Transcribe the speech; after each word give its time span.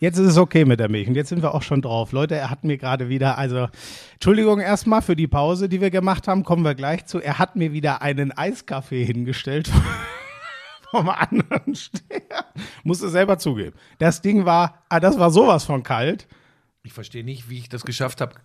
Jetzt 0.00 0.16
ist 0.16 0.28
es 0.28 0.38
okay 0.38 0.64
mit 0.64 0.80
der 0.80 0.88
Milch 0.88 1.08
und 1.08 1.14
jetzt 1.14 1.28
sind 1.28 1.42
wir 1.42 1.54
auch 1.54 1.60
schon 1.60 1.82
drauf. 1.82 2.12
Leute, 2.12 2.34
er 2.34 2.48
hat 2.48 2.64
mir 2.64 2.78
gerade 2.78 3.10
wieder, 3.10 3.36
also 3.36 3.68
Entschuldigung 4.14 4.58
erstmal 4.58 5.02
für 5.02 5.14
die 5.14 5.26
Pause, 5.26 5.68
die 5.68 5.82
wir 5.82 5.90
gemacht 5.90 6.26
haben, 6.26 6.42
kommen 6.42 6.64
wir 6.64 6.74
gleich 6.74 7.04
zu. 7.04 7.20
Er 7.20 7.38
hat 7.38 7.54
mir 7.54 7.74
wieder 7.74 8.00
einen 8.00 8.32
Eiskaffee 8.32 9.04
hingestellt 9.04 9.70
vom 10.90 11.10
anderen 11.10 11.74
Steher. 11.74 12.46
Musste 12.82 13.10
selber 13.10 13.36
zugeben. 13.36 13.76
Das 13.98 14.22
Ding 14.22 14.46
war, 14.46 14.82
ah, 14.88 15.00
das 15.00 15.18
war 15.18 15.30
sowas 15.30 15.64
von 15.64 15.82
kalt. 15.82 16.26
Ich 16.82 16.94
verstehe 16.94 17.22
nicht, 17.22 17.50
wie 17.50 17.58
ich 17.58 17.68
das 17.68 17.84
geschafft 17.84 18.22
habe, 18.22 18.36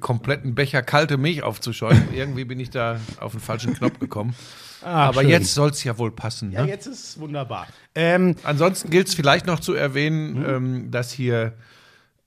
kompletten 0.00 0.54
Becher 0.54 0.82
kalte 0.82 1.16
Milch 1.16 1.42
aufzuschäumen. 1.42 2.08
Irgendwie 2.14 2.44
bin 2.44 2.60
ich 2.60 2.70
da 2.70 3.00
auf 3.20 3.32
den 3.32 3.40
falschen 3.40 3.74
Knopf 3.74 3.98
gekommen. 3.98 4.34
Ah, 4.84 5.06
Aber 5.08 5.20
schön. 5.22 5.30
jetzt 5.30 5.54
soll 5.54 5.70
es 5.70 5.84
ja 5.84 5.96
wohl 5.98 6.10
passen. 6.10 6.48
Ne? 6.50 6.56
Ja, 6.56 6.64
jetzt 6.64 6.86
ist 6.86 7.04
es 7.10 7.20
wunderbar. 7.20 7.66
Ähm, 7.94 8.34
Ansonsten 8.42 8.90
gilt 8.90 9.06
es 9.08 9.14
vielleicht 9.14 9.46
noch 9.46 9.60
zu 9.60 9.74
erwähnen, 9.74 10.34
Mhm. 10.40 10.44
ähm, 10.48 10.90
dass 10.90 11.12
hier 11.12 11.52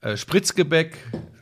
äh, 0.02 0.16
Spritzgebäck, 0.18 0.96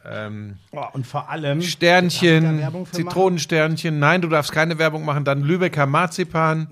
ähm, 0.09 0.57
oh, 0.71 0.83
und 0.93 1.05
vor 1.05 1.29
allem. 1.29 1.61
Sternchen? 1.61 2.61
Zitronensternchen. 2.91 3.99
Nein, 3.99 4.21
du 4.21 4.27
darfst 4.29 4.51
keine 4.51 4.77
Werbung 4.79 5.05
machen. 5.05 5.23
Dann 5.25 5.43
Lübecker 5.43 5.85
Marzipan. 5.85 6.67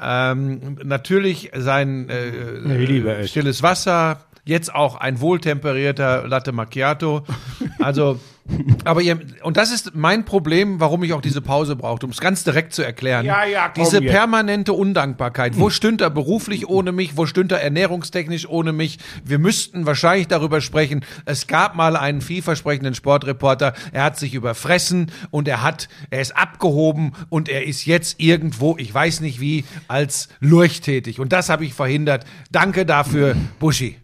Ähm, 0.00 0.78
natürlich 0.82 1.50
sein 1.56 2.08
äh, 2.08 3.20
es. 3.22 3.30
stilles 3.30 3.62
Wasser. 3.62 4.20
Jetzt 4.44 4.74
auch 4.74 4.96
ein 4.96 5.20
wohltemperierter 5.20 6.26
Latte 6.26 6.52
Macchiato. 6.52 7.24
Also, 7.78 8.20
aber 8.84 9.02
ihr, 9.02 9.20
und 9.42 9.56
das 9.56 9.70
ist 9.70 9.94
mein 9.94 10.24
Problem, 10.24 10.80
warum 10.80 11.04
ich 11.04 11.12
auch 11.12 11.20
diese 11.20 11.40
Pause 11.40 11.76
brauchte, 11.76 12.06
um 12.06 12.12
es 12.12 12.20
ganz 12.20 12.42
direkt 12.42 12.72
zu 12.72 12.82
erklären. 12.82 13.24
Ja, 13.24 13.44
ja, 13.44 13.68
komm 13.68 13.84
Diese 13.84 14.02
jetzt. 14.02 14.10
permanente 14.10 14.72
Undankbarkeit. 14.72 15.58
Wo 15.58 15.70
stünd 15.70 16.00
er 16.00 16.10
beruflich 16.10 16.68
ohne 16.68 16.92
mich? 16.92 17.16
Wo 17.16 17.26
stünd 17.26 17.52
er 17.52 17.62
ernährungstechnisch 17.62 18.48
ohne 18.48 18.72
mich? 18.72 18.98
Wir 19.24 19.38
müssten 19.38 19.86
wahrscheinlich 19.86 20.28
darüber 20.28 20.60
sprechen. 20.60 21.04
Es 21.24 21.46
gab 21.46 21.76
mal 21.76 21.96
einen 21.96 22.20
vielversprechenden 22.20 22.94
Sportreporter. 22.94 23.74
Er 23.92 24.04
hat 24.04 24.18
sich 24.18 24.34
überfressen 24.34 25.12
und 25.30 25.46
er 25.46 25.62
hat, 25.62 25.88
er 26.10 26.20
ist 26.20 26.36
abgehoben 26.36 27.12
und 27.28 27.48
er 27.48 27.64
ist 27.64 27.86
jetzt 27.86 28.20
irgendwo, 28.20 28.76
ich 28.76 28.92
weiß 28.92 29.20
nicht 29.20 29.40
wie, 29.40 29.64
als 29.86 30.28
Lurch 30.40 30.80
tätig. 30.80 31.20
Und 31.20 31.32
das 31.32 31.48
habe 31.48 31.64
ich 31.64 31.74
verhindert. 31.74 32.24
Danke 32.50 32.84
dafür, 32.86 33.36
Buschi. 33.60 33.98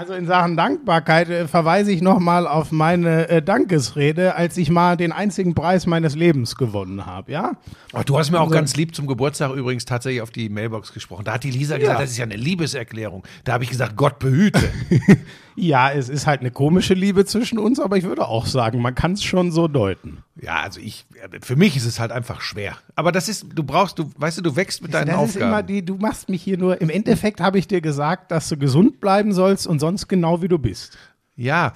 Also 0.00 0.14
in 0.14 0.24
Sachen 0.26 0.56
Dankbarkeit 0.56 1.28
äh, 1.28 1.46
verweise 1.46 1.92
ich 1.92 2.00
nochmal 2.00 2.46
auf 2.46 2.72
meine 2.72 3.28
äh, 3.28 3.42
Dankesrede, 3.42 4.34
als 4.34 4.56
ich 4.56 4.70
mal 4.70 4.96
den 4.96 5.12
einzigen 5.12 5.54
Preis 5.54 5.84
meines 5.84 6.16
Lebens 6.16 6.56
gewonnen 6.56 7.04
habe, 7.04 7.32
ja? 7.32 7.52
Oh, 7.92 8.00
du 8.02 8.18
hast 8.18 8.30
mir 8.30 8.38
auch 8.38 8.44
Also- 8.44 8.54
ganz 8.54 8.76
lieb 8.76 8.94
zum 8.94 9.06
Geburtstag 9.06 9.52
übrigens 9.54 9.84
tatsächlich 9.84 10.22
auf 10.22 10.30
die 10.30 10.48
Mailbox 10.48 10.94
gesprochen. 10.94 11.26
Da 11.26 11.34
hat 11.34 11.44
die 11.44 11.50
Lisa 11.50 11.76
gesagt, 11.76 12.00
das 12.00 12.12
ist 12.12 12.16
ja 12.16 12.24
eine 12.24 12.36
Liebeserklärung. 12.36 13.24
Da 13.44 13.52
habe 13.52 13.64
ich 13.64 13.68
gesagt, 13.68 13.94
Gott 13.94 14.18
behüte. 14.18 14.62
Ja, 15.56 15.90
es 15.90 16.08
ist 16.08 16.26
halt 16.26 16.40
eine 16.40 16.50
komische 16.50 16.94
Liebe 16.94 17.24
zwischen 17.24 17.58
uns, 17.58 17.80
aber 17.80 17.96
ich 17.96 18.04
würde 18.04 18.26
auch 18.26 18.46
sagen, 18.46 18.80
man 18.80 18.94
kann 18.94 19.12
es 19.12 19.22
schon 19.22 19.52
so 19.52 19.68
deuten. 19.68 20.18
Ja, 20.40 20.60
also 20.60 20.80
ich, 20.80 21.06
für 21.42 21.56
mich 21.56 21.76
ist 21.76 21.84
es 21.86 22.00
halt 22.00 22.12
einfach 22.12 22.40
schwer. 22.40 22.76
Aber 22.94 23.12
das 23.12 23.28
ist, 23.28 23.46
du 23.54 23.62
brauchst, 23.62 23.98
du, 23.98 24.10
weißt 24.16 24.38
du, 24.38 24.42
du 24.42 24.56
wächst 24.56 24.82
mit 24.82 24.94
deinen 24.94 25.08
das 25.08 25.30
ist 25.30 25.36
immer 25.36 25.46
Aufgaben. 25.46 25.66
die, 25.66 25.84
du 25.84 25.96
machst 25.96 26.28
mich 26.28 26.42
hier 26.42 26.58
nur, 26.58 26.80
im 26.80 26.90
Endeffekt 26.90 27.40
habe 27.40 27.58
ich 27.58 27.68
dir 27.68 27.80
gesagt, 27.80 28.30
dass 28.30 28.48
du 28.48 28.56
gesund 28.56 29.00
bleiben 29.00 29.32
sollst 29.32 29.66
und 29.66 29.78
sonst 29.80 30.08
genau 30.08 30.42
wie 30.42 30.48
du 30.48 30.58
bist. 30.58 30.96
ja. 31.36 31.72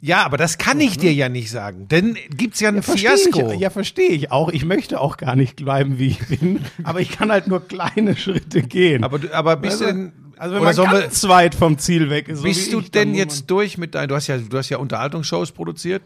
Ja, 0.00 0.24
aber 0.24 0.38
das 0.38 0.58
kann 0.58 0.80
ich 0.80 0.98
dir 0.98 1.12
ja 1.12 1.28
nicht 1.28 1.50
sagen. 1.50 1.86
Denn 1.88 2.16
gibt's 2.30 2.58
ja 2.58 2.70
ein 2.70 2.82
Versteh 2.82 3.06
Fiasko. 3.06 3.52
Ich, 3.52 3.60
ja, 3.60 3.70
verstehe 3.70 4.08
ich 4.08 4.32
auch. 4.32 4.48
Ich 4.48 4.64
möchte 4.64 4.98
auch 5.00 5.18
gar 5.18 5.36
nicht 5.36 5.56
bleiben, 5.56 5.98
wie 5.98 6.08
ich 6.08 6.26
bin, 6.26 6.60
aber 6.82 7.00
ich 7.00 7.10
kann 7.10 7.30
halt 7.30 7.46
nur 7.46 7.60
kleine 7.68 8.16
Schritte 8.16 8.62
gehen. 8.62 9.04
aber, 9.04 9.20
aber 9.32 9.56
bist 9.56 9.80
du 9.80 9.84
denn, 9.84 10.12
also 10.38 10.54
wenn 10.54 10.60
oder 10.62 10.68
man 10.68 10.74
sollen 10.74 10.90
wir, 10.92 11.00
ganz 11.02 11.28
weit 11.28 11.54
vom 11.54 11.78
Ziel 11.78 12.10
weg 12.10 12.28
ist. 12.28 12.38
so 12.38 12.44
bist 12.44 12.72
du 12.72 12.80
ich, 12.80 12.90
denn 12.90 13.14
jetzt 13.14 13.50
durch 13.50 13.78
mit 13.78 13.94
deinen, 13.94 14.08
du 14.08 14.14
hast 14.14 14.26
ja, 14.26 14.38
du 14.38 14.56
hast 14.58 14.68
ja 14.70 14.78
Unterhaltungsshows 14.78 15.52
produziert. 15.52 16.02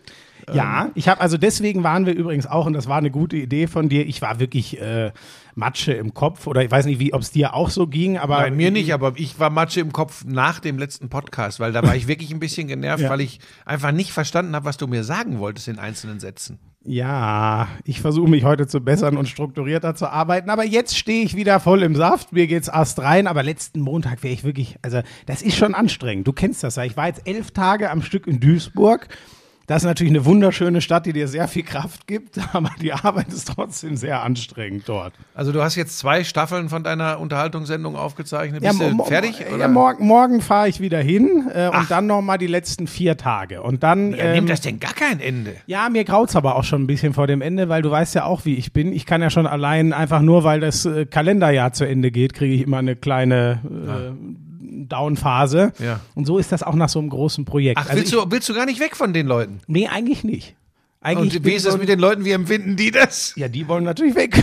man- 0.46 0.56
Ja, 0.56 0.90
ich 0.94 1.08
habe 1.08 1.20
also 1.20 1.36
deswegen 1.38 1.82
waren 1.84 2.04
wir 2.06 2.14
übrigens 2.14 2.46
auch 2.46 2.66
und 2.66 2.72
das 2.72 2.88
war 2.88 2.98
eine 2.98 3.10
gute 3.10 3.36
Idee 3.36 3.66
von 3.68 3.88
dir. 3.88 4.06
Ich 4.06 4.20
war 4.22 4.40
wirklich 4.40 4.80
äh, 4.80 5.12
Matsche 5.54 5.92
im 5.92 6.14
Kopf 6.14 6.46
oder 6.46 6.64
ich 6.64 6.70
weiß 6.70 6.86
nicht, 6.86 6.98
wie 6.98 7.12
ob 7.14 7.20
es 7.22 7.30
dir 7.30 7.54
auch 7.54 7.70
so 7.70 7.86
ging, 7.86 8.16
aber 8.18 8.36
Bei 8.38 8.50
mir 8.50 8.70
nicht, 8.70 8.92
aber 8.92 9.12
ich 9.16 9.38
war 9.38 9.50
Matsche 9.50 9.80
im 9.80 9.92
Kopf 9.92 10.24
nach 10.26 10.58
dem 10.60 10.78
letzten 10.78 11.08
Podcast, 11.10 11.60
weil 11.60 11.72
da 11.72 11.82
war 11.82 11.94
ich 11.94 12.08
wirklich 12.08 12.32
ein 12.32 12.40
bisschen 12.40 12.66
genervt, 12.68 13.02
Ja. 13.04 13.10
weil 13.10 13.20
ich 13.20 13.38
einfach 13.66 13.92
nicht 13.92 14.12
verstanden 14.12 14.54
habe, 14.56 14.64
was 14.64 14.76
du 14.78 14.86
mir 14.86 15.04
sagen 15.04 15.38
wolltest 15.38 15.68
in 15.68 15.78
einzelnen 15.78 16.18
Sätzen. 16.20 16.58
Ja, 16.84 17.68
ich 17.84 18.00
versuche 18.00 18.28
mich 18.28 18.42
heute 18.42 18.66
zu 18.66 18.80
bessern 18.80 19.16
und 19.16 19.28
strukturierter 19.28 19.94
zu 19.94 20.08
arbeiten, 20.08 20.50
aber 20.50 20.64
jetzt 20.64 20.98
stehe 20.98 21.22
ich 21.24 21.36
wieder 21.36 21.60
voll 21.60 21.82
im 21.82 21.94
Saft. 21.94 22.32
Mir 22.32 22.48
geht's 22.48 22.66
erst 22.66 22.98
rein, 22.98 23.28
aber 23.28 23.44
letzten 23.44 23.80
Montag 23.80 24.24
wäre 24.24 24.34
ich 24.34 24.42
wirklich, 24.42 24.76
also 24.82 25.00
das 25.26 25.42
ist 25.42 25.56
schon 25.56 25.74
anstrengend. 25.74 26.26
Du 26.26 26.32
kennst 26.32 26.64
das 26.64 26.74
ja. 26.74 26.84
Ich 26.84 26.96
war 26.96 27.06
jetzt 27.06 27.22
elf 27.24 27.52
Tage 27.52 27.90
am 27.90 28.02
Stück 28.02 28.26
in 28.26 28.40
Duisburg. 28.40 29.06
Das 29.72 29.84
ist 29.84 29.86
natürlich 29.86 30.12
eine 30.12 30.26
wunderschöne 30.26 30.82
Stadt, 30.82 31.06
die 31.06 31.14
dir 31.14 31.28
sehr 31.28 31.48
viel 31.48 31.62
Kraft 31.62 32.06
gibt, 32.06 32.38
aber 32.54 32.70
die 32.82 32.92
Arbeit 32.92 33.28
ist 33.28 33.48
trotzdem 33.54 33.96
sehr 33.96 34.22
anstrengend 34.22 34.82
dort. 34.86 35.14
Also 35.34 35.50
du 35.50 35.62
hast 35.62 35.76
jetzt 35.76 35.98
zwei 35.98 36.24
Staffeln 36.24 36.68
von 36.68 36.84
deiner 36.84 37.18
Unterhaltungssendung 37.18 37.96
aufgezeichnet. 37.96 38.60
Bist 38.62 38.78
mo- 38.78 38.90
du 38.98 39.04
fertig? 39.04 39.40
Ja, 39.40 39.54
oder? 39.54 39.68
morgen 39.68 40.06
morgen 40.06 40.40
fahre 40.42 40.68
ich 40.68 40.80
wieder 40.80 40.98
hin 41.00 41.50
äh, 41.54 41.70
und 41.74 41.90
dann 41.90 42.06
noch 42.06 42.20
mal 42.20 42.36
die 42.36 42.48
letzten 42.48 42.86
vier 42.86 43.16
Tage. 43.16 43.62
Und 43.62 43.82
dann 43.82 44.12
Ja, 44.12 44.24
ähm, 44.24 44.32
nimmt 44.34 44.50
das 44.50 44.60
denn 44.60 44.78
gar 44.78 44.92
kein 44.92 45.20
Ende? 45.20 45.54
Ja, 45.64 45.88
mir 45.88 46.04
graut's 46.04 46.36
aber 46.36 46.56
auch 46.56 46.64
schon 46.64 46.82
ein 46.82 46.86
bisschen 46.86 47.14
vor 47.14 47.26
dem 47.26 47.40
Ende, 47.40 47.70
weil 47.70 47.80
du 47.80 47.90
weißt 47.90 48.14
ja 48.14 48.24
auch, 48.26 48.44
wie 48.44 48.56
ich 48.56 48.74
bin. 48.74 48.92
Ich 48.92 49.06
kann 49.06 49.22
ja 49.22 49.30
schon 49.30 49.46
allein 49.46 49.94
einfach 49.94 50.20
nur, 50.20 50.44
weil 50.44 50.60
das 50.60 50.84
äh, 50.84 51.06
Kalenderjahr 51.06 51.72
zu 51.72 51.86
Ende 51.86 52.10
geht, 52.10 52.34
kriege 52.34 52.54
ich 52.54 52.60
immer 52.60 52.76
eine 52.76 52.94
kleine 52.94 53.60
äh, 53.64 54.51
Downphase. 54.88 55.72
Ja. 55.78 56.00
Und 56.14 56.26
so 56.26 56.38
ist 56.38 56.52
das 56.52 56.62
auch 56.62 56.74
nach 56.74 56.88
so 56.88 56.98
einem 56.98 57.08
großen 57.10 57.44
Projekt. 57.44 57.78
Ach, 57.78 57.84
Also 57.88 57.96
willst, 57.96 58.12
ich, 58.12 58.18
du, 58.18 58.30
willst 58.30 58.48
du 58.48 58.54
gar 58.54 58.66
nicht 58.66 58.80
weg 58.80 58.96
von 58.96 59.12
den 59.12 59.26
Leuten? 59.26 59.60
nee, 59.66 59.88
eigentlich 59.88 60.24
nicht. 60.24 60.54
Eigentlich 61.02 61.36
Und 61.38 61.44
wie 61.46 61.52
ist 61.52 61.66
es 61.66 61.74
ein- 61.74 61.80
mit 61.80 61.88
den 61.88 61.98
Leuten, 61.98 62.24
wie 62.24 62.30
empfinden 62.30 62.76
die 62.76 62.90
das? 62.92 63.34
ja, 63.36 63.48
die 63.48 63.66
wollen 63.68 63.84
natürlich 63.84 64.14
weg. 64.14 64.42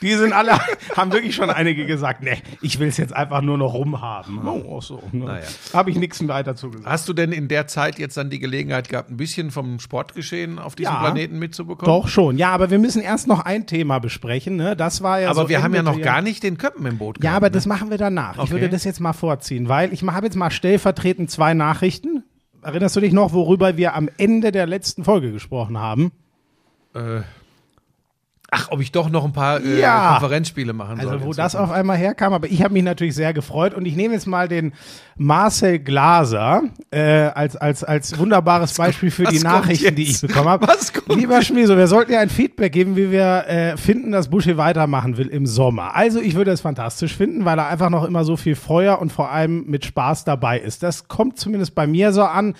Die 0.00 0.14
sind 0.14 0.32
alle, 0.32 0.52
haben 0.96 1.10
wirklich 1.12 1.34
schon 1.34 1.50
einige 1.50 1.84
gesagt, 1.84 2.22
nee, 2.22 2.38
ich 2.62 2.78
will 2.78 2.86
es 2.86 2.98
jetzt 2.98 3.12
einfach 3.12 3.42
nur 3.42 3.58
noch 3.58 3.74
rumhaben. 3.74 4.38
Oh, 4.46 4.80
so. 4.80 5.02
Ne? 5.10 5.24
Naja. 5.24 5.44
Habe 5.72 5.90
ich 5.90 5.96
nichts 5.96 6.24
weiter 6.28 6.54
zu 6.54 6.70
gesagt. 6.70 6.88
Hast 6.88 7.08
du 7.08 7.12
denn 7.12 7.32
in 7.32 7.48
der 7.48 7.66
Zeit 7.66 7.98
jetzt 7.98 8.16
dann 8.16 8.30
die 8.30 8.38
Gelegenheit 8.38 8.88
gehabt, 8.88 9.10
ein 9.10 9.16
bisschen 9.16 9.50
vom 9.50 9.80
Sportgeschehen 9.80 10.60
auf 10.60 10.76
diesem 10.76 10.92
Ja. 10.92 11.00
Planeten 11.00 11.40
mitzubekommen? 11.40 11.92
Doch 11.92 12.06
schon. 12.06 12.38
Ja, 12.38 12.50
aber 12.52 12.70
wir 12.70 12.78
müssen 12.78 13.02
erst 13.02 13.26
noch 13.26 13.40
ein 13.40 13.66
Thema 13.66 13.98
besprechen. 13.98 14.54
Ne? 14.54 14.76
Das 14.76 15.02
war 15.02 15.18
ja 15.20 15.30
Aber 15.30 15.42
so 15.42 15.48
wir 15.48 15.64
haben 15.64 15.74
ja 15.74 15.82
noch 15.82 16.00
gar 16.00 16.22
nicht 16.22 16.44
den 16.44 16.58
Köppen 16.58 16.86
im 16.86 16.98
Boot 16.98 17.16
Ja, 17.16 17.22
gehabt, 17.22 17.36
aber 17.38 17.46
ne? 17.48 17.52
das 17.54 17.66
machen 17.66 17.90
wir 17.90 17.98
danach. 17.98 18.36
Ich 18.36 18.42
Okay. 18.42 18.50
würde 18.52 18.68
das 18.68 18.84
jetzt 18.84 19.00
mal 19.00 19.14
vorziehen, 19.14 19.68
weil 19.68 19.92
ich 19.92 20.04
habe 20.04 20.26
jetzt 20.26 20.36
mal 20.36 20.52
stellvertretend 20.52 21.28
zwei 21.28 21.54
Nachrichten. 21.54 22.22
Erinnerst 22.62 22.96
du 22.96 23.00
dich 23.00 23.12
noch, 23.12 23.32
worüber 23.32 23.76
wir 23.76 23.94
am 23.94 24.08
Ende 24.18 24.52
der 24.52 24.66
letzten 24.66 25.04
Folge 25.04 25.32
gesprochen 25.32 25.78
haben? 25.78 26.12
Äh, 26.94 27.20
ach, 28.50 28.68
ob 28.70 28.80
ich 28.80 28.92
doch 28.92 29.10
noch 29.10 29.24
ein 29.24 29.32
paar 29.32 29.60
äh, 29.62 29.80
Ja. 29.80 30.12
Konferenzspiele 30.12 30.72
machen 30.72 31.00
soll. 31.00 31.10
Also, 31.12 31.24
wo 31.26 31.32
das 31.32 31.54
auf 31.54 31.70
einmal 31.70 31.96
herkam, 31.96 32.32
aber 32.32 32.46
ich 32.50 32.62
habe 32.62 32.72
mich 32.74 32.82
natürlich 32.82 33.14
sehr 33.14 33.32
gefreut 33.34 33.74
und 33.74 33.84
ich 33.84 33.94
nehme 33.94 34.14
jetzt 34.14 34.26
mal 34.26 34.48
den 34.48 34.72
Marcel 35.16 35.78
Glaser 35.78 36.62
äh, 36.90 37.02
als, 37.34 37.56
als, 37.56 37.84
als 37.84 38.18
wunderbares 38.18 38.74
Beispiel 38.78 39.10
für 39.10 39.24
die 39.24 39.40
Nachrichten, 39.40 39.94
die 39.94 40.04
ich 40.04 40.20
bekommen 40.20 40.48
habe. 40.48 40.66
Lieber 41.08 41.42
Schmieso, 41.42 41.76
wir 41.76 41.88
sollten 41.88 42.12
ja 42.12 42.20
ein 42.20 42.30
Feedback 42.30 42.72
geben, 42.72 42.96
wie 42.96 43.10
wir 43.10 43.44
äh, 43.48 43.76
finden, 43.76 44.12
dass 44.12 44.28
Buschi 44.28 44.56
weitermachen 44.56 45.16
will 45.18 45.28
im 45.28 45.46
Sommer. 45.46 45.94
Also 45.94 46.20
ich 46.20 46.34
würde 46.34 46.50
es 46.50 46.60
fantastisch 46.60 47.14
finden, 47.16 47.44
weil 47.44 47.58
er 47.58 47.68
einfach 47.68 47.90
noch 47.90 48.04
immer 48.04 48.24
so 48.24 48.36
viel 48.36 48.54
Feuer 48.54 49.00
und 49.00 49.12
vor 49.12 49.30
allem 49.30 49.64
mit 49.66 49.84
Spaß 49.84 50.24
dabei 50.24 50.58
ist. 50.58 50.82
Das 50.82 51.08
kommt 51.08 51.38
zumindest 51.38 51.74
bei 51.74 51.86
mir 51.86 52.12
so 52.12 52.22
an 52.22 52.54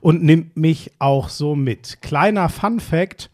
und 0.00 0.22
nimmt 0.22 0.56
mich 0.56 0.92
auch 0.98 1.28
so 1.28 1.54
mit. 1.54 2.00
Kleiner 2.00 2.48
Fun 2.48 2.80
Fact. 2.80 3.30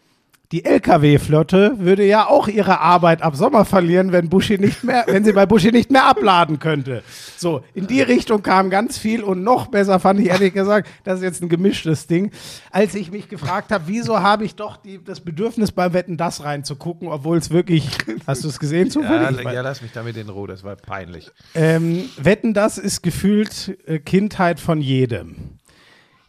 Die 0.53 0.65
LKW-Flotte 0.65 1.75
würde 1.79 2.05
ja 2.05 2.27
auch 2.27 2.49
ihre 2.49 2.81
Arbeit 2.81 3.23
ab 3.23 3.37
Sommer 3.37 3.65
verlieren, 3.65 4.11
wenn 4.11 4.29
Buschi 4.29 4.59
nicht 4.59 4.83
mehr, 4.83 5.05
wenn 5.07 5.25
sie 5.25 5.33
bei 5.33 5.47
Buschi 5.47 5.71
nicht 5.71 5.93
mehr 5.93 6.07
abladen 6.07 6.59
könnte. 6.59 7.05
So, 7.37 7.63
in 7.73 7.87
die 7.87 8.03
Richtung 8.03 8.43
kam 8.43 8.69
ganz 8.69 8.99
viel 8.99 9.23
und 9.23 9.45
noch 9.45 9.69
besser 9.69 10.01
fand 10.01 10.19
ich 10.19 10.27
ehrlich 10.27 10.53
gesagt, 10.53 10.89
das 11.05 11.19
ist 11.19 11.23
jetzt 11.23 11.43
ein 11.43 11.49
gemischtes 11.49 12.09
Ding, 12.09 12.33
als 12.73 12.97
ich 12.97 13.13
mich 13.13 13.29
gefragt 13.29 13.71
habe, 13.71 13.85
wieso 13.87 14.21
habe 14.21 14.45
ich 14.45 14.57
doch 14.57 14.77
die, 14.77 14.99
das 15.05 15.21
Bedürfnis 15.21 15.71
beim 15.71 15.93
Wetten 15.93 16.17
das 16.17 16.43
reinzugucken, 16.43 17.07
obwohl 17.07 17.39
es 17.39 17.51
wirklich, 17.51 17.89
hast 18.27 18.43
du 18.43 18.49
es 18.49 18.59
gesehen 18.59 18.87
Ja, 18.89 18.93
zufällig? 18.93 19.45
ja, 19.45 19.61
lass 19.61 19.83
mich 19.83 19.93
damit 19.93 20.17
in 20.17 20.29
Ruhe, 20.29 20.49
das 20.49 20.65
war 20.65 20.75
peinlich. 20.75 21.31
Ähm, 21.55 22.09
Wetten, 22.21 22.55
das 22.55 22.77
ist 22.77 23.03
gefühlt 23.03 23.79
äh, 23.87 24.01
Kindheit 24.01 24.59
von 24.59 24.81
jedem. 24.81 25.60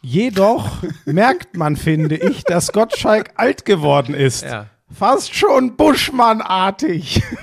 Jedoch 0.02 0.82
merkt 1.04 1.56
man, 1.56 1.76
finde 1.76 2.16
ich, 2.16 2.42
dass 2.42 2.72
Gottschalk 2.72 3.30
alt 3.36 3.64
geworden 3.64 4.14
ist. 4.14 4.42
Ja. 4.42 4.66
Fast 4.92 5.34
schon 5.34 5.76
Buschmann-artig. 5.76 7.22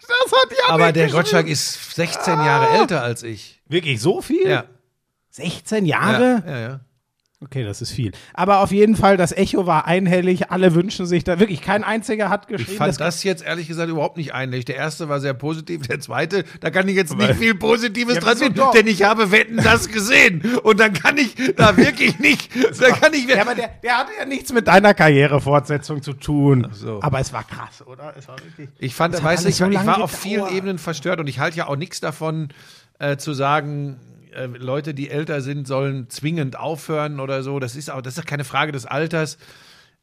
das 0.00 0.32
hat 0.32 0.50
ja 0.50 0.72
Aber 0.72 0.92
der 0.92 1.08
Gottschalk 1.10 1.48
ist 1.48 1.94
16 1.96 2.34
Jahre 2.34 2.78
älter 2.78 3.02
als 3.02 3.22
ich. 3.24 3.60
Wirklich 3.66 4.00
so 4.00 4.22
viel? 4.22 4.48
Ja. 4.48 4.64
16 5.30 5.84
Jahre? 5.84 6.42
Ja, 6.46 6.52
ja, 6.52 6.60
ja. 6.60 6.80
Okay, 7.40 7.62
das 7.62 7.80
ist 7.80 7.92
viel. 7.92 8.10
Aber 8.34 8.58
auf 8.64 8.72
jeden 8.72 8.96
Fall, 8.96 9.16
das 9.16 9.30
Echo 9.30 9.64
war 9.64 9.86
einhellig. 9.86 10.50
Alle 10.50 10.74
wünschen 10.74 11.06
sich 11.06 11.22
da 11.22 11.38
wirklich. 11.38 11.62
Kein 11.62 11.84
einziger 11.84 12.30
hat 12.30 12.48
geschrieben. 12.48 12.72
Ich 12.72 12.78
fand 12.78 12.98
das, 12.98 13.22
jetzt 13.22 13.44
ehrlich 13.44 13.68
gesagt 13.68 13.88
überhaupt 13.88 14.16
nicht 14.16 14.34
einhellig. 14.34 14.64
Der 14.64 14.74
erste 14.74 15.08
war 15.08 15.20
sehr 15.20 15.34
positiv, 15.34 15.86
der 15.86 16.00
zweite, 16.00 16.44
da 16.58 16.70
kann 16.70 16.88
ich 16.88 16.96
jetzt 16.96 17.16
nicht 17.16 17.34
viel 17.36 17.54
Positives 17.54 18.16
Ja, 18.16 18.20
dran 18.20 18.36
sehen, 18.38 18.54
doch? 18.54 18.72
denn 18.72 18.88
ich 18.88 19.04
habe 19.04 19.30
Wetten 19.30 19.58
das 19.58 19.88
gesehen. 19.88 20.42
Und 20.64 20.80
dann 20.80 20.92
kann 20.92 21.16
ich 21.16 21.36
da 21.56 21.76
wirklich 21.76 22.18
nicht, 22.18 22.50
da 22.80 22.90
kann 22.90 23.14
ich, 23.14 23.28
ja, 23.28 23.40
aber 23.42 23.54
der, 23.54 23.70
der 23.84 23.98
hatte 23.98 24.10
ja 24.18 24.24
nichts 24.24 24.52
mit 24.52 24.66
deiner 24.66 24.92
Karrierefortsetzung 24.92 26.02
zu 26.02 26.14
tun. 26.14 26.66
so. 26.72 26.98
Aber 27.02 27.20
es 27.20 27.32
war 27.32 27.44
krass, 27.44 27.86
oder? 27.86 28.14
Es 28.18 28.26
war 28.26 28.36
wirklich. 28.42 28.68
Ich 28.80 28.96
fand, 28.96 29.22
weißt 29.22 29.44
du, 29.44 29.48
ich, 29.48 29.56
so 29.56 29.68
ich 29.68 29.86
war 29.86 30.02
auf 30.02 30.10
vielen 30.10 30.48
Ebenen 30.48 30.78
verstört 30.78 31.20
und 31.20 31.28
ich 31.28 31.38
halte 31.38 31.58
ja 31.58 31.68
auch 31.68 31.76
nichts 31.76 32.00
davon, 32.00 32.48
äh, 32.98 33.16
zu 33.16 33.32
sagen, 33.32 34.00
äh, 34.32 34.46
Leute, 34.46 34.94
die 34.94 35.10
älter 35.10 35.40
sind, 35.40 35.66
sollen 35.66 36.10
zwingend 36.10 36.58
aufhören 36.58 37.20
oder 37.20 37.42
so. 37.42 37.58
Das 37.58 37.76
ist 37.76 37.90
auch, 37.90 38.02
das 38.02 38.18
ist 38.18 38.26
keine 38.26 38.44
Frage 38.44 38.72
des 38.72 38.86
Alters. 38.86 39.38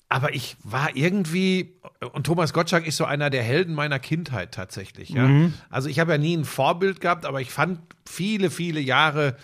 Aber 0.08 0.36
ich 0.36 0.56
war 0.64 0.96
irgendwie, 0.96 1.80
und 2.14 2.26
Thomas 2.26 2.54
Gottschalk 2.54 2.86
ist 2.86 2.98
so 2.98 3.06
einer 3.06 3.30
der 3.30 3.42
Helden 3.42 3.74
meiner 3.74 3.98
Kindheit 4.00 4.54
tatsächlich. 4.54 5.10
Ja? 5.10 5.24
Mhm. 5.24 5.54
Also 5.70 5.90
ich 5.90 6.00
habe 6.00 6.12
ja 6.12 6.18
nie 6.18 6.38
ein 6.38 6.46
Vorbild 6.46 7.02
gehabt, 7.02 7.26
aber 7.26 7.42
ich 7.42 7.50
fand 7.50 7.80
viele, 8.08 8.52
viele 8.52 8.80
Jahre, 8.80 9.36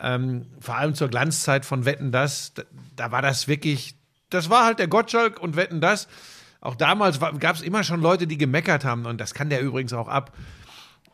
ähm, 0.00 0.46
vor 0.60 0.76
allem 0.76 0.94
zur 0.94 1.08
Glanzzeit 1.08 1.66
von 1.66 1.84
Wetten 1.84 2.10
das, 2.10 2.54
da, 2.54 2.62
da 2.96 3.12
war 3.12 3.20
das 3.20 3.48
wirklich, 3.48 3.96
das 4.30 4.48
war 4.48 4.64
halt 4.64 4.78
der 4.78 4.88
Gottschalk 4.88 5.40
und 5.40 5.56
Wetten 5.56 5.80
das. 5.80 6.08
Auch 6.60 6.74
damals 6.74 7.20
gab 7.20 7.56
es 7.56 7.62
immer 7.62 7.84
schon 7.84 8.00
Leute, 8.00 8.26
die 8.26 8.38
gemeckert 8.38 8.84
haben 8.84 9.06
und 9.06 9.20
das 9.20 9.34
kann 9.34 9.50
der 9.50 9.60
übrigens 9.60 9.92
auch 9.92 10.08
ab. 10.08 10.36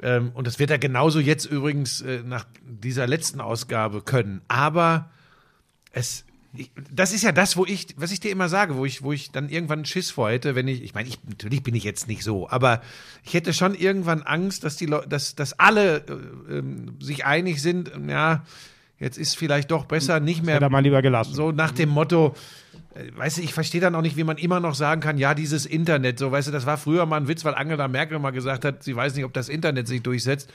Ähm, 0.03 0.33
und 0.35 0.47
das 0.47 0.59
wird 0.59 0.71
er 0.71 0.79
genauso 0.79 1.21
jetzt 1.21 1.45
übrigens 1.47 2.01
äh, 2.01 2.23
nach 2.25 2.47
dieser 2.63 3.07
letzten 3.07 3.41
Ausgabe 3.41 4.03
können. 4.03 4.43
Aber 4.49 5.11
es, 5.93 6.25
ich, 6.57 6.71
das 6.93 7.13
ist 7.13 7.23
ja 7.23 7.33
das, 7.33 7.57
wo 7.57 7.65
ich, 7.65 7.89
was 7.97 8.13
ich 8.13 8.21
dir 8.21 8.31
immer 8.31 8.49
sage, 8.49 8.77
wo 8.77 8.85
ich, 8.85 9.03
wo 9.03 9.13
ich 9.13 9.31
dann 9.31 9.49
irgendwann 9.49 9.85
Schiss 9.85 10.11
vor 10.11 10.31
hätte, 10.31 10.55
wenn 10.55 10.69
ich, 10.69 10.83
ich 10.83 10.95
meine, 10.95 11.09
ich, 11.09 11.19
natürlich 11.27 11.63
bin 11.63 11.75
ich 11.75 11.85
jetzt 11.85 12.09
nicht 12.09 12.23
so, 12.23 12.49
aber 12.49 12.81
ich 13.25 13.35
hätte 13.35 13.53
schon 13.53 13.75
irgendwann 13.75 14.23
Angst, 14.23 14.65
dass 14.65 14.77
die 14.77 14.87
Leute, 14.87 15.09
dass, 15.09 15.35
dass 15.35 15.59
alle 15.59 15.99
äh, 15.99 16.59
ähm, 16.59 16.97
sich 17.01 17.25
einig 17.25 17.61
sind, 17.61 17.91
ja, 18.09 18.45
jetzt 18.99 19.19
ist 19.19 19.37
vielleicht 19.37 19.71
doch 19.71 19.87
besser, 19.87 20.21
nicht 20.21 20.45
mehr 20.45 20.57
Hätte 20.57 20.71
mal 20.71 20.81
lieber 20.81 21.03
gelassen. 21.03 21.35
so 21.35 21.53
nach 21.53 21.73
dem 21.73 21.89
Motto, 21.89 22.35
weißt 23.17 23.39
du, 23.39 23.43
ich 23.43 23.53
verstehe 23.53 23.81
dann 23.81 23.95
auch 23.95 24.03
nicht, 24.03 24.17
wie 24.17 24.25
man 24.25 24.37
immer 24.37 24.61
noch 24.61 24.75
sagen 24.75 25.01
kann, 25.01 25.19
ja, 25.19 25.35
dieses 25.35 25.67
Internet, 25.67 26.19
so, 26.19 26.31
weißt 26.31 26.49
du, 26.49 26.53
das 26.53 26.65
war 26.67 26.77
früher 26.77 27.07
mal 27.07 27.17
ein 27.17 27.27
Witz, 27.29 27.45
weil 27.45 27.55
Angela 27.55 27.89
Merkel 27.89 28.19
mal 28.19 28.31
gesagt 28.31 28.65
hat, 28.65 28.83
sie 28.85 28.95
weiß 28.95 29.15
nicht, 29.17 29.25
ob 29.25 29.33
das 29.33 29.49
Internet 29.49 29.89
sich 29.89 30.03
durchsetzt. 30.03 30.49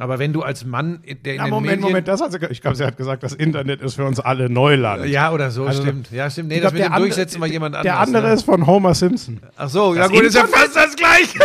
Aber 0.00 0.18
wenn 0.18 0.32
du 0.32 0.42
als 0.42 0.64
Mann, 0.64 1.00
der 1.24 1.34
in 1.34 1.38
Ja, 1.38 1.44
den 1.44 1.50
Moment, 1.50 1.70
Medien, 1.76 1.82
Moment, 1.82 2.08
das 2.08 2.20
hat 2.20 2.32
sie, 2.32 2.38
ich 2.50 2.60
glaube, 2.60 2.76
sie 2.76 2.84
hat 2.84 2.96
gesagt, 2.96 3.22
das 3.22 3.32
Internet 3.32 3.80
ist 3.80 3.94
für 3.94 4.04
uns 4.04 4.18
alle 4.18 4.50
Neuland. 4.50 5.06
ja, 5.06 5.30
oder 5.32 5.50
so, 5.50 5.66
Also, 5.66 5.82
stimmt. 5.82 6.10
Ja, 6.10 6.28
stimmt. 6.30 6.48
Nee, 6.48 6.60
das 6.60 6.72
glaub, 6.72 6.82
mit 6.88 6.92
dem 6.96 7.00
Durchsetzen 7.00 7.40
war 7.40 7.46
jemand 7.48 7.76
anderes. 7.76 7.84
Der 7.96 8.00
andere 8.00 8.26
ne? 8.28 8.34
ist 8.34 8.42
von 8.44 8.66
Homer 8.66 8.94
Simpson. 8.94 9.40
Ach 9.56 9.68
so, 9.68 9.94
ja 9.94 10.02
Das 10.02 10.10
gut, 10.10 10.22
ist 10.22 10.34
ja 10.34 10.40
Internet- 10.42 10.64
fast 10.72 10.76
das 10.76 10.96
Gleiche. 10.96 11.38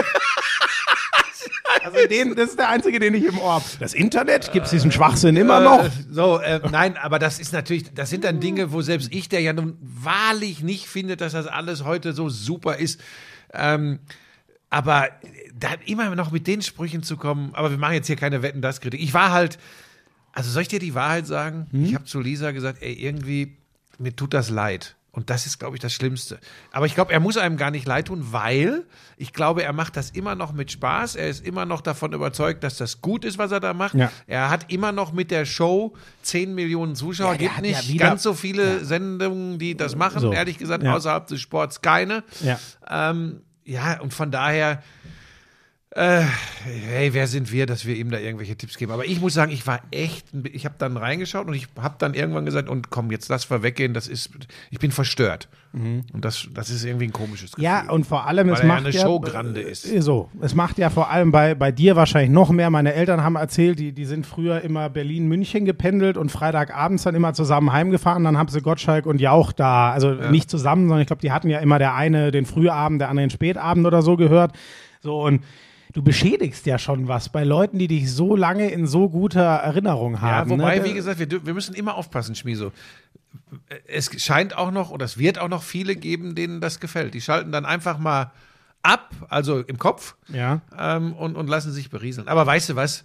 Also 1.84 1.98
den, 2.08 2.36
das 2.36 2.52
ist 2.52 2.60
der 2.60 2.70
einzige, 2.70 3.00
den 3.00 3.14
ich 3.14 3.26
im 3.26 3.38
Ohr 3.40 3.56
habe. 3.56 3.66
Das 3.80 3.94
Internet, 3.94 4.52
gibt 4.52 4.66
es 4.66 4.72
diesen 4.72 4.92
Schwachsinn 4.92 5.36
immer 5.36 5.60
noch? 5.60 5.86
Äh, 5.86 5.90
so, 6.10 6.40
äh, 6.40 6.60
nein, 6.72 6.98
aber 6.98 7.20
das 7.20 7.40
ist 7.40 7.54
natürlich, 7.54 7.94
das 7.94 8.10
sind 8.10 8.24
dann 8.24 8.40
Dinge, 8.40 8.72
wo 8.72 8.82
selbst 8.82 9.14
ich, 9.14 9.30
der 9.30 9.42
ja 9.42 9.54
nun 9.54 9.78
wahrlich 9.82 10.62
nicht 10.62 10.88
findet, 10.88 11.22
dass 11.22 11.34
das 11.34 11.48
alles 11.48 11.84
heute 11.86 12.14
so 12.14 12.30
super 12.30 12.78
ist, 12.78 13.02
ähm, 13.54 14.00
aber 14.70 15.10
da 15.58 15.70
immer 15.86 16.16
noch 16.16 16.32
mit 16.32 16.48
den 16.48 16.62
Sprüchen 16.62 17.04
zu 17.04 17.18
kommen, 17.18 17.52
aber 17.54 17.72
wir 17.72 17.78
machen 17.78 17.94
jetzt 17.94 18.08
hier 18.08 18.16
keine 18.16 18.42
Wetten, 18.42 18.62
das 18.62 18.82
Kritik. 18.82 19.02
Ich 19.02 19.14
war 19.14 19.32
halt, 19.32 19.58
also 20.32 20.52
soll 20.52 20.62
ich 20.62 20.68
dir 20.68 20.80
die 20.80 20.96
Wahrheit 20.96 21.28
sagen? 21.28 21.68
Ich 21.72 21.96
habe 21.96 22.06
zu 22.06 22.20
Lisa 22.20 22.52
gesagt, 22.52 22.82
ey, 22.82 22.94
irgendwie, 22.94 23.58
mir 23.98 24.16
tut 24.16 24.34
das 24.34 24.50
leid. 24.50 24.96
Und 25.20 25.30
das 25.30 25.46
ist, 25.46 25.60
glaube 25.60 25.76
ich, 25.76 25.82
das 25.82 25.92
Schlimmste. 25.92 26.40
Aber 26.72 26.86
ich 26.86 26.96
glaube, 26.96 27.12
er 27.12 27.20
muss 27.20 27.36
einem 27.36 27.58
gar 27.58 27.72
nicht 27.72 27.86
leid 27.86 28.08
tun, 28.08 28.28
weil 28.32 28.86
ich 29.18 29.34
glaube, 29.34 29.64
er 29.64 29.74
macht 29.74 29.98
das 29.98 30.12
immer 30.12 30.34
noch 30.34 30.54
mit 30.54 30.72
Spaß. 30.72 31.18
Er 31.18 31.28
ist 31.28 31.46
immer 31.46 31.66
noch 31.66 31.82
davon 31.82 32.14
überzeugt, 32.14 32.64
dass 32.64 32.78
das 32.78 33.02
gut 33.02 33.26
ist, 33.26 33.38
was 33.38 33.52
er 33.52 33.60
da 33.60 33.74
macht. 33.74 33.96
Ja. 33.96 34.14
Er 34.28 34.50
hat 34.50 34.72
immer 34.72 34.94
noch 34.94 35.12
mit 35.12 35.30
der 35.30 35.44
Show 35.44 35.94
10 36.22 36.56
Millionen 36.56 36.96
Zuschauer. 36.96 37.34
Ja, 37.34 37.38
Gibt 37.38 37.56
ja 37.58 37.62
nicht 37.62 37.90
wieder- 37.90 38.06
ganz 38.08 38.24
so 38.24 38.34
viele 38.34 38.86
Sendungen, 38.86 39.60
die 39.60 39.76
das 39.76 39.98
machen. 39.98 40.22
So. 40.22 40.32
Ehrlich 40.32 40.58
gesagt, 40.58 40.84
Ja. 40.84 40.96
außerhalb 40.96 41.28
des 41.28 41.42
Sports 41.42 41.82
keine. 41.82 42.24
Ja. 42.40 42.58
Ähm, 42.90 43.42
ja, 43.66 44.00
und 44.00 44.14
von 44.14 44.32
daher, 44.32 44.82
äh, 45.92 46.22
hey, 46.64 47.14
wer 47.16 47.26
sind 47.26 47.52
wir, 47.52 47.66
dass 47.66 47.86
wir 47.86 47.96
ihm 47.96 48.12
da 48.12 48.20
irgendwelche 48.20 48.56
Tipps 48.56 48.78
geben? 48.78 48.92
Aber 48.92 49.06
ich 49.06 49.20
muss 49.20 49.34
sagen, 49.34 49.52
ich 49.52 49.66
war 49.66 49.82
echt, 49.90 50.28
ich 50.52 50.66
habe 50.66 50.76
dann 50.78 50.98
reingeschaut 50.98 51.48
und 51.48 51.56
ich 51.56 51.68
habe 51.82 51.96
dann 51.98 52.14
irgendwann 52.14 52.46
gesagt, 52.46 52.70
und 52.70 52.92
komm, 52.92 53.10
jetzt 53.10 53.28
lass 53.30 53.50
wir 53.50 53.64
weggehen, 53.64 53.96
das 53.96 54.08
ist, 54.08 54.30
ich 54.70 54.78
bin 54.80 54.92
verstört. 54.92 55.50
Und 55.72 56.06
das, 56.14 56.48
das 56.54 56.72
ist 56.72 56.84
irgendwie 56.84 57.06
ein 57.06 57.14
komisches 57.14 57.52
Gefühl. 57.52 57.64
Ja, 57.64 57.90
und 57.92 58.06
vor 58.08 58.26
allem, 58.26 58.48
Weil 58.48 58.54
es 58.56 58.60
er 58.62 58.66
ja 58.68 58.74
macht 58.74 58.86
eine 58.86 58.96
ja, 58.96 59.02
Showgrande 59.02 59.62
ist. 59.62 59.86
äh, 59.92 60.02
So, 60.02 60.30
es 60.42 60.56
macht 60.56 60.80
ja 60.80 60.90
vor 60.90 61.12
allem 61.12 61.32
bei, 61.32 61.54
bei 61.54 61.72
dir 61.72 61.96
wahrscheinlich 61.96 62.32
noch 62.32 62.50
mehr. 62.50 62.72
Meine 62.72 62.94
Eltern 62.94 63.24
haben 63.24 63.36
erzählt, 63.36 63.78
die, 63.78 63.92
die 63.92 64.06
sind 64.06 64.26
früher 64.26 64.62
immer 64.62 64.90
Berlin-München 64.90 65.66
gependelt 65.66 66.18
und 66.18 66.32
Freitagabends 66.32 67.04
dann 67.04 67.14
immer 67.14 67.34
zusammen 67.34 67.72
heimgefahren. 67.72 68.24
Dann 68.24 68.36
haben 68.38 68.50
sie 68.50 68.62
Gottschalk 68.62 69.06
und 69.06 69.22
Jauch 69.22 69.52
da, 69.52 69.92
also 69.92 70.12
nicht 70.14 70.50
zusammen, 70.50 70.88
sondern 70.88 71.02
ich 71.02 71.08
glaube, 71.08 71.22
die 71.22 71.32
hatten 71.32 71.50
ja 71.50 71.60
immer 71.60 71.78
der 71.78 71.94
eine 71.94 72.32
den 72.32 72.46
Frühabend, 72.46 73.02
der 73.02 73.10
andere 73.10 73.26
den 73.28 73.32
Spätabend 73.32 73.86
oder 73.86 74.02
so 74.02 74.18
gehört. 74.18 74.54
So, 75.02 75.22
und 75.24 75.44
du 75.94 76.02
beschädigst 76.04 76.66
ja 76.66 76.78
schon 76.80 77.08
was 77.08 77.30
bei 77.30 77.44
Leuten, 77.44 77.80
die 77.80 77.88
dich 77.88 78.12
so 78.12 78.36
lange 78.36 78.70
in 78.70 78.88
so 78.88 79.10
guter 79.10 79.42
Erinnerung 79.42 80.14
Ja, 80.16 80.22
haben. 80.22 80.50
wobei, 80.52 80.80
ne? 80.80 80.86
wie 80.86 80.94
gesagt, 80.94 81.20
wir, 81.20 81.46
wir 81.46 81.54
müssen 81.54 81.74
immer 81.76 81.96
aufpassen, 81.96 82.36
Schmieso. 82.36 82.72
Es 83.88 84.10
scheint 84.22 84.58
auch 84.58 84.72
noch, 84.72 84.90
oder 84.92 85.06
es 85.06 85.18
wird 85.18 85.40
auch 85.40 85.50
noch 85.50 85.64
viele 85.64 85.96
geben, 85.96 86.36
denen 86.36 86.62
das 86.62 86.80
gefällt. 86.80 87.14
Die 87.14 87.22
schalten 87.22 87.52
dann 87.52 87.66
einfach 87.66 87.98
mal 88.00 88.32
ab, 88.82 89.10
also 89.30 89.60
im 89.60 89.78
Kopf, 89.78 90.16
Ja. 90.30 90.62
ähm, 90.78 91.14
und, 91.14 91.36
und 91.36 91.48
lassen 91.48 91.72
sich 91.72 91.90
berieseln. 91.90 92.28
Aber 92.28 92.46
weißt 92.46 92.70
du 92.70 92.76
was? 92.76 93.04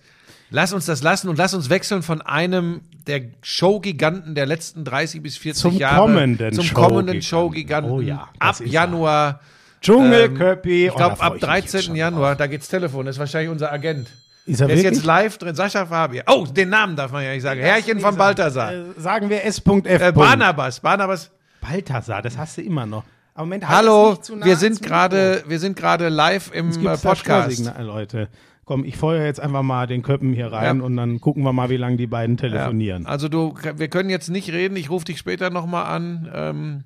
Lass 0.51 0.73
uns 0.73 0.85
das 0.87 1.03
lassen 1.03 1.29
und 1.29 1.37
lass 1.39 1.53
uns 1.55 1.69
wechseln 1.71 2.03
von 2.03 2.21
einem 2.23 2.83
der 3.07 3.23
Showgiganten 3.43 4.35
der 4.35 4.47
letzten 4.47 4.85
30 4.85 5.23
bis 5.23 5.37
40 5.37 5.61
Zum 5.63 5.77
Jahre 5.79 5.97
kommenden 6.03 6.53
zum 6.53 6.65
Showgiganten. 6.65 6.95
kommenden 6.95 7.23
Showgiganten 7.23 7.91
Oh 7.93 8.01
ja, 8.01 8.29
ab 8.39 8.61
Januar. 8.65 9.41
Dschungelköppi. 9.85 10.87
Ich 10.87 10.93
Oh, 10.93 10.97
glaube, 10.97 11.21
ab 11.21 11.35
ich 11.37 11.43
mich 11.43 11.51
jetzt 11.55 11.73
13. 11.75 11.83
schon 11.83 11.97
Januar, 11.97 12.37
da 12.37 12.47
geht's 12.47 12.69
Telefon, 12.69 13.07
das 13.07 13.17
ist 13.17 13.21
wahrscheinlich 13.21 13.51
unser 13.51 13.73
Agent. 13.73 14.09
Ist 14.47 14.61
er 14.61 14.67
Der 14.67 14.77
ist 14.77 14.83
wirklich? 14.83 14.99
jetzt 14.99 15.07
live 15.07 15.39
drin, 15.39 15.55
Sascha 15.55 15.87
Fabian. 15.87 16.25
Oh, 16.29 16.47
den 16.47 16.69
Namen 16.69 16.97
darf 16.97 17.13
man 17.13 17.25
ja 17.25 17.33
nicht 17.33 17.43
sagen. 17.43 17.61
Herrchen 17.61 18.01
von 18.01 18.17
Balthasar. 18.17 18.73
Äh, 18.75 18.85
sagen 18.99 19.31
wir 19.31 19.45
S.F. 19.45 19.87
Äh, 19.87 20.13
Barnabas, 20.13 20.81
Barnabas. 20.81 21.31
Balthasar, 21.61 22.21
das 22.21 22.37
hast 22.37 22.59
du 22.59 22.63
immer 22.63 22.85
noch. 22.85 23.05
Aber 23.35 23.47
Moment, 23.47 23.67
halt 23.69 23.79
Hallo, 23.79 24.19
nah 24.37 24.45
wir 24.47 24.57
sind 24.57 24.83
gerade, 24.83 25.43
wir 25.49 25.59
sind 25.59 25.77
gerade 25.77 26.09
live 26.09 26.51
im 26.53 26.71
äh, 26.87 26.97
Podcast. 26.99 27.73
Leute. 27.81 28.29
Komm, 28.67 28.85
ich 28.85 28.97
feuer 28.97 29.25
jetzt 29.25 29.41
einfach 29.41 29.63
mal 29.63 29.87
den 29.87 30.03
Köppen 30.03 30.33
hier 30.33 30.51
rein 30.53 30.79
Ja. 30.79 30.85
und 30.85 30.97
dann 30.97 31.21
gucken 31.21 31.43
wir 31.43 31.53
mal, 31.53 31.69
wie 31.69 31.77
lange 31.77 31.97
die 31.97 32.07
beiden 32.07 32.37
telefonieren. 32.37 33.03
Ja, 33.03 33.09
also 33.09 33.29
du, 33.29 33.55
wir 33.77 33.89
können 33.89 34.09
jetzt 34.09 34.29
nicht 34.31 34.51
reden. 34.53 34.77
Ich 34.77 34.89
rufe 34.89 35.05
dich 35.05 35.19
später 35.19 35.51
nochmal 35.51 35.85
an. 35.87 36.31
Ähm, 36.35 36.85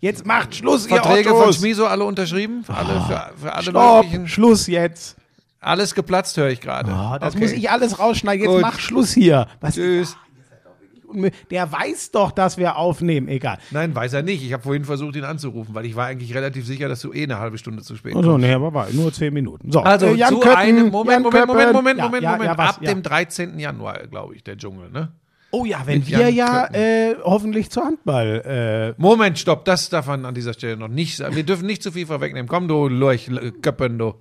Jetzt 0.00 0.24
macht 0.26 0.54
Schluss, 0.54 0.86
Verträge 0.86 1.28
ihr 1.30 1.34
von 1.34 1.42
Ottos. 1.42 1.56
Schmiso 1.56 1.86
alle 1.86 2.04
unterschrieben, 2.04 2.64
für 2.64 2.74
alle, 2.74 3.00
für, 3.02 3.30
für 3.36 3.52
alle 3.52 3.62
Stopp, 3.64 4.04
möglichen. 4.04 4.28
Schluss 4.28 4.66
jetzt. 4.66 5.16
Alles 5.60 5.94
geplatzt, 5.94 6.36
höre 6.36 6.48
ich 6.50 6.60
gerade. 6.60 6.92
Ah, 6.92 7.18
das 7.18 7.34
Okay. 7.34 7.42
muss 7.44 7.52
ich 7.52 7.68
alles 7.70 7.98
rausschneiden. 7.98 8.44
Jetzt 8.44 8.52
Gut. 8.52 8.62
mach 8.62 8.78
Schluss 8.78 9.12
hier. 9.12 9.46
Was 9.60 9.74
Tschüss. 9.74 10.16
Der 11.50 11.72
weiß 11.72 12.10
doch, 12.10 12.32
dass 12.32 12.58
wir 12.58 12.76
aufnehmen. 12.76 13.28
Egal. 13.28 13.58
Nein, 13.70 13.94
weiß 13.94 14.12
er 14.12 14.22
nicht. 14.22 14.44
Ich 14.44 14.52
habe 14.52 14.62
vorhin 14.62 14.84
versucht, 14.84 15.16
ihn 15.16 15.24
anzurufen, 15.24 15.74
weil 15.74 15.86
ich 15.86 15.96
war 15.96 16.04
eigentlich 16.06 16.34
relativ 16.34 16.66
sicher, 16.66 16.86
dass 16.88 17.00
du 17.00 17.14
eh 17.14 17.22
eine 17.22 17.38
halbe 17.38 17.56
Stunde 17.56 17.82
zu 17.82 17.96
spät 17.96 18.14
Also, 18.14 18.32
kommst. 18.32 18.46
nee, 18.46 18.52
aber 18.52 18.74
war 18.74 18.88
nur 18.92 19.10
zehn 19.12 19.32
Minuten. 19.32 19.72
So, 19.72 19.80
Also 19.80 20.06
äh, 20.06 20.18
zu 20.26 20.38
Köppen, 20.38 20.56
einem 20.56 20.88
Moment, 20.90 21.22
Moment, 21.22 21.46
Moment. 21.46 21.72
Moment, 21.72 21.98
Moment, 21.98 22.24
Moment. 22.26 22.58
Was, 22.58 22.76
Ab 22.76 22.82
dem 22.84 23.02
13. 23.02 23.58
Januar, 23.58 24.06
glaube 24.06 24.34
ich, 24.36 24.44
der 24.44 24.58
Dschungel, 24.58 24.90
ne? 24.90 25.08
Oh 25.50 25.64
ja, 25.64 25.80
wenn 25.86 26.06
wir 26.06 26.28
Jan 26.30 26.34
ja 26.34 26.66
äh, 26.74 27.16
hoffentlich 27.24 27.70
zu 27.70 27.80
Handball 27.82 28.94
äh, 28.96 29.00
Moment, 29.00 29.38
stopp, 29.38 29.64
das 29.64 29.88
darf 29.88 30.06
man 30.06 30.26
an 30.26 30.34
dieser 30.34 30.52
Stelle 30.52 30.76
noch 30.76 30.88
nicht 30.88 31.16
sagen. 31.16 31.34
Wir 31.36 31.42
dürfen 31.42 31.66
nicht 31.66 31.82
zu 31.82 31.90
viel 31.90 32.06
vorwegnehmen. 32.06 32.48
Komm, 32.48 32.68
du 32.68 32.86
Lurch, 32.88 33.28
L- 33.28 33.52
Köppen, 33.62 33.98
du. 33.98 34.14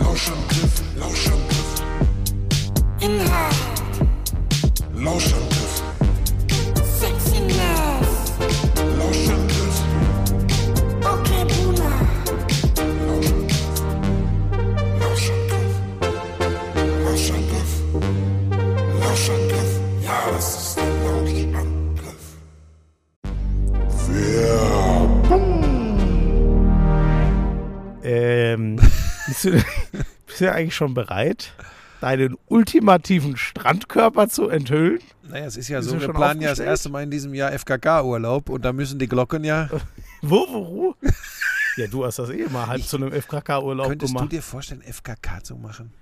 Lauschangriff, 0.00 0.82
Lauschangriff. 0.98 1.82
Inhalt, 3.00 3.54
Lauschangriff, 4.94 5.47
Ähm, 28.08 28.76
bist, 29.26 29.44
du, 29.44 29.50
bist 30.26 30.40
du 30.40 30.52
eigentlich 30.52 30.74
schon 30.74 30.94
bereit? 30.94 31.52
deinen 32.00 32.36
ultimativen 32.46 33.36
Strandkörper 33.36 34.28
zu 34.28 34.48
enthüllen? 34.48 35.00
Naja, 35.28 35.46
es 35.46 35.56
ist 35.56 35.68
ja 35.68 35.80
Ist 35.80 35.86
so, 35.86 36.00
wir 36.00 36.08
planen 36.08 36.40
ja 36.40 36.50
das 36.50 36.60
erste 36.60 36.90
Mal 36.90 37.02
in 37.02 37.10
diesem 37.10 37.34
Jahr 37.34 37.50
FKK-Urlaub 37.50 38.48
und 38.50 38.64
da 38.64 38.72
müssen 38.72 39.00
die 39.00 39.08
Glocken 39.08 39.42
ja. 39.42 39.68
Wo, 40.22 40.46
wo, 40.48 40.66
wo? 40.66 40.94
Ja, 41.76 41.86
du 41.86 42.04
hast 42.04 42.18
das 42.18 42.30
eh 42.30 42.46
mal 42.48 42.66
halb 42.66 42.82
zu 42.82 42.96
einem 42.96 43.12
FKK-Urlaub 43.12 43.88
Könntest 43.88 44.12
gemacht. 44.12 44.32
du 44.32 44.36
dir 44.36 44.42
vorstellen, 44.42 44.82
FKK 44.82 45.42
zu 45.42 45.56
machen? 45.56 45.92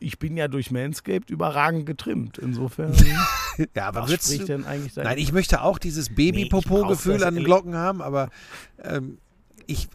ich 0.00 0.18
bin 0.18 0.36
ja 0.36 0.48
durch 0.48 0.70
Manscaped 0.70 1.30
überragend 1.30 1.86
getrimmt. 1.86 2.38
Insofern, 2.38 2.92
Ja, 3.74 3.88
aber 3.88 4.02
was 4.02 4.10
würdest 4.10 4.26
spricht 4.26 4.42
du, 4.42 4.46
denn 4.56 4.64
eigentlich? 4.64 4.96
Nein, 4.96 5.18
ich 5.18 5.32
möchte 5.32 5.62
auch 5.62 5.78
dieses 5.78 6.10
Nee, 6.10 6.14
ich 6.14 6.16
Baby-Popo-Gefühl 6.16 7.18
das 7.18 7.22
an 7.22 7.36
den 7.36 7.44
Glocken 7.44 7.74
haben, 7.76 8.02
aber 8.02 8.30
ähm, 8.82 9.18
ich, 9.66 9.88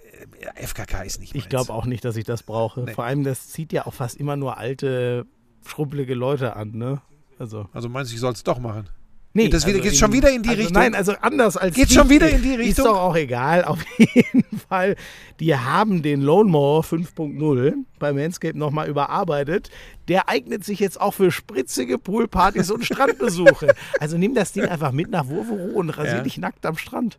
äh, 0.58 0.66
FKK 0.66 1.04
ist 1.04 1.20
nicht 1.20 1.36
Ich 1.36 1.44
meins. 1.44 1.50
glaube 1.50 1.74
auch 1.74 1.86
nicht, 1.86 2.04
dass 2.06 2.16
ich 2.16 2.24
das 2.25 2.44
brauche. 2.44 2.82
Nee. 2.82 2.94
Vor 2.94 3.04
allem, 3.06 3.24
das 3.24 3.50
zieht 3.50 3.74
ja 3.74 3.86
auch 3.86 3.94
fast 3.94 4.18
immer 4.18 4.36
nur 4.36 4.58
alte, 4.58 5.25
schrumpelige 5.66 6.13
Leute 6.16 6.56
an, 6.56 6.72
ne? 6.72 7.01
Also. 7.40 7.68
Also 7.74 7.90
meinst 7.90 8.12
du, 8.12 8.16
ich 8.16 8.22
soll 8.22 8.34
es 8.34 8.44
doch 8.44 8.60
machen? 8.60 8.90
Nee, 9.34 9.44
Geht 9.44 9.54
das 9.54 9.66
wieder- 9.66 9.80
geht's 9.80 9.98
schon 9.98 10.12
wieder 10.12 10.30
in 10.30 10.44
die 10.44 10.50
also 10.50 10.60
Richtung? 10.62 10.74
Nein, 10.82 10.94
also 10.94 11.13
anders 11.22 11.56
als. 11.56 11.74
Geht's 11.74 11.88
die- 11.90 11.96
schon 11.96 12.10
wieder 12.10 12.30
in 12.30 12.42
die 12.42 12.51
Ist 12.56 12.60
Richtung? 12.60 12.86
doch 12.86 13.00
auch 13.00 13.16
egal. 13.16 13.63
Auf 13.66 13.80
jeden 13.98 14.44
Fall. 14.68 14.98
Die 15.40 15.56
haben 15.56 16.01
den 16.01 16.20
Lone 16.22 16.50
Mower 16.50 16.84
5.0 16.84 17.74
bei 17.98 18.12
Manscaped 18.12 18.58
nochmal 18.58 18.90
überarbeitet. 18.90 19.70
Der 20.10 20.28
eignet 20.28 20.66
sich 20.66 20.80
jetzt 20.82 21.00
auch 21.00 21.13
für 21.13 21.32
spritzige 21.32 21.98
Poolpartys 21.98 22.72
und 22.72 22.84
Strandbesuche. 22.86 23.74
Also 24.01 24.18
nimm 24.18 24.36
das 24.36 24.51
Ding 24.51 24.66
einfach 24.66 24.92
mit 24.92 25.10
nach 25.10 25.25
Wurvero 25.28 25.78
und 25.80 25.92
rasier 25.92 26.18
Ja. 26.18 26.22
dich 26.24 26.38
nackt 26.38 26.66
am 26.66 26.75
Strand. 26.78 27.18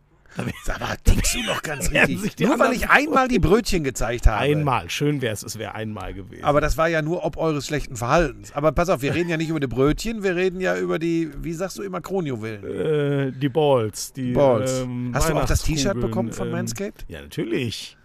Sag 0.65 0.79
mal, 0.79 0.95
tickst 1.03 1.35
du 1.35 1.43
noch 1.43 1.61
ganz 1.61 1.91
richtig? 1.91 2.39
Nur 2.39 2.57
weil 2.57 2.73
ich 2.73 2.89
einmal 2.89 3.27
die 3.27 3.39
Brötchen 3.39 3.83
gezeigt 3.83 4.25
habe. 4.27 4.37
Einmal. 4.39 4.89
Schön 4.89 5.21
wäre 5.21 5.33
es, 5.33 5.43
es 5.43 5.59
wäre 5.59 5.75
einmal 5.75 6.13
gewesen. 6.13 6.43
Aber 6.43 6.59
das 6.61 6.75
war 6.77 6.87
ja 6.87 7.01
nur 7.01 7.23
ob 7.23 7.37
eures 7.37 7.67
schlechten 7.67 7.95
Verhaltens. 7.95 8.51
Aber 8.53 8.71
pass 8.71 8.89
auf, 8.89 9.01
wir 9.01 9.13
reden 9.13 9.29
ja 9.29 9.37
nicht 9.37 9.49
über 9.49 9.59
die 9.59 9.67
Brötchen, 9.67 10.23
wir 10.23 10.35
reden 10.35 10.59
ja 10.59 10.77
über 10.77 10.97
die, 10.99 11.29
wie 11.41 11.53
sagst 11.53 11.77
du 11.77 11.83
immer, 11.83 12.01
Kronjuwelen. 12.01 12.63
Äh, 12.63 13.31
die 13.39 13.49
Balls. 13.49 14.13
Die, 14.13 14.31
Balls. 14.33 14.81
ähm, 14.81 15.11
Hast 15.13 15.29
du 15.29 15.33
auch 15.35 15.45
das 15.45 15.61
T-Shirt 15.61 15.99
bekommen 15.99 16.31
von 16.31 16.47
ähm, 16.47 16.53
Manscaped? 16.53 17.05
Ja, 17.07 17.21
natürlich. 17.21 17.97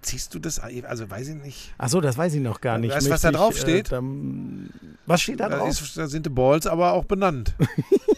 Ziehst 0.00 0.32
du 0.34 0.38
das, 0.38 0.58
also 0.60 1.10
weiß 1.10 1.28
ich 1.28 1.34
nicht. 1.34 1.74
Achso, 1.76 2.00
das 2.00 2.16
weiß 2.16 2.32
ich 2.34 2.40
noch 2.40 2.60
gar 2.62 2.78
nicht. 2.78 2.94
Weißt 2.94 3.08
du, 3.08 3.10
was 3.10 3.20
da 3.20 3.32
drauf 3.32 3.58
steht? 3.58 3.88
Äh, 3.88 3.90
dann, 3.90 4.70
was 5.04 5.20
steht 5.20 5.40
da 5.40 5.48
Da, 5.50 5.58
drauf? 5.58 5.68
ist, 5.68 5.98
da 5.98 6.06
sind 6.06 6.24
die 6.24 6.30
Balls 6.30 6.66
aber 6.66 6.92
auch 6.92 7.04
benannt. 7.04 7.54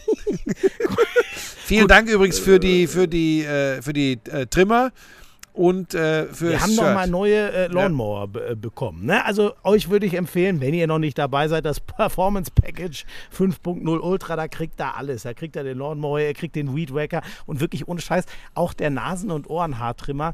Vielen 1.69 1.87
Dank 1.87 2.09
übrigens 2.09 2.39
für 2.39 2.59
die, 2.59 2.87
für 2.87 3.07
die, 3.07 3.43
äh, 3.43 3.83
für 3.83 3.93
die 3.93 4.13
äh, 4.31 4.47
Trimmer 4.47 4.91
und 5.53 5.93
äh, 5.93 6.25
für 6.25 6.49
Wir 6.49 6.61
haben 6.61 6.73
nochmal 6.73 7.07
neue 7.07 7.51
äh, 7.51 7.67
Lawnmower 7.67 8.27
be 8.27 8.49
äh, 8.49 8.55
bekommen. 8.55 9.05
Ne? 9.05 9.23
Also 9.23 9.53
euch 9.63 9.87
würde 9.87 10.07
ich 10.07 10.15
empfehlen, 10.15 10.61
wenn 10.61 10.73
ihr 10.73 10.87
noch 10.87 10.97
nicht 10.97 11.19
dabei 11.19 11.47
seid, 11.47 11.65
das 11.65 11.79
Performance 11.79 12.49
Package 12.49 13.05
5.0 13.37 13.99
Ultra, 13.99 14.35
da 14.35 14.47
kriegt 14.47 14.81
ihr 14.81 14.97
alles. 14.97 15.21
Da 15.21 15.35
kriegt 15.35 15.55
ihr 15.55 15.63
den 15.63 15.77
Lawnmower, 15.77 16.19
ihr 16.19 16.33
kriegt 16.33 16.55
den 16.55 16.75
Weed 16.75 16.91
Wacker 16.91 17.21
und 17.45 17.59
wirklich 17.59 17.87
ohne 17.87 18.01
Scheiß 18.01 18.25
auch 18.55 18.73
der 18.73 18.89
Nasen- 18.89 19.29
und 19.29 19.47
Ohrenhaartrimmer. 19.47 20.33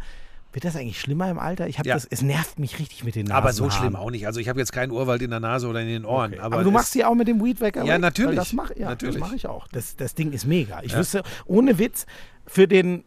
Wird 0.55 0.63
das 0.63 0.77
eigentlich 0.77 1.01
schlimmer 1.01 1.29
im 1.29 1.37
Alter? 1.37 1.67
Ich 1.67 1.79
habe 1.79 1.89
Ja. 1.89 1.95
das, 1.95 2.05
es 2.09 2.21
nervt 2.21 2.59
mich 2.59 2.79
richtig 2.79 3.03
mit 3.03 3.15
den 3.15 3.25
Nasen. 3.25 3.35
aber 3.35 3.51
so 3.51 3.69
schlimm 3.69 3.97
auch 3.97 4.09
nicht. 4.09 4.25
Also 4.25 4.39
ich 4.39 4.47
habe 4.47 4.57
jetzt 4.57 4.71
keinen 4.71 4.91
Urwald 4.93 5.21
in 5.21 5.29
der 5.29 5.41
Nase 5.41 5.67
oder 5.67 5.81
in 5.81 5.87
den 5.89 6.05
Ohren. 6.05 6.31
Okay. 6.31 6.39
Aber, 6.39 6.55
Aber, 6.55 6.63
du 6.63 6.69
es- 6.69 6.73
machst 6.73 6.95
die 6.95 7.03
auch 7.03 7.13
mit 7.13 7.27
dem 7.27 7.43
Weed 7.43 7.59
Wacker 7.59 7.83
Ja, 7.83 7.95
weg? 7.95 8.01
natürlich. 8.01 8.35
Das 8.37 8.53
mache 8.53 8.73
ja, 8.79 8.87
Natürlich. 8.87 9.15
das 9.19 9.21
mach 9.29 9.33
ich 9.35 9.47
auch. 9.47 9.67
Das, 9.67 9.97
das 9.97 10.15
Ding 10.15 10.31
ist 10.31 10.45
mega. 10.45 10.81
Ich 10.81 10.95
wüsste, 10.95 11.23
ohne 11.45 11.77
Witz, 11.77 12.05
für 12.47 12.67
den 12.69 13.03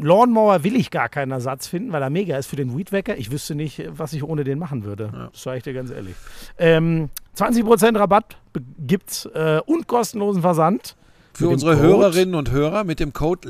Lawnmower 0.00 0.62
will 0.62 0.76
ich 0.76 0.92
gar 0.92 1.08
keinen 1.08 1.32
Ersatz 1.32 1.66
finden, 1.66 1.90
weil 1.90 2.00
er 2.02 2.10
mega 2.10 2.36
ist 2.38 2.46
für 2.46 2.54
den 2.54 2.78
Weed 2.78 2.92
Wacker. 2.92 3.16
Ich 3.18 3.32
wüsste 3.32 3.56
nicht, 3.56 3.82
was 3.88 4.12
ich 4.12 4.22
ohne 4.22 4.44
den 4.44 4.60
machen 4.60 4.84
würde. 4.84 5.30
Das 5.32 5.42
sage 5.42 5.56
ich 5.58 5.62
dir 5.64 5.72
ganz 5.74 5.90
ehrlich. 5.90 6.14
Ähm, 6.58 7.10
20% 7.36 7.98
Rabatt 7.98 8.36
be- 8.52 8.62
gibt's 8.78 9.26
äh, 9.34 9.60
und 9.66 9.88
kostenlosen 9.88 10.42
Versand. 10.42 10.94
Für 11.34 11.48
unsere 11.48 11.74
Code- 11.76 11.86
Hörerinnen 11.88 12.34
und 12.36 12.52
Hörer 12.52 12.84
mit 12.84 13.00
dem 13.00 13.12
Code 13.12 13.48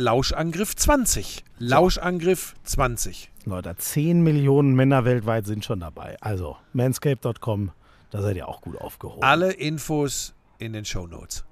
Lauschangriff20. 1.61 2.59
Lauschangriff20. 2.67 3.29
Leute, 3.47 3.75
10 3.77 4.23
Millionen 4.23 4.75
Männer 4.75 5.05
weltweit 5.05 5.47
sind 5.47 5.65
schon 5.65 5.81
dabei. 5.81 6.17
Also 6.21 6.57
manscape.com, 6.73 7.71
da 8.11 8.23
seid 8.23 8.37
ihr 8.37 8.49
auch 8.49 8.61
gut 8.61 8.81
aufgehoben. 8.81 9.23
Alle 9.23 9.53
Infos 9.53 10.35
in 10.59 10.73
den 10.73 10.85
Show 10.85 11.07
Notes. 11.07 11.45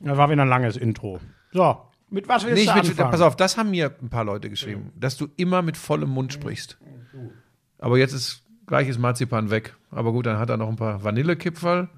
Das 0.00 0.16
war 0.16 0.30
wieder 0.30 0.42
ein 0.42 0.48
langes 0.48 0.76
Intro. 0.76 1.20
So, 1.52 1.78
mit 2.08 2.26
was 2.28 2.44
willst 2.44 2.56
Nicht 2.56 2.70
du 2.70 2.74
mit, 2.76 2.90
anfangen? 2.90 3.10
pass 3.10 3.20
auf, 3.20 3.36
das 3.36 3.58
haben 3.58 3.70
mir 3.70 3.94
ein 4.00 4.08
paar 4.08 4.24
Leute 4.24 4.48
geschrieben, 4.48 4.92
dass 4.96 5.16
du 5.16 5.28
immer 5.36 5.60
mit 5.60 5.76
vollem 5.76 6.08
Mund 6.08 6.32
sprichst. 6.32 6.78
Aber 7.78 7.98
jetzt 7.98 8.12
ist 8.14 8.42
gleiches 8.66 8.98
Marzipan 8.98 9.50
weg. 9.50 9.76
Aber 9.90 10.12
gut, 10.12 10.24
dann 10.26 10.38
hat 10.38 10.48
er 10.48 10.56
noch 10.56 10.68
ein 10.68 10.76
paar 10.76 11.04
Vanillekipferl, 11.04 11.88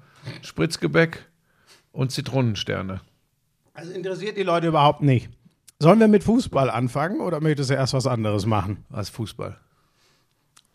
Spritzgebäck 0.41 1.30
und 1.91 2.11
Zitronensterne. 2.11 3.01
Also 3.73 3.91
interessiert 3.93 4.37
die 4.37 4.43
Leute 4.43 4.67
überhaupt 4.67 5.01
nicht. 5.01 5.29
Sollen 5.79 5.99
wir 5.99 6.07
mit 6.07 6.23
Fußball 6.23 6.69
anfangen 6.69 7.21
oder 7.21 7.41
möchtest 7.41 7.71
du 7.71 7.73
erst 7.73 7.93
was 7.93 8.05
anderes 8.05 8.45
machen? 8.45 8.85
Als 8.91 9.09
Fußball. 9.09 9.57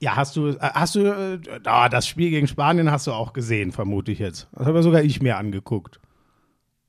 Ja, 0.00 0.16
hast 0.16 0.37
du, 0.37 0.49
äh, 0.49 0.58
hast 0.61 0.94
du, 0.94 1.40
ah, 1.64 1.88
das 1.88 2.06
Spiel 2.06 2.30
gegen 2.30 2.49
Spanien 2.49 2.90
hast 2.90 3.06
du 3.06 3.12
auch 3.12 3.32
gesehen, 3.32 3.73
vermute 3.73 4.12
ich 4.12 4.18
jetzt. 4.18 4.49
Das 4.52 4.66
habe 4.66 4.82
sogar 4.82 5.02
ich 5.02 5.23
mir 5.23 5.37
angeguckt. 5.37 6.00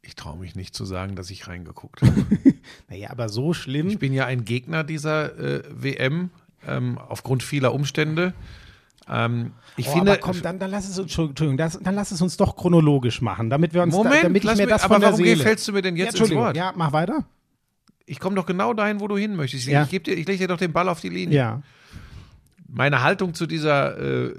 Ich 0.02 0.16
traue 0.16 0.38
mich 0.38 0.56
nicht 0.56 0.74
zu 0.74 0.84
sagen, 0.86 1.16
dass 1.16 1.30
ich 1.30 1.48
reingeguckt 1.48 2.02
habe. 2.02 2.26
Naja, 2.90 3.12
aber 3.12 3.30
so 3.30 3.54
schlimm. 3.54 3.90
Ich 3.90 4.00
bin 4.00 4.14
ja 4.14 4.26
ein 4.26 4.46
Gegner 4.46 4.84
dieser 4.84 5.38
äh, 5.38 5.64
WM 5.70 6.32
ähm, 6.66 6.98
aufgrund 6.98 7.44
vieler 7.44 7.74
Umstände. 7.74 8.34
Ähm, 9.10 9.54
ich 9.78 9.88
Oh, 9.88 9.94
finde, 9.94 10.12
aber 10.14 10.20
komm, 10.22 10.42
dann, 10.42 10.60
dann 10.60 10.72
lass 10.72 10.84
es 10.90 10.98
uns, 11.00 11.18
Entschuldigung, 11.18 11.56
das, 11.58 11.80
dann 11.82 11.96
lass 11.96 12.12
es 12.12 12.22
uns 12.22 12.36
doch 12.38 12.56
chronologisch 12.56 13.22
machen, 13.22 13.50
damit 13.50 13.74
wir 13.74 13.84
uns, 13.84 13.94
da, 13.96 14.04
Moment, 14.04 14.24
damit 14.24 14.44
ich 14.44 14.50
mir 14.50 14.58
mich- 14.58 14.68
das 14.68 14.84
aber 14.84 14.96
von 14.96 15.02
der 15.02 15.12
warum 15.12 15.24
Seele. 15.26 15.44
fällst 15.44 15.68
du 15.68 15.72
mir 15.74 15.82
denn 15.82 15.96
ja, 15.96 16.06
jetzt 16.06 16.14
ins 16.16 16.20
Entschuldigung, 16.22 16.44
Wort? 16.46 16.58
ja, 16.58 16.74
mach 16.76 16.92
weiter. 16.92 17.26
Ich 18.06 18.20
komme 18.20 18.36
doch 18.36 18.46
genau 18.46 18.74
dahin, 18.74 19.00
wo 19.00 19.08
du 19.08 19.18
hin 19.18 19.36
möchtest. 19.36 19.66
Ich, 19.68 19.72
Ja. 19.74 19.84
ich, 19.90 19.90
dir, 20.04 20.18
ich 20.18 20.28
lege 20.28 20.38
dir 20.40 20.48
doch 20.48 20.58
den 20.58 20.74
Ball 20.74 20.88
auf 20.90 21.00
die 21.02 21.10
Linie. 21.10 21.38
Ja. 21.38 21.62
Meine 22.68 23.02
Haltung 23.04 23.34
zu 23.34 23.46
dieser 23.48 23.98
äh, 23.98 24.34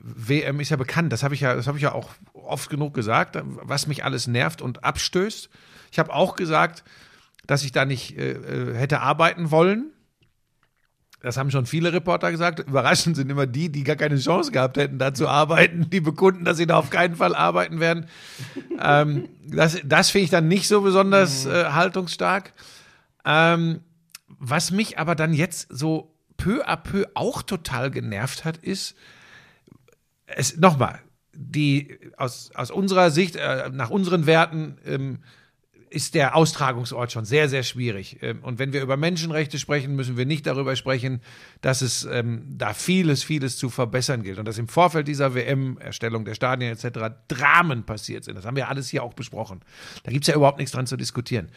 WM 0.00 0.60
ist 0.60 0.70
ja 0.70 0.76
bekannt. 0.76 1.12
Das 1.12 1.22
habe 1.22 1.34
ich 1.34 1.40
ja, 1.40 1.54
das 1.54 1.66
habe 1.66 1.78
ich 1.78 1.82
ja 1.82 1.92
auch 1.92 2.10
oft 2.32 2.68
genug 2.70 2.94
gesagt, 2.94 3.38
was 3.44 3.86
mich 3.86 4.04
alles 4.04 4.26
nervt 4.26 4.62
und 4.62 4.84
abstößt. 4.84 5.48
Ich 5.92 5.98
habe 5.98 6.12
auch 6.12 6.34
gesagt, 6.36 6.82
dass 7.46 7.64
ich 7.64 7.72
da 7.72 7.84
nicht 7.84 8.16
äh, 8.18 8.32
äh, 8.32 8.74
hätte 8.76 9.00
arbeiten 9.00 9.50
wollen. 9.50 9.90
Das 11.22 11.36
haben 11.36 11.50
schon 11.50 11.66
viele 11.66 11.92
Reporter 11.92 12.30
gesagt. 12.30 12.58
Überraschend 12.58 13.16
sind 13.16 13.30
immer 13.30 13.46
die, 13.46 13.70
die 13.70 13.84
gar 13.84 13.96
keine 13.96 14.18
Chance 14.18 14.50
gehabt 14.50 14.76
hätten, 14.76 14.98
da 14.98 15.14
zu 15.14 15.28
arbeiten, 15.28 15.88
die 15.90 16.00
bekunden, 16.00 16.44
dass 16.44 16.56
sie 16.56 16.66
da 16.66 16.76
auf 16.76 16.90
keinen 16.90 17.16
Fall 17.16 17.34
arbeiten 17.34 17.80
werden. 17.80 18.06
ähm, 18.80 19.28
das 19.46 19.80
das 19.84 20.10
finde 20.10 20.24
ich 20.24 20.30
dann 20.30 20.48
nicht 20.48 20.66
so 20.68 20.82
besonders 20.82 21.46
äh, 21.46 21.66
haltungsstark. 21.66 22.52
Ähm, 23.24 23.80
was 24.26 24.72
mich 24.72 24.98
aber 24.98 25.14
dann 25.14 25.32
jetzt 25.32 25.68
so 25.70 26.12
peu 26.36 26.66
à 26.66 26.76
peu 26.76 27.06
auch 27.14 27.42
total 27.42 27.92
genervt 27.92 28.44
hat, 28.44 28.56
ist, 28.56 28.96
es 30.26 30.56
nochmal, 30.56 30.98
die 31.34 31.98
aus, 32.16 32.50
aus 32.54 32.72
unserer 32.72 33.10
Sicht, 33.12 33.36
äh, 33.36 33.70
nach 33.72 33.90
unseren 33.90 34.26
Werten, 34.26 34.78
ähm, 34.84 35.18
ist 35.92 36.14
der 36.14 36.34
Austragungsort 36.34 37.12
schon 37.12 37.24
sehr, 37.24 37.48
sehr 37.48 37.62
schwierig. 37.62 38.18
Ähm, 38.22 38.40
Und 38.42 38.58
wenn 38.58 38.72
wir 38.72 38.82
über 38.82 38.96
Menschenrechte 38.96 39.58
sprechen, 39.58 39.94
müssen 39.94 40.16
wir 40.16 40.26
nicht 40.26 40.46
darüber 40.46 40.74
sprechen, 40.74 41.20
dass 41.60 41.82
es 41.82 42.04
ähm, 42.04 42.44
da 42.48 42.74
vieles, 42.74 43.22
vieles 43.22 43.56
zu 43.56 43.68
verbessern 43.68 44.22
gilt. 44.22 44.38
Und 44.38 44.46
dass 44.46 44.58
im 44.58 44.68
Vorfeld 44.68 45.06
dieser 45.06 45.34
WM, 45.34 45.78
Erstellung 45.78 46.24
der 46.24 46.34
Stadien 46.34 46.72
etc., 46.72 47.14
Dramen 47.28 47.84
passiert 47.84 48.24
sind. 48.24 48.36
Das 48.36 48.46
haben 48.46 48.56
wir 48.56 48.68
alles 48.68 48.88
hier 48.88 49.02
auch 49.02 49.14
besprochen. 49.14 49.60
Da 50.04 50.10
gibt 50.10 50.24
es 50.24 50.28
ja 50.28 50.34
überhaupt 50.34 50.58
nichts 50.58 50.72
dran 50.72 50.86
zu 50.86 50.96
diskutieren. 50.96 51.48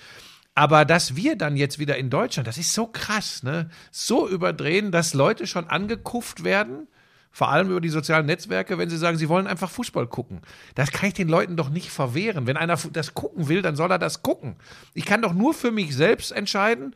Aber 0.54 0.86
dass 0.86 1.16
wir 1.16 1.36
dann 1.36 1.58
jetzt 1.58 1.80
wieder 1.80 1.98
in 1.98 2.10
Deutschland, 2.10 2.48
das 2.48 2.58
ist 2.58 2.74
so 2.74 2.88
krass, 2.88 3.44
ne? 3.44 3.70
So 3.92 4.28
überdrehen, 4.28 4.92
dass 4.92 5.14
Leute 5.14 5.48
schon 5.48 5.68
angekufft 5.68 6.46
werden, 6.46 6.88
vor 7.36 7.50
allem 7.50 7.70
über 7.70 7.82
die 7.82 7.90
sozialen 7.90 8.28
Netzwerke, 8.28 8.78
wenn 8.78 8.90
sie 8.90 8.96
sagen, 8.96 9.18
sie 9.18 9.28
wollen 9.28 9.46
einfach 9.46 9.70
Fußball 9.70 10.08
gucken. 10.08 10.40
Das 10.74 10.94
kann 10.94 11.10
ich 11.10 11.16
den 11.16 11.28
Leuten 11.28 11.58
doch 11.58 11.68
nicht 11.68 11.90
verwehren. 11.90 12.48
Wenn 12.48 12.56
einer 12.56 12.78
das 12.94 13.14
gucken 13.14 13.50
will, 13.50 13.62
dann 13.62 13.76
soll 13.76 13.92
er 13.92 14.00
das 14.00 14.24
gucken. 14.24 14.56
Ich 14.94 15.04
kann 15.04 15.22
doch 15.22 15.34
nur 15.34 15.54
für 15.54 15.70
mich 15.70 15.94
selbst 15.98 16.32
entscheiden 16.32 16.96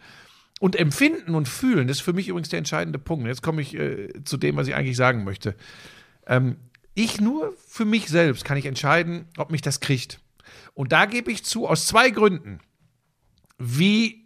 und 0.62 0.78
empfinden 0.78 1.36
und 1.36 1.50
fühlen. 1.50 1.90
Das 1.90 1.98
ist 1.98 2.04
für 2.04 2.14
mich 2.14 2.30
übrigens 2.30 2.48
der 2.48 2.60
entscheidende 2.60 3.00
Punkt. 3.00 3.28
Jetzt 3.28 3.44
komme 3.44 3.62
ich 3.62 3.76
äh, 3.76 4.24
zu 4.24 4.38
dem, 4.38 4.56
was 4.56 4.70
ich 4.70 4.76
eigentlich 4.76 4.96
sagen 4.96 5.26
möchte. 5.26 5.56
Ähm, 6.26 6.56
ich 6.94 7.20
nur 7.20 7.54
für 7.68 7.84
mich 7.84 8.08
selbst 8.08 8.46
kann 8.46 8.58
ich 8.58 8.66
entscheiden, 8.66 9.26
ob 9.36 9.52
mich 9.52 9.62
das 9.62 9.82
kriegt. 9.82 10.22
Und 10.74 10.94
da 10.94 11.06
gebe 11.06 11.34
ich 11.34 11.44
zu, 11.44 11.68
aus 11.68 11.86
zwei 11.86 12.12
Gründen, 12.12 12.62
wie 13.58 14.24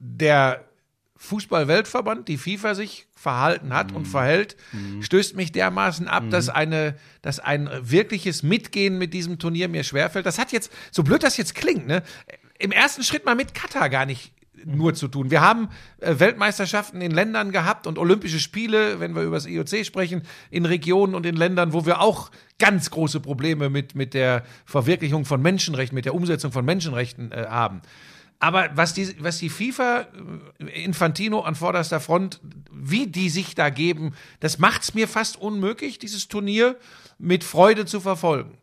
der 0.00 0.64
Fußball-Weltverband, 1.16 2.28
die 2.28 2.36
FIFA 2.36 2.74
sich 2.74 3.06
verhalten 3.14 3.74
hat 3.74 3.92
und 3.92 4.06
verhält, 4.06 4.56
stößt 5.00 5.34
mich 5.34 5.52
dermaßen 5.52 6.08
ab, 6.08 6.24
dass 6.30 6.48
eine, 6.48 6.96
dass 7.22 7.40
ein 7.40 7.68
wirkliches 7.80 8.42
Mitgehen 8.42 8.98
mit 8.98 9.14
diesem 9.14 9.38
Turnier 9.38 9.68
mir 9.68 9.84
schwerfällt. 9.84 10.26
Das 10.26 10.38
hat 10.38 10.52
jetzt, 10.52 10.72
so 10.90 11.02
blöd 11.02 11.22
das 11.22 11.36
jetzt 11.36 11.54
klingt, 11.54 11.86
ne, 11.86 12.02
im 12.58 12.72
ersten 12.72 13.02
Schritt 13.02 13.24
mal 13.24 13.34
mit 13.34 13.54
Katar 13.54 13.88
gar 13.88 14.06
nicht 14.06 14.32
nur 14.64 14.94
zu 14.94 15.08
tun. 15.08 15.30
Wir 15.30 15.40
haben 15.40 15.68
äh, 16.00 16.18
Weltmeisterschaften 16.18 17.00
in 17.00 17.12
Ländern 17.12 17.52
gehabt 17.52 17.86
und 17.86 17.98
Olympische 17.98 18.40
Spiele, 18.40 19.00
wenn 19.00 19.14
wir 19.14 19.22
über 19.22 19.36
das 19.36 19.46
IOC 19.46 19.84
sprechen, 19.84 20.22
in 20.50 20.64
Regionen 20.64 21.14
und 21.14 21.26
in 21.26 21.36
Ländern, 21.36 21.72
wo 21.72 21.86
wir 21.86 22.00
auch 22.00 22.30
ganz 22.58 22.90
große 22.90 23.20
Probleme 23.20 23.70
mit, 23.70 23.94
mit 23.94 24.14
der 24.14 24.44
Verwirklichung 24.64 25.24
von 25.24 25.42
Menschenrechten, 25.42 25.94
mit 25.94 26.04
der 26.04 26.14
Umsetzung 26.14 26.52
von 26.52 26.64
Menschenrechten 26.64 27.32
äh, 27.32 27.46
haben. 27.48 27.82
Aber 28.38 28.70
was 28.74 28.92
die, 28.92 29.14
was 29.22 29.38
die 29.38 29.48
FIFA, 29.48 30.06
äh, 30.58 30.84
Infantino 30.84 31.40
an 31.40 31.54
vorderster 31.54 32.00
Front, 32.00 32.40
wie 32.70 33.06
die 33.06 33.30
sich 33.30 33.54
da 33.54 33.70
geben, 33.70 34.14
das 34.40 34.58
macht 34.58 34.82
es 34.82 34.94
mir 34.94 35.08
fast 35.08 35.36
unmöglich, 35.36 35.98
dieses 35.98 36.28
Turnier 36.28 36.76
mit 37.18 37.44
Freude 37.44 37.86
zu 37.86 38.00
verfolgen. 38.00 38.58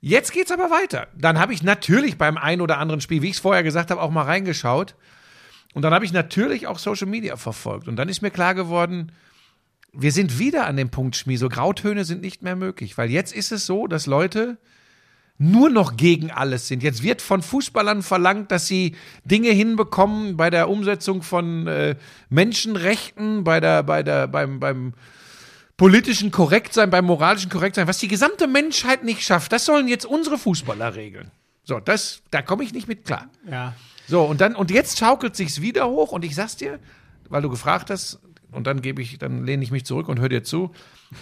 Jetzt 0.00 0.32
geht's 0.32 0.52
aber 0.52 0.70
weiter. 0.70 1.08
Dann 1.16 1.38
habe 1.38 1.52
ich 1.52 1.62
natürlich 1.62 2.18
beim 2.18 2.36
ein 2.36 2.60
oder 2.60 2.78
anderen 2.78 3.00
Spiel, 3.00 3.22
wie 3.22 3.28
ich 3.28 3.36
es 3.36 3.40
vorher 3.40 3.62
gesagt 3.62 3.90
habe, 3.90 4.00
auch 4.00 4.10
mal 4.10 4.22
reingeschaut. 4.22 4.94
Und 5.74 5.82
dann 5.82 5.92
habe 5.92 6.04
ich 6.04 6.12
natürlich 6.12 6.66
auch 6.66 6.78
Social 6.78 7.08
Media 7.08 7.36
verfolgt. 7.36 7.88
Und 7.88 7.96
dann 7.96 8.08
ist 8.08 8.22
mir 8.22 8.30
klar 8.30 8.54
geworden, 8.54 9.12
wir 9.92 10.12
sind 10.12 10.38
wieder 10.38 10.66
an 10.66 10.76
dem 10.76 10.90
Punkt, 10.90 11.16
Schmie, 11.16 11.36
so 11.36 11.48
Grautöne 11.48 12.04
sind 12.04 12.20
nicht 12.20 12.42
mehr 12.42 12.56
möglich. 12.56 12.96
Weil 12.96 13.10
jetzt 13.10 13.34
ist 13.34 13.52
es 13.52 13.66
so, 13.66 13.86
dass 13.86 14.06
Leute 14.06 14.58
nur 15.38 15.70
noch 15.70 15.96
gegen 15.96 16.30
alles 16.32 16.66
sind. 16.66 16.82
Jetzt 16.82 17.02
wird 17.02 17.22
von 17.22 17.42
Fußballern 17.42 18.02
verlangt, 18.02 18.50
dass 18.50 18.66
sie 18.66 18.96
Dinge 19.24 19.50
hinbekommen 19.50 20.36
bei 20.36 20.50
der 20.50 20.68
Umsetzung 20.68 21.22
von 21.22 21.66
äh, 21.68 21.94
Menschenrechten, 22.28 23.44
bei 23.44 23.60
der, 23.60 23.84
bei 23.84 24.02
der, 24.02 24.26
beim, 24.26 24.58
beim 24.58 24.94
politischen 25.76 26.32
Korrektsein, 26.32 26.90
beim 26.90 27.04
moralischen 27.04 27.50
Korrektsein, 27.50 27.86
was 27.86 27.98
die 27.98 28.08
gesamte 28.08 28.48
Menschheit 28.48 29.04
nicht 29.04 29.22
schafft. 29.22 29.52
Das 29.52 29.64
sollen 29.64 29.86
jetzt 29.86 30.04
unsere 30.04 30.38
Fußballer 30.38 30.96
regeln. 30.96 31.30
So, 31.62 31.78
das, 31.78 32.22
da 32.32 32.42
komme 32.42 32.64
ich 32.64 32.72
nicht 32.72 32.88
mit 32.88 33.04
klar. 33.04 33.28
Ja. 33.48 33.74
So, 34.08 34.24
und 34.24 34.40
dann, 34.40 34.56
und 34.56 34.72
jetzt 34.72 34.98
schaukelt 34.98 35.36
sich's 35.36 35.60
wieder 35.60 35.86
hoch 35.86 36.10
und 36.10 36.24
ich 36.24 36.34
sag's 36.34 36.56
dir, 36.56 36.80
weil 37.28 37.42
du 37.42 37.50
gefragt 37.50 37.90
hast, 37.90 38.18
und 38.50 38.66
dann 38.66 38.80
gebe 38.80 39.02
ich, 39.02 39.18
dann 39.18 39.44
lehne 39.44 39.62
ich 39.62 39.70
mich 39.70 39.84
zurück 39.84 40.08
und 40.08 40.20
höre 40.20 40.30
dir 40.30 40.42
zu. 40.42 40.72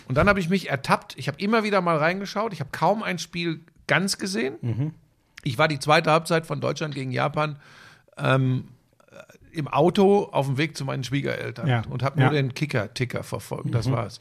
Und 0.06 0.16
dann 0.16 0.28
habe 0.28 0.38
ich 0.38 0.48
mich 0.48 0.70
ertappt. 0.70 1.18
Ich 1.18 1.26
habe 1.26 1.40
immer 1.40 1.64
wieder 1.64 1.80
mal 1.80 1.96
reingeschaut. 1.96 2.52
Ich 2.52 2.60
habe 2.60 2.70
kaum 2.70 3.02
ein 3.02 3.18
Spiel 3.18 3.62
ganz 3.86 4.18
gesehen. 4.18 4.92
Ich 5.44 5.58
war 5.58 5.68
die 5.68 5.78
zweite 5.78 6.10
Halbzeit 6.10 6.46
von 6.46 6.60
Deutschland 6.60 6.94
gegen 6.94 7.10
Japan 7.12 7.58
ähm, 8.18 8.68
äh, 9.10 9.56
im 9.56 9.68
Auto 9.68 10.24
auf 10.24 10.46
dem 10.46 10.58
Weg 10.58 10.76
zu 10.76 10.84
meinen 10.84 11.04
Schwiegereltern 11.04 11.66
Ja. 11.68 11.82
und 11.88 12.02
habe 12.02 12.18
nur 12.20 12.28
Ja. 12.28 12.32
den 12.34 12.52
Kicker-Ticker 12.54 13.22
verfolgt. 13.22 13.74
Das 13.74 13.90
war's. 13.90 14.20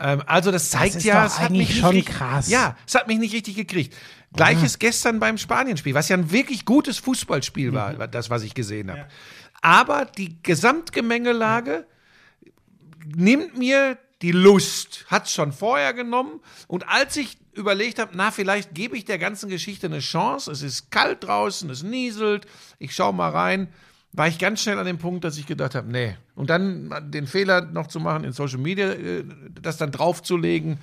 Ähm, 0.00 0.22
also 0.26 0.50
das 0.50 0.70
zeigt 0.70 0.94
ist 0.96 1.04
ja, 1.04 1.26
es 1.26 1.38
hat 1.38 1.50
mich 1.50 1.78
schon 1.78 1.94
nicht 1.94 2.08
richtig, 2.08 2.14
krass. 2.18 2.48
Ja, 2.48 2.76
es 2.86 2.94
hat 2.94 3.06
mich 3.08 3.18
nicht 3.18 3.34
richtig 3.34 3.54
gekriegt. 3.56 3.94
Gleiches 4.32 4.78
gestern 4.78 5.20
beim 5.20 5.36
Spanienspiel, 5.36 5.92
was 5.94 6.08
ja 6.08 6.16
ein 6.16 6.30
wirklich 6.32 6.64
gutes 6.64 6.96
Fußballspiel 6.98 7.74
war, 7.74 8.08
das, 8.08 8.30
was 8.30 8.42
ich 8.42 8.54
gesehen 8.54 8.90
habe. 8.90 9.06
Aber 9.60 10.06
die 10.06 10.42
Gesamtgemengelage 10.42 11.86
nimmt 13.14 13.58
mir 13.58 13.98
die 14.22 14.32
Lust, 14.32 15.04
hat 15.08 15.28
schon 15.28 15.52
vorher 15.52 15.92
genommen. 15.92 16.40
Und 16.68 16.88
als 16.88 17.16
ich 17.16 17.36
überlegt 17.52 17.98
habe, 17.98 18.12
na, 18.14 18.30
vielleicht 18.30 18.74
gebe 18.74 18.96
ich 18.96 19.04
der 19.04 19.18
ganzen 19.18 19.48
Geschichte 19.48 19.86
eine 19.86 20.00
Chance, 20.00 20.50
es 20.50 20.62
ist 20.62 20.90
kalt 20.90 21.24
draußen, 21.24 21.68
es 21.70 21.82
nieselt, 21.82 22.46
ich 22.78 22.94
schaue 22.94 23.12
mal 23.12 23.30
rein, 23.30 23.68
war 24.12 24.28
ich 24.28 24.38
ganz 24.38 24.62
schnell 24.62 24.78
an 24.78 24.86
dem 24.86 24.98
Punkt, 24.98 25.24
dass 25.24 25.38
ich 25.38 25.46
gedacht 25.46 25.74
habe, 25.74 25.90
nee. 25.90 26.16
Und 26.34 26.50
dann 26.50 27.10
den 27.10 27.26
Fehler 27.26 27.62
noch 27.62 27.86
zu 27.86 27.98
machen, 28.00 28.24
in 28.24 28.32
Social 28.32 28.58
Media 28.58 28.92
äh, 28.92 29.24
das 29.60 29.78
dann 29.78 29.90
draufzulegen. 29.90 30.78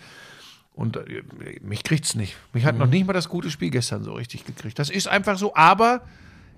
Und 0.74 0.98
äh, 0.98 1.24
mich 1.62 1.84
kriegt's 1.84 2.16
nicht. 2.16 2.38
Mich 2.54 2.66
hat 2.66 2.78
noch 2.78 2.88
nicht 2.88 3.06
mal 3.06 3.14
das 3.14 3.30
gute 3.30 3.52
Spiel 3.52 3.70
gestern 3.70 4.04
so 4.04 4.14
richtig 4.14 4.46
gekriegt. 4.46 4.80
Das 4.80 4.90
ist 4.90 5.08
einfach 5.08 5.38
so, 5.38 5.54
aber 5.56 6.02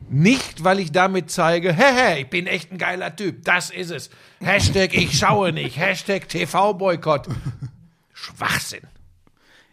nicht, 0.09 0.63
weil 0.63 0.79
ich 0.79 0.91
damit 0.91 1.29
zeige, 1.29 1.73
hey, 1.73 1.93
hey, 1.93 2.21
ich 2.21 2.29
bin 2.29 2.47
echt 2.47 2.71
ein 2.71 2.77
geiler 2.77 3.15
Typ. 3.15 3.43
Das 3.43 3.69
ist 3.69 3.91
es. 3.91 4.09
Hashtag 4.39 4.93
ich 4.93 5.17
schaue 5.17 5.51
nicht. 5.51 5.77
Hashtag 5.77 6.29
TV-Boykott. 6.29 7.27
Schwachsinn. 8.13 8.81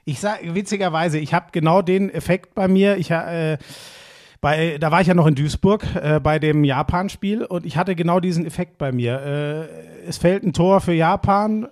Ich 0.08 0.20
sage 0.20 0.54
witzigerweise, 0.54 1.18
ich 1.18 1.34
habe 1.34 1.48
genau 1.52 1.82
den 1.82 2.08
Effekt 2.08 2.54
bei 2.54 2.66
mir. 2.66 2.96
Ich 2.96 3.10
äh, 3.10 3.58
bei, 4.40 4.78
da 4.80 4.90
war 4.90 5.02
ich 5.02 5.06
ja 5.06 5.12
noch 5.12 5.26
in 5.26 5.34
Duisburg 5.34 5.84
äh, 5.96 6.18
bei 6.18 6.38
dem 6.38 6.64
Japan-Spiel 6.64 7.44
und 7.44 7.66
ich 7.66 7.76
hatte 7.76 7.94
genau 7.94 8.18
diesen 8.18 8.46
Effekt 8.46 8.78
bei 8.78 8.90
mir. 8.90 9.20
Äh, 9.20 10.08
es 10.08 10.16
fällt 10.16 10.44
ein 10.44 10.54
Tor 10.54 10.80
für 10.80 10.94
Japan, 10.94 11.68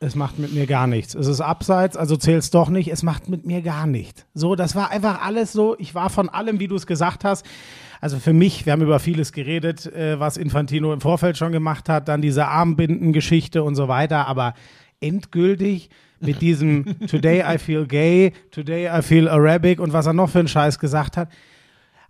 es 0.00 0.16
macht 0.16 0.38
mit 0.38 0.52
mir 0.52 0.66
gar 0.66 0.86
nichts. 0.86 1.14
Es 1.14 1.28
ist 1.28 1.40
abseits, 1.40 1.96
also 1.96 2.18
zählt's 2.18 2.50
doch 2.50 2.68
nicht, 2.68 2.88
es 2.88 3.02
macht 3.02 3.30
mit 3.30 3.46
mir 3.46 3.62
gar 3.62 3.86
nichts. 3.86 4.26
So, 4.34 4.54
das 4.54 4.74
war 4.74 4.90
einfach 4.90 5.24
alles 5.24 5.52
so, 5.52 5.74
ich 5.78 5.94
war 5.94 6.10
von 6.10 6.28
allem, 6.28 6.60
wie 6.60 6.68
du 6.68 6.76
es 6.76 6.86
gesagt 6.86 7.24
hast. 7.24 7.46
Also 8.02 8.18
für 8.18 8.34
mich, 8.34 8.66
wir 8.66 8.74
haben 8.74 8.82
über 8.82 8.98
vieles 8.98 9.32
geredet, 9.32 9.86
äh, 9.86 10.20
was 10.20 10.36
Infantino 10.36 10.92
im 10.92 11.00
Vorfeld 11.00 11.38
schon 11.38 11.52
gemacht 11.52 11.88
hat, 11.88 12.08
dann 12.08 12.20
diese 12.20 12.48
Armbindengeschichte 12.48 13.62
und 13.62 13.76
so 13.76 13.88
weiter, 13.88 14.26
aber 14.26 14.52
endgültig 15.00 15.88
mit 16.20 16.40
diesem 16.40 17.06
Today 17.06 17.42
I 17.46 17.58
feel 17.58 17.86
gay, 17.86 18.32
Today 18.50 18.88
I 18.88 19.02
feel 19.02 19.28
Arabic 19.28 19.80
und 19.80 19.92
was 19.92 20.06
er 20.06 20.12
noch 20.12 20.30
für 20.30 20.40
einen 20.40 20.48
Scheiß 20.48 20.78
gesagt 20.78 21.16
hat. 21.16 21.28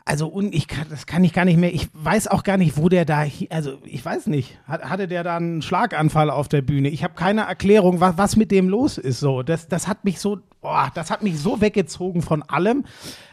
Also 0.05 0.27
und 0.27 0.55
ich 0.55 0.69
kann, 0.69 0.87
das 0.89 1.05
kann 1.05 1.23
ich 1.23 1.35
gar 1.35 1.45
nicht 1.45 1.59
mehr. 1.59 1.75
Ich 1.75 1.89
weiß 1.93 2.29
auch 2.29 2.43
gar 2.43 2.57
nicht, 2.57 2.79
wo 2.79 2.89
der 2.89 3.05
da, 3.05 3.27
also 3.51 3.79
ich 3.85 4.03
weiß 4.03 4.29
nicht. 4.29 4.59
Hat, 4.67 4.85
hatte 4.85 5.07
der 5.07 5.23
da 5.23 5.37
einen 5.37 5.61
Schlaganfall 5.61 6.31
auf 6.31 6.49
der 6.49 6.63
Bühne? 6.63 6.89
Ich 6.89 7.05
habe 7.05 7.13
keine 7.13 7.43
Erklärung, 7.43 8.01
was, 8.01 8.17
was 8.17 8.37
mit 8.37 8.51
dem 8.51 8.71
los 8.71 8.97
ist. 8.97 9.21
So, 9.21 9.43
das, 9.43 9.69
das 9.69 9.87
hat 9.87 10.07
mich 10.07 10.19
so, 10.19 10.39
boah, 10.63 10.91
das 10.95 11.11
hat 11.11 11.23
mich 11.23 11.39
so 11.39 11.61
weggezogen 11.61 12.23
von 12.23 12.43
allem. 12.43 12.87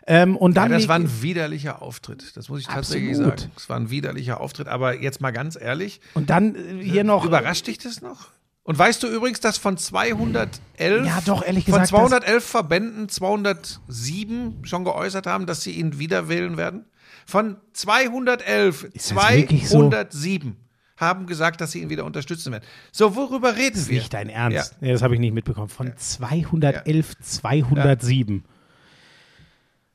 Ähm, 0.06 0.36
und 0.36 0.58
Ja, 0.58 0.64
dann 0.64 0.74
das 0.74 0.90
war 0.90 0.98
ein 0.98 1.22
widerlicher 1.22 1.82
Auftritt. 1.82 2.36
Das 2.36 2.50
muss 2.50 2.60
ich 2.60 2.68
tatsächlich 2.68 3.12
Absolut. 3.12 3.40
sagen. 3.40 3.52
Es 3.56 3.70
war 3.70 3.78
ein 3.78 3.90
widerlicher 3.90 4.42
Auftritt. 4.42 4.68
Aber 4.68 5.00
jetzt 5.02 5.22
mal 5.22 5.32
ganz 5.32 5.58
ehrlich, 5.60 6.02
und 6.14 6.30
dann 6.30 6.56
äh, 6.56 6.84
hier 6.84 7.06
noch. 7.06 7.24
überrascht 7.26 7.68
dich 7.68 7.78
das 7.78 8.02
noch? 8.02 8.28
Und 8.66 8.80
weißt 8.80 9.02
du 9.04 9.08
übrigens, 9.08 9.40
dass 9.40 9.60
von 9.60 9.78
211, 9.78 11.06
Ja, 11.06 11.22
doch, 11.24 11.46
ehrlich 11.46 11.66
von 11.66 11.74
gesagt, 11.76 11.90
211 11.90 12.44
Verbänden 12.44 13.10
207 13.10 14.64
schon 14.64 14.84
geäußert 14.84 15.28
haben, 15.28 15.46
dass 15.46 15.62
sie 15.62 15.72
ihn 15.72 16.00
wieder 16.00 16.30
wählen 16.30 16.58
werden? 16.58 16.86
Von 17.28 17.58
211, 17.74 18.86
Ist 18.86 19.12
das 19.16 19.34
wirklich 19.34 19.70
so? 19.70 19.78
207 19.90 20.58
haben 20.98 21.28
gesagt, 21.28 21.62
dass 21.62 21.74
sie 21.74 21.82
ihn 21.82 21.90
wieder 21.90 22.06
unterstützen 22.06 22.52
werden. 22.52 22.64
So, 22.92 23.16
worüber 23.16 23.56
reden 23.56 23.74
Das 23.74 23.84
ist 23.84 23.90
wir? 23.90 24.00
nicht 24.00 24.14
dein 24.14 24.30
Ernst. 24.30 24.72
Ja. 24.72 24.78
Nee, 24.82 24.94
das 24.94 25.04
habe 25.04 25.14
ich 25.14 25.20
nicht 25.20 25.34
mitbekommen. 25.34 25.70
Von 25.70 25.94
211, 25.96 27.20
207. 27.20 28.46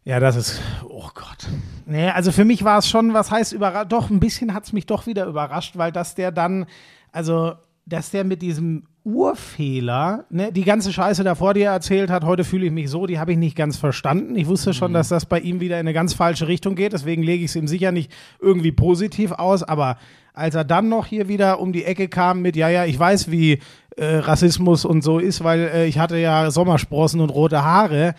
Ja. 0.05 0.21
das 0.21 0.37
ist, 0.37 0.61
oh 0.89 1.09
Gott. 1.15 1.49
Nee, 1.87 2.09
also 2.11 2.31
für 2.31 2.45
mich 2.45 2.63
war 2.63 2.79
es 2.79 2.89
schon, 2.89 3.15
was 3.15 3.33
heißt 3.33 3.53
überrascht, 3.53 3.91
doch, 3.91 4.11
ein 4.11 4.21
bisschen 4.21 4.55
hat 4.55 4.65
es 4.65 4.73
mich 4.73 4.87
doch 4.87 5.07
wieder 5.07 5.27
überrascht, 5.27 5.77
weil 5.77 5.91
dass 5.91 6.15
der 6.15 6.31
dann, 6.31 6.67
also, 7.11 7.55
dass 7.91 8.11
der 8.11 8.25
mit 8.25 8.41
diesem 8.41 8.85
Urfehler, 9.05 10.25
ne, 10.31 10.53
die 10.53 10.65
ganze 10.65 10.93
Scheiße 10.93 11.25
davor, 11.25 11.55
die 11.55 11.63
er 11.63 11.73
erzählt 11.73 12.11
hat, 12.11 12.25
heute 12.25 12.45
fühle 12.45 12.67
ich 12.67 12.73
mich 12.73 12.91
so, 12.91 13.07
die 13.07 13.19
habe 13.19 13.33
ich 13.33 13.39
nicht 13.39 13.57
ganz 13.57 13.77
verstanden. 13.77 14.37
Ich 14.37 14.47
wusste 14.47 14.75
schon, 14.75 14.93
dass 14.93 15.09
das 15.09 15.27
bei 15.27 15.41
ihm 15.41 15.61
wieder 15.61 15.77
in 15.77 15.81
eine 15.81 15.93
ganz 15.93 16.15
falsche 16.15 16.49
Richtung 16.49 16.75
geht, 16.75 16.93
deswegen 16.93 17.23
lege 17.23 17.45
ich 17.45 17.51
es 17.51 17.57
ihm 17.57 17.67
sicher 17.67 17.93
nicht 17.93 18.13
irgendwie 18.41 18.73
positiv 18.73 19.33
aus, 19.33 19.63
aber 19.63 19.97
als 20.33 20.55
er 20.55 20.65
dann 20.65 20.89
noch 20.89 21.07
hier 21.07 21.29
wieder 21.29 21.61
um 21.61 21.73
die 21.73 21.85
Ecke 21.85 22.09
kam 22.09 22.43
mit, 22.43 22.57
ja, 22.57 22.69
ja, 22.69 22.85
ich 22.85 22.99
weiß, 22.99 23.31
wie 23.31 23.59
äh, 23.97 24.17
Rassismus 24.17 24.85
und 24.85 25.03
so 25.03 25.19
ist, 25.19 25.43
weil 25.43 25.61
äh, 25.61 25.87
ich 25.87 25.99
hatte 25.99 26.17
ja 26.19 26.51
Sommersprossen 26.51 27.21
und 27.21 27.31
rote 27.31 27.65
Haare, 27.65 28.15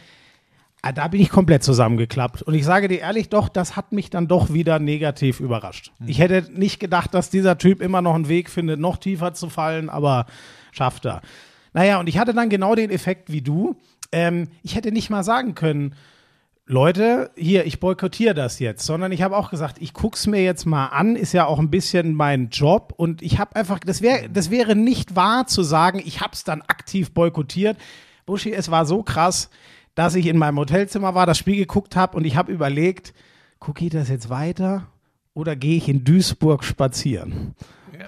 Ah, 0.83 0.91
Da 0.91 1.07
bin 1.07 1.21
ich 1.21 1.29
komplett 1.29 1.63
zusammengeklappt. 1.63 2.41
Und 2.41 2.53
ich 2.53 2.65
sage 2.65 2.87
dir 2.87 2.99
ehrlich, 2.99 3.29
doch, 3.29 3.49
das 3.49 3.75
hat 3.75 3.91
mich 3.91 4.09
dann 4.09 4.27
doch 4.27 4.51
wieder 4.51 4.79
negativ 4.79 5.39
überrascht. 5.39 5.91
Ich 6.05 6.19
hätte 6.19 6.49
nicht 6.51 6.79
gedacht, 6.79 7.13
dass 7.13 7.29
dieser 7.29 7.57
Typ 7.57 7.81
immer 7.81 8.01
noch 8.01 8.15
einen 8.15 8.27
Weg 8.27 8.49
findet, 8.49 8.79
noch 8.79 8.97
tiefer 8.97 9.33
zu 9.33 9.49
fallen, 9.49 9.89
aber 9.89 10.25
schafft 10.71 11.05
er. 11.05 11.21
Naja, 11.73 11.99
und 11.99 12.09
ich 12.09 12.17
hatte 12.17 12.33
dann 12.33 12.49
genau 12.49 12.75
den 12.75 12.89
Effekt 12.89 13.31
wie 13.31 13.41
du. 13.41 13.75
Ähm, 14.11 14.47
ich 14.63 14.75
hätte 14.75 14.91
nicht 14.91 15.09
mal 15.09 15.23
sagen 15.23 15.55
können, 15.55 15.95
Leute, 16.65 17.31
hier, 17.35 17.65
ich 17.65 17.79
boykottiere 17.79 18.33
das 18.33 18.59
jetzt, 18.59 18.85
sondern 18.85 19.11
ich 19.11 19.21
habe 19.21 19.35
auch 19.35 19.49
gesagt, 19.49 19.77
ich 19.81 19.93
guck's 19.93 20.25
mir 20.25 20.41
jetzt 20.43 20.65
mal 20.65 20.87
an, 20.87 21.15
ist 21.15 21.33
ja 21.33 21.45
auch 21.45 21.59
ein 21.59 21.69
bisschen 21.69 22.13
mein 22.13 22.49
Job 22.49 22.93
und 22.95 23.21
ich 23.21 23.39
habe 23.39 23.55
einfach, 23.55 23.79
das 23.79 24.01
wäre, 24.01 24.29
das 24.29 24.51
wäre 24.51 24.75
nicht 24.75 25.15
wahr 25.15 25.47
zu 25.47 25.63
sagen, 25.63 26.01
ich 26.03 26.21
habe 26.21 26.31
es 26.33 26.43
dann 26.43 26.61
aktiv 26.61 27.13
boykottiert. 27.13 27.77
Buschi, 28.25 28.53
es 28.53 28.71
war 28.71 28.85
so 28.85 29.03
krass, 29.03 29.49
dass 29.95 30.15
ich 30.15 30.27
in 30.27 30.37
meinem 30.37 30.57
Hotelzimmer 30.57 31.15
war, 31.15 31.25
das 31.25 31.37
Spiel 31.37 31.57
geguckt 31.57 31.95
habe 31.95 32.17
und 32.17 32.25
ich 32.25 32.35
habe 32.35 32.51
überlegt, 32.51 33.13
gucke 33.59 33.85
ich 33.85 33.91
das 33.91 34.09
jetzt 34.09 34.29
weiter 34.29 34.87
oder 35.33 35.55
gehe 35.55 35.77
ich 35.77 35.89
in 35.89 36.03
Duisburg 36.03 36.63
spazieren? 36.63 37.55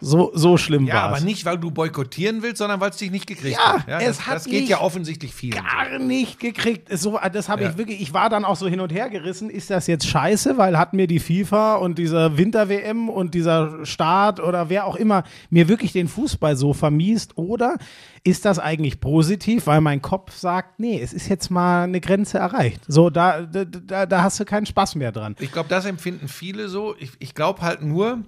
So, 0.01 0.31
so 0.33 0.57
schlimm 0.57 0.85
Ja, 0.85 0.95
war 0.95 1.03
aber 1.03 1.19
nicht, 1.21 1.45
weil 1.45 1.57
du 1.57 1.71
boykottieren 1.71 2.41
willst, 2.41 2.57
sondern 2.57 2.79
weil 2.79 2.89
es 2.91 2.97
dich 2.97 3.11
nicht 3.11 3.27
gekriegt 3.27 3.57
Ja, 3.57 3.83
hat. 3.85 4.01
es 4.01 4.17
das, 4.17 4.27
hat 4.27 4.35
das 4.35 4.45
geht 4.45 4.67
ja 4.69 4.81
offensichtlich 4.81 5.33
vielen. 5.33 5.53
so. 5.57 5.63
gar 5.63 5.99
nicht 5.99 6.39
gekriegt. 6.39 6.89
So, 6.97 7.19
das 7.31 7.49
habe 7.49 7.63
Ja. 7.63 7.69
ich 7.69 7.77
wirklich, 7.77 8.01
ich 8.01 8.13
war 8.13 8.29
dann 8.29 8.45
auch 8.45 8.55
so 8.55 8.67
hin 8.67 8.79
und 8.79 8.91
her 8.93 9.09
gerissen. 9.09 9.49
Ist 9.49 9.69
das 9.69 9.87
jetzt 9.87 10.07
scheiße, 10.07 10.57
weil 10.57 10.77
hat 10.77 10.93
mir 10.93 11.07
die 11.07 11.19
FIFA 11.19 11.75
und 11.75 11.97
dieser 11.97 12.37
Winter-WM 12.37 13.09
und 13.09 13.33
dieser 13.33 13.85
Staat 13.85 14.39
oder 14.39 14.69
wer 14.69 14.85
auch 14.85 14.95
immer 14.95 15.23
mir 15.49 15.67
wirklich 15.67 15.91
den 15.93 16.07
Fußball 16.07 16.55
so 16.55 16.73
vermiest? 16.73 17.37
Oder 17.37 17.77
ist 18.23 18.45
das 18.45 18.59
eigentlich 18.59 18.99
positiv, 19.01 19.67
weil 19.67 19.81
mein 19.81 20.01
Kopf 20.01 20.35
sagt, 20.35 20.79
nee, 20.79 20.99
es 21.01 21.11
ist 21.13 21.27
jetzt 21.27 21.49
mal 21.51 21.83
eine 21.83 21.99
Grenze 21.99 22.37
erreicht. 22.37 22.81
So, 22.87 23.09
da, 23.09 23.41
da, 23.41 23.65
da, 23.65 24.05
da 24.05 24.23
hast 24.23 24.39
du 24.39 24.45
keinen 24.45 24.65
Spaß 24.65 24.95
mehr 24.95 25.11
dran. 25.11 25.35
Ich 25.39 25.51
glaube, 25.51 25.67
das 25.69 25.85
empfinden 25.85 26.27
viele 26.27 26.69
so. 26.69 26.95
Ich, 26.99 27.11
ich 27.19 27.35
glaube 27.35 27.61
halt 27.61 27.81
nur, 27.81 28.19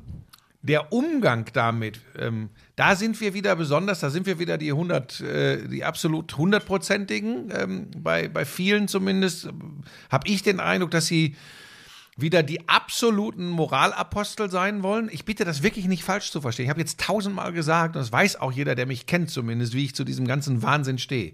der 0.65 0.91
Umgang 0.91 1.49
damit, 1.53 1.99
ähm, 2.17 2.49
da 2.75 2.95
sind 2.95 3.21
wir 3.21 3.33
wieder 3.33 3.55
besonders, 3.55 3.99
da 3.99 4.09
sind 4.09 4.25
wir 4.25 4.39
wieder 4.39 4.57
die 4.57 4.71
100, 4.71 5.21
äh, 5.21 5.67
die 5.67 5.83
absolut 5.83 6.35
hundertprozentigen, 6.37 7.51
ähm, 7.55 7.91
bei, 7.97 8.27
bei 8.27 8.45
vielen 8.45 8.87
zumindest, 8.87 9.49
habe 10.09 10.27
ich 10.27 10.41
den 10.41 10.59
Eindruck, 10.59 10.91
dass 10.91 11.05
sie 11.05 11.35
wieder 12.17 12.43
die 12.43 12.67
absoluten 12.67 13.49
Moralapostel 13.49 14.49
sein 14.49 14.83
wollen. 14.83 15.09
Ich 15.11 15.25
bitte 15.25 15.45
das 15.45 15.63
wirklich 15.63 15.85
nicht 15.85 16.03
falsch 16.03 16.31
zu 16.31 16.41
verstehen. 16.41 16.65
Ich 16.65 16.69
habe 16.69 16.79
jetzt 16.79 16.99
tausendmal 16.99 17.51
gesagt, 17.53 17.95
und 17.95 18.01
das 18.01 18.11
weiß 18.11 18.37
auch 18.37 18.51
jeder, 18.51 18.73
der 18.73 18.85
mich 18.85 19.05
kennt 19.05 19.29
zumindest, 19.29 19.73
wie 19.73 19.85
ich 19.85 19.95
zu 19.95 20.03
diesem 20.03 20.25
ganzen 20.25 20.63
Wahnsinn 20.63 20.97
stehe. 20.97 21.33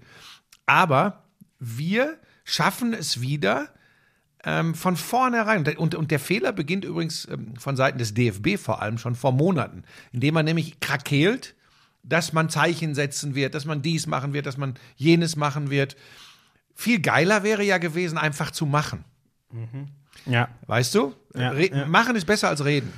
Aber 0.66 1.24
wir 1.60 2.18
schaffen 2.44 2.94
es 2.94 3.22
wieder, 3.22 3.70
ähm, 4.44 4.76
von 4.76 4.98
vornherein. 4.98 5.68
Und, 5.78 5.96
und 5.96 6.12
der 6.12 6.20
Fehler 6.20 6.52
beginnt 6.52 6.86
übrigens 6.86 7.28
ähm, 7.30 7.56
von 7.58 7.76
Seiten 7.76 7.98
des 7.98 8.14
DFB 8.14 8.58
vor 8.58 8.82
allem 8.82 8.98
schon 8.98 9.16
vor 9.16 9.32
Monaten, 9.32 9.84
indem 10.12 10.34
man 10.34 10.46
nämlich 10.46 10.80
krakeelt, 10.80 11.56
dass 12.04 12.34
man 12.34 12.50
Zeichen 12.50 12.96
setzen 12.96 13.36
wird, 13.36 13.54
dass 13.54 13.66
man 13.66 13.82
dies 13.82 14.08
machen 14.08 14.34
wird, 14.34 14.46
dass 14.46 14.58
man 14.58 14.76
jenes 14.96 15.36
machen 15.36 15.70
wird. 15.70 15.96
Viel 16.74 17.00
geiler 17.00 17.44
wäre 17.44 17.64
ja 17.64 17.78
gewesen, 17.78 18.18
einfach 18.18 18.52
zu 18.52 18.66
machen. 18.66 19.04
Ja. 20.26 20.50
Weißt 20.68 20.96
du? 20.96 21.14
Ja, 21.36 21.50
Re 21.50 21.70
ja. 21.70 21.86
Machen 21.86 22.16
ist 22.16 22.26
besser 22.26 22.50
als 22.50 22.66
reden. 22.66 22.92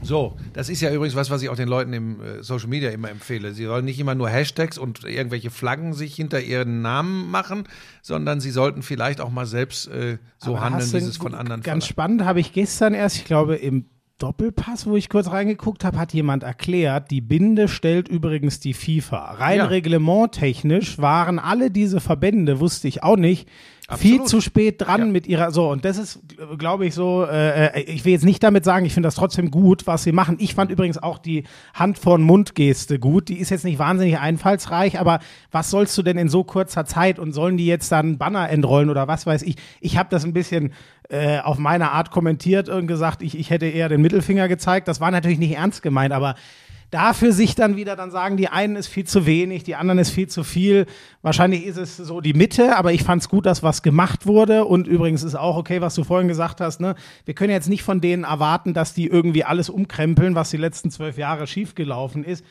So, 0.00 0.36
das 0.52 0.68
ist 0.68 0.80
ja 0.80 0.92
übrigens 0.92 1.16
was, 1.16 1.28
was 1.30 1.42
ich 1.42 1.48
auch 1.48 1.56
den 1.56 1.68
Leuten 1.68 1.92
im 1.92 2.20
äh, 2.20 2.42
Social 2.42 2.68
Media 2.68 2.90
immer 2.90 3.10
empfehle. 3.10 3.52
Sie 3.52 3.64
sollen 3.64 3.84
nicht 3.84 3.98
immer 3.98 4.14
nur 4.14 4.28
Hashtags 4.28 4.78
und 4.78 5.02
irgendwelche 5.04 5.50
Flaggen 5.50 5.92
sich 5.92 6.14
hinter 6.14 6.40
ihren 6.40 6.82
Namen 6.82 7.28
machen, 7.30 7.64
sondern 8.02 8.40
sie 8.40 8.50
sollten 8.52 8.82
vielleicht 8.82 9.20
auch 9.20 9.30
mal 9.30 9.46
selbst 9.46 9.88
äh, 9.88 10.18
so 10.38 10.52
Aber 10.56 10.64
handeln, 10.66 10.92
wie 10.92 11.00
sie 11.00 11.08
es 11.08 11.16
von 11.16 11.34
anderen 11.34 11.62
Ganz 11.62 11.64
verlangen. 11.64 11.82
spannend 11.82 12.24
habe 12.24 12.38
ich 12.38 12.52
gestern 12.52 12.94
erst, 12.94 13.16
ich 13.16 13.24
glaube 13.24 13.56
im 13.56 13.86
Doppelpass, 14.18 14.86
wo 14.86 14.96
ich 14.96 15.08
kurz 15.08 15.30
reingeguckt 15.30 15.84
habe, 15.84 15.96
hat 15.98 16.12
jemand 16.12 16.42
erklärt, 16.42 17.10
die 17.12 17.20
Binde 17.20 17.68
stellt 17.68 18.08
übrigens 18.08 18.58
die 18.60 18.74
FIFA. 18.74 19.32
Rein 19.34 19.58
Ja. 19.58 19.66
reglementtechnisch 19.66 20.98
waren 20.98 21.38
alle 21.38 21.70
diese 21.70 22.00
Verbände, 22.00 22.60
wusste 22.60 22.88
ich 22.88 23.02
auch 23.04 23.16
nicht, 23.16 23.48
viel 23.96 24.20
Absolut. 24.20 24.28
zu 24.28 24.40
spät 24.42 24.82
dran 24.82 25.00
Ja. 25.00 25.06
mit 25.06 25.26
ihrer, 25.26 25.50
so, 25.50 25.70
und 25.70 25.84
das 25.86 25.96
ist, 25.96 26.20
glaube 26.58 26.84
ich, 26.84 26.94
so, 26.94 27.24
äh, 27.24 27.80
ich 27.82 28.04
will 28.04 28.12
jetzt 28.12 28.24
nicht 28.24 28.42
damit 28.42 28.62
sagen, 28.64 28.84
ich 28.84 28.92
finde 28.92 29.06
das 29.06 29.14
trotzdem 29.14 29.50
gut, 29.50 29.86
was 29.86 30.02
sie 30.02 30.12
machen. 30.12 30.36
Ich 30.40 30.54
fand 30.54 30.70
übrigens 30.70 30.98
auch 30.98 31.16
die 31.18 31.44
Hand 31.72 31.98
vor 31.98 32.18
Mund 32.18 32.54
Geste 32.54 32.98
gut. 32.98 33.30
Die 33.30 33.38
ist 33.38 33.48
jetzt 33.48 33.64
nicht 33.64 33.78
wahnsinnig 33.78 34.18
einfallsreich, 34.18 35.00
aber 35.00 35.20
was 35.50 35.70
sollst 35.70 35.96
du 35.96 36.02
denn 36.02 36.18
in 36.18 36.28
so 36.28 36.44
kurzer 36.44 36.84
Zeit 36.84 37.18
und 37.18 37.32
sollen 37.32 37.56
die 37.56 37.66
jetzt 37.66 37.90
dann 37.90 38.18
Banner 38.18 38.50
entrollen 38.50 38.90
oder 38.90 39.08
was 39.08 39.24
weiß 39.24 39.40
ich? 39.42 39.56
Ich 39.80 39.96
habe 39.96 40.10
das 40.10 40.24
ein 40.24 40.34
bisschen 40.34 40.74
äh, 41.08 41.38
auf 41.38 41.56
meine 41.56 41.92
Art 41.92 42.10
kommentiert 42.10 42.68
und 42.68 42.88
gesagt, 42.88 43.22
ich, 43.22 43.38
ich 43.38 43.48
hätte 43.48 43.64
eher 43.64 43.88
den 43.88 44.02
Mittelfinger 44.02 44.48
gezeigt. 44.48 44.88
Das 44.88 45.00
war 45.00 45.10
natürlich 45.10 45.38
nicht 45.38 45.56
ernst 45.56 45.82
gemeint, 45.82 46.12
aber 46.12 46.34
dafür 46.90 47.32
sich 47.32 47.54
dann 47.54 47.76
wieder 47.76 47.96
dann 47.96 48.10
sagen, 48.10 48.36
die 48.36 48.48
einen 48.48 48.76
ist 48.76 48.86
viel 48.86 49.04
zu 49.04 49.26
wenig, 49.26 49.62
die 49.62 49.74
anderen 49.74 49.98
ist 49.98 50.10
viel 50.10 50.28
zu 50.28 50.42
viel. 50.42 50.86
Wahrscheinlich 51.22 51.66
ist 51.66 51.76
es 51.76 51.96
so 51.96 52.20
die 52.20 52.32
Mitte, 52.32 52.76
aber 52.76 52.92
ich 52.92 53.04
fand 53.04 53.22
es 53.22 53.28
gut, 53.28 53.46
dass 53.46 53.62
was 53.62 53.82
gemacht 53.82 54.26
wurde. 54.26 54.64
Und 54.64 54.86
übrigens 54.88 55.22
ist 55.22 55.34
auch 55.34 55.56
okay, 55.56 55.80
was 55.80 55.94
du 55.94 56.04
vorhin 56.04 56.28
gesagt 56.28 56.60
hast. 56.60 56.80
Ne? 56.80 56.94
Wir 57.24 57.34
können 57.34 57.52
jetzt 57.52 57.68
nicht 57.68 57.82
von 57.82 58.00
denen 58.00 58.24
erwarten, 58.24 58.72
dass 58.72 58.94
die 58.94 59.06
irgendwie 59.06 59.44
alles 59.44 59.68
umkrempeln, 59.68 60.34
was 60.34 60.50
die 60.50 60.56
letzten 60.56 60.90
zwölf 60.90 61.18
Jahre 61.18 61.46
schiefgelaufen 61.46 62.24
ist. 62.24 62.44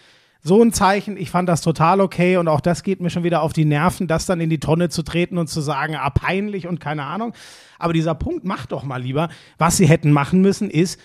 So 0.44 0.62
ein 0.62 0.72
Zeichen, 0.72 1.18
ich 1.18 1.32
fand 1.32 1.50
das 1.50 1.62
total 1.62 2.00
okay 2.00 2.38
und 2.38 2.48
auch 2.48 2.62
das 2.62 2.84
geht 2.84 3.02
mir 3.02 3.10
schon 3.10 3.24
wieder 3.24 3.42
auf 3.42 3.54
die 3.54 3.66
Nerven, 3.66 4.08
das 4.08 4.28
dann 4.28 4.40
in 4.40 4.52
die 4.52 4.60
Tonne 4.60 4.88
zu 4.90 5.02
treten 5.02 5.38
und 5.40 5.48
zu 5.48 5.62
sagen, 5.62 5.96
ah, 5.96 6.12
peinlich 6.12 6.68
und 6.68 6.80
keine 6.80 7.04
Ahnung. 7.04 7.34
Aber 7.80 7.92
dieser 7.92 8.14
Punkt, 8.14 8.46
macht 8.46 8.72
doch 8.72 8.84
mal 8.84 9.02
lieber. 9.02 9.30
Was 9.58 9.78
sie 9.78 9.88
hätten 9.88 10.12
machen 10.12 10.42
müssen, 10.42 10.70
ist, 10.70 11.00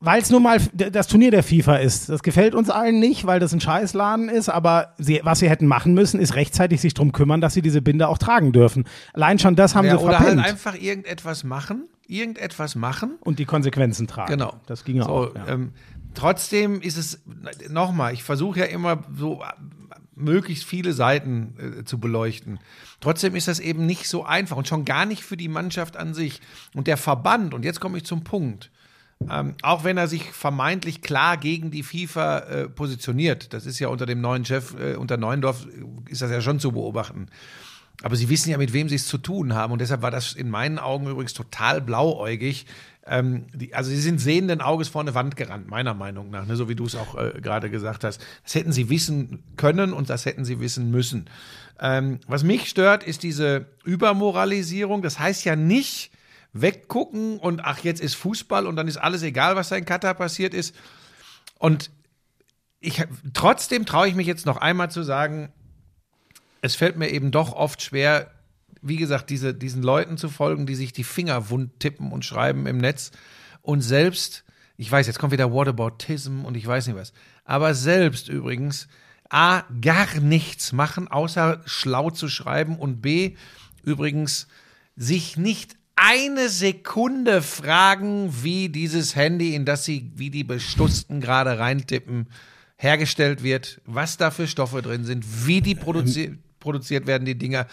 weil 0.00 0.22
es 0.22 0.30
nun 0.30 0.42
mal 0.42 0.58
das 0.72 1.06
Turnier 1.08 1.30
der 1.30 1.42
FIFA 1.42 1.76
ist. 1.76 2.08
Das 2.08 2.22
gefällt 2.22 2.54
uns 2.54 2.70
allen 2.70 2.98
nicht, 2.98 3.26
weil 3.26 3.38
das 3.38 3.52
ein 3.52 3.60
Scheißladen 3.60 4.30
ist, 4.30 4.48
aber 4.48 4.94
sie, 4.98 5.20
was 5.24 5.40
sie 5.40 5.50
hätten 5.50 5.66
machen 5.66 5.92
müssen, 5.92 6.18
ist 6.18 6.34
rechtzeitig 6.34 6.80
sich 6.80 6.94
drum 6.94 7.12
kümmern, 7.12 7.40
dass 7.42 7.52
sie 7.54 7.62
diese 7.62 7.82
Binde 7.82 8.08
auch 8.08 8.16
tragen 8.18 8.52
dürfen. 8.52 8.84
Allein 9.12 9.38
schon 9.38 9.56
das 9.56 9.74
haben 9.74 9.84
Ja, 9.86 9.98
sie 9.98 10.02
oder 10.04 10.16
verpennt. 10.16 10.42
halt 10.42 10.50
einfach 10.50 10.74
irgendetwas 10.74 11.44
machen, 11.44 11.84
irgendetwas 12.06 12.74
machen. 12.76 13.18
und 13.20 13.38
die 13.38 13.44
Konsequenzen 13.44 14.06
tragen. 14.06 14.32
Genau. 14.32 14.54
Das 14.66 14.84
ging 14.84 15.02
so, 15.02 15.08
auch. 15.08 15.34
Ja. 15.34 15.48
Ähm, 15.48 15.72
trotzdem 16.14 16.80
ist 16.80 16.96
es, 16.96 17.20
nochmal, 17.68 18.14
ich 18.14 18.22
versuche 18.22 18.60
ja 18.60 18.66
immer 18.66 19.02
so 19.14 19.42
äh, 19.42 19.46
möglichst 20.14 20.64
viele 20.64 20.94
Seiten 20.94 21.80
äh, 21.80 21.84
zu 21.84 22.00
beleuchten. 22.00 22.58
Trotzdem 23.00 23.34
ist 23.36 23.48
das 23.48 23.60
eben 23.60 23.84
nicht 23.84 24.08
so 24.08 24.24
einfach 24.24 24.56
und 24.56 24.66
schon 24.66 24.86
gar 24.86 25.04
nicht 25.04 25.22
für 25.22 25.36
die 25.36 25.48
Mannschaft 25.48 25.98
an 25.98 26.14
sich. 26.14 26.40
Und 26.74 26.86
der 26.86 26.96
Verband, 26.96 27.52
und 27.52 27.66
jetzt 27.66 27.80
komme 27.80 27.98
ich 27.98 28.04
zum 28.04 28.24
Punkt, 28.24 28.70
ähm, 29.28 29.54
auch 29.62 29.84
wenn 29.84 29.98
er 29.98 30.08
sich 30.08 30.32
vermeintlich 30.32 31.02
klar 31.02 31.36
gegen 31.36 31.70
die 31.70 31.82
FIFA 31.82 32.38
äh, 32.38 32.68
positioniert, 32.68 33.52
das 33.52 33.66
ist 33.66 33.78
ja 33.78 33.88
unter 33.88 34.06
dem 34.06 34.20
neuen 34.20 34.44
Chef, 34.44 34.74
äh, 34.78 34.94
unter 34.94 35.16
Neuendorf, 35.16 35.66
äh, 35.66 36.10
ist 36.10 36.22
das 36.22 36.30
ja 36.30 36.40
schon 36.40 36.58
zu 36.58 36.72
beobachten. 36.72 37.28
Aber 38.02 38.16
sie 38.16 38.30
wissen 38.30 38.50
ja, 38.50 38.56
mit 38.56 38.72
wem 38.72 38.88
sie 38.88 38.94
es 38.94 39.06
zu 39.06 39.18
tun 39.18 39.54
haben. 39.54 39.72
Und 39.72 39.80
deshalb 39.80 40.00
war 40.00 40.10
das 40.10 40.32
in 40.32 40.48
meinen 40.48 40.78
Augen 40.78 41.06
übrigens 41.06 41.34
total 41.34 41.82
blauäugig. 41.82 42.64
Ähm, 43.06 43.46
die, 43.52 43.74
also 43.74 43.90
sie 43.90 44.00
sind 44.00 44.20
sehenden 44.20 44.62
Auges 44.62 44.88
vor 44.88 45.02
eine 45.02 45.14
Wand 45.14 45.36
gerannt, 45.36 45.68
meiner 45.68 45.92
Meinung 45.92 46.30
nach, 46.30 46.46
ne? 46.46 46.56
so 46.56 46.68
wie 46.68 46.74
du 46.74 46.86
es 46.86 46.96
auch 46.96 47.16
äh, 47.18 47.40
gerade 47.42 47.68
gesagt 47.68 48.04
hast. 48.04 48.22
Das 48.44 48.54
hätten 48.54 48.72
sie 48.72 48.88
wissen 48.88 49.42
können 49.56 49.92
und 49.92 50.08
das 50.08 50.24
hätten 50.24 50.46
sie 50.46 50.60
wissen 50.60 50.90
müssen. 50.90 51.26
Ähm, 51.78 52.20
was 52.26 52.42
mich 52.42 52.68
stört, 52.68 53.04
ist 53.04 53.22
diese 53.22 53.66
Übermoralisierung. 53.84 55.02
Das 55.02 55.18
heißt 55.18 55.44
ja 55.44 55.56
nicht 55.56 56.10
weggucken 56.52 57.38
und 57.38 57.64
ach, 57.64 57.80
jetzt 57.80 58.00
ist 58.00 58.14
Fußball 58.14 58.66
und 58.66 58.76
dann 58.76 58.88
ist 58.88 58.96
alles 58.96 59.22
egal, 59.22 59.56
was 59.56 59.68
da 59.68 59.76
in 59.76 59.84
Katar 59.84 60.14
passiert 60.14 60.54
ist. 60.54 60.74
Und 61.58 61.90
ich, 62.80 63.04
trotzdem 63.34 63.86
traue 63.86 64.08
ich 64.08 64.14
mich 64.14 64.26
jetzt 64.26 64.46
noch 64.46 64.56
einmal 64.56 64.90
zu 64.90 65.02
sagen, 65.02 65.52
es 66.62 66.74
fällt 66.74 66.96
mir 66.96 67.10
eben 67.10 67.30
doch 67.30 67.52
oft 67.52 67.82
schwer, 67.82 68.30
wie 68.82 68.96
gesagt, 68.96 69.30
diese, 69.30 69.54
diesen 69.54 69.82
Leuten 69.82 70.16
zu 70.16 70.28
folgen, 70.28 70.66
die 70.66 70.74
sich 70.74 70.92
die 70.92 71.04
Finger 71.04 71.50
wund 71.50 71.78
tippen 71.80 72.12
und 72.12 72.24
schreiben 72.24 72.66
im 72.66 72.78
Netz 72.78 73.10
und 73.62 73.82
selbst, 73.82 74.44
ich 74.76 74.90
weiß, 74.90 75.06
jetzt 75.06 75.18
kommt 75.18 75.32
wieder 75.32 75.52
Whataboutism 75.52 76.44
und 76.44 76.56
ich 76.56 76.66
weiß 76.66 76.86
nicht 76.86 76.96
was, 76.96 77.12
aber 77.44 77.74
selbst 77.74 78.28
übrigens 78.28 78.88
A, 79.28 79.62
gar 79.80 80.18
nichts 80.20 80.72
machen, 80.72 81.06
außer 81.06 81.62
schlau 81.64 82.10
zu 82.10 82.28
schreiben 82.28 82.76
und 82.78 83.00
B, 83.00 83.36
übrigens, 83.84 84.48
sich 84.96 85.36
nicht 85.36 85.76
eine 86.02 86.48
Sekunde 86.48 87.42
fragen, 87.42 88.42
wie 88.42 88.70
dieses 88.70 89.14
Handy, 89.16 89.54
in 89.54 89.66
das 89.66 89.84
sie 89.84 90.10
wie 90.14 90.30
die 90.30 90.44
Bestussten 90.44 91.20
gerade 91.20 91.58
reintippen, 91.58 92.28
hergestellt 92.76 93.42
wird, 93.42 93.80
was 93.84 94.16
da 94.16 94.30
für 94.30 94.46
Stoffe 94.46 94.80
drin 94.80 95.04
sind, 95.04 95.46
wie 95.46 95.60
die 95.60 95.74
produzi 95.74 96.38
produziert 96.58 97.06
werden, 97.06 97.24
die 97.24 97.36
Dinger. 97.36 97.66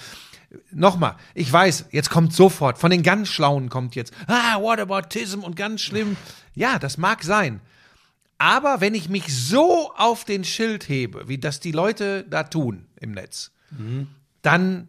Nochmal, 0.71 1.15
ich 1.33 1.51
weiß, 1.51 1.87
jetzt 1.91 2.09
kommt 2.09 2.33
sofort, 2.33 2.77
von 2.77 2.91
den 2.91 3.03
ganz 3.03 3.29
Schlauen 3.29 3.69
kommt 3.69 3.95
jetzt, 3.95 4.13
ah, 4.27 4.61
Whataboutism 4.61 5.43
und 5.43 5.55
ganz 5.55 5.81
schlimm. 5.81 6.17
Ja, 6.55 6.79
das 6.79 6.97
mag 6.97 7.23
sein. 7.23 7.61
Aber 8.37 8.81
wenn 8.81 8.93
ich 8.93 9.09
mich 9.09 9.35
so 9.35 9.91
auf 9.95 10.23
den 10.23 10.43
Schild 10.43 10.87
hebe, 10.87 11.27
wie 11.27 11.37
das 11.37 11.59
die 11.59 11.71
Leute 11.71 12.25
da 12.29 12.43
tun 12.43 12.85
im 12.99 13.11
Netz, 13.11 13.51
dann 14.41 14.87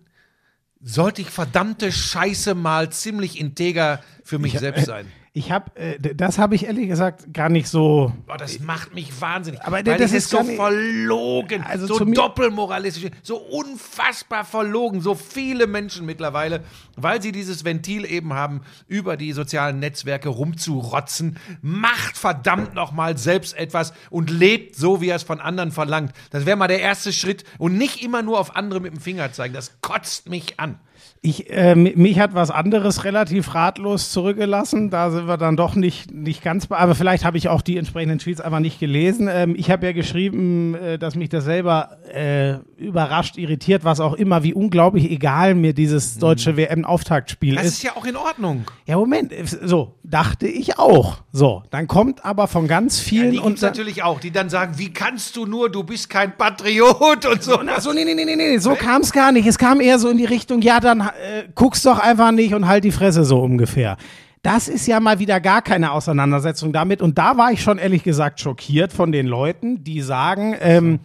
sollte 0.81 1.23
ich 1.23 1.31
verdammte 1.31 1.91
Scheiße 1.91 2.55
mal 2.55 2.91
ziemlich 2.91 3.39
integer 3.39 4.03
für 4.25 4.39
mich 4.39 4.59
selbst 4.59 4.87
sein. 4.87 5.11
Ich 5.39 5.53
habe, 5.53 5.71
äh, 5.77 6.15
das 6.17 6.37
habe 6.39 6.57
ich 6.57 6.67
ehrlich 6.67 6.89
gesagt 6.89 7.33
gar 7.33 7.49
nicht 7.49 7.69
so. 7.69 8.13
Boah, 8.27 8.37
das 8.37 8.59
macht 8.59 8.93
mich 8.93 9.21
wahnsinnig. 9.21 9.63
Aber 9.63 9.85
das 9.85 9.99
das 9.99 10.13
ist 10.13 10.31
so 10.31 10.43
nicht- 10.43 10.57
verlogen, 10.57 11.63
Also 11.63 11.87
so 11.87 12.05
doppelmoralistisch, 12.05 13.09
so 13.23 13.37
unfassbar 13.37 14.45
verlogen. 14.45 15.01
So 15.01 15.15
viele 15.15 15.69
Menschen 15.69 16.07
mittlerweile, 16.07 16.65
weil 16.97 17.23
sie 17.23 17.31
dieses 17.31 17.65
Ventil 17.65 18.05
eben 18.05 18.35
haben, 18.35 18.63
über 18.89 19.17
die 19.17 19.33
sozialen 19.33 19.79
Netzwerke 19.79 20.29
rumzurotzen. 20.29 21.39
Macht 21.63 22.17
verdammt 22.19 22.75
nochmal 22.75 23.17
selbst 23.17 23.57
etwas 23.57 23.93
und 24.11 24.31
lebt 24.31 24.75
so, 24.75 25.01
wie 25.01 25.09
er 25.11 25.17
es 25.17 25.23
von 25.23 25.41
anderen 25.41 25.71
verlangt. 25.71 26.13
Das 26.31 26.47
wäre 26.47 26.57
mal 26.57 26.67
der 26.67 26.81
erste 26.81 27.13
Schritt 27.13 27.45
und 27.59 27.79
nicht 27.79 28.03
immer 28.03 28.23
nur 28.23 28.41
auf 28.41 28.57
andere 28.57 28.81
mit 28.81 28.93
dem 28.93 29.01
Finger 29.01 29.33
zeigen. 29.33 29.55
Das 29.55 29.81
kotzt 29.83 30.29
mich 30.29 30.59
an. 30.59 30.81
Ich, 31.21 31.51
äh, 31.51 31.75
mi- 31.75 31.95
mich 31.97 32.21
hat 32.21 32.35
was 32.35 32.51
anderes 32.53 33.03
relativ 33.05 33.55
ratlos 33.55 34.13
zurückgelassen. 34.13 34.89
Da 34.91 35.11
sind 35.11 35.27
wir 35.27 35.37
dann 35.37 35.57
doch 35.57 35.75
nicht, 35.75 36.13
nicht 36.13 36.45
ganz, 36.45 36.69
bei- 36.69 36.77
aber 36.77 36.95
vielleicht 36.95 37.25
habe 37.25 37.37
ich 37.37 37.49
auch 37.49 37.61
die 37.61 37.77
entsprechenden 37.77 38.19
Tweets 38.21 38.41
einfach 38.41 38.61
nicht 38.61 38.79
gelesen. 38.79 39.29
Ähm, 39.31 39.55
ich 39.59 39.71
habe 39.71 39.85
ja 39.87 39.93
geschrieben, 39.93 40.77
äh, 40.77 40.97
dass 40.99 41.17
mich 41.17 41.29
das 41.29 41.45
selber 41.45 41.99
äh, 42.15 42.59
überrascht, 42.77 43.37
irritiert, 43.37 43.83
was 43.85 43.99
auch 43.99 44.15
immer, 44.15 44.45
wie 44.45 44.55
unglaublich 44.55 45.11
egal 45.11 45.55
mir 45.57 45.73
dieses 45.75 46.19
deutsche 46.19 46.57
WM-Auftaktspiel 46.57 47.55
Mhm. 47.55 47.57
Das 47.57 47.67
ist. 47.67 47.73
ist 47.75 47.83
ja 47.83 47.97
auch 47.97 48.05
in 48.07 48.17
Ordnung. 48.17 48.65
Ja, 48.87 48.97
Moment, 48.97 49.33
äh, 49.33 49.45
so, 49.45 49.95
dachte 50.05 50.47
ich 50.47 50.79
auch. 50.79 51.19
So, 51.33 51.65
dann 51.71 51.89
kommt 51.89 52.25
aber 52.25 52.47
von 52.47 52.69
ganz 52.69 52.99
Ja, 53.03 53.09
vielen 53.09 53.33
die 53.33 53.39
und 53.41 53.61
natürlich 53.61 54.03
auch, 54.05 54.21
die 54.21 54.31
dann 54.31 54.49
sagen, 54.51 54.75
wie 54.79 54.93
kannst 54.93 55.37
du 55.37 55.47
nur, 55.47 55.69
du 55.71 55.83
bist 55.83 56.09
kein 56.11 56.37
Patriot 56.37 57.27
und 57.27 57.43
so. 57.43 57.59
Ach 57.69 57.81
so, 57.81 57.93
nee, 57.93 58.05
nee, 58.05 58.15
nee, 58.15 58.25
nee, 58.25 58.37
nee, 58.37 58.59
so 58.59 58.75
kam 58.77 59.03
es 59.03 59.13
gar 59.13 59.33
nicht. 59.33 59.47
Es 59.47 59.59
kam 59.59 59.81
eher 59.81 59.99
so 59.99 60.09
in 60.09 60.17
die 60.19 60.25
Richtung, 60.25 60.63
ja, 60.63 60.79
dann 60.81 61.08
äh, 61.09 61.49
guck's 61.55 61.83
doch 61.83 61.99
einfach 61.99 62.33
nicht 62.33 62.55
und 62.55 62.67
halt 62.67 62.85
die 62.85 62.93
Fresse 62.93 63.25
so 63.25 63.41
ungefähr. 63.41 63.97
Das 64.43 64.69
ist 64.69 64.87
ja 64.87 65.01
mal 65.01 65.19
wieder 65.19 65.41
gar 65.41 65.63
keine 65.63 65.93
Auseinandersetzung 65.93 66.73
damit. 66.73 67.03
Und 67.03 67.19
da 67.19 67.37
war 67.37 67.53
ich 67.53 67.63
schon 67.63 67.79
ehrlich 67.79 68.05
gesagt 68.05 68.41
schockiert 68.41 68.93
von 68.93 69.13
den 69.13 69.27
Leuten, 69.27 69.83
die 69.83 70.01
sagen, 70.01 70.57
ähm, 70.61 71.01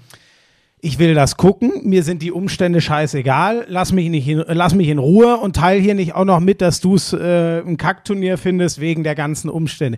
ich 0.80 1.00
will 1.00 1.13
das 1.13 1.38
gucken, 1.38 1.72
mir 1.84 2.04
sind 2.04 2.22
die 2.22 2.32
Umstände 2.34 2.82
scheißegal, 2.82 3.66
lass 3.70 3.94
mich, 3.94 4.10
nicht 4.10 4.28
in, 4.28 4.44
lass 4.48 4.76
mich 4.76 4.89
in 4.89 4.98
Ruhe 4.98 5.38
und 5.38 5.56
teil 5.56 5.80
hier 5.80 5.96
nicht 5.96 6.13
auch 6.13 6.26
noch 6.26 6.42
mit, 6.42 6.60
dass 6.60 6.82
du 6.82 6.96
es 6.96 7.13
äh, 7.13 7.62
ein 7.62 7.78
Kackturnier 7.78 8.38
findest 8.38 8.82
wegen 8.82 9.04
der 9.04 9.16
ganzen 9.16 9.50
Umstände. 9.50 9.98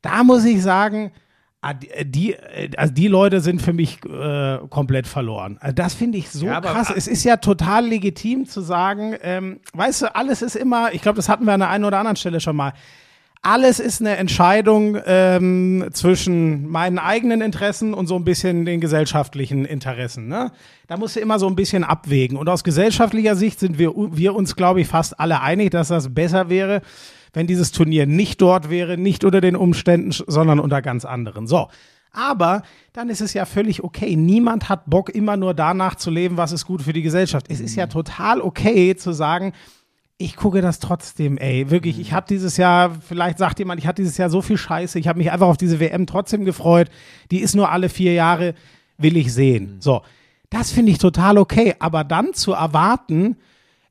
Da 0.00 0.24
muss 0.24 0.44
ich 0.46 0.62
sagen, 0.62 1.12
die, 1.72 1.88
die, 2.04 2.32
äh, 2.34 2.70
also 2.76 2.92
die 2.92 3.08
Leute 3.08 3.40
sind 3.40 3.62
für 3.62 3.72
mich 3.72 3.98
äh, 4.04 4.58
komplett 4.68 5.06
verloren. 5.06 5.56
Also 5.60 5.74
das 5.74 5.94
finde 5.94 6.18
ich 6.18 6.30
so 6.30 6.46
Ja, 6.46 6.60
krass. 6.60 6.92
Es 6.94 7.06
ist 7.06 7.24
ja 7.24 7.38
total 7.38 7.86
legitim 7.86 8.46
zu 8.46 8.60
sagen, 8.60 9.16
ähm, 9.22 9.60
weißt 9.72 10.02
du, 10.02 10.14
alles 10.14 10.42
ist 10.42 10.56
immer, 10.56 10.92
ich 10.92 11.02
glaube, 11.02 11.16
das 11.16 11.28
hatten 11.28 11.44
wir 11.46 11.54
an 11.54 11.60
der 11.60 11.70
einen 11.70 11.84
oder 11.84 11.98
anderen 11.98 12.16
Stelle 12.16 12.40
schon 12.40 12.56
mal. 12.56 12.74
Alles 13.46 13.78
ist 13.78 14.00
eine 14.00 14.16
Entscheidung 14.16 14.96
ähm, 15.04 15.90
zwischen 15.92 16.66
meinen 16.66 16.98
eigenen 16.98 17.42
Interessen 17.42 17.92
und 17.92 18.06
so 18.06 18.16
ein 18.16 18.24
bisschen 18.24 18.64
den 18.64 18.80
gesellschaftlichen 18.80 19.66
Interessen. 19.66 20.28
Ne? 20.28 20.50
Da 20.86 20.96
musst 20.96 21.16
du 21.16 21.20
immer 21.20 21.38
so 21.38 21.46
ein 21.46 21.54
bisschen 21.54 21.84
abwägen. 21.84 22.38
Und 22.38 22.48
aus 22.48 22.64
gesellschaftlicher 22.64 23.36
Sicht 23.36 23.60
sind 23.60 23.78
wir, 23.78 23.92
wir 23.94 24.34
uns, 24.34 24.56
glaube 24.56 24.80
ich, 24.80 24.88
fast 24.88 25.20
alle 25.20 25.42
einig, 25.42 25.72
dass 25.72 25.88
das 25.88 26.14
besser 26.14 26.48
wäre, 26.48 26.80
wenn 27.34 27.46
dieses 27.46 27.72
Turnier 27.72 28.06
nicht 28.06 28.40
dort 28.40 28.70
wäre, 28.70 28.96
nicht 28.96 29.24
unter 29.24 29.42
den 29.42 29.56
Umständen, 29.56 30.12
sondern 30.12 30.58
unter 30.58 30.80
ganz 30.80 31.04
anderen. 31.04 31.46
So. 31.46 31.68
Aber 32.12 32.62
dann 32.92 33.10
ist 33.10 33.20
es 33.20 33.34
ja 33.34 33.44
völlig 33.44 33.82
okay. 33.82 34.16
Niemand 34.16 34.68
hat 34.68 34.88
Bock, 34.88 35.10
immer 35.10 35.36
nur 35.36 35.52
danach 35.52 35.96
zu 35.96 36.10
leben, 36.10 36.36
was 36.36 36.52
ist 36.52 36.64
gut 36.64 36.80
für 36.80 36.92
die 36.92 37.02
Gesellschaft. 37.02 37.46
Es 37.48 37.60
ist 37.60 37.74
ja 37.74 37.88
total 37.88 38.40
okay 38.40 38.94
zu 38.94 39.12
sagen, 39.12 39.52
ich 40.16 40.36
gucke 40.36 40.60
das 40.60 40.78
trotzdem, 40.78 41.38
ey. 41.38 41.70
Wirklich, 41.70 41.98
ich 41.98 42.12
hatte 42.12 42.32
dieses 42.34 42.56
Jahr, 42.56 42.92
vielleicht 43.00 43.38
sagt 43.38 43.58
jemand, 43.58 43.80
ich 43.80 43.88
hatte 43.88 44.00
dieses 44.00 44.16
Jahr 44.16 44.30
so 44.30 44.42
viel 44.42 44.56
Scheiße. 44.56 44.98
Ich 45.00 45.08
habe 45.08 45.18
mich 45.18 45.32
einfach 45.32 45.48
auf 45.48 45.56
diese 45.56 45.80
WM 45.80 46.06
trotzdem 46.06 46.44
gefreut. 46.44 46.88
Die 47.32 47.40
ist 47.40 47.56
nur 47.56 47.70
alle 47.70 47.88
vier 47.88 48.12
Jahre, 48.12 48.54
will 48.96 49.16
ich 49.16 49.32
sehen. 49.32 49.78
So, 49.80 50.02
das 50.50 50.70
finde 50.70 50.92
ich 50.92 50.98
total 50.98 51.36
okay. 51.36 51.74
Aber 51.80 52.04
dann 52.04 52.32
zu 52.32 52.52
erwarten, 52.52 53.36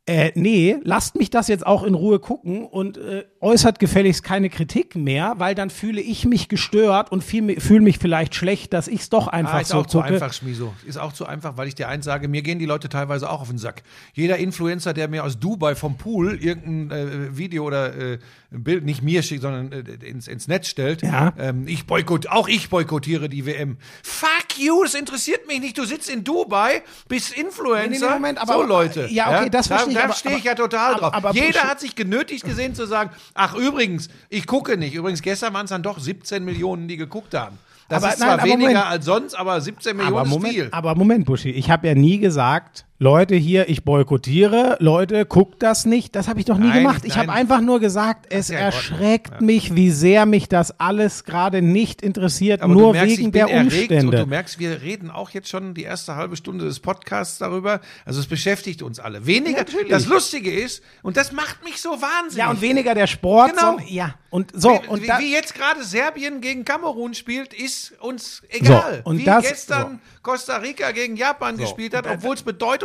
äh, 0.06 0.32
nee, 0.36 0.76
lasst 0.84 1.16
mich 1.16 1.30
das 1.30 1.48
jetzt 1.48 1.66
auch 1.66 1.84
in 1.84 1.94
Ruhe 1.94 2.20
gucken 2.20 2.66
und 2.66 2.98
äh, 2.98 3.24
äußert 3.40 3.80
gefälligst 3.80 4.22
keine 4.24 4.50
Kritik 4.50 4.96
mehr, 4.98 5.36
weil 5.38 5.56
dann 5.56 5.70
fühle 5.70 6.02
ich 6.02 6.26
mich 6.26 6.50
gestört 6.50 7.10
und 7.12 7.24
fühle 7.24 7.62
fühl 7.62 7.80
mich 7.80 8.00
vielleicht 8.00 8.36
schlecht, 8.36 8.74
dass 8.74 8.90
ich 8.90 9.00
es 9.02 9.10
doch 9.10 9.28
einfach 9.28 9.54
Ah, 9.54 9.60
ist 9.62 9.70
so 9.70 9.78
auch 9.80 9.86
zu 9.86 10.02
einfach, 10.02 10.34
Schmiso. 10.34 10.74
Ist 10.86 10.98
auch 10.98 11.14
zu 11.14 11.26
einfach, 11.26 11.56
weil 11.56 11.70
ich 11.70 11.76
dir 11.76 11.88
eins 11.88 12.04
sage, 12.04 12.28
mir 12.28 12.42
gehen 12.42 12.60
die 12.60 12.66
Leute 12.66 12.90
teilweise 12.90 13.30
auch 13.30 13.40
auf 13.42 13.48
den 13.48 13.58
Sack. 13.58 13.84
Jeder 14.14 14.38
Influencer, 14.38 14.94
der 14.94 15.08
mir 15.08 15.24
aus 15.24 15.40
Dubai 15.40 15.74
vom 15.76 15.98
Pool 15.98 16.36
irgendein 16.44 16.92
äh, 17.32 17.38
Video 17.38 17.64
oder 17.66 17.96
äh, 17.96 18.20
ein 18.52 18.64
Bild, 18.64 18.84
nicht 18.84 19.04
mir 19.04 19.24
schickt, 19.24 19.42
sondern 19.42 19.72
äh, 19.72 20.06
ins, 20.06 20.28
ins 20.28 20.50
Netz 20.50 20.68
stellt, 20.68 21.02
Ja. 21.02 21.34
ähm, 21.40 21.66
ich 21.66 21.88
boykott, 21.88 22.28
auch 22.28 22.50
ich 22.50 22.70
boykottiere 22.70 23.30
die 23.30 23.46
WM. 23.46 23.78
Fuck 24.04 24.58
you, 24.60 24.84
das 24.84 24.96
interessiert 24.96 25.48
mich 25.48 25.62
nicht. 25.62 25.78
Du 25.78 25.86
sitzt 25.86 26.10
in 26.10 26.24
Dubai, 26.26 26.82
bist 27.08 27.32
Influencer. 27.38 27.90
Nee, 27.90 28.00
nee, 28.00 28.14
Moment, 28.14 28.42
aber- 28.42 28.54
so 28.56 28.64
Leute. 28.64 29.08
ja, 29.10 29.40
okay, 29.40 29.50
das 29.50 29.70
da, 29.70 29.76
verstehe 29.78 29.93
ich, 29.94 29.98
Da 30.00 30.06
aber- 30.06 30.14
stehe 30.14 30.36
ich 30.36 30.42
aber- 30.42 30.50
ja 30.50 30.56
total 30.56 30.92
aber- 30.94 31.00
drauf. 31.02 31.14
aber- 31.14 31.34
Jeder 31.34 31.64
hat 31.64 31.80
sich 31.80 31.96
genötigt 31.96 32.44
gesehen 32.46 32.76
zu 32.76 32.86
sagen, 32.86 33.12
ach 33.34 33.56
übrigens, 33.56 34.10
ich 34.30 34.46
gucke 34.48 34.78
nicht. 34.78 34.94
Übrigens, 34.94 35.22
gestern 35.22 35.54
waren 35.54 35.66
es 35.66 35.70
dann 35.70 35.84
doch 35.84 36.00
17 36.00 36.44
Millionen, 36.44 36.88
die 36.88 36.98
geguckt 36.98 37.34
haben. 37.34 37.58
Das 37.90 38.02
Aber 38.02 38.14
ist 38.14 38.20
zwar 38.20 38.28
nein, 38.30 38.40
aber 38.40 38.48
weniger 38.50 38.68
Moment. 38.70 38.86
als 38.88 39.06
sonst, 39.06 39.34
aber 39.36 39.60
17 39.62 39.96
Millionen 39.98 40.16
aber 40.18 40.24
ist 40.26 40.30
Moment, 40.30 40.54
viel. 40.54 40.68
aber 40.72 40.96
Moment, 40.96 41.26
Buschi, 41.26 41.50
ich 41.52 41.70
habe 41.70 41.88
ja 41.88 41.94
nie 41.96 42.18
gesagt, 42.18 42.86
Leute 43.04 43.36
hier, 43.36 43.68
ich 43.68 43.84
boykottiere, 43.84 44.78
Leute, 44.80 45.26
guckt 45.26 45.62
das 45.62 45.86
nicht. 45.86 46.16
Das 46.16 46.30
habe 46.30 46.40
ich 46.40 46.46
doch 46.46 46.58
nie 46.58 46.68
Nein, 46.70 46.84
gemacht. 46.84 47.02
Ich 47.04 47.18
habe 47.18 47.34
einfach 47.34 47.60
nur 47.60 47.82
gesagt, 47.82 48.28
es 48.30 48.48
ja 48.48 48.60
erschreckt 48.60 49.42
mich, 49.42 49.76
wie 49.76 49.92
sehr 49.92 50.26
mich 50.26 50.48
das 50.48 50.80
alles 50.80 51.26
gerade 51.26 51.62
nicht 51.62 52.02
interessiert, 52.02 52.62
Aber 52.62 52.74
nur 52.74 52.94
merkst, 52.94 53.18
wegen 53.18 53.32
der 53.34 53.50
Umstände. 53.50 54.06
Und 54.06 54.12
du 54.24 54.26
merkst, 54.26 54.58
wir 54.58 54.82
reden 54.82 55.12
auch 55.12 55.32
jetzt 55.32 55.50
schon 55.50 55.74
die 55.74 55.84
erste 55.84 56.16
halbe 56.16 56.38
Stunde 56.38 56.64
des 56.64 56.80
Podcasts 56.80 57.38
darüber. 57.40 57.82
Also 58.06 58.22
es 58.22 58.28
beschäftigt 58.28 58.82
uns 58.82 59.02
alle. 59.02 59.26
Weniger. 59.26 59.58
Natürlich. 59.58 59.90
das 59.90 60.06
Lustige 60.06 60.54
ist, 60.54 60.82
und 61.02 61.18
das 61.18 61.34
macht 61.34 61.62
mich 61.66 61.82
so 61.82 61.90
wahnsinnig. 61.90 62.38
ja, 62.38 62.50
und 62.52 62.62
weniger 62.62 62.96
der 62.96 63.08
Sport, 63.08 63.50
Genau. 63.52 63.72
sondern, 63.72 63.88
ja, 63.90 64.16
und 64.30 64.52
so, 64.56 64.70
wie, 64.82 64.88
und 64.88 65.04
wie, 65.04 65.08
wie 65.20 65.34
jetzt 65.34 65.54
gerade 65.56 65.84
Serbien 65.84 66.40
gegen 66.40 66.64
Kamerun 66.64 67.14
spielt, 67.14 67.54
ist 67.54 67.94
uns 68.00 68.44
egal. 68.50 69.02
und 69.04 69.18
wie 69.18 69.26
das- 69.26 69.46
gestern 69.46 70.00
Costa 70.22 70.56
Rica 70.58 70.92
gegen 70.92 71.18
Japan 71.18 71.58
gespielt 71.58 71.94
hat, 71.94 72.08
obwohl 72.08 72.34
es 72.36 72.44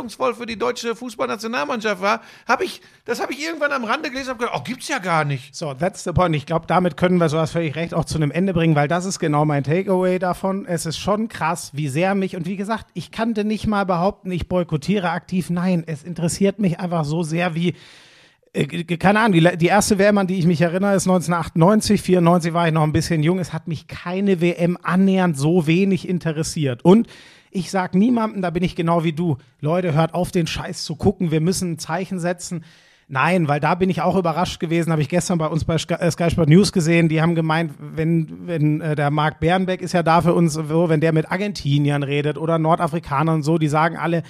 bedeutungsvoll 0.08 0.34
für 0.34 0.46
die 0.46 0.58
deutsche 0.58 0.94
Fußballnationalmannschaft 0.94 2.00
war, 2.00 2.20
habe 2.46 2.64
ich, 2.64 2.80
das 3.04 3.20
habe 3.20 3.32
ich 3.32 3.42
irgendwann 3.42 3.72
am 3.72 3.84
Rande 3.84 4.10
gelesen 4.10 4.32
und 4.32 4.38
gedacht, 4.38 4.54
oh, 4.56 4.62
gibt's 4.64 4.88
ja 4.88 4.98
gar 4.98 5.24
nicht. 5.24 5.54
So, 5.54 5.74
that's 5.74 6.04
the 6.04 6.12
point. 6.12 6.34
Ich 6.34 6.46
glaube, 6.46 6.66
damit 6.66 6.96
können 6.96 7.18
wir, 7.18 7.28
so 7.28 7.38
hast 7.38 7.52
völlig 7.52 7.76
recht, 7.76 7.94
auch 7.94 8.04
zu 8.04 8.16
einem 8.16 8.30
Ende 8.30 8.54
bringen, 8.54 8.74
weil 8.74 8.88
das 8.88 9.04
ist 9.04 9.18
genau 9.18 9.44
mein 9.44 9.64
Takeaway 9.64 10.18
davon. 10.18 10.66
Es 10.66 10.86
ist 10.86 10.98
schon 10.98 11.28
krass, 11.28 11.70
wie 11.74 11.88
sehr 11.88 12.14
mich, 12.14 12.36
und 12.36 12.46
wie 12.46 12.56
gesagt, 12.56 12.86
ich 12.94 13.10
kannte 13.10 13.44
nicht 13.44 13.66
mal 13.66 13.84
behaupten, 13.84 14.30
ich 14.30 14.48
boykottiere 14.48 15.10
aktiv. 15.10 15.50
Nein, 15.50 15.84
es 15.86 16.02
interessiert 16.02 16.58
mich 16.58 16.80
einfach 16.80 17.04
so 17.04 17.22
sehr 17.22 17.54
wie, 17.54 17.74
äh, 18.52 18.66
keine 18.96 19.20
Ahnung, 19.20 19.32
die, 19.32 19.56
die 19.58 19.66
erste 19.66 19.98
WM, 19.98 20.18
an 20.18 20.26
die 20.26 20.38
ich 20.38 20.46
mich 20.46 20.60
erinnere, 20.60 20.94
ist 20.94 21.06
1998, 21.06 22.00
94 22.02 22.52
war 22.52 22.66
ich 22.66 22.72
noch 22.72 22.82
ein 22.82 22.92
bisschen 22.92 23.22
jung. 23.22 23.38
Es 23.38 23.52
hat 23.52 23.68
mich 23.68 23.86
keine 23.86 24.40
WM 24.40 24.78
annähernd 24.82 25.36
so 25.36 25.66
wenig 25.66 26.08
interessiert. 26.08 26.84
Und 26.84 27.08
ich 27.50 27.70
sag 27.70 27.94
niemandem, 27.94 28.42
da 28.42 28.50
bin 28.50 28.62
ich 28.62 28.76
genau 28.76 29.04
wie 29.04 29.12
du, 29.12 29.38
Leute, 29.60 29.94
hört 29.94 30.14
auf, 30.14 30.30
den 30.30 30.46
Scheiß 30.46 30.84
zu 30.84 30.96
gucken, 30.96 31.30
wir 31.30 31.40
müssen 31.40 31.72
ein 31.72 31.78
Zeichen 31.78 32.18
setzen. 32.18 32.64
Nein, 33.10 33.48
weil 33.48 33.58
da 33.58 33.74
bin 33.74 33.88
ich 33.88 34.02
auch 34.02 34.16
überrascht 34.16 34.60
gewesen, 34.60 34.92
habe 34.92 35.00
ich 35.00 35.08
gestern 35.08 35.38
bei 35.38 35.46
uns 35.46 35.64
bei 35.64 35.78
Sky, 35.78 35.94
äh, 35.94 36.10
Sky 36.10 36.30
Sport 36.30 36.50
News 36.50 36.72
gesehen, 36.72 37.08
die 37.08 37.22
haben 37.22 37.34
gemeint, 37.34 37.72
wenn, 37.78 38.46
wenn 38.46 38.82
äh, 38.82 38.94
der 38.94 39.10
Marc 39.10 39.40
Bernbeck 39.40 39.80
ist 39.80 39.92
ja 39.92 40.02
da 40.02 40.20
für 40.20 40.34
uns, 40.34 40.58
wenn 40.58 41.00
der 41.00 41.14
mit 41.14 41.30
Argentiniern 41.30 42.02
redet 42.02 42.36
oder 42.36 42.58
Nordafrikanern 42.58 43.36
und 43.36 43.42
so, 43.44 43.56
die 43.56 43.68
sagen 43.68 43.96
alle, 43.96 44.24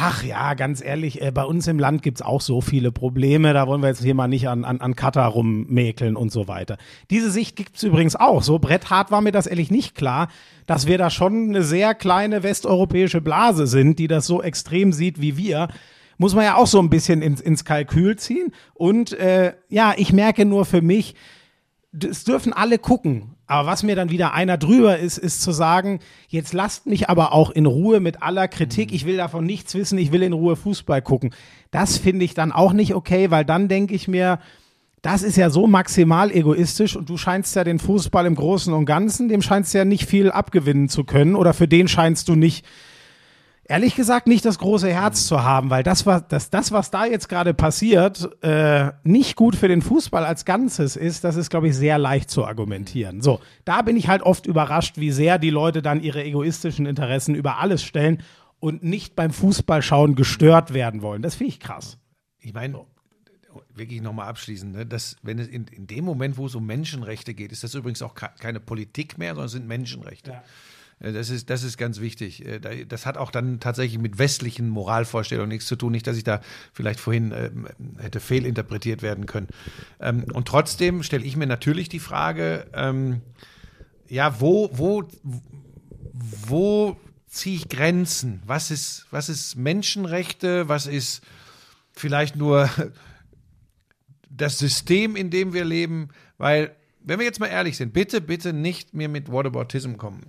Ach 0.00 0.22
ja, 0.22 0.54
ganz 0.54 0.80
ehrlich, 0.80 1.20
äh, 1.22 1.32
bei 1.32 1.42
uns 1.42 1.66
im 1.66 1.80
Land 1.80 2.04
gibt's 2.04 2.22
auch 2.22 2.40
so 2.40 2.60
viele 2.60 2.92
Probleme, 2.92 3.52
da 3.52 3.66
wollen 3.66 3.82
wir 3.82 3.88
jetzt 3.88 4.00
hier 4.00 4.14
mal 4.14 4.28
nicht 4.28 4.48
an, 4.48 4.64
an, 4.64 4.80
an 4.80 4.94
Katar 4.94 5.28
rummäkeln 5.28 6.14
und 6.14 6.30
so 6.30 6.46
weiter. 6.46 6.78
Diese 7.10 7.32
Sicht 7.32 7.56
gibt's 7.56 7.82
übrigens 7.82 8.14
auch. 8.14 8.44
So 8.44 8.60
bretthart 8.60 9.10
war 9.10 9.22
mir 9.22 9.32
das 9.32 9.48
ehrlich 9.48 9.72
nicht 9.72 9.96
klar, 9.96 10.28
dass 10.66 10.86
wir 10.86 10.98
da 10.98 11.10
schon 11.10 11.48
eine 11.48 11.64
sehr 11.64 11.96
kleine 11.96 12.44
westeuropäische 12.44 13.20
Blase 13.20 13.66
sind, 13.66 13.98
die 13.98 14.06
das 14.06 14.24
so 14.28 14.40
extrem 14.40 14.92
sieht 14.92 15.20
wie 15.20 15.36
wir. 15.36 15.66
Muss 16.16 16.36
man 16.36 16.44
ja 16.44 16.54
auch 16.54 16.68
so 16.68 16.78
ein 16.78 16.90
bisschen 16.90 17.20
ins, 17.20 17.40
ins 17.40 17.64
Kalkül 17.64 18.14
ziehen. 18.14 18.52
Und 18.74 19.14
äh, 19.14 19.54
ja, 19.68 19.94
ich 19.96 20.12
merke 20.12 20.44
nur 20.44 20.64
für 20.64 20.80
mich, 20.80 21.16
es 22.00 22.22
dürfen 22.22 22.52
alle 22.52 22.78
gucken. 22.78 23.34
Aber 23.48 23.66
was 23.66 23.82
mir 23.82 23.96
dann 23.96 24.10
wieder 24.10 24.34
einer 24.34 24.58
drüber 24.58 24.98
ist, 24.98 25.16
ist 25.16 25.40
zu 25.40 25.52
sagen, 25.52 26.00
jetzt 26.28 26.52
lasst 26.52 26.86
mich 26.86 27.08
aber 27.08 27.32
auch 27.32 27.50
in 27.50 27.64
Ruhe 27.64 27.98
mit 27.98 28.22
aller 28.22 28.46
Kritik. 28.46 28.92
Ich 28.92 29.06
will 29.06 29.16
davon 29.16 29.46
nichts 29.46 29.74
wissen, 29.74 29.98
ich 29.98 30.12
will 30.12 30.22
in 30.22 30.34
Ruhe 30.34 30.54
Fußball 30.54 31.00
gucken. 31.00 31.34
Das 31.70 31.96
finde 31.96 32.26
ich 32.26 32.34
dann 32.34 32.52
auch 32.52 32.74
nicht 32.74 32.94
okay, 32.94 33.30
weil 33.30 33.46
dann 33.46 33.68
denke 33.68 33.94
ich 33.94 34.06
mir, 34.06 34.38
das 35.00 35.22
ist 35.22 35.36
ja 35.36 35.48
so 35.48 35.66
maximal 35.66 36.30
egoistisch 36.30 36.94
und 36.94 37.08
du 37.08 37.16
scheinst 37.16 37.56
ja 37.56 37.64
den 37.64 37.78
Fußball 37.78 38.26
im 38.26 38.34
Großen 38.34 38.72
und 38.74 38.84
Ganzen, 38.84 39.28
dem 39.28 39.40
scheinst 39.40 39.72
du 39.72 39.78
ja 39.78 39.84
nicht 39.86 40.06
viel 40.06 40.30
abgewinnen 40.30 40.90
zu 40.90 41.04
können 41.04 41.34
oder 41.34 41.54
für 41.54 41.68
den 41.68 41.88
scheinst 41.88 42.28
du 42.28 42.34
nicht 42.34 42.66
ehrlich 43.68 43.94
gesagt 43.94 44.26
nicht 44.26 44.44
das 44.44 44.58
große 44.58 44.88
Herz 44.88 45.26
zu 45.26 45.44
haben, 45.44 45.70
weil 45.70 45.82
das, 45.82 46.06
was, 46.06 46.26
das, 46.26 46.50
das, 46.50 46.72
was 46.72 46.90
da 46.90 47.04
jetzt 47.04 47.28
gerade 47.28 47.54
passiert, 47.54 48.28
äh, 48.42 48.90
nicht 49.04 49.36
gut 49.36 49.54
für 49.54 49.68
den 49.68 49.82
Fußball 49.82 50.24
als 50.24 50.44
Ganzes 50.44 50.96
ist, 50.96 51.22
das 51.22 51.36
ist, 51.36 51.50
glaube 51.50 51.68
ich, 51.68 51.76
sehr 51.76 51.98
leicht 51.98 52.30
zu 52.30 52.44
argumentieren. 52.44 53.20
So, 53.20 53.40
da 53.64 53.82
bin 53.82 53.96
ich 53.96 54.08
halt 54.08 54.22
oft 54.22 54.46
überrascht, 54.46 54.96
wie 54.96 55.12
sehr 55.12 55.38
die 55.38 55.50
Leute 55.50 55.82
dann 55.82 56.02
ihre 56.02 56.24
egoistischen 56.24 56.86
Interessen 56.86 57.34
über 57.34 57.58
alles 57.58 57.82
stellen 57.84 58.22
und 58.58 58.82
nicht 58.82 59.14
beim 59.14 59.30
Fußballschauen 59.30 60.16
gestört 60.16 60.74
werden 60.74 61.02
wollen. 61.02 61.22
Das 61.22 61.36
finde 61.36 61.52
ich 61.52 61.60
krass. 61.60 61.98
Ich 62.40 62.54
meine, 62.54 62.84
wirklich 63.74 64.00
nochmal 64.00 64.28
abschließend, 64.28 64.72
ne, 64.74 64.86
dass 64.86 65.16
wenn 65.22 65.38
es 65.38 65.46
in, 65.46 65.66
in 65.66 65.86
dem 65.86 66.04
Moment, 66.04 66.38
wo 66.38 66.46
es 66.46 66.54
um 66.54 66.64
Menschenrechte 66.66 67.34
geht, 67.34 67.52
ist 67.52 67.62
das 67.62 67.74
übrigens 67.74 68.02
auch 68.02 68.14
ke- 68.14 68.30
keine 68.40 68.60
Politik 68.60 69.18
mehr, 69.18 69.30
sondern 69.30 69.46
es 69.46 69.52
sind 69.52 69.68
Menschenrechte. 69.68 70.32
Äh, 70.32 70.40
Das 71.00 71.30
ist, 71.30 71.48
das 71.48 71.62
ist 71.62 71.76
ganz 71.78 72.00
wichtig. 72.00 72.44
Äh, 72.44 72.58
da- 72.58 72.74
Das 72.74 73.06
hat 73.06 73.16
auch 73.16 73.30
dann 73.30 73.60
tatsächlich 73.60 74.00
mit 74.00 74.18
westlichen 74.18 74.68
Moralvorstellungen 74.68 75.48
nichts 75.48 75.66
zu 75.66 75.76
tun. 75.76 75.92
Nicht, 75.92 76.06
dass 76.08 76.16
ich 76.16 76.24
da 76.24 76.40
vielleicht 76.72 76.98
vorhin 76.98 77.32
ähm, 77.32 77.68
hätte 77.98 78.18
fehlinterpretiert 78.20 79.00
werden 79.02 79.26
können. 79.26 79.46
Ähm, 80.00 80.24
und 80.32 80.48
trotzdem 80.48 81.02
stelle 81.04 81.24
ich 81.24 81.36
mir 81.36 81.46
natürlich 81.46 81.88
die 81.88 82.00
Frage, 82.00 82.66
ähm, 82.74 83.20
ja, 84.08 84.40
wo, 84.40 84.70
wo, 84.72 85.04
wo 86.48 86.96
ziehe 87.28 87.56
ich 87.56 87.68
Grenzen? 87.68 88.42
Was 88.46 88.70
ist, 88.72 89.06
was 89.10 89.28
ist 89.28 89.54
Menschenrechte? 89.56 90.68
Was 90.68 90.86
ist 90.86 91.22
vielleicht 91.92 92.34
nur 92.36 92.68
das 94.30 94.58
System, 94.58 95.14
in 95.14 95.30
dem 95.30 95.52
wir 95.52 95.64
leben? 95.64 96.08
Weil, 96.38 96.74
wenn 97.04 97.18
wir 97.18 97.26
jetzt 97.26 97.38
mal 97.40 97.46
ehrlich 97.46 97.76
sind, 97.76 97.92
bitte, 97.92 98.20
bitte 98.20 98.52
nicht 98.52 98.94
mehr 98.94 99.08
mit 99.08 99.30
Whataboutism 99.30 99.94
kommen. 99.96 100.26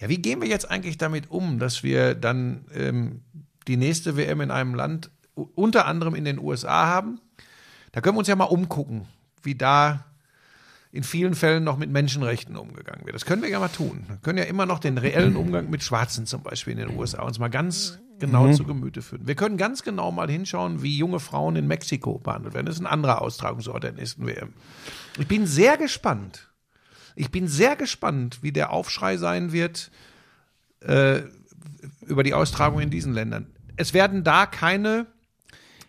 Ja, 0.00 0.08
wie 0.08 0.18
gehen 0.18 0.40
wir 0.40 0.48
jetzt 0.48 0.70
eigentlich 0.70 0.98
damit 0.98 1.30
um, 1.30 1.58
dass 1.58 1.82
wir 1.82 2.14
dann 2.14 2.64
ähm, 2.74 3.22
die 3.66 3.76
nächste 3.76 4.16
WM 4.16 4.40
in 4.40 4.50
einem 4.50 4.74
Land, 4.74 5.10
unter 5.34 5.86
anderem 5.86 6.14
in 6.14 6.24
den 6.24 6.38
USA 6.38 6.86
haben? 6.86 7.20
Da 7.92 8.00
können 8.00 8.16
wir 8.16 8.20
uns 8.20 8.28
ja 8.28 8.36
mal 8.36 8.44
umgucken, 8.44 9.06
wie 9.42 9.54
da 9.54 10.04
in 10.90 11.02
vielen 11.02 11.34
Fällen 11.34 11.64
noch 11.64 11.76
mit 11.76 11.90
Menschenrechten 11.90 12.56
umgegangen 12.56 13.04
wird. 13.04 13.14
Das 13.14 13.26
können 13.26 13.42
wir 13.42 13.48
ja 13.48 13.58
mal 13.58 13.68
tun. 13.68 14.04
Wir 14.08 14.16
können 14.16 14.38
ja 14.38 14.44
immer 14.44 14.66
noch 14.66 14.78
den 14.78 14.96
reellen 14.96 15.36
Umgang 15.36 15.68
mit 15.68 15.82
Schwarzen 15.82 16.26
zum 16.26 16.42
Beispiel 16.42 16.78
in 16.78 16.88
den 16.88 16.96
USA 16.96 17.22
uns 17.22 17.38
mal 17.38 17.48
ganz 17.48 17.98
genau 18.18 18.52
zu 18.52 18.64
Gemüte 18.64 19.02
führen. 19.02 19.26
Wir 19.26 19.34
können 19.34 19.56
ganz 19.56 19.82
genau 19.82 20.10
mal 20.10 20.30
hinschauen, 20.30 20.82
wie 20.82 20.96
junge 20.96 21.20
Frauen 21.20 21.56
in 21.56 21.66
Mexiko 21.66 22.18
behandelt 22.18 22.54
werden. 22.54 22.66
Das 22.66 22.76
ist 22.76 22.80
ein 22.80 22.86
anderer 22.86 23.22
Austragungsort 23.22 23.84
der 23.84 23.92
nächsten 23.92 24.26
WM. 24.26 24.54
Ich 25.18 25.28
bin 25.28 25.46
sehr 25.46 25.76
gespannt. 25.76 26.47
Ich 27.18 27.30
bin 27.32 27.48
sehr 27.48 27.74
gespannt, 27.74 28.38
wie 28.42 28.52
der 28.52 28.72
Aufschrei 28.72 29.16
sein 29.16 29.52
wird 29.52 29.90
äh, 30.80 31.22
über 32.06 32.22
die 32.22 32.32
Austragung 32.32 32.80
in 32.80 32.90
diesen 32.90 33.12
Ländern. 33.12 33.48
Es 33.76 33.92
werden 33.92 34.22
da 34.22 34.46
keine 34.46 35.06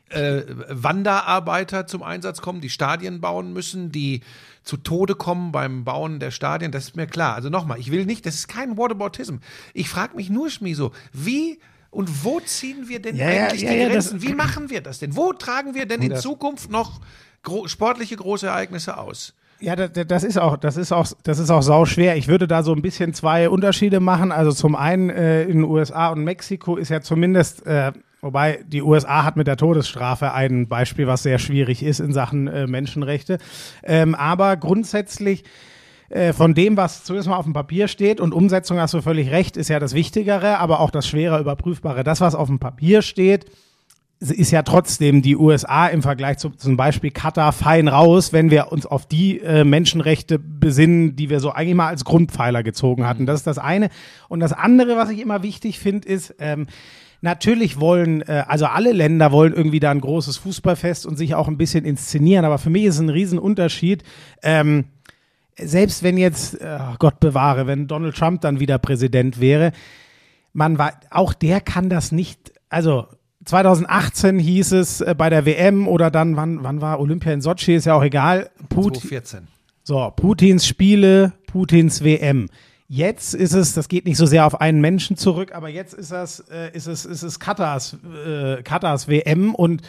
äh, 0.10 0.42
Wanderarbeiter 0.70 1.86
zum 1.86 2.02
Einsatz 2.02 2.42
kommen, 2.42 2.62
die 2.62 2.70
Stadien 2.70 3.22
bauen 3.22 3.54
müssen, 3.54 3.92
die 3.92 4.22
zu 4.63 4.78
Tode 4.78 5.13
kommen 5.13 5.52
beim 5.52 5.84
Bauen 5.84 6.20
der 6.20 6.32
Stadien, 6.32 6.72
das 6.72 6.86
ist 6.86 6.96
mir 6.96 7.06
klar. 7.06 7.36
Also 7.36 7.50
nochmal, 7.50 7.80
ich 7.80 7.92
will 7.92 8.06
nicht, 8.06 8.26
das 8.26 8.34
ist 8.34 8.48
kein 8.48 8.76
Whataboutism. 8.76 9.36
Ich 9.76 9.88
frage 9.88 10.15
mich 10.15 10.32
nur, 10.32 10.50
Schmiso, 10.50 10.92
wie 11.13 11.60
und 11.92 12.24
wo 12.24 12.39
ziehen 12.39 12.89
wir 12.89 13.02
denn 13.02 13.15
Ja, 13.15 13.28
eigentlich 13.28 13.62
ja, 13.62 13.72
die 13.72 13.78
ja, 13.78 13.89
Grenzen? 13.89 14.22
wie 14.24 14.34
machen 14.34 14.72
wir 14.72 14.82
das 14.82 14.98
denn? 14.98 15.15
Wo 15.15 15.34
tragen 15.34 15.76
wir 15.76 15.86
denn 15.86 16.02
in 16.02 16.15
Zukunft 16.15 16.72
noch 16.72 17.02
gro 17.44 17.68
sportliche 17.68 18.15
große 18.15 18.48
Ereignisse 18.48 18.98
aus? 18.98 19.36
Ja, 19.62 19.76
das, 19.76 19.91
das 20.08 20.24
ist 20.24 20.38
auch, 20.38 20.56
das 20.56 20.78
ist 20.78 20.91
auch, 20.91 21.06
das 21.24 21.39
ist 21.39 21.50
auch 21.50 21.62
sau 21.62 21.86
schwer. 21.86 22.15
Ich 22.15 22.28
würde 22.28 22.48
da 22.48 22.63
so 22.63 22.74
ein 22.74 22.82
bisschen 22.82 23.13
zwei 23.13 23.50
Unterschiede 23.50 24.00
machen. 24.00 24.32
Also 24.32 24.52
zum 24.52 24.76
einen 24.76 25.10
äh, 25.10 25.43
in 25.43 25.58
den 25.58 25.63
USA 25.63 26.10
und 26.10 26.24
Mexiko 26.24 26.78
ist 26.78 26.89
ja 26.89 27.02
zumindest, 27.02 27.65
äh, 27.65 27.91
wobei 28.22 28.60
die 28.65 28.82
USA 28.82 29.26
hat 29.26 29.36
mit 29.36 29.48
der 29.48 29.58
Todesstrafe 29.58 30.34
ein 30.34 30.69
Beispiel, 30.69 31.08
was 31.08 31.24
sehr 31.24 31.39
schwierig 31.39 31.84
ist 31.84 32.00
in 32.00 32.13
Sachen 32.13 32.48
äh, 32.48 32.67
Menschenrechte. 32.67 33.38
Ähm, 33.84 34.15
aber 34.15 34.56
grundsätzlich 34.56 35.43
äh, 36.10 36.32
von 36.32 36.54
dem, 36.54 36.78
was 36.78 37.04
zumindest 37.04 37.30
mal 37.30 37.38
auf 37.38 37.45
dem 37.45 37.54
Papier 37.54 37.89
steht 37.89 38.22
und 38.22 38.34
Umsetzung 38.34 38.80
hast 38.80 38.93
du 38.93 39.02
völlig 39.02 39.30
recht, 39.30 39.58
ist 39.58 39.67
ja 39.67 39.80
das 39.80 39.93
Wichtigere, 39.93 40.60
aber 40.60 40.80
auch 40.80 40.89
das 40.89 41.06
schwerer 41.06 41.39
überprüfbare. 41.39 42.06
Das, 42.06 42.22
was 42.22 42.34
auf 42.34 42.48
dem 42.48 42.60
Papier 42.60 43.02
steht, 43.02 43.45
ist 44.19 44.51
ja 44.51 44.63
trotzdem 44.63 45.21
die 45.21 45.38
USA 45.38 45.88
im 45.88 46.01
Vergleich 46.01 46.39
zu 46.39 46.49
zum 46.49 46.75
Beispiel 46.75 47.12
Katar 47.12 47.53
fein 47.53 47.88
raus, 47.88 48.34
wenn 48.34 48.51
wir 48.51 48.71
uns 48.71 48.86
auf 48.86 49.05
die 49.05 49.39
äh, 49.39 49.63
Menschenrechte 49.63 50.38
besinnen, 50.38 51.15
die 51.15 51.29
wir 51.29 51.39
so 51.39 51.51
eigentlich 51.51 51.75
mal 51.75 51.88
als 51.88 52.03
Grundpfeiler 52.03 52.62
gezogen 52.62 53.08
hatten. 53.08 53.25
Das 53.25 53.39
ist 53.39 53.47
das 53.47 53.58
eine. 53.58 53.89
Und 54.27 54.41
das 54.41 54.51
andere, 54.51 54.97
was 54.97 55.10
ich 55.10 55.21
immer 55.21 55.41
wichtig 55.41 55.79
finde, 55.79 56.08
ist, 56.10 56.36
ähm, 56.39 56.67
natürlich 57.21 57.79
wollen, 57.79 58.21
äh, 58.23 58.43
also 58.45 58.65
alle 58.65 58.91
Länder 58.91 59.32
wollen 59.32 59.53
irgendwie 59.53 59.79
da 59.79 59.91
ein 59.91 60.01
großes 60.01 60.36
Fußballfest 60.38 61.05
und 61.05 61.17
sich 61.17 61.34
auch 61.36 61.47
ein 61.47 61.58
bisschen 61.58 61.86
inszenieren. 61.86 62.43
Aber 62.43 62.58
für 62.58 62.69
mich 62.69 62.84
ist 62.84 62.95
es 62.95 63.01
ein 63.01 63.10
Riesenunterschied. 63.10 64.03
Ähm, 64.43 64.86
selbst 65.58 66.03
wenn 66.03 66.17
jetzt, 66.17 66.60
äh, 66.60 66.77
Gott 66.99 67.21
bewahre, 67.21 67.67
wenn 67.67 67.88
Donald 67.88 68.17
Trump 68.17 68.41
dann 68.41 68.60
wieder 68.60 68.79
Präsident 68.79 69.39
wäre, 69.39 69.71
man 70.51 70.77
war, 70.77 70.99
auch 71.10 71.34
der 71.34 71.62
kann 71.62 71.89
das 71.89 72.12
nicht, 72.12 72.51
also 72.69 73.08
2018 73.45 74.39
hieß 74.39 74.73
es 74.73 75.02
äh, 75.02 75.15
bei 75.17 75.30
der 75.30 75.45
WM 75.45 75.88
oder 75.88 76.12
dann, 76.12 76.36
wann, 76.36 76.63
wann 76.63 76.82
war 76.82 76.99
Olympia 76.99 77.34
in 77.34 77.41
Sochi, 77.41 77.75
ist 77.75 77.86
ja 77.86 77.95
auch 77.95 78.04
egal. 78.04 78.49
Putin, 78.69 79.02
2014. 79.02 79.47
so, 79.84 80.12
Putins 80.15 80.67
Spiele, 80.67 81.34
Putins 81.47 82.04
WM. 82.04 82.49
Jetzt 82.88 83.36
ist 83.36 83.54
es, 83.54 83.73
das 83.73 83.88
geht 83.88 84.06
nicht 84.06 84.17
so 84.17 84.25
sehr 84.25 84.45
auf 84.47 84.60
einen 84.60 84.82
Menschen 84.82 85.15
zurück, 85.15 85.54
aber 85.54 85.69
jetzt 85.69 85.93
ist 85.93 86.12
das, 86.12 86.39
äh, 86.49 86.71
ist 86.73 86.88
es, 86.88 87.06
ist 87.06 87.21
es 87.21 87.39
Katars, 87.39 87.97
äh, 88.25 88.63
Katars 88.63 89.08
WM 89.08 89.54
und 89.54 89.84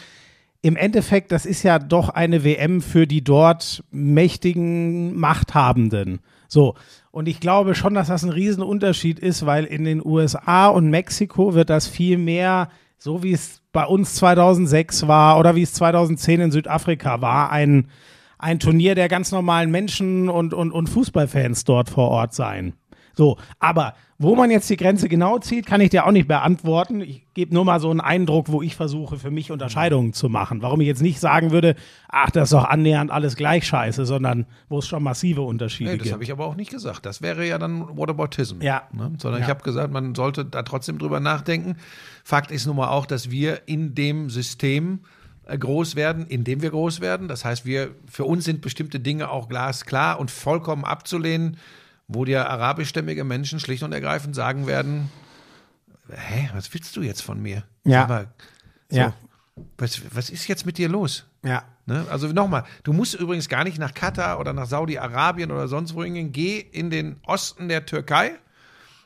im 0.61 0.75
Endeffekt, 0.75 1.31
das 1.31 1.47
ist 1.47 1.63
ja 1.63 1.79
doch 1.79 2.09
eine 2.09 2.43
WM 2.43 2.81
für 2.81 3.07
die 3.07 3.23
dort 3.23 3.83
mächtigen 3.89 5.17
Machthabenden. 5.17 6.19
So. 6.47 6.75
Und 7.09 7.27
ich 7.27 7.39
glaube 7.39 7.73
schon, 7.73 7.95
dass 7.95 8.07
das 8.07 8.23
ein 8.23 8.29
Riesenunterschied 8.29 9.19
ist, 9.19 9.45
weil 9.45 9.65
in 9.65 9.83
den 9.83 10.05
USA 10.05 10.67
und 10.67 10.89
Mexiko 10.89 11.55
wird 11.55 11.69
das 11.69 11.87
viel 11.87 12.17
mehr, 12.17 12.69
so 13.03 13.23
wie 13.23 13.33
es 13.33 13.63
bei 13.71 13.83
uns 13.83 14.13
2006 14.15 15.07
war 15.07 15.39
oder 15.39 15.55
wie 15.55 15.63
es 15.63 15.73
2010 15.73 16.39
in 16.39 16.51
Südafrika 16.51 17.19
war, 17.19 17.49
ein, 17.49 17.87
ein 18.37 18.59
Turnier 18.59 18.93
der 18.93 19.09
ganz 19.09 19.31
normalen 19.31 19.71
Menschen 19.71 20.29
und, 20.29 20.53
und, 20.53 20.71
und 20.71 20.87
Fußballfans 20.87 21.63
dort 21.63 21.89
vor 21.89 22.09
Ort 22.09 22.35
sein. 22.35 22.73
So, 23.13 23.37
aber 23.59 23.93
wo 24.17 24.35
man 24.35 24.51
jetzt 24.51 24.69
die 24.69 24.77
Grenze 24.77 25.09
genau 25.09 25.39
zieht, 25.39 25.65
kann 25.65 25.81
ich 25.81 25.89
dir 25.89 26.05
auch 26.05 26.11
nicht 26.11 26.27
beantworten. 26.27 27.01
Ich 27.01 27.25
gebe 27.33 27.53
nur 27.53 27.65
mal 27.65 27.79
so 27.79 27.89
einen 27.89 28.01
Eindruck, 28.01 28.49
wo 28.51 28.61
ich 28.61 28.75
versuche, 28.75 29.17
für 29.17 29.31
mich 29.31 29.51
Unterscheidungen 29.51 30.13
zu 30.13 30.29
machen. 30.29 30.61
Warum 30.61 30.79
ich 30.81 30.87
jetzt 30.87 31.01
nicht 31.01 31.19
sagen 31.19 31.49
würde, 31.51 31.75
ach, 32.07 32.29
das 32.29 32.45
ist 32.49 32.53
doch 32.53 32.65
annähernd 32.65 33.09
alles 33.09 33.35
gleich 33.35 33.65
scheiße, 33.65 34.05
sondern 34.05 34.45
wo 34.69 34.77
es 34.79 34.87
schon 34.87 35.01
massive 35.01 35.41
Unterschiede 35.41 35.91
Nee, 35.91 35.97
das 35.97 36.03
gibt. 36.03 36.13
habe 36.13 36.23
ich 36.23 36.31
aber 36.31 36.45
auch 36.45 36.55
nicht 36.55 36.69
gesagt. 36.69 37.05
Das 37.05 37.21
wäre 37.23 37.47
ja 37.47 37.57
dann 37.57 37.97
Whataboutism. 37.97 38.61
Ja. 38.61 38.83
Ne? 38.91 39.11
Sondern 39.17 39.41
Ja. 39.41 39.47
ich 39.47 39.49
habe 39.49 39.63
gesagt, 39.63 39.91
man 39.91 40.13
sollte 40.13 40.45
da 40.45 40.61
trotzdem 40.61 40.99
drüber 40.99 41.19
nachdenken. 41.19 41.77
Fakt 42.23 42.51
ist 42.51 42.67
nun 42.67 42.75
mal 42.75 42.89
auch, 42.89 43.07
dass 43.07 43.31
wir 43.31 43.61
in 43.65 43.95
dem 43.95 44.29
System 44.29 44.99
äh, 45.47 45.57
groß 45.57 45.95
werden, 45.95 46.27
in 46.27 46.43
dem 46.43 46.61
wir 46.61 46.69
groß 46.69 47.01
werden. 47.01 47.27
Das 47.27 47.43
heißt, 47.43 47.65
wir, 47.65 47.89
für 48.07 48.25
uns 48.25 48.45
sind 48.45 48.61
bestimmte 48.61 48.99
Dinge 48.99 49.31
auch 49.31 49.49
glasklar 49.49 50.19
und 50.19 50.29
vollkommen 50.29 50.85
abzulehnen, 50.85 51.57
wo 52.13 52.25
dir 52.25 52.49
arabischstämmige 52.49 53.23
Menschen 53.23 53.59
schlicht 53.59 53.83
und 53.83 53.91
ergreifend 53.93 54.35
sagen 54.35 54.67
werden, 54.67 55.09
hä, 56.09 56.49
was 56.53 56.73
willst 56.73 56.95
du 56.95 57.01
jetzt 57.01 57.21
von 57.21 57.41
mir? 57.41 57.63
Ja. 57.83 58.07
Mal, 58.07 58.27
so, 58.89 58.97
Ja. 58.97 59.13
was, 59.77 60.01
was 60.13 60.29
ist 60.29 60.47
jetzt 60.47 60.65
mit 60.65 60.77
dir 60.77 60.89
los? 60.89 61.25
Ja. 61.43 61.63
Ne? 61.85 62.05
Also 62.09 62.27
nochmal, 62.27 62.63
du 62.83 62.93
musst 62.93 63.15
übrigens 63.15 63.49
gar 63.49 63.63
nicht 63.63 63.79
nach 63.79 63.93
Katar 63.93 64.39
oder 64.39 64.53
nach 64.53 64.67
Saudi-Arabien 64.67 65.51
oder 65.51 65.67
sonst 65.67 65.95
wo 65.95 66.03
hingehen. 66.03 66.31
Geh 66.31 66.59
in 66.59 66.89
den 66.89 67.17
Osten 67.25 67.67
der 67.69 67.85
Türkei 67.85 68.33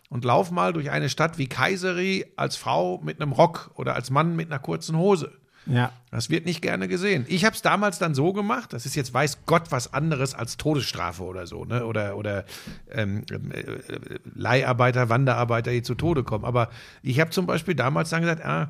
und 0.10 0.26
lauf 0.26 0.52
mal 0.52 0.74
durch 0.74 0.92
eine 0.92 1.10
Stadt 1.10 1.38
wie 1.38 1.48
Kayseri 1.48 2.26
als 2.36 2.56
Frau 2.58 3.00
mit 3.04 3.22
einem 3.22 3.32
Rock 3.32 3.72
oder 3.76 3.96
als 3.96 4.10
Mann 4.10 4.36
mit 4.36 4.52
einer 4.52 4.60
kurzen 4.60 4.98
Hose. 4.98 5.32
Ja. 5.68 5.92
Das 6.12 6.30
wird 6.30 6.46
nicht 6.46 6.62
gerne 6.62 6.88
gesehen. 6.88 7.26
Ich 7.28 7.44
habe 7.44 7.56
es 7.56 7.62
damals 7.62 7.98
dann 8.00 8.14
so 8.14 8.34
gemacht, 8.34 8.72
das 8.74 8.86
ist 8.86 8.96
jetzt 8.96 9.14
weiß 9.14 9.40
Gott 9.46 9.72
was 9.72 9.94
anderes 9.94 10.34
als 10.36 10.58
Todesstrafe 10.58 11.24
oder 11.24 11.48
so, 11.48 11.66
ne? 11.66 11.86
Oder, 11.86 12.18
oder 12.18 12.46
ähm, 12.92 13.24
äh, 13.32 13.64
Leiharbeiter, 14.36 15.10
Wanderarbeiter, 15.10 15.72
die 15.72 15.82
zu 15.82 15.96
Tode 15.96 16.24
kommen. 16.24 16.46
Aber 16.46 16.70
ich 17.02 17.20
habe 17.20 17.32
zum 17.32 17.46
Beispiel 17.46 17.76
damals 17.76 18.10
dann 18.10 18.22
gesagt, 18.22 18.46
ah, 18.46 18.70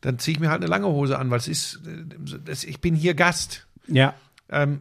dann 0.00 0.18
ziehe 0.18 0.34
ich 0.34 0.40
mir 0.40 0.50
halt 0.50 0.60
eine 0.60 0.68
lange 0.68 0.86
Hose 0.86 1.18
an, 1.18 1.30
weil 1.30 1.38
es 1.38 1.48
ist, 1.48 1.80
äh, 1.86 2.38
das, 2.44 2.64
ich 2.64 2.80
bin 2.80 2.94
hier 2.94 3.14
Gast. 3.14 3.66
Ja. 3.86 4.14
Ähm, 4.50 4.80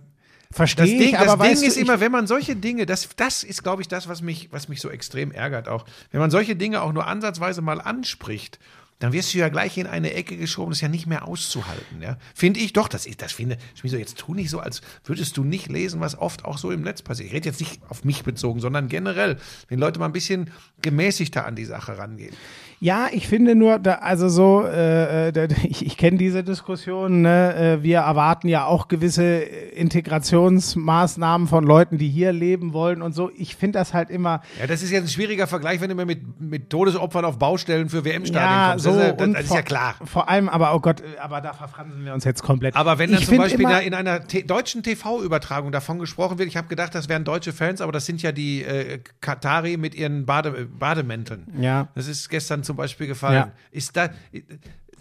Verstehe 0.52 0.86
das 0.86 0.92
Ding, 0.92 1.10
ich, 1.16 1.18
aber 1.18 1.38
das 1.48 1.54
Ding 1.54 1.62
du, 1.62 1.66
ist 1.68 1.78
ich- 1.78 1.82
immer, 1.84 2.00
wenn 2.00 2.12
man 2.12 2.28
solche 2.28 2.56
Dinge, 2.56 2.86
das, 2.86 3.10
das 3.16 3.44
ist, 3.44 3.64
glaube 3.64 3.82
ich, 3.82 3.88
das, 3.88 4.08
was 4.08 4.22
mich, 4.22 4.50
was 4.52 4.68
mich 4.70 4.82
so 4.82 4.90
extrem 4.90 5.32
ärgert 5.32 5.68
auch. 5.68 5.86
Wenn 6.12 6.20
man 6.20 6.30
solche 6.30 6.56
Dinge 6.56 6.82
auch 6.84 6.94
nur 6.94 7.08
ansatzweise 7.08 7.62
mal 7.62 7.82
anspricht, 7.82 8.60
dann 9.00 9.14
wirst 9.14 9.34
du 9.34 9.38
ja 9.38 9.50
gleich 9.50 9.78
in 9.78 9.88
eine 9.88 10.14
Ecke 10.14 10.38
geschoben, 10.38 10.72
das 10.72 10.78
ist 10.78 10.82
ja 10.82 10.88
nicht 10.88 11.08
mehr 11.08 11.28
auszuhalten. 11.28 12.02
Ja? 12.02 12.18
Finde 12.34 12.60
ich 12.60 12.74
doch, 12.74 12.88
das, 12.88 13.06
ist, 13.06 13.22
das 13.22 13.32
finde 13.32 13.58
ich 13.82 13.92
so, 13.92 13.98
jetzt 13.98 14.18
tu 14.18 14.34
nicht 14.34 14.50
so, 14.50 14.60
als 14.60 14.82
würdest 15.04 15.36
du 15.38 15.44
nicht 15.44 15.70
lesen, 15.70 16.00
was 16.00 16.18
oft 16.18 16.46
auch 16.46 16.58
so 16.58 16.72
im 16.72 16.82
Netz 16.82 17.02
passiert. 17.02 17.28
Ich 17.28 17.34
rede 17.34 17.50
jetzt 17.50 17.60
nicht 17.60 17.82
auf 17.90 18.06
mich 18.06 18.24
bezogen, 18.24 18.60
sondern 18.60 18.88
generell, 18.88 19.38
wenn 19.68 19.80
Leute 19.80 20.00
mal 20.00 20.06
ein 20.06 20.14
bisschen 20.14 20.52
gemäßigter 20.82 21.46
an 21.46 21.56
die 21.56 21.66
Sache 21.66 21.98
rangehen. 21.98 22.36
Ja, 22.84 23.08
ich 23.14 23.30
finde 23.30 23.56
nur, 23.56 23.80
da, 23.80 23.94
also 23.94 24.28
so, 24.28 24.66
äh, 24.66 25.30
äh, 25.30 25.32
da, 25.32 25.44
ich, 25.64 25.86
ich 25.86 25.96
kenne 25.96 26.18
diese 26.18 26.44
Diskussion, 26.44 27.22
ne? 27.22 27.56
äh, 27.56 27.82
wir 27.82 28.00
erwarten 28.00 28.50
ja 28.50 28.66
auch 28.66 28.90
gewisse 28.90 29.24
Integrationsmaßnahmen 29.24 31.48
von 31.48 31.64
Leuten, 31.64 31.98
die 31.98 32.10
hier 32.10 32.34
leben 32.34 32.74
wollen 32.74 33.02
und 33.02 33.14
so. 33.14 33.32
Ich 33.38 33.56
finde 33.56 33.80
das 33.80 33.94
halt 33.94 34.10
immer, 34.10 34.42
Ja, 34.60 34.68
das 34.68 34.84
ist 34.84 34.92
jetzt 34.92 35.06
ein 35.06 35.08
schwieriger 35.08 35.48
Vergleich, 35.48 35.80
wenn 35.80 35.92
du 35.92 35.96
mir 35.96 36.06
mit, 36.06 36.42
mit 36.42 36.70
Todesopfern 36.70 37.24
auf 37.24 37.40
Baustellen 37.40 37.88
für 37.88 38.04
WM-Stadien 38.04 38.52
ja, 38.52 38.72
kommst. 38.72 38.84
so, 38.84 38.90
das, 38.90 39.00
ist 39.00 39.06
ja- 39.18 39.26
und 39.26 39.34
das 39.34 39.44
ist 39.46 39.54
ja 39.54 39.62
klar. 39.62 39.96
Vor 40.04 40.28
allem, 40.28 40.50
aber 40.50 40.76
oh 40.76 40.82
Gott, 40.82 41.00
äh, 41.00 41.06
aber 41.22 41.40
da 41.40 41.54
verfransen 41.54 42.04
wir 42.04 42.14
uns 42.14 42.26
jetzt 42.26 42.44
komplett. 42.44 42.76
Aber 42.76 43.00
wenn 43.00 43.12
dann 43.12 43.22
ich 43.22 43.28
zum 43.28 43.38
Beispiel 43.38 43.62
immer, 43.62 43.82
in 43.82 43.94
einer 43.94 44.20
deutschen 44.20 44.84
TV-Übertragung 44.84 45.72
davon 45.72 46.00
gesprochen 46.00 46.38
wird, 46.38 46.50
ich 46.50 46.58
habe 46.58 46.68
gedacht, 46.68 46.94
das 46.94 47.08
wären 47.08 47.24
deutsche 47.24 47.54
Fans, 47.54 47.80
aber 47.80 47.94
das 47.94 48.06
sind 48.06 48.22
ja 48.22 48.34
die 48.34 48.64
äh, 48.64 49.00
Katari 49.22 49.78
mit 49.78 49.96
ihren 49.96 50.26
Bade 50.26 50.68
Bademänteln. 50.78 51.48
Ja. 51.62 51.88
Das 51.96 52.10
ist 52.10 52.28
gestern 52.28 52.64
zum 52.64 52.73
Beispiel 52.76 53.08
gefallen. 53.08 53.36
Ja. 53.36 53.52
Ist 53.72 53.96
da, 53.96 54.10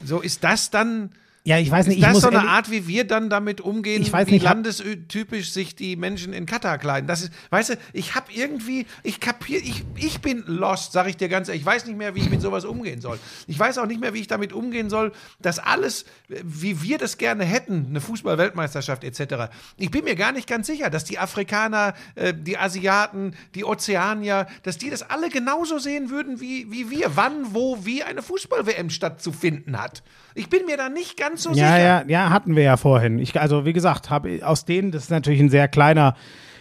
so 0.05 0.21
ist 0.21 0.43
das 0.45 0.71
dann. 0.71 1.11
Ja, 1.45 1.59
ich 1.59 1.71
weiß 1.71 1.89
nicht, 1.89 1.99
Ist 1.99 2.07
das 2.07 2.21
so 2.21 2.29
eine 2.29 2.49
Art, 2.49 2.71
wie 2.71 2.87
wir 2.87 3.05
dann 3.05 3.29
damit 3.29 3.61
umgehen, 3.61 4.01
Ich 4.01 4.13
weiß 4.13 4.29
wie 4.29 4.33
nicht, 4.35 4.47
hab- 4.47 4.55
landestypisch 4.55 5.51
sich 5.53 5.75
die 5.75 5.97
Menschen 5.97 6.33
in 6.33 6.47
Katar 6.47 6.79
kleiden? 6.79 7.09
Das 7.09 7.23
ist, 7.23 7.33
weißt 7.51 7.71
du, 7.71 7.75
ich 7.93 8.15
habe 8.15 8.33
irgendwie, 8.33 8.87
ich 9.03 9.19
kapiere, 9.19 9.61
ich, 9.61 9.83
ich 9.97 10.21
bin 10.21 10.45
lost, 10.47 10.93
sage 10.93 11.11
ich 11.11 11.17
dir 11.17 11.29
ganz 11.29 11.49
ehrlich. 11.49 11.63
Ich 11.63 11.67
weiß 11.67 11.87
nicht 11.87 11.97
mehr, 11.99 12.15
wie 12.15 12.21
ich 12.21 12.31
mit 12.31 12.41
sowas 12.41 12.65
umgehen 12.65 13.01
soll. 13.01 13.19
Ich 13.49 13.59
weiß 13.59 13.79
auch 13.79 13.87
nicht 13.87 14.01
mehr, 14.01 14.15
wie 14.15 14.21
ich 14.21 14.29
damit 14.29 14.53
umgehen 14.53 14.89
soll, 14.89 15.11
dass 15.41 15.59
alles, 15.59 16.05
wie 16.29 16.81
wir 16.83 16.99
das 16.99 17.19
gerne 17.19 17.45
hätten, 17.45 17.87
eine 17.89 18.01
Fußball-Weltmeisterschaft 18.01 19.03
etc. 19.03 19.53
Ich 19.79 19.91
bin 19.91 20.05
mir 20.05 20.15
gar 20.15 20.31
nicht 20.31 20.47
ganz 20.47 20.67
sicher, 20.69 20.91
dass 20.91 21.03
die 21.05 21.19
Afrikaner, 21.19 21.95
äh, 22.15 22.33
die 22.37 22.57
Asiaten, 22.59 23.35
die 23.55 23.65
Ozeanier, 23.65 24.47
dass 24.63 24.79
die 24.79 24.91
das 24.91 25.03
alle 25.03 25.29
genauso 25.29 25.79
sehen 25.79 26.09
würden 26.11 26.41
wie, 26.41 26.71
wie 26.71 26.89
wir. 26.91 27.17
Wann, 27.17 27.53
wo, 27.55 27.85
wie 27.85 28.03
eine 28.05 28.23
Fußball-WM 28.23 28.91
stattzufinden 28.91 29.81
hat. 29.81 30.03
Ich 30.35 30.49
bin 30.49 30.65
mir 30.67 30.77
da 30.77 30.89
nicht 30.89 31.17
ganz 31.19 31.32
so 31.37 31.51
Ja, 31.51 31.55
sicher. 31.55 31.79
ja, 31.79 32.03
ja, 32.07 32.31
hatten 32.31 32.57
wir 32.57 32.63
ja 32.63 32.77
vorhin. 32.77 33.19
Ich, 33.19 33.39
also 33.41 33.65
wie 33.65 33.73
gesagt, 33.73 34.11
habe 34.11 34.41
aus 34.45 34.65
denen, 34.65 34.91
das 34.93 35.05
ist 35.05 35.11
natürlich 35.11 35.41
ein 35.41 35.51
sehr 35.51 35.69
kleiner 35.69 36.15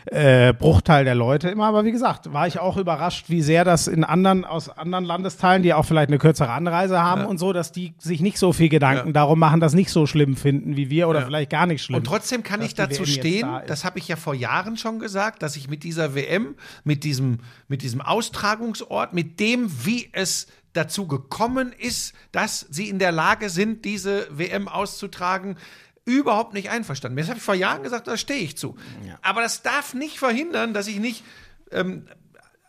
äh, 0.08 0.52
Bruchteil 0.54 1.06
der 1.06 1.14
Leute 1.14 1.50
immer, 1.50 1.68
aber 1.68 1.86
wie 1.86 1.92
gesagt, 1.92 2.34
war 2.34 2.48
ich 2.48 2.58
auch 2.58 2.76
überrascht, 2.78 3.26
wie 3.30 3.44
sehr 3.44 3.64
das 3.64 3.88
in 3.88 4.04
anderen, 4.04 4.46
aus 4.46 4.68
anderen 4.68 5.06
Landesteilen, 5.06 5.62
die 5.62 5.76
auch 5.76 5.86
vielleicht 5.86 6.08
eine 6.08 6.18
kürzere 6.18 6.50
Anreise 6.50 7.00
haben 7.04 7.24
und 7.26 7.38
so, 7.38 7.54
dass 7.54 7.72
die 7.72 7.94
sich 8.00 8.20
nicht 8.20 8.40
so 8.40 8.52
viel 8.52 8.68
Gedanken 8.70 9.10
Ja. 9.10 9.14
darum 9.14 9.38
machen, 9.38 9.60
das 9.60 9.76
nicht 9.76 9.92
so 9.92 10.08
schlimm 10.08 10.36
finden 10.36 10.76
wie 10.76 10.90
wir 10.90 11.08
oder 11.08 11.20
Ja. 11.20 11.26
vielleicht 11.28 11.52
gar 11.52 11.68
nicht 11.68 11.84
schlimm. 11.84 11.98
Und 11.98 12.06
trotzdem 12.06 12.42
kann 12.42 12.64
ich 12.64 12.74
dazu 12.74 13.06
stehen, 13.06 13.42
da 13.48 13.60
das 13.68 13.86
habe 13.86 14.00
ich 14.00 14.08
ja 14.08 14.16
vor 14.16 14.34
Jahren 14.34 14.76
schon 14.76 14.98
gesagt, 14.98 15.44
dass 15.44 15.56
ich 15.56 15.70
mit 15.70 15.84
dieser 15.84 16.16
WM, 16.16 16.56
mit 16.84 17.04
diesem, 17.04 17.38
mit 17.68 17.84
diesem 17.84 18.02
Austragungsort, 18.02 19.14
mit 19.14 19.40
dem, 19.40 19.70
wie 19.86 20.10
es 20.14 20.48
dazu 20.74 21.08
gekommen 21.08 21.74
ist, 21.78 22.14
dass 22.32 22.66
sie 22.70 22.90
in 22.90 23.00
der 23.00 23.12
Lage 23.12 23.50
sind, 23.50 23.86
diese 23.86 24.28
WM 24.32 24.68
auszutragen, 24.68 25.58
überhaupt 26.06 26.54
nicht 26.54 26.70
einverstanden. 26.70 27.18
Das 27.18 27.28
habe 27.28 27.38
ich 27.38 27.44
vor 27.44 27.56
Jahren 27.56 27.84
gesagt, 27.84 28.08
da 28.08 28.18
stehe 28.18 28.40
ich 28.40 28.58
zu. 28.58 28.76
Aber 29.22 29.42
das 29.42 29.62
darf 29.62 29.94
nicht 29.94 30.18
verhindern, 30.18 30.74
dass 30.74 30.88
ich 30.88 31.00
nicht 31.00 31.24
ähm, 31.72 32.08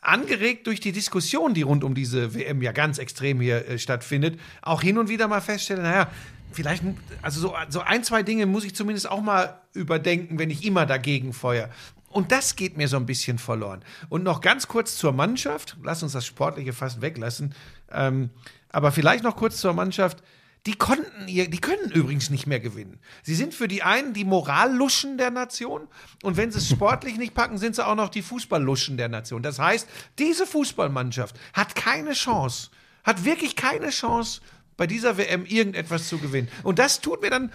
angeregt 0.03 0.66
durch 0.66 0.80
die 0.80 0.92
Diskussion, 0.92 1.55
die 1.55 1.62
rund 1.62 1.84
um 1.84 1.94
diese 1.94 2.34
WM 2.34 2.61
ja 2.61 2.72
ganz 2.72 2.98
extrem 2.98 3.40
hier 3.40 3.66
äh, 3.68 3.78
stattfindet, 3.78 4.38
auch 4.61 4.82
hin 4.82 4.98
und 4.98 5.09
wieder 5.09 5.28
mal 5.28 5.40
feststelle, 5.40 5.82
naja, 5.82 6.11
vielleicht, 6.53 6.82
also 7.22 7.40
so, 7.40 7.55
so 7.68 7.80
ein, 7.80 8.05
zwei 8.05 8.22
Dinge 8.22 8.46
muss 8.46 8.64
ich 8.64 8.74
zumindest 8.74 9.09
auch 9.09 9.22
mal 9.22 9.61
überdenken, 9.72 10.38
wenn 10.38 10.50
ich 10.50 10.64
immer 10.64 10.86
dagegen 10.86 11.32
feuer. 11.32 11.70
Und 12.11 12.30
das 12.30 12.57
geht 12.57 12.76
mir 12.76 12.88
so 12.88 12.98
ein 12.98 13.07
bisschen 13.07 13.38
verloren. 13.38 13.82
Und 14.11 14.22
noch 14.22 14.42
ganz 14.42 14.68
kurz 14.68 14.96
zur 14.96 15.12
Mannschaft, 15.12 15.78
lass 15.82 16.03
uns 16.03 16.12
das 16.12 16.26
Sportliche 16.26 16.74
fast 16.74 17.00
weglassen, 17.00 17.55
ähm, 17.95 18.30
aber 18.70 18.93
vielleicht 18.93 19.24
noch 19.24 19.36
kurz 19.36 19.59
zur 19.59 19.72
Mannschaft. 19.72 20.22
Die 20.64 20.74
konnten 20.76 21.26
ihr, 21.26 21.51
die 21.51 21.59
können 21.59 21.90
übrigens 21.90 22.30
nicht 22.30 22.47
mehr 22.47 22.61
gewinnen. 22.61 23.01
Sie 23.24 23.34
sind 23.34 23.53
für 23.53 23.66
die 23.66 23.82
einen 23.82 24.14
die 24.14 24.24
Moralluschen 24.24 25.18
der 25.18 25.32
Nation 25.32 25.88
und 26.22 26.36
wenn 26.36 26.53
sie 26.53 26.59
es 26.59 26.68
sportlich 26.70 27.16
nicht 27.18 27.34
packen, 27.34 27.59
sind 27.59 27.74
sie 27.74 27.84
auch 27.84 27.97
noch 27.97 28.11
die 28.11 28.22
Fußballluschen 28.22 28.97
der 28.97 29.09
Nation. 29.09 29.43
Das 29.43 29.59
heißt, 29.59 29.88
diese 30.20 30.47
Fußballmannschaft 30.47 31.34
hat 31.53 31.74
keine 31.74 32.12
Chance, 32.12 32.70
hat 33.03 33.24
wirklich 33.24 33.57
keine 33.57 33.90
Chance, 33.90 34.40
bei 34.76 34.86
dieser 34.86 35.18
WM 35.18 35.45
irgendetwas 35.45 36.09
zu 36.09 36.18
gewinnen. 36.18 36.49
Und 36.62 36.78
das 36.78 37.01
tut 37.01 37.22
mir 37.22 37.30
dann, 37.30 37.53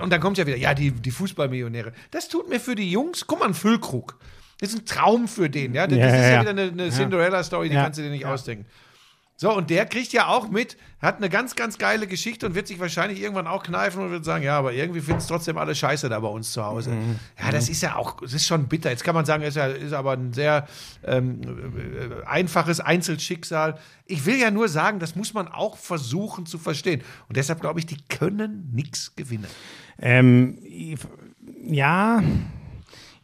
und 0.00 0.10
dann 0.10 0.20
kommt 0.20 0.36
ja 0.36 0.46
wieder, 0.46 0.56
ja, 0.56 0.74
die, 0.74 0.90
die 0.90 1.10
Fußballmillionäre. 1.10 1.92
Das 2.10 2.28
tut 2.28 2.48
mir 2.48 2.58
für 2.60 2.74
die 2.74 2.90
Jungs, 2.90 3.26
guck 3.26 3.38
mal, 3.40 3.46
ein 3.46 3.54
Füllkrug. 3.54 4.18
Das 4.58 4.70
ist 4.74 4.78
ein 4.80 4.86
Traum 4.86 5.26
für 5.28 5.48
den, 5.48 5.72
ja. 5.72 5.86
Das 5.86 5.98
Ja, 5.98 6.06
ist 6.06 6.12
ja, 6.14 6.30
ja, 6.32 6.40
wieder 6.40 6.50
eine, 6.50 6.62
eine 6.62 6.90
Cinderella-Story, 6.90 7.68
die 7.70 7.76
Ja. 7.76 7.84
kannst 7.84 7.98
du 7.98 8.02
dir 8.02 8.10
nicht 8.10 8.26
ausdenken. 8.26 8.66
So, 9.40 9.56
und 9.56 9.70
der 9.70 9.86
kriegt 9.86 10.12
ja 10.12 10.26
auch 10.26 10.50
mit, 10.50 10.76
hat 11.00 11.16
eine 11.16 11.30
ganz, 11.30 11.56
ganz 11.56 11.78
geile 11.78 12.06
Geschichte 12.06 12.44
und 12.44 12.54
wird 12.54 12.66
sich 12.66 12.78
wahrscheinlich 12.78 13.22
irgendwann 13.22 13.46
auch 13.46 13.62
kneifen 13.62 14.02
und 14.02 14.10
wird 14.10 14.22
sagen, 14.22 14.44
ja, 14.44 14.58
aber 14.58 14.74
irgendwie 14.74 15.00
finden 15.00 15.20
es 15.20 15.28
trotzdem 15.28 15.56
alle 15.56 15.74
scheiße 15.74 16.10
da 16.10 16.20
bei 16.20 16.28
uns 16.28 16.52
zu 16.52 16.62
Hause. 16.62 16.92
Ja, 17.42 17.50
das 17.50 17.70
ist 17.70 17.80
ja 17.80 17.96
auch, 17.96 18.20
das 18.20 18.34
ist 18.34 18.46
schon 18.46 18.68
bitter. 18.68 18.90
Jetzt 18.90 19.02
kann 19.02 19.14
man 19.14 19.24
sagen, 19.24 19.42
ist 19.42 19.56
ja 19.56 19.68
ist 19.68 19.94
aber 19.94 20.12
ein 20.12 20.34
sehr 20.34 20.68
ähm, 21.06 21.40
äh, 21.40 22.26
einfaches 22.26 22.80
Einzelschicksal. 22.80 23.78
Ich 24.04 24.26
will 24.26 24.36
ja 24.36 24.50
nur 24.50 24.68
sagen, 24.68 24.98
das 24.98 25.16
muss 25.16 25.32
man 25.32 25.48
auch 25.48 25.78
versuchen 25.78 26.44
zu 26.44 26.58
verstehen. 26.58 27.00
Und 27.26 27.38
deshalb 27.38 27.62
glaube 27.62 27.80
ich, 27.80 27.86
die 27.86 27.96
können 28.10 28.68
nichts 28.74 29.16
gewinnen. 29.16 29.46
Ähm, 29.98 30.58
ja, 31.64 32.22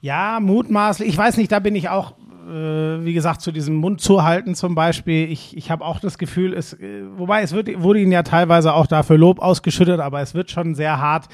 ja, 0.01 0.41
mutmaßlich. 0.41 1.11
Ich 1.11 1.19
weiß 1.19 1.37
nicht, 1.37 1.53
da 1.53 1.59
bin 1.59 1.77
ich 1.77 1.91
auch, 1.91 2.15
äh, 2.47 3.05
wie 3.05 3.13
gesagt, 3.13 3.41
zu 3.41 3.53
diesem 3.53 3.75
Mund 3.77 4.01
zuhalten 4.01 4.55
zum 4.55 4.75
Beispiel. 4.75 5.31
Ich, 5.31 5.57
ich 5.57 5.71
habe 5.71 5.85
auch 5.85 6.01
das 6.01 6.19
Gefühl, 6.19 6.55
es, 6.55 6.75
äh, 6.75 7.03
wobei 7.17 7.43
es 7.43 7.53
wird, 7.53 7.83
wurde 7.83 8.01
ihnen 8.01 8.13
ja 8.13 8.23
teilweise 8.23 8.73
auch 8.75 8.87
dafür 8.87 9.19
Lob 9.19 9.41
ausgeschüttet, 9.41 10.01
aber 10.01 10.21
es 10.21 10.35
wird 10.35 10.51
schon 10.51 10.75
sehr 10.75 11.01
hart. 11.01 11.27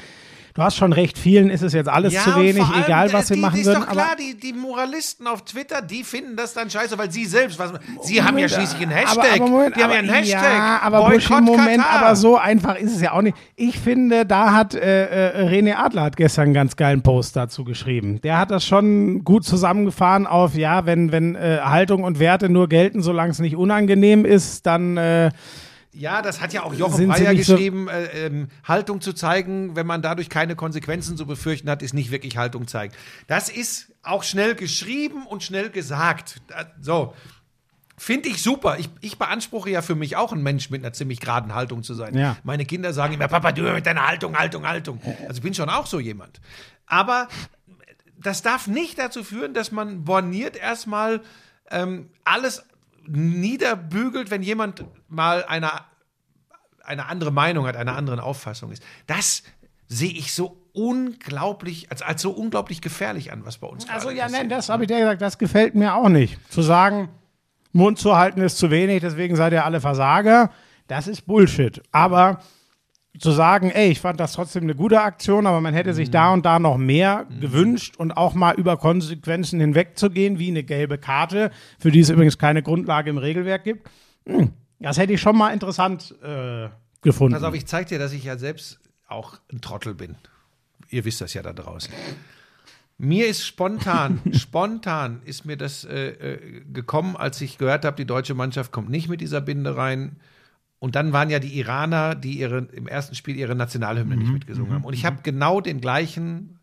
Du 0.55 0.63
hast 0.63 0.77
schon 0.77 0.93
recht, 0.93 1.17
vielen 1.17 1.49
ist 1.49 1.63
es 1.63 1.73
jetzt 1.73 1.89
alles 1.89 2.13
zu 2.23 2.31
und 2.31 2.43
wenig, 2.43 2.63
allem, 2.63 2.85
egal 2.85 3.13
was 3.13 3.29
die, 3.29 3.35
sie 3.35 3.41
machen 3.41 3.59
ist 3.61 3.67
würden. 3.67 3.83
doch 3.83 3.89
klar, 3.91 4.07
aber 4.13 4.17
die, 4.17 4.39
die 4.39 4.53
Moralisten 4.53 5.27
auf 5.27 5.45
Twitter, 5.45 5.81
die 5.81 6.05
finden 6.05 6.37
das 6.37 6.53
dann 6.53 6.69
scheiße, 6.69 6.99
weil 6.99 7.11
sie 7.11 7.25
selbst, 7.25 7.59
was, 7.59 7.73
sie 8.03 8.23
haben 8.23 8.37
ja 8.37 8.49
schließlich 8.49 8.83
einen 8.83 8.91
Hashtag. 8.91 9.19
Aber, 9.19 9.45
aber 9.45 9.51
Moment, 9.51 9.77
die 9.77 9.83
haben 9.83 9.91
ja 9.93 9.99
einen 9.99 10.11
Hashtag. 10.11 10.43
Ja, 10.43 10.81
aber 10.83 11.09
Bushi, 11.09 11.33
Moment, 11.41 11.83
Katar. 11.83 12.01
aber 12.01 12.17
so 12.17 12.37
einfach 12.37 12.77
ist 12.77 12.95
es 12.95 13.01
ja 13.01 13.13
auch 13.13 13.23
nicht. 13.23 13.37
Ich 13.57 13.79
finde, 13.79 14.27
da 14.27 14.53
hat 14.53 14.75
äh, 14.75 15.31
äh, 15.31 15.49
René 15.49 15.77
Adler 15.77 16.03
hat 16.03 16.17
gestern 16.17 16.45
einen 16.45 16.55
ganz 16.55 16.77
geilen 16.77 17.03
Post 17.03 17.35
dazu 17.37 17.65
geschrieben. 17.65 18.21
Der 18.21 18.39
hat 18.39 18.51
das 18.51 18.67
schon 18.67 19.25
gut 19.25 19.45
zusammengefahren 19.45 20.27
auf, 20.27 20.55
ja, 20.55 20.85
wenn, 20.85 21.13
wenn 21.13 21.35
äh, 21.35 21.61
Haltung 21.63 22.05
und 22.05 22.19
Werte 22.19 22.51
nur 22.51 22.69
gelten, 22.69 23.01
solange 23.03 23.31
es 23.31 23.39
nicht 23.39 23.57
unangenehm 23.57 24.27
ist, 24.27 24.67
dann 24.67 24.99
äh, 24.99 25.31
Ja, 25.95 26.23
das 26.23 26.41
hat 26.41 26.53
ja 26.55 26.63
auch 26.63 26.73
Jochen 26.73 26.97
Sind 26.97 27.15
sie 27.15 27.23
Breyer 27.23 27.33
nicht 27.35 27.47
so- 27.47 27.53
geschrieben, 27.55 27.89
äh, 27.89 28.27
ähm, 28.27 28.49
Haltung 28.65 29.01
zu 29.03 29.13
zeigen, 29.13 29.77
wenn 29.77 29.87
man 29.87 30.01
dadurch 30.01 30.31
keine 30.31 30.57
Konsequenzen 30.57 31.17
zu 31.19 31.27
befürchten 31.27 31.69
hat, 31.69 31.83
ist 31.83 31.93
nicht 31.93 32.11
wirklich 32.11 32.39
Haltung 32.39 32.67
zeigen. 32.67 32.95
Das 33.27 33.51
ist 33.51 33.93
auch 34.03 34.23
schnell 34.23 34.55
geschrieben 34.55 35.27
und 35.27 35.43
schnell 35.43 35.69
gesagt. 35.71 36.41
Da, 36.49 36.67
so. 36.81 37.15
Finde 37.99 38.31
ich 38.31 38.43
super. 38.43 38.79
Ich, 38.81 38.89
ich 39.01 39.17
beanspruche 39.19 39.71
ja 39.71 39.81
für 39.83 39.95
mich 39.95 40.17
auch 40.17 40.33
ein 40.33 40.43
Mensch 40.43 40.71
mit 40.71 40.83
einer 40.83 40.93
ziemlich 40.93 41.21
geraden 41.21 41.55
Haltung 41.55 41.83
zu 41.85 41.95
sein. 41.95 42.17
Ja. 42.17 42.37
Meine 42.43 42.65
Kinder 42.65 42.93
sagen 42.93 43.13
immer, 43.15 43.29
Papa, 43.29 43.53
du 43.53 43.63
mit 43.63 43.87
deiner 43.87 44.09
Haltung, 44.09 44.37
Haltung, 44.37 44.67
Haltung. 44.67 45.01
Also 45.29 45.35
ich 45.35 45.43
bin 45.43 45.55
schon 45.55 45.69
auch 45.69 45.87
so 45.87 46.01
jemand. 46.01 46.41
Aber 46.87 47.29
das 48.19 48.43
darf 48.43 48.67
nicht 48.67 48.99
dazu 48.99 49.23
führen, 49.23 49.55
dass 49.55 49.71
man 49.73 50.05
borniert 50.05 50.57
erstmal 50.57 51.21
ähm, 51.71 52.09
alles 52.25 52.65
niederbügelt, 53.07 54.31
wenn 54.31 54.43
jemand 54.43 54.85
mal 55.09 55.45
eine, 55.45 55.71
eine 56.83 57.07
andere 57.07 57.31
Meinung 57.31 57.67
hat, 57.67 57.77
einer 57.77 57.97
anderen 57.97 58.21
Auffassung 58.21 58.73
ist. 58.73 58.83
Das 59.07 59.43
sehe 59.89 60.13
ich 60.13 60.33
so 60.33 60.63
unglaublich, 60.73 61.91
als, 61.91 62.03
als 62.03 62.23
so 62.23 62.31
unglaublich 62.31 62.81
gefährlich 62.81 63.33
an, 63.33 63.45
was 63.45 63.59
bei 63.59 63.67
uns 63.67 63.89
Also 63.89 64.11
ja, 64.11 64.29
nein, 64.29 64.49
das 64.49 64.69
habe 64.69 64.85
ich 64.85 64.89
dir 64.89 64.99
gesagt, 64.99 65.21
das 65.21 65.39
gefällt 65.39 65.75
mir 65.75 65.95
auch 65.95 66.09
nicht. 66.09 66.39
Zu 66.51 66.63
sagen, 66.63 67.09
Mund 67.73 67.99
zu 67.99 68.17
halten 68.17 68.41
ist 68.41 68.59
zu 68.59 68.71
wenig, 68.71 69.01
deswegen 69.01 69.37
seid 69.37 69.53
ihr 69.53 69.65
alle 69.65 69.81
Versager, 69.81 70.51
das 70.87 71.09
ist 71.09 71.27
Bullshit. 71.27 71.83
Aber 71.91 72.41
zu 73.19 73.31
sagen, 73.31 73.71
ey, 73.71 73.91
ich 73.91 74.01
fand 74.01 74.19
das 74.21 74.33
trotzdem 74.33 74.63
eine 74.63 74.75
gute 74.75 75.01
Aktion, 75.03 75.47
aber 75.47 75.61
man 75.61 75.75
hätte 75.75 75.93
sich 75.93 76.09
Mhm. 76.09 76.13
da 76.13 76.33
und 76.33 76.47
da 76.47 76.59
noch 76.59 76.79
mehr 76.79 77.27
gewünscht 77.41 77.97
und 77.99 78.13
auch 78.13 78.35
mal 78.35 78.55
über 78.55 78.77
Konsequenzen 78.79 79.61
hinwegzugehen, 79.61 80.39
wie 80.39 80.49
eine 80.49 80.63
gelbe 80.65 80.97
Karte, 80.99 81.51
für 81.79 81.91
die 81.91 82.01
es 82.01 82.09
übrigens 82.11 82.39
keine 82.39 82.63
Grundlage 82.63 83.11
im 83.11 83.19
Regelwerk 83.19 83.65
gibt. 83.65 83.89
Hm, 84.27 84.53
Das 84.81 84.97
hätte 84.99 85.13
ich 85.13 85.21
schon 85.21 85.37
mal 85.37 85.51
interessant 85.53 86.15
äh, 86.23 86.69
gefunden. 87.03 87.35
Pass 87.35 87.43
auf, 87.45 87.55
ich 87.55 87.67
zeige 87.67 87.89
dir, 87.91 87.99
dass 87.99 88.13
ich 88.13 88.25
ja 88.25 88.39
selbst 88.39 88.81
auch 89.09 89.35
ein 89.53 89.61
Trottel 89.61 89.95
bin. 89.95 90.17
Ihr 90.89 91.05
wisst 91.05 91.21
das 91.21 91.35
ja 91.35 91.43
da 91.43 91.53
draußen. 91.53 91.93
Mir 92.99 93.27
ist 93.27 93.45
spontan, 93.47 94.21
spontan 94.33 95.21
ist 95.25 95.45
mir 95.45 95.57
das 95.57 95.85
äh, 95.85 96.09
äh, 96.11 96.61
gekommen, 96.73 97.17
als 97.17 97.41
ich 97.41 97.59
gehört 97.59 97.85
habe, 97.85 97.97
die 97.97 98.05
deutsche 98.07 98.35
Mannschaft 98.35 98.73
kommt 98.73 98.89
nicht 98.91 99.09
mit 99.09 99.21
dieser 99.21 99.41
Binde 99.41 99.77
rein. 99.77 100.17
Und 100.83 100.97
dann 100.97 101.13
waren 101.13 101.31
ja 101.31 101.39
die 101.39 101.57
Iraner, 101.61 102.17
die 102.17 102.41
ihre, 102.41 102.59
im 102.73 102.89
ersten 102.89 103.15
Spiel 103.15 103.37
ihre 103.37 103.55
Nationalhymne 103.55 104.17
nicht 104.17 104.33
mitgesungen 104.33 104.73
haben. 104.73 104.85
Und 104.85 104.95
ich 104.95 105.05
habe 105.05 105.19
genau 105.23 105.61
den 105.61 105.81
gleichen 105.81 106.59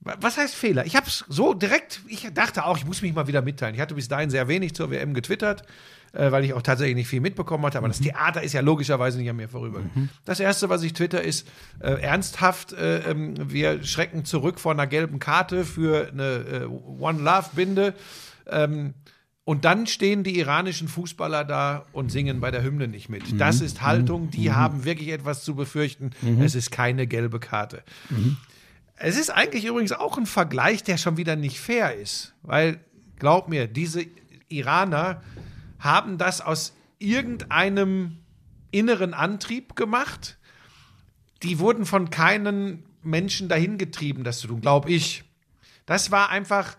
Was 0.00 0.38
heißt 0.38 0.54
Fehler? 0.54 0.86
Ich 0.86 0.96
habe 0.96 1.08
es 1.08 1.26
so 1.28 1.52
direkt, 1.52 2.00
ich 2.08 2.26
dachte 2.32 2.64
auch, 2.64 2.78
ich 2.78 2.86
muss 2.86 3.02
mich 3.02 3.12
mal 3.12 3.26
wieder 3.26 3.42
mitteilen. 3.42 3.74
Ich 3.74 3.82
hatte 3.82 3.94
bis 3.94 4.08
dahin 4.08 4.30
sehr 4.30 4.48
wenig 4.48 4.74
zur 4.74 4.90
WM 4.90 5.12
getwittert, 5.12 5.64
äh, 6.14 6.32
weil 6.32 6.42
ich 6.42 6.54
auch 6.54 6.62
tatsächlich 6.62 6.96
nicht 6.96 7.08
viel 7.08 7.20
mitbekommen 7.20 7.66
hatte. 7.66 7.76
Aber 7.76 7.88
das 7.88 8.00
Theater 8.00 8.42
ist 8.42 8.54
ja 8.54 8.62
logischerweise 8.62 9.18
nicht 9.18 9.28
an 9.28 9.36
mir 9.36 9.50
vorübergegangen. 9.50 10.08
Das 10.24 10.40
Erste, 10.40 10.70
was 10.70 10.82
ich 10.82 10.94
twitter, 10.94 11.20
ist 11.20 11.46
äh, 11.80 12.00
ernsthaft, 12.00 12.72
äh, 12.72 13.10
ähm, 13.10 13.34
wir 13.52 13.84
schrecken 13.84 14.24
zurück 14.24 14.58
vor 14.58 14.72
einer 14.72 14.86
gelben 14.86 15.18
Karte 15.18 15.66
für 15.66 16.08
eine 16.08 16.62
äh, 16.62 16.64
One 16.64 17.20
Love-Binde. 17.20 17.92
Ähm, 18.46 18.94
und 19.48 19.64
dann 19.64 19.86
stehen 19.86 20.24
die 20.24 20.38
iranischen 20.38 20.88
Fußballer 20.88 21.42
da 21.42 21.86
und 21.92 22.12
singen 22.12 22.38
bei 22.38 22.50
der 22.50 22.62
Hymne 22.62 22.86
nicht 22.86 23.08
mit. 23.08 23.40
Das 23.40 23.62
ist 23.62 23.80
Haltung, 23.80 24.30
die 24.30 24.52
haben 24.52 24.84
wirklich 24.84 25.08
etwas 25.08 25.42
zu 25.42 25.54
befürchten. 25.54 26.10
Es 26.38 26.54
ist 26.54 26.70
keine 26.70 27.06
gelbe 27.06 27.40
Karte. 27.40 27.82
Es 28.96 29.18
ist 29.18 29.30
eigentlich 29.30 29.64
übrigens 29.64 29.92
auch 29.92 30.18
ein 30.18 30.26
Vergleich, 30.26 30.82
der 30.82 30.98
schon 30.98 31.16
wieder 31.16 31.34
nicht 31.34 31.58
fair 31.60 31.94
ist. 31.94 32.34
Weil, 32.42 32.78
glaub 33.18 33.48
mir, 33.48 33.68
diese 33.68 34.04
Iraner 34.50 35.22
haben 35.78 36.18
das 36.18 36.42
aus 36.42 36.74
irgendeinem 36.98 38.18
inneren 38.70 39.14
Antrieb 39.14 39.76
gemacht. 39.76 40.36
Die 41.42 41.58
wurden 41.58 41.86
von 41.86 42.10
keinen 42.10 42.84
Menschen 43.02 43.48
dahin 43.48 43.78
getrieben, 43.78 44.24
das 44.24 44.40
zu 44.40 44.48
tun, 44.48 44.60
glaube 44.60 44.90
ich. 44.90 45.24
Das 45.86 46.10
war 46.10 46.28
einfach 46.28 46.76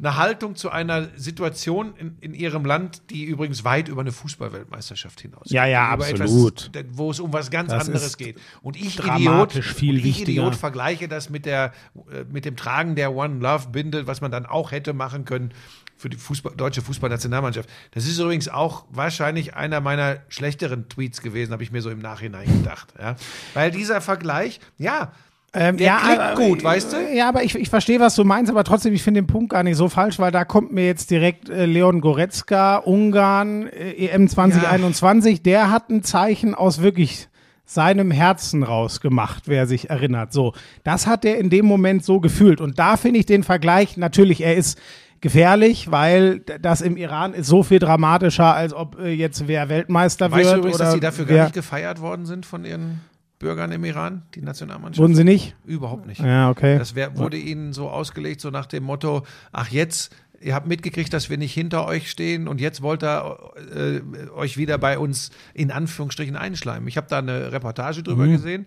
eine 0.00 0.16
Haltung 0.16 0.54
zu 0.54 0.70
einer 0.70 1.08
Situation 1.16 1.94
in, 1.96 2.16
in 2.20 2.34
ihrem 2.34 2.64
Land, 2.64 3.10
die 3.10 3.24
übrigens 3.24 3.64
weit 3.64 3.88
über 3.88 4.00
eine 4.00 4.12
Fußballweltmeisterschaft 4.12 5.20
hinausgeht. 5.20 5.52
Ja, 5.52 5.66
ja, 5.66 5.92
über 5.94 6.06
absolut. 6.06 6.74
Etwas, 6.74 6.96
wo 6.96 7.10
es 7.10 7.18
um 7.18 7.32
was 7.32 7.50
ganz 7.50 7.70
Das 7.70 7.86
anderes 7.86 8.16
geht. 8.16 8.38
Und 8.62 8.76
ich 8.76 8.98
Idiot, 8.98 9.52
viel 9.52 9.94
und 9.94 9.98
ich 9.98 10.04
wichtiger. 10.04 10.42
Idiot 10.42 10.54
vergleiche 10.54 11.08
das 11.08 11.30
mit 11.30 11.46
der 11.46 11.72
äh, 12.12 12.24
mit 12.30 12.44
dem 12.44 12.56
Tragen 12.56 12.94
der 12.94 13.12
One 13.14 13.40
Love 13.40 13.68
Binde, 13.70 14.06
was 14.06 14.20
man 14.20 14.30
dann 14.30 14.46
auch 14.46 14.70
hätte 14.70 14.92
machen 14.92 15.24
können 15.24 15.52
für 15.96 16.08
die 16.08 16.16
Fußball, 16.16 16.54
deutsche 16.56 16.80
Fußballnationalmannschaft. 16.80 17.68
Das 17.90 18.06
ist 18.06 18.18
übrigens 18.18 18.48
auch 18.48 18.84
wahrscheinlich 18.90 19.54
einer 19.56 19.80
meiner 19.80 20.18
schlechteren 20.28 20.88
Tweets 20.88 21.20
gewesen, 21.22 21.52
habe 21.52 21.64
ich 21.64 21.72
mir 21.72 21.82
so 21.82 21.90
im 21.90 21.98
Nachhinein 21.98 22.46
gedacht. 22.46 22.94
Ja? 22.98 23.16
Weil 23.52 23.72
dieser 23.72 24.00
Vergleich, 24.00 24.60
ja, 24.78 25.12
Ähm, 25.54 25.78
Der 25.78 25.96
klingt 25.96 26.18
aber- 26.20 26.34
gut, 26.42 26.62
weißt 26.62 26.92
du? 26.92 26.96
Ja, 27.14 27.28
aber 27.28 27.42
ich, 27.42 27.54
ich 27.54 27.70
verstehe, 27.70 28.00
was 28.00 28.14
du 28.14 28.24
meinst, 28.24 28.50
aber 28.50 28.64
trotzdem, 28.64 28.92
ich 28.92 29.02
finde 29.02 29.22
den 29.22 29.26
Punkt 29.26 29.50
gar 29.50 29.62
nicht 29.62 29.76
so 29.76 29.88
falsch, 29.88 30.18
weil 30.18 30.30
da 30.30 30.44
kommt 30.44 30.72
mir 30.72 30.84
jetzt 30.84 31.10
direkt 31.10 31.48
äh, 31.48 31.64
Leon 31.64 32.00
Goretzka, 32.02 32.76
Ungarn, 32.76 33.66
äh, 33.68 33.92
EM 34.08 34.28
2021, 34.28 35.42
der 35.42 35.70
hat 35.70 35.88
ein 35.88 36.02
Zeichen 36.02 36.54
aus 36.54 36.82
wirklich 36.82 37.28
seinem 37.64 38.10
Herzen 38.10 38.62
rausgemacht, 38.62 39.44
wer 39.46 39.66
sich 39.66 39.88
erinnert. 39.90 40.32
So, 40.32 40.52
das 40.84 41.06
hat 41.06 41.24
er 41.24 41.38
in 41.38 41.50
dem 41.50 41.64
Moment 41.66 42.04
so 42.04 42.20
gefühlt. 42.20 42.60
Und 42.60 42.78
da 42.78 42.96
finde 42.96 43.20
ich 43.20 43.26
den 43.26 43.42
Vergleich, 43.42 43.96
natürlich, 43.96 44.42
er 44.42 44.54
ist 44.56 44.78
gefährlich, 45.20 45.90
weil 45.90 46.40
das 46.40 46.80
im 46.80 46.96
Iran 46.96 47.34
ist 47.34 47.46
so 47.46 47.62
viel 47.62 47.78
dramatischer, 47.78 48.54
als 48.54 48.72
ob 48.72 48.98
äh, 49.00 49.08
jetzt 49.12 49.48
wer 49.48 49.68
Weltmeister 49.68 50.30
weißt 50.30 50.44
wird. 50.44 50.54
du 50.54 50.58
übrigens, 50.60 50.76
oder 50.76 50.84
dass 50.84 50.94
die 50.94 51.00
dafür 51.00 51.24
gar 51.24 51.44
nicht 51.44 51.54
gefeiert 51.54 52.00
worden 52.00 52.24
sind 52.26 52.46
von 52.46 52.64
ihren 52.64 53.00
Bürgern 53.38 53.70
im 53.72 53.84
Iran, 53.84 54.22
die 54.34 54.42
Nationalmannschaft? 54.42 55.00
Wurden 55.00 55.14
sie 55.14 55.24
nicht? 55.24 55.54
Überhaupt 55.64 56.06
nicht. 56.06 56.20
Ja, 56.20 56.50
okay. 56.50 56.76
Das 56.78 56.94
wär, 56.94 57.16
wurde 57.16 57.36
ihnen 57.36 57.72
so 57.72 57.88
ausgelegt, 57.88 58.40
so 58.40 58.50
nach 58.50 58.66
dem 58.66 58.82
Motto, 58.84 59.24
ach 59.52 59.68
jetzt, 59.68 60.14
ihr 60.40 60.54
habt 60.54 60.66
mitgekriegt, 60.66 61.12
dass 61.12 61.30
wir 61.30 61.38
nicht 61.38 61.54
hinter 61.54 61.86
euch 61.86 62.10
stehen 62.10 62.48
und 62.48 62.60
jetzt 62.60 62.82
wollt 62.82 63.02
ihr 63.04 63.38
äh, 63.74 64.28
euch 64.30 64.56
wieder 64.56 64.78
bei 64.78 64.98
uns 64.98 65.30
in 65.54 65.70
Anführungsstrichen 65.70 66.36
einschleimen. 66.36 66.88
Ich 66.88 66.96
habe 66.96 67.06
da 67.08 67.18
eine 67.18 67.52
Reportage 67.52 68.02
drüber 68.02 68.24
Mhm. 68.26 68.32
gesehen. 68.32 68.66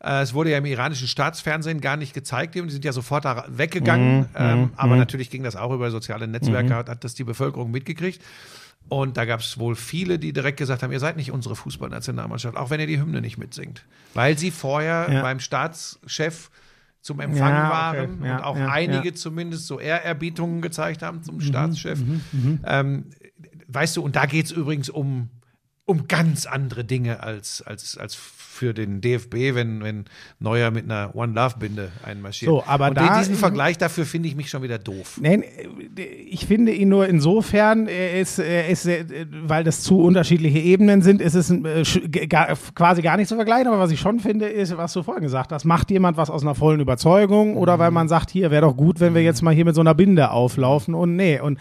Äh, 0.00 0.22
Es 0.22 0.34
wurde 0.34 0.50
ja 0.50 0.58
im 0.58 0.66
iranischen 0.66 1.08
Staatsfernsehen 1.08 1.80
gar 1.80 1.96
nicht 1.96 2.14
gezeigt, 2.14 2.54
die 2.54 2.68
sind 2.70 2.84
ja 2.84 2.92
sofort 2.92 3.24
da 3.24 3.44
weggegangen. 3.48 4.18
Mhm. 4.20 4.26
ähm, 4.36 4.70
aber 4.76 4.96
natürlich 4.96 5.30
ging 5.30 5.42
das 5.42 5.56
auch 5.56 5.72
über 5.72 5.90
soziale 5.90 6.28
Netzwerke, 6.28 6.74
hat, 6.74 6.88
hat 6.88 7.04
das 7.04 7.14
die 7.14 7.24
Bevölkerung 7.24 7.70
mitgekriegt. 7.70 8.20
Und 8.88 9.16
da 9.16 9.24
gab 9.24 9.40
es 9.40 9.58
wohl 9.58 9.76
viele, 9.76 10.18
die 10.18 10.32
direkt 10.32 10.58
gesagt 10.58 10.82
haben, 10.82 10.92
ihr 10.92 11.00
seid 11.00 11.16
nicht 11.16 11.30
unsere 11.32 11.56
Fußballnationalmannschaft, 11.56 12.56
auch 12.56 12.70
wenn 12.70 12.80
ihr 12.80 12.86
die 12.86 13.00
Hymne 13.00 13.20
nicht 13.20 13.38
mitsingt. 13.38 13.84
Weil 14.12 14.36
sie 14.38 14.50
vorher 14.50 15.08
Ja. 15.10 15.22
beim 15.22 15.40
Staatschef 15.40 16.50
zum 17.00 17.20
Empfang 17.20 17.50
Ja, 17.54 17.64
okay. 17.88 17.98
waren 17.98 18.24
Ja, 18.24 18.36
und 18.36 18.42
auch 18.44 18.56
einige. 18.56 19.10
Mhm, 19.10 19.16
zumindest 19.16 19.66
so 19.66 19.80
Ehrerbietungen 19.80 20.60
gezeigt 20.62 21.02
haben 21.02 21.22
zum 21.22 21.40
Staatschef. 21.40 21.98
Ähm, 22.64 23.10
weißt 23.68 23.96
du, 23.96 24.02
und 24.02 24.16
da 24.16 24.26
geht 24.26 24.46
es 24.46 24.52
übrigens 24.52 24.88
um, 24.90 25.30
um 25.86 26.06
ganz 26.08 26.46
andere 26.46 26.84
Dinge 26.84 27.22
als, 27.22 27.62
als, 27.62 27.96
als 27.98 28.14
für 28.54 28.72
den 28.72 29.00
DFB, 29.00 29.54
wenn, 29.54 29.82
wenn 29.82 30.04
Neuer 30.38 30.70
mit 30.70 30.84
einer 30.84 31.14
One 31.14 31.32
Love 31.34 31.56
Binde 31.58 31.90
einmarschiert. 32.04 32.48
So, 32.50 32.62
aber 32.66 32.88
und 32.88 32.96
da- 32.96 33.18
diesen 33.18 33.34
Vergleich 33.34 33.78
dafür 33.78 34.06
finde 34.06 34.28
ich 34.28 34.36
mich 34.36 34.48
schon 34.48 34.62
wieder 34.62 34.78
doof. 34.78 35.18
Nein, 35.20 35.42
ich 36.26 36.46
finde 36.46 36.72
ihn 36.72 36.88
nur 36.88 37.08
insofern, 37.08 37.88
er 37.88 38.20
ist, 38.20 38.38
er 38.38 38.68
ist, 38.68 38.88
weil 39.42 39.64
das 39.64 39.82
zu 39.82 39.98
unterschiedliche 40.00 40.58
Ebenen 40.60 41.02
sind, 41.02 41.20
ist 41.20 41.34
es 41.34 41.50
äh, 41.50 41.82
quasi 42.74 43.02
gar 43.02 43.16
nicht 43.16 43.28
zu 43.28 43.34
vergleichen. 43.34 43.66
Aber 43.68 43.78
was 43.80 43.90
ich 43.90 44.00
schon 44.00 44.20
finde, 44.20 44.46
ist, 44.46 44.76
was 44.76 44.92
du 44.92 45.02
vorhin 45.02 45.24
gesagt 45.24 45.50
hast, 45.52 45.64
macht 45.64 45.90
jemand 45.90 46.16
was 46.16 46.30
aus 46.30 46.42
einer 46.42 46.54
vollen 46.54 46.80
Überzeugung 46.80 47.56
oder 47.56 47.78
weil 47.78 47.90
man 47.90 48.08
sagt, 48.08 48.30
hier 48.30 48.50
wäre 48.50 48.62
doch 48.66 48.76
gut, 48.76 49.00
wenn 49.00 49.14
wir 49.14 49.22
jetzt 49.22 49.42
mal 49.42 49.54
hier 49.54 49.64
mit 49.64 49.74
so 49.74 49.80
einer 49.80 49.94
Binde 49.94 50.30
auflaufen 50.30 50.94
und 50.94 51.16
nee. 51.16 51.40
Und 51.40 51.58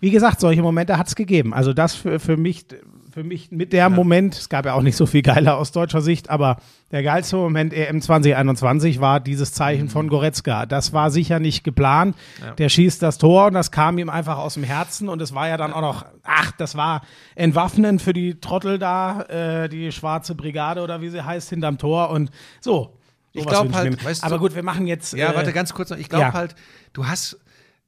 wie 0.00 0.10
gesagt, 0.12 0.38
solche 0.40 0.62
Momente 0.62 0.96
hat 0.98 1.08
es 1.08 1.16
gegeben. 1.16 1.52
Also 1.52 1.72
das 1.72 1.94
für, 1.96 2.20
für 2.20 2.36
mich, 2.36 2.66
für 3.10 3.24
mich 3.24 3.50
mit 3.50 3.72
der 3.72 3.90
Moment, 3.90 4.34
es 4.36 4.48
gab 4.48 4.66
ja 4.66 4.74
auch 4.74 4.82
nicht 4.82 4.96
so 4.96 5.06
viel 5.06 5.22
geiler 5.22 5.56
aus 5.56 5.72
deutscher 5.72 6.00
Sicht, 6.00 6.30
aber 6.30 6.58
der 6.90 7.02
geilste 7.02 7.36
Moment 7.36 7.72
EM 7.72 8.00
2021 8.00 9.00
war 9.00 9.20
dieses 9.20 9.52
Zeichen 9.52 9.88
von 9.88 10.08
Goretzka. 10.08 10.66
Das 10.66 10.92
war 10.92 11.10
sicher 11.10 11.38
nicht 11.38 11.64
geplant. 11.64 12.16
Der 12.58 12.68
schießt 12.68 13.02
das 13.02 13.18
Tor 13.18 13.46
und 13.46 13.54
das 13.54 13.70
kam 13.70 13.98
ihm 13.98 14.10
einfach 14.10 14.38
aus 14.38 14.54
dem 14.54 14.64
Herzen 14.64 15.08
und 15.08 15.20
es 15.22 15.34
war 15.34 15.48
ja 15.48 15.56
dann 15.56 15.72
auch 15.72 15.80
noch, 15.80 16.04
ach, 16.22 16.52
das 16.52 16.76
war 16.76 17.02
entwaffnend 17.34 18.02
für 18.02 18.12
die 18.12 18.40
Trottel 18.40 18.78
da, 18.78 19.22
äh, 19.22 19.68
die 19.68 19.92
schwarze 19.92 20.34
Brigade 20.34 20.82
oder 20.82 21.00
wie 21.00 21.08
sie 21.08 21.24
heißt, 21.24 21.48
hinterm 21.50 21.78
Tor 21.78 22.10
und 22.10 22.30
so. 22.60 22.94
Ich 23.32 23.42
Sowas 23.42 23.52
glaub 23.52 23.64
wünsch 23.66 23.76
halt, 23.76 24.04
weißt 24.04 24.24
aber 24.24 24.36
du- 24.36 24.40
gut, 24.40 24.54
wir 24.54 24.62
machen 24.62 24.86
jetzt. 24.86 25.12
Ja, 25.14 25.32
äh, 25.32 25.36
warte 25.36 25.52
ganz 25.52 25.72
kurz 25.74 25.90
noch. 25.90 25.98
Ich 25.98 26.08
glaube 26.08 26.24
ja. 26.26 26.32
halt, 26.32 26.54
du 26.92 27.06
hast, 27.06 27.38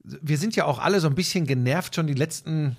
wir 0.05 0.39
sind 0.39 0.55
ja 0.57 0.66
auch 0.66 0.79
alle 0.79 1.01
so 1.01 1.09
ein 1.09 1.14
bisschen 1.14 1.47
genervt 1.47 1.95
schon 1.95 2.07
die 2.07 2.14
letzten 2.14 2.77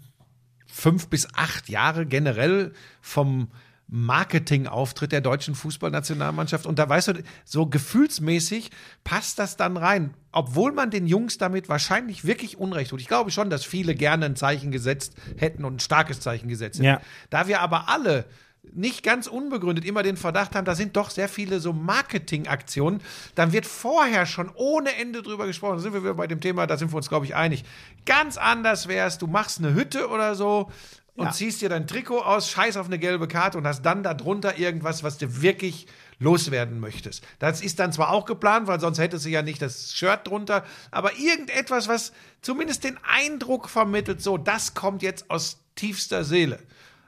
fünf 0.72 1.08
bis 1.08 1.28
acht 1.36 1.70
Jahre 1.70 2.06
generell 2.06 2.74
vom 3.02 3.50
Marketingauftritt 3.94 5.12
der 5.12 5.20
deutschen 5.20 5.54
Fußballnationalmannschaft. 5.54 6.66
Und 6.66 6.80
da 6.80 6.88
weißt 6.88 7.10
du, 7.10 7.24
so 7.44 7.66
gefühlsmäßig 7.66 8.72
passt 9.04 9.38
das 9.38 9.58
dann 9.58 9.76
rein. 9.76 10.14
Obwohl 10.32 10.72
man 10.72 10.92
den 10.92 11.08
Jungs 11.08 11.38
damit 11.38 11.68
wahrscheinlich 11.68 12.24
wirklich 12.24 12.58
Unrecht 12.58 12.92
tut. 12.92 13.02
Ich 13.02 13.10
glaube 13.10 13.32
schon, 13.32 13.50
dass 13.50 13.66
viele 13.66 13.94
gerne 13.94 14.28
ein 14.28 14.38
Zeichen 14.38 14.72
gesetzt 14.72 15.16
hätten 15.36 15.66
und 15.66 15.76
ein 15.76 15.80
starkes 15.82 16.22
Zeichen 16.22 16.48
gesetzt 16.48 16.80
hätten. 16.80 16.86
Ja. 16.86 17.02
Da 17.30 17.48
wir 17.50 17.60
aber 17.60 17.90
alle 17.90 18.26
nicht 18.64 19.04
ganz 19.04 19.28
unbegründet 19.28 19.86
immer 19.86 20.04
den 20.04 20.18
Verdacht 20.18 20.56
haben, 20.56 20.66
da 20.66 20.76
sind 20.76 20.96
doch 20.96 21.10
sehr 21.10 21.28
viele 21.28 21.60
so 21.60 21.74
Marketingaktionen, 21.74 23.02
dann 23.36 23.52
wird 23.54 23.66
vorher 23.66 24.26
schon 24.26 24.52
ohne 24.56 24.96
Ende 24.96 25.24
drüber 25.24 25.48
gesprochen. 25.48 25.78
Da 25.78 25.80
sind 25.82 25.94
wir 25.94 26.04
wieder 26.04 26.14
bei 26.14 26.28
dem 26.28 26.42
Thema, 26.42 26.68
da 26.68 26.78
sind 26.78 26.92
wir 26.92 26.98
uns, 26.98 27.10
glaube 27.10 27.26
ich, 27.26 27.36
einig. 27.36 27.64
Ganz 28.06 28.38
anders 28.38 28.88
wär's, 28.88 29.18
du 29.18 29.28
machst 29.28 29.60
eine 29.60 29.74
Hütte 29.74 30.10
oder 30.10 30.36
so 30.36 30.72
und 31.16 31.26
Ja. 31.26 31.32
ziehst 31.32 31.62
dir 31.62 31.70
dein 31.70 31.88
Trikot 31.88 32.20
aus, 32.22 32.50
scheiß 32.50 32.78
auf 32.78 32.86
eine 32.86 33.00
gelbe 33.00 33.28
Karte 33.28 33.58
und 33.58 33.66
hast 33.68 33.82
dann 33.82 34.04
darunter 34.04 34.58
irgendwas, 34.58 35.04
was 35.04 35.18
du 35.18 35.42
wirklich 35.42 35.88
loswerden 36.20 36.80
möchtest. 36.80 37.24
Das 37.40 37.62
ist 37.62 37.80
dann 37.80 37.92
zwar 37.92 38.12
auch 38.12 38.26
geplant, 38.26 38.68
weil 38.68 38.80
sonst 38.80 39.00
hättest 39.00 39.26
du 39.26 39.30
ja 39.30 39.42
nicht 39.42 39.62
das 39.62 39.92
Shirt 39.94 40.28
drunter, 40.28 40.64
aber 40.92 41.18
irgendetwas, 41.18 41.88
was 41.88 42.14
zumindest 42.42 42.84
den 42.84 42.98
Eindruck 43.04 43.70
vermittelt, 43.70 44.22
so, 44.22 44.38
das 44.38 44.76
kommt 44.76 45.02
jetzt 45.02 45.30
aus 45.32 45.58
tiefster 45.76 46.24
Seele. 46.24 46.60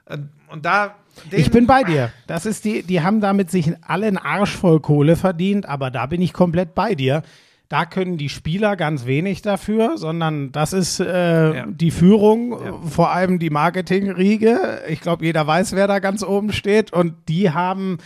Und, 0.06 0.30
und 0.50 0.64
da. 0.64 0.94
Ich 1.30 1.50
bin 1.50 1.66
bei 1.66 1.84
dir. 1.84 2.10
Das 2.26 2.44
ist 2.44 2.64
die, 2.64 2.82
die 2.82 3.00
haben 3.02 3.20
damit 3.20 3.50
sich 3.50 3.70
alle 3.86 4.06
einen 4.06 4.18
Arsch 4.18 4.56
voll 4.56 4.80
Kohle 4.80 5.14
verdient, 5.16 5.66
aber 5.66 5.90
da 5.90 6.06
bin 6.06 6.20
ich 6.20 6.32
komplett 6.32 6.74
bei 6.74 6.94
dir. 6.94 7.22
Da 7.68 7.86
können 7.86 8.18
die 8.18 8.28
Spieler 8.28 8.76
ganz 8.76 9.06
wenig 9.06 9.40
dafür, 9.40 9.96
sondern 9.96 10.52
das 10.52 10.72
ist 10.72 11.00
äh, 11.00 11.56
Ja. 11.56 11.66
die 11.66 11.90
Führung, 11.90 12.52
äh, 12.52 12.88
vor 12.90 13.10
allem 13.12 13.38
die 13.38 13.48
Marketingriege. 13.50 14.82
Ich 14.88 15.00
glaube, 15.00 15.24
jeder 15.24 15.46
weiß, 15.46 15.72
wer 15.72 15.86
da 15.86 15.98
ganz 15.98 16.22
oben 16.22 16.52
steht. 16.52 16.92
Und 16.92 17.14
die 17.28 17.50
haben, 17.50 17.98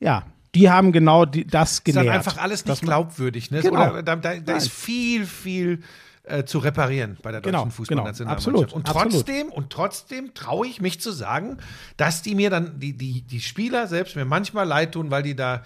ja, 0.00 0.24
die 0.54 0.68
haben 0.70 0.92
genau 0.92 1.24
die, 1.26 1.46
das 1.46 1.72
ist 1.74 1.84
genährt. 1.84 2.06
dann 2.08 2.14
einfach 2.14 2.38
alles 2.38 2.66
nicht 2.66 2.82
glaubwürdig. 2.82 3.50
Ne? 3.50 3.60
Genau. 3.60 3.90
Oder 3.90 4.02
da, 4.02 4.16
da, 4.16 4.34
da 4.36 4.56
ist 4.56 4.70
viel, 4.70 5.26
viel 5.26 5.82
äh, 6.24 6.44
zu 6.44 6.58
reparieren 6.58 7.18
bei 7.22 7.32
der 7.32 7.40
deutschen 7.40 7.52
Genau, 7.58 7.70
Fußballnationalmannschaft. 7.70 8.46
genau, 8.46 8.60
absolut, 8.62 8.72
und 8.72 8.88
absolut. 8.88 9.12
trotzdem, 9.26 9.48
und 9.52 9.70
trotzdem 9.70 10.34
traue 10.34 10.66
ich 10.68 10.80
mich 10.80 11.00
zu 11.00 11.10
sagen, 11.10 11.58
dass 11.96 12.22
die 12.22 12.34
mir 12.34 12.48
dann, 12.50 12.78
die, 12.78 12.96
die, 12.96 13.22
die 13.22 13.40
Spieler 13.40 13.86
selbst 13.88 14.14
mir 14.16 14.24
manchmal 14.24 14.66
leid 14.66 14.92
tun, 14.92 15.10
weil 15.10 15.22
die 15.22 15.34
da 15.34 15.62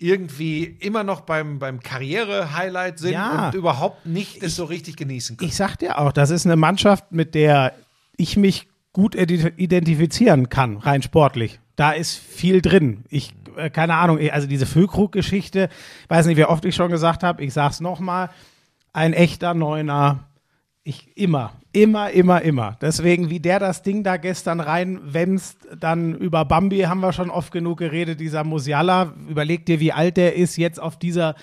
irgendwie 0.00 0.62
immer 0.64 1.02
noch 1.04 1.22
beim, 1.22 1.58
beim 1.58 1.80
Karriere-Highlight 1.80 2.98
sind 3.00 3.12
Ja. 3.12 3.48
und 3.48 3.54
überhaupt 3.54 4.06
nicht 4.06 4.42
das 4.42 4.54
so 4.56 4.64
richtig 4.64 4.96
genießen 4.96 5.36
können. 5.36 5.48
Ich 5.48 5.56
sag 5.56 5.76
dir 5.76 5.98
auch, 5.98 6.12
das 6.12 6.30
ist 6.30 6.46
eine 6.46 6.56
Mannschaft, 6.56 7.10
mit 7.10 7.34
der 7.34 7.74
ich 8.16 8.36
mich 8.36 8.68
gut 8.92 9.14
identifizieren 9.14 10.48
kann, 10.48 10.76
rein 10.78 11.02
sportlich. 11.02 11.60
Da 11.76 11.92
ist 11.92 12.16
viel 12.16 12.62
drin. 12.62 13.04
Ich 13.08 13.34
äh, 13.56 13.70
keine 13.70 13.94
Ahnung, 13.94 14.18
also 14.30 14.46
diese 14.48 14.66
Füllkrug-Geschichte, 14.66 15.68
weiß 16.08 16.26
nicht, 16.26 16.36
wie 16.36 16.44
oft 16.44 16.64
ich 16.64 16.74
schon 16.74 16.90
gesagt 16.90 17.22
habe, 17.22 17.44
ich 17.44 17.52
sag's 17.52 17.80
nochmal, 17.80 18.30
ein 18.98 19.12
echter 19.12 19.54
Neuner, 19.54 20.24
ich 20.82 21.16
immer, 21.16 21.52
immer, 21.72 22.10
immer, 22.10 22.42
immer. 22.42 22.76
Deswegen, 22.80 23.30
wie 23.30 23.38
der 23.38 23.60
das 23.60 23.82
Ding 23.82 24.02
da 24.02 24.16
gestern 24.16 24.58
reinwemst, 24.58 25.56
dann 25.78 26.14
über 26.16 26.44
Bambi 26.44 26.80
haben 26.80 27.00
wir 27.00 27.12
schon 27.12 27.30
oft 27.30 27.52
genug 27.52 27.78
geredet, 27.78 28.18
dieser 28.18 28.42
Musiala, 28.42 29.12
überleg 29.28 29.66
dir, 29.66 29.78
wie 29.78 29.92
alt 29.92 30.16
der 30.16 30.34
ist, 30.34 30.56
jetzt 30.56 30.80
auf 30.80 30.98
dieser 30.98 31.36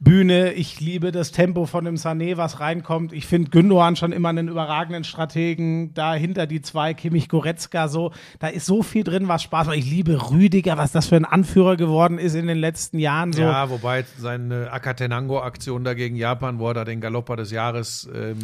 Bühne. 0.00 0.52
Ich 0.52 0.80
liebe 0.80 1.10
das 1.12 1.32
Tempo 1.32 1.66
von 1.66 1.84
dem 1.84 1.96
Sané, 1.96 2.36
was 2.36 2.60
reinkommt. 2.60 3.12
Ich 3.12 3.26
finde 3.26 3.50
Gündogan 3.50 3.96
schon 3.96 4.12
immer 4.12 4.28
einen 4.28 4.48
überragenden 4.48 5.04
Strategen. 5.04 5.92
Dahinter 5.94 6.46
die 6.46 6.62
zwei, 6.62 6.94
Kimmich 6.94 7.28
Goretzka, 7.28 7.88
so. 7.88 8.12
Da 8.38 8.48
ist 8.48 8.66
so 8.66 8.82
viel 8.82 9.04
drin, 9.04 9.28
was 9.28 9.42
Spaß 9.42 9.66
macht. 9.66 9.76
Ich 9.76 9.90
liebe 9.90 10.30
Rüdiger, 10.30 10.78
was 10.78 10.92
das 10.92 11.08
für 11.08 11.16
ein 11.16 11.24
Anführer 11.24 11.76
geworden 11.76 12.18
ist 12.18 12.34
in 12.34 12.46
den 12.46 12.58
letzten 12.58 12.98
Jahren. 12.98 13.32
So. 13.32 13.42
Ja, 13.42 13.70
wobei 13.70 14.04
seine 14.18 14.70
Akatenango-Aktion 14.72 15.84
da 15.84 15.94
gegen 15.94 16.16
Japan, 16.16 16.58
wo 16.58 16.68
er 16.68 16.74
da 16.74 16.84
den 16.84 17.00
Galopper 17.00 17.36
des 17.36 17.50
Jahres. 17.50 18.08
Ähm, 18.14 18.38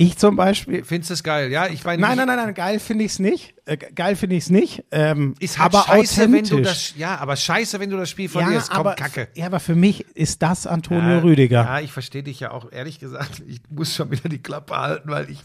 Ich 0.00 0.16
zum 0.16 0.34
Beispiel. 0.34 0.82
findest 0.82 1.10
du 1.10 1.14
es 1.14 1.22
geil? 1.22 1.52
Ja, 1.52 1.66
ich 1.66 1.84
meine. 1.84 2.00
Nein, 2.00 2.16
nein, 2.16 2.26
nein, 2.26 2.36
nein, 2.36 2.54
geil 2.54 2.80
finde 2.80 3.04
ich 3.04 3.12
es 3.12 3.18
nicht. 3.18 3.52
Äh, 3.66 3.76
geil 3.76 4.16
finde 4.16 4.34
ich 4.34 4.44
es 4.44 4.50
nicht. 4.50 4.82
Ähm, 4.90 5.34
Ist 5.40 5.58
halt 5.58 5.74
aber 5.74 5.84
scheiße, 5.84 6.32
wenn 6.32 6.44
du 6.44 6.62
das. 6.62 6.94
Ja, 6.96 7.18
aber 7.18 7.36
scheiße, 7.36 7.78
wenn 7.80 7.90
du 7.90 7.98
das 7.98 8.08
Spiel 8.08 8.24
ja, 8.24 8.30
verlierst. 8.30 8.70
Komm, 8.70 8.80
aber, 8.80 8.94
Kacke. 8.94 9.28
ja, 9.34 9.44
aber 9.44 9.60
für 9.60 9.74
mich 9.74 10.06
ist 10.16 10.40
das 10.40 10.66
Antonio 10.66 11.16
Ja, 11.16 11.18
Rüdiger. 11.18 11.64
Ja, 11.64 11.80
ich 11.80 11.92
verstehe 11.92 12.22
dich 12.22 12.40
ja 12.40 12.50
auch, 12.50 12.72
ehrlich 12.72 12.98
gesagt. 12.98 13.42
Ich 13.46 13.60
muss 13.68 13.94
schon 13.94 14.10
wieder 14.10 14.30
die 14.30 14.42
Klappe 14.42 14.74
halten, 14.74 15.10
weil 15.10 15.28
ich. 15.28 15.40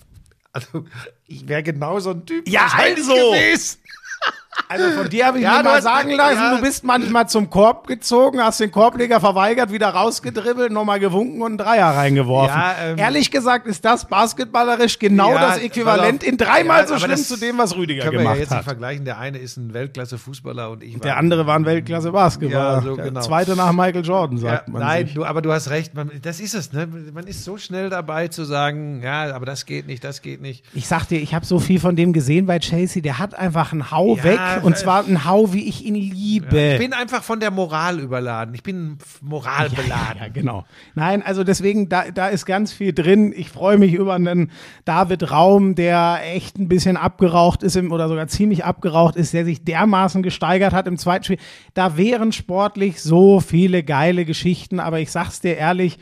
Also, 0.54 0.86
ich 1.28 1.50
wäre 1.50 1.62
genau 1.62 2.00
so 2.00 2.12
ein 2.12 2.26
Typ. 2.26 2.48
Ja, 2.48 2.70
also. 2.78 3.12
gewesen. 3.12 3.80
Also 4.68 4.90
von 5.02 5.10
dir 5.10 5.28
habe 5.28 5.38
ich 5.38 5.44
Ja, 5.44 5.58
mir 5.58 5.64
mal 5.64 5.82
sagen 5.82 6.12
lassen, 6.12 6.38
ja. 6.38 6.56
du 6.56 6.62
bist 6.62 6.84
manchmal 6.84 7.30
zum 7.30 7.50
Korb 7.50 7.88
gezogen, 7.88 8.42
hast 8.42 8.60
den 8.60 8.72
Korbleger 8.72 9.20
verweigert, 9.20 9.72
wieder 9.72 9.90
rausgedribbelt, 9.90 10.72
nochmal 10.72 11.00
gewunken 11.00 11.42
und 11.42 11.48
einen 11.48 11.58
Dreier 11.58 11.88
reingeworfen. 11.96 12.56
Ja, 12.58 12.76
ähm, 12.84 12.98
Ehrlich 12.98 13.30
gesagt 13.32 13.68
ist 13.68 13.86
das 13.86 14.06
basketballerisch 14.06 14.98
genau 15.00 15.34
das 15.34 15.60
Äquivalent 15.60 16.24
auf. 16.24 16.28
in 16.30 16.38
dreimal 16.38 16.88
so 16.88 16.98
schlimm 16.98 17.16
zu 17.18 17.38
dem, 17.38 17.58
was 17.58 17.76
Rüdiger 17.76 18.04
Können 18.04 18.14
wir 18.14 18.20
gemacht 18.20 18.36
ja 18.36 18.42
jetzt 18.42 18.50
nicht 18.50 18.58
hat. 18.58 18.66
vergleichen. 18.66 19.06
Der 19.06 19.20
eine 19.20 19.38
ist 19.38 19.58
ein 19.58 19.74
Weltklasse-Fußballer 19.74 20.70
und 20.72 20.84
ich 20.84 20.94
war. 20.96 21.02
Der 21.02 21.18
andere 21.18 21.46
war 21.46 21.56
ein 21.58 21.66
Weltklasse 21.66 22.12
Basketballer. 22.12 22.76
Ja, 22.78 22.82
so 22.82 22.96
Der 22.96 23.06
genau. 23.06 23.22
zweite 23.22 23.56
nach 23.56 23.72
Michael 23.72 24.04
Jordan, 24.06 24.38
sagt 24.38 24.68
man 24.70 24.82
nein, 24.82 25.10
du, 25.14 25.26
aber 25.26 25.42
du 25.42 25.52
hast 25.52 25.70
recht. 25.70 25.94
Man, 25.94 26.10
das 26.22 26.40
ist 26.40 26.56
es. 26.56 26.74
Ne? 26.74 26.88
Man 27.14 27.28
ist 27.28 27.44
so 27.44 27.58
schnell 27.58 27.90
dabei 27.90 28.28
zu 28.30 28.44
sagen, 28.44 29.02
ja, 29.04 29.34
aber 29.36 29.46
das 29.46 29.66
geht 29.66 29.88
nicht, 29.88 30.04
das 30.04 30.22
geht 30.22 30.42
nicht. 30.42 30.64
Ich 30.74 30.88
sag 30.88 31.06
dir, 31.06 31.20
ich 31.20 31.34
habe 31.36 31.46
so 31.46 31.60
viel 31.60 31.80
von 31.80 31.96
dem 31.96 32.14
gesehen 32.14 32.46
bei 32.46 32.60
Chelsea, 32.60 33.02
der 33.02 33.20
hat 33.20 33.36
einfach 33.36 33.72
einen 33.72 33.92
Hau 33.92 34.16
Ja, 34.58 34.64
und 34.64 34.78
zwar 34.78 35.06
einen 35.06 35.26
Hau, 35.26 35.54
wie 35.54 35.68
ich 35.68 35.86
ihn 35.86 35.96
liebe. 35.96 36.74
Ich 36.74 36.80
bin 36.80 36.94
einfach 36.94 37.24
von 37.24 37.40
der 37.40 37.52
Moral 37.52 38.00
überladen. 38.00 38.54
Ich 38.56 38.64
bin 38.64 38.98
moralbeladen. 39.22 40.22
Ja, 40.22 40.28
genau. 40.28 40.66
Nein, 40.94 41.22
also 41.24 41.44
deswegen, 41.44 41.90
da, 41.90 42.12
da 42.12 42.28
ist 42.28 42.46
ganz 42.46 42.74
viel 42.74 42.94
drin. 42.94 43.34
Ich 43.36 43.50
freue 43.50 43.78
mich 43.78 43.94
über 43.94 44.14
einen 44.14 44.52
David 44.86 45.32
Raum, 45.32 45.76
der 45.76 46.20
echt 46.24 46.58
ein 46.58 46.68
bisschen 46.68 46.98
abgeraucht 46.98 47.64
ist 47.64 47.76
im, 47.76 47.92
oder 47.92 48.08
sogar 48.08 48.28
ziemlich 48.28 48.66
abgeraucht 48.66 49.16
ist, 49.16 49.34
der 49.34 49.46
sich 49.46 49.64
dermaßen 49.64 50.24
gesteigert 50.24 50.74
hat 50.74 50.88
im 50.88 50.98
zweiten 50.98 51.24
Spiel. 51.24 51.40
Da 51.74 51.98
wären 51.98 52.32
sportlich 52.32 53.02
so 53.02 53.40
viele 53.40 53.84
geile 53.84 54.26
Geschichten, 54.26 54.80
aber 54.80 55.00
ich 55.00 55.12
sag's 55.12 55.42
dir 55.42 55.56
ehrlich, 55.58 55.98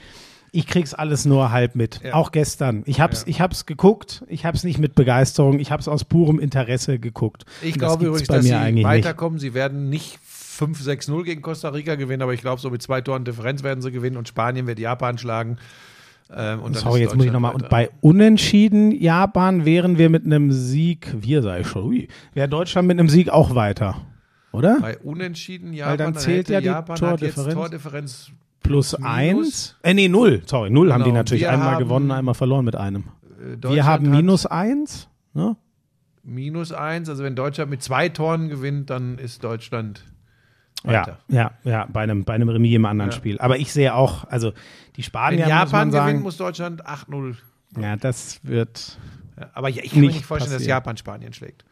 ich 0.53 0.67
krieg's 0.67 0.93
alles 0.93 1.25
nur 1.25 1.51
halb 1.51 1.75
mit. 1.75 1.99
Ja. 2.03 2.13
Auch 2.13 2.31
gestern. 2.31 2.83
Ich 2.85 3.01
hab's, 3.01 3.23
ich 3.25 3.41
hab's 3.41 3.65
geguckt, 3.65 4.23
ich 4.27 4.45
hab's 4.45 4.63
nicht 4.63 4.77
mit 4.77 4.93
Begeisterung, 4.93 5.59
ich 5.59 5.71
hab's 5.71 5.87
aus 5.87 6.05
purem 6.05 6.39
Interesse 6.39 6.99
geguckt. 6.99 7.45
Ich 7.61 7.73
Und 7.73 7.81
das 7.81 7.89
glaube 7.89 8.05
gibt's 8.05 8.21
übrigens, 8.21 8.27
dass 8.27 8.45
sie 8.45 8.53
eigentlich 8.53 8.85
nicht. 8.85 8.85
weiterkommen. 8.85 9.39
Sie 9.39 9.55
werden 9.55 9.89
nicht 9.89 10.19
5-6-0 10.59 11.23
gegen 11.23 11.41
Costa 11.41 11.69
Rica 11.69 11.95
gewinnen, 11.95 12.21
aber 12.21 12.35
ich 12.35 12.41
glaube, 12.41 12.61
so 12.61 12.69
mit 12.69 12.83
zwei 12.83 13.01
Toren 13.01 13.25
Differenz 13.25 13.63
werden 13.63 13.81
sie 13.81 13.91
gewinnen 13.91 14.15
und 14.15 14.27
Spanien 14.27 14.67
wird 14.67 14.77
Japan 14.77 15.17
schlagen. 15.17 15.57
Ähm, 16.31 16.61
und 16.61 16.75
dann 16.75 16.83
Sorry, 16.83 17.01
jetzt 17.01 17.15
muss 17.15 17.25
ich 17.25 17.31
nochmal. 17.31 17.55
Und 17.55 17.69
bei 17.69 17.89
Unentschieden 18.01 18.91
Japan 18.91 19.65
wären 19.65 19.97
wir 19.97 20.11
mit 20.11 20.23
einem 20.23 20.51
Sieg, 20.51 21.15
wir 21.19 21.41
sage 21.41 21.61
ich 21.61 21.67
schon, 21.67 21.83
ui, 21.85 22.07
wäre 22.35 22.47
Deutschland 22.47 22.87
mit 22.87 22.99
einem 22.99 23.09
Sieg 23.09 23.29
auch 23.29 23.55
weiter, 23.55 24.05
oder? 24.51 24.77
Bei 24.79 24.99
Unentschieden 24.99 25.73
Japan, 25.73 25.97
dann 25.97 26.15
zählt 26.15 26.49
hätte 26.49 26.53
ja 26.53 26.59
die 26.59 26.65
Japan 26.67 27.01
hat 27.01 27.21
jetzt 27.21 27.35
Tordifferenz. 27.35 27.53
Tordifferenz 27.55 28.31
Plus 28.63 28.97
minus. 28.97 29.05
eins? 29.11 29.75
Äh, 29.83 29.93
nee, 29.93 30.07
null. 30.07 30.41
Sorry, 30.45 30.69
null 30.69 30.91
haben 30.91 31.01
die 31.03 31.09
Genau, 31.09 31.17
natürlich 31.19 31.41
wir 31.43 31.51
einmal 31.51 31.71
haben- 31.75 31.83
gewonnen, 31.83 32.11
einmal 32.11 32.33
verloren 32.33 32.65
mit 32.65 32.75
einem. 32.75 33.03
äh, 33.61 33.69
wir 33.69 33.85
haben 33.85 34.09
minus 34.09 34.45
eins. 34.45 35.07
Ne? 35.33 35.55
minus 36.23 36.71
eins. 36.71 37.09
Also 37.09 37.23
wenn 37.23 37.35
Deutschland 37.35 37.69
mit 37.69 37.83
zwei 37.83 38.07
Toren 38.09 38.47
gewinnt, 38.47 38.89
dann 38.89 39.17
ist 39.17 39.43
Deutschland 39.43 40.05
Ja, 40.85 40.91
weiter. 41.01 41.17
ja, 41.27 41.51
ja, 41.65 41.85
bei 41.91 42.01
einem, 42.01 42.23
bei 42.23 42.33
einem 42.33 42.47
Remis 42.49 42.73
im 42.75 42.85
anderen 42.85 43.11
Ja. 43.11 43.17
Spiel. 43.17 43.37
Aber 43.39 43.57
ich 43.57 43.73
sehe 43.73 43.93
auch, 43.93 44.23
also 44.29 44.53
die 44.95 45.03
Spanier, 45.03 45.39
Wenn 45.39 45.45
muss 45.45 45.49
man 45.49 45.59
Japan 45.67 45.91
sagen, 45.91 46.07
gewinnt, 46.07 46.23
muss 46.23 46.37
Deutschland 46.37 46.85
8-0. 46.87 47.35
ja, 47.77 47.97
das 47.97 48.39
wird, 48.43 48.97
Ja, 49.37 49.49
aber 49.53 49.67
ja, 49.67 49.83
ich 49.83 49.91
kann 49.91 49.99
mir 50.01 50.07
Nicht 50.07 50.23
vorstellen, 50.25 50.51
dass 50.53 50.61
passieren. 50.61 50.77
Japan 50.77 50.95
Spanien 50.97 51.33
schlägt. 51.33 51.65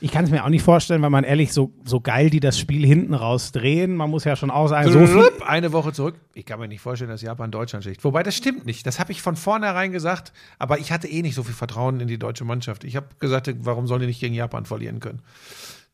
Ich 0.00 0.12
kann 0.12 0.24
es 0.24 0.30
mir 0.30 0.44
auch 0.44 0.48
nicht 0.48 0.62
vorstellen, 0.62 1.02
weil 1.02 1.10
man 1.10 1.24
ehrlich, 1.24 1.52
so, 1.52 1.72
so 1.84 2.00
geil 2.00 2.30
die 2.30 2.40
das 2.40 2.58
Spiel 2.58 2.86
hinten 2.86 3.14
raus 3.14 3.52
drehen, 3.52 3.96
man 3.96 4.10
muss 4.10 4.24
ja 4.24 4.36
schon 4.36 4.50
auch 4.50 4.68
sagen, 4.68 4.92
so 4.92 5.06
viel, 5.06 5.30
Eine 5.46 5.72
Woche 5.72 5.92
zurück. 5.92 6.14
Ich 6.34 6.46
kann 6.46 6.60
mir 6.60 6.68
nicht 6.68 6.80
vorstellen, 6.80 7.10
dass 7.10 7.22
Japan 7.22 7.50
Deutschland 7.50 7.84
schlägt. 7.84 8.04
Wobei, 8.04 8.22
das 8.22 8.36
stimmt 8.36 8.66
nicht. 8.66 8.86
Das 8.86 9.00
habe 9.00 9.12
ich 9.12 9.22
von 9.22 9.36
vornherein 9.36 9.92
gesagt. 9.92 10.32
Aber 10.58 10.78
ich 10.78 10.92
hatte 10.92 11.08
eh 11.08 11.22
nicht 11.22 11.34
so 11.34 11.42
viel 11.42 11.54
Vertrauen 11.54 12.00
in 12.00 12.08
die 12.08 12.18
deutsche 12.18 12.44
Mannschaft. 12.44 12.84
Ich 12.84 12.96
habe 12.96 13.06
gesagt, 13.18 13.52
warum 13.60 13.86
sollen 13.86 14.02
die 14.02 14.06
nicht 14.06 14.20
gegen 14.20 14.34
Japan 14.34 14.64
verlieren 14.66 15.00
können? 15.00 15.20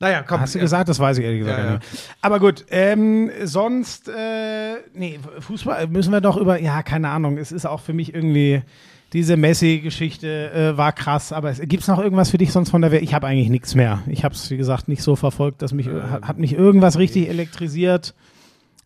Naja, 0.00 0.22
komm. 0.26 0.40
Hast 0.40 0.54
du 0.54 0.58
ja. 0.58 0.64
gesagt? 0.64 0.88
Das 0.88 0.98
weiß 0.98 1.18
ich 1.18 1.24
ehrlich 1.24 1.40
gesagt 1.40 1.58
Ja, 1.58 1.70
nicht. 1.74 2.10
Aber 2.20 2.40
gut, 2.40 2.66
ähm, 2.70 3.30
sonst, 3.44 4.08
äh, 4.08 4.74
nee, 4.92 5.18
Fußball 5.38 5.86
müssen 5.86 6.12
wir 6.12 6.20
doch 6.20 6.36
über, 6.36 6.60
ja, 6.60 6.82
keine 6.82 7.08
Ahnung, 7.08 7.38
es 7.38 7.52
ist 7.52 7.64
auch 7.64 7.80
für 7.80 7.92
mich 7.92 8.14
irgendwie, 8.14 8.62
diese 9.14 9.36
Messi-Geschichte 9.36 10.50
äh, 10.52 10.76
war 10.76 10.92
krass, 10.92 11.32
aber 11.32 11.48
es, 11.48 11.60
gibt's 11.60 11.86
noch 11.86 12.00
irgendwas 12.00 12.30
für 12.30 12.38
dich 12.38 12.50
sonst 12.50 12.70
von 12.70 12.82
der 12.82 12.90
Welt? 12.90 13.02
Ich 13.02 13.14
habe 13.14 13.28
eigentlich 13.28 13.48
nichts 13.48 13.76
mehr. 13.76 14.02
Ich 14.08 14.24
habe 14.24 14.34
es, 14.34 14.50
wie 14.50 14.56
gesagt, 14.56 14.88
nicht 14.88 15.02
so 15.02 15.14
verfolgt, 15.14 15.62
dass 15.62 15.72
mich, 15.72 15.88
hat, 15.88 16.22
hat 16.22 16.38
mich 16.38 16.52
irgendwas 16.52 16.98
richtig 16.98 17.28
elektrisiert. 17.28 18.14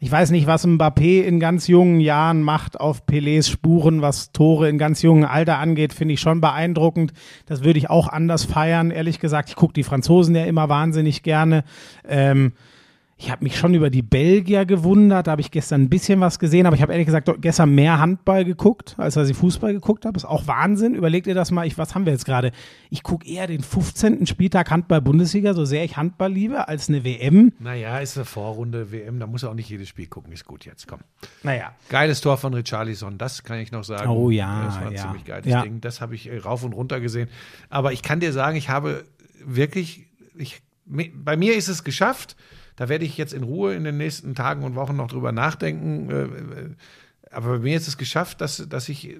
Ich 0.00 0.12
weiß 0.12 0.30
nicht, 0.30 0.46
was 0.46 0.66
Mbappé 0.66 1.22
in 1.22 1.40
ganz 1.40 1.66
jungen 1.66 1.98
Jahren 1.98 2.42
macht 2.42 2.78
auf 2.78 3.04
Pelés 3.06 3.50
Spuren, 3.50 4.02
was 4.02 4.30
Tore 4.30 4.68
in 4.68 4.78
ganz 4.78 5.02
jungen 5.02 5.24
Alter 5.24 5.58
angeht, 5.58 5.94
finde 5.94 6.14
ich 6.14 6.20
schon 6.20 6.40
beeindruckend. 6.40 7.14
Das 7.46 7.64
würde 7.64 7.78
ich 7.78 7.90
auch 7.90 8.06
anders 8.06 8.44
feiern, 8.44 8.90
ehrlich 8.90 9.18
gesagt. 9.18 9.48
Ich 9.48 9.56
gucke 9.56 9.72
die 9.72 9.82
Franzosen 9.82 10.36
ja 10.36 10.44
immer 10.44 10.68
wahnsinnig 10.68 11.22
gerne. 11.22 11.64
Ähm, 12.06 12.52
ich 13.20 13.32
habe 13.32 13.42
mich 13.42 13.58
schon 13.58 13.74
über 13.74 13.90
die 13.90 14.02
Belgier 14.02 14.64
gewundert. 14.64 15.26
Da 15.26 15.32
habe 15.32 15.40
ich 15.40 15.50
gestern 15.50 15.82
ein 15.82 15.88
bisschen 15.88 16.20
was 16.20 16.38
gesehen, 16.38 16.66
aber 16.66 16.76
ich 16.76 16.82
habe 16.82 16.92
ehrlich 16.92 17.06
gesagt 17.06 17.28
gestern 17.40 17.74
mehr 17.74 17.98
Handball 17.98 18.44
geguckt, 18.44 18.94
als 18.96 19.14
dass 19.14 19.28
ich 19.28 19.36
Fußball 19.36 19.72
geguckt 19.72 20.04
habe. 20.04 20.16
Ist 20.16 20.24
auch 20.24 20.46
Wahnsinn. 20.46 20.94
Überlegt 20.94 21.26
ihr 21.26 21.34
das 21.34 21.50
mal. 21.50 21.66
Ich, 21.66 21.76
was 21.78 21.96
haben 21.96 22.04
wir 22.06 22.12
jetzt 22.12 22.24
gerade? 22.26 22.52
Ich 22.90 23.02
gucke 23.02 23.28
eher 23.28 23.48
den 23.48 23.60
15. 23.60 24.24
Spieltag 24.28 24.70
Handball-Bundesliga, 24.70 25.52
so 25.54 25.64
sehr 25.64 25.82
ich 25.82 25.96
Handball 25.96 26.32
liebe, 26.32 26.68
als 26.68 26.88
eine 26.88 27.02
WM. 27.02 27.52
Naja, 27.58 27.98
ist 27.98 28.16
eine 28.16 28.24
Vorrunde 28.24 28.92
WM. 28.92 29.18
Da 29.18 29.26
muss 29.26 29.42
er 29.42 29.50
auch 29.50 29.54
nicht 29.54 29.68
jedes 29.68 29.88
Spiel 29.88 30.06
gucken. 30.06 30.32
Ist 30.32 30.44
gut 30.44 30.64
jetzt, 30.64 30.86
komm. 30.86 31.00
Naja. 31.42 31.72
Geiles 31.88 32.20
Tor 32.20 32.36
von 32.36 32.54
Richarlison, 32.54 33.18
das 33.18 33.42
kann 33.42 33.58
ich 33.58 33.72
noch 33.72 33.82
sagen. 33.82 34.08
Oh 34.08 34.30
ja, 34.30 34.64
Das 34.66 34.74
war 34.76 34.86
ein 34.86 34.92
ja. 34.92 35.02
ziemlich 35.02 35.24
geiles 35.24 35.46
Ja. 35.46 35.62
Ding. 35.62 35.80
Das 35.80 36.00
habe 36.00 36.14
ich 36.14 36.30
äh, 36.30 36.38
rauf 36.38 36.62
und 36.62 36.72
runter 36.72 37.00
gesehen. 37.00 37.28
Aber 37.68 37.92
ich 37.92 38.02
kann 38.02 38.20
dir 38.20 38.32
sagen, 38.32 38.56
ich 38.56 38.68
habe 38.68 39.04
wirklich, 39.44 40.06
ich, 40.36 40.62
bei 40.86 41.36
mir 41.36 41.56
ist 41.56 41.66
es 41.66 41.82
geschafft. 41.82 42.36
Da 42.78 42.88
werde 42.88 43.04
ich 43.04 43.18
jetzt 43.18 43.34
in 43.34 43.42
Ruhe 43.42 43.74
in 43.74 43.82
den 43.82 43.96
nächsten 43.96 44.36
Tagen 44.36 44.62
und 44.62 44.76
Wochen 44.76 44.94
noch 44.94 45.08
drüber 45.08 45.32
nachdenken. 45.32 46.08
Äh, 46.10 46.22
äh, 46.22 46.70
Aber 47.32 47.48
bei 47.54 47.58
mir 47.58 47.76
ist 47.76 47.88
es 47.88 47.98
geschafft, 47.98 48.40
dass, 48.40 48.64
dass 48.68 48.88
ich 48.88 49.16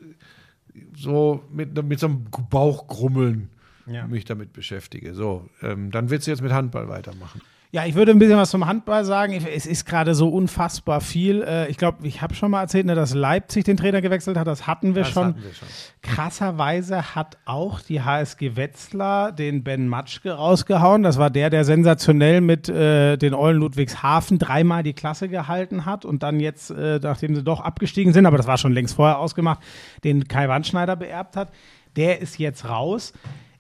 so 0.95 1.45
mit, 1.53 1.83
mit 1.85 1.99
so 1.99 2.07
einem 2.07 2.27
Bauchgrummeln 2.51 3.49
Ja. 3.87 4.07
mich 4.07 4.25
damit 4.25 4.53
beschäftige. 4.53 5.13
So, 5.13 5.51
ähm, 5.61 5.91
dann 5.91 6.09
willst 6.09 6.29
du 6.29 6.31
jetzt 6.31 6.41
mit 6.41 6.53
Handball 6.53 6.89
weitermachen. 6.89 7.41
Ja, 7.71 7.85
ich 7.85 7.95
würde 7.95 8.13
ein 8.13 8.19
bisschen 8.19 8.39
was 8.39 8.49
zum 8.49 8.65
Handball 8.67 9.05
sagen. 9.05 9.35
Es 9.35 9.67
ist 9.67 9.85
gerade 9.85 10.15
so 10.15 10.31
unfassbar 10.31 11.03
viel. 11.03 11.43
Äh, 11.43 11.69
Ich 11.71 11.77
glaube, 11.77 12.07
ich 12.07 12.23
habe 12.23 12.35
schon 12.35 12.51
mal 12.51 12.63
erzählt, 12.63 12.87
ne, 12.87 12.95
dass 12.95 13.13
Leipzig 13.13 13.65
den 13.65 13.77
Trainer 13.77 14.01
gewechselt 14.01 14.39
hat. 14.39 14.47
Das 14.47 14.67
hatten 14.67 14.95
wir 14.95 15.03
Das 15.03 15.11
schon. 15.13 15.27
hatten 15.27 15.43
wir 15.43 15.53
schon. 15.53 15.69
Krasserweise 16.01 17.15
hat 17.15 17.37
auch 17.45 17.81
die 17.81 18.01
HSG 18.01 18.57
Wetzlar 18.57 19.33
den 19.33 19.65
Ben 19.65 19.87
Matschke 19.87 20.33
rausgehauen. 20.33 21.03
Das 21.03 21.19
war 21.19 21.29
der, 21.29 21.51
der 21.51 21.65
sensationell 21.65 22.41
mit 22.41 22.71
äh, 22.71 23.19
den 23.19 23.35
Eulen 23.35 23.59
Ludwigshafen 23.59 24.39
dreimal 24.39 24.83
die 24.83 24.95
Klasse 24.95 25.29
gehalten 25.29 25.85
hat 25.85 26.07
und 26.07 26.23
dann 26.23 26.41
jetzt, 26.41 26.71
äh, 26.71 26.99
nachdem 27.03 27.35
sie 27.35 27.43
doch 27.43 27.61
abgestiegen 27.61 28.15
sind, 28.15 28.25
aber 28.25 28.39
das 28.39 28.47
war 28.47 28.57
schon 28.57 28.73
längst 28.73 28.95
vorher 28.97 29.19
ausgemacht, 29.19 29.61
den 30.05 30.27
Kai 30.27 30.49
Wandschneider 30.49 30.97
beerbt 30.97 31.37
hat. 31.37 31.51
Der 31.97 32.21
ist 32.21 32.39
jetzt 32.39 32.67
raus. 32.67 33.13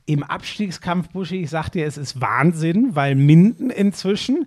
Im 0.09 0.22
Abstiegskampf, 0.22 1.11
Buschi, 1.11 1.42
ich 1.42 1.50
sag 1.50 1.68
dir, 1.68 1.86
es 1.86 1.98
ist 1.98 2.18
Wahnsinn, 2.18 2.96
weil 2.96 3.14
Minden 3.14 3.68
inzwischen 3.68 4.46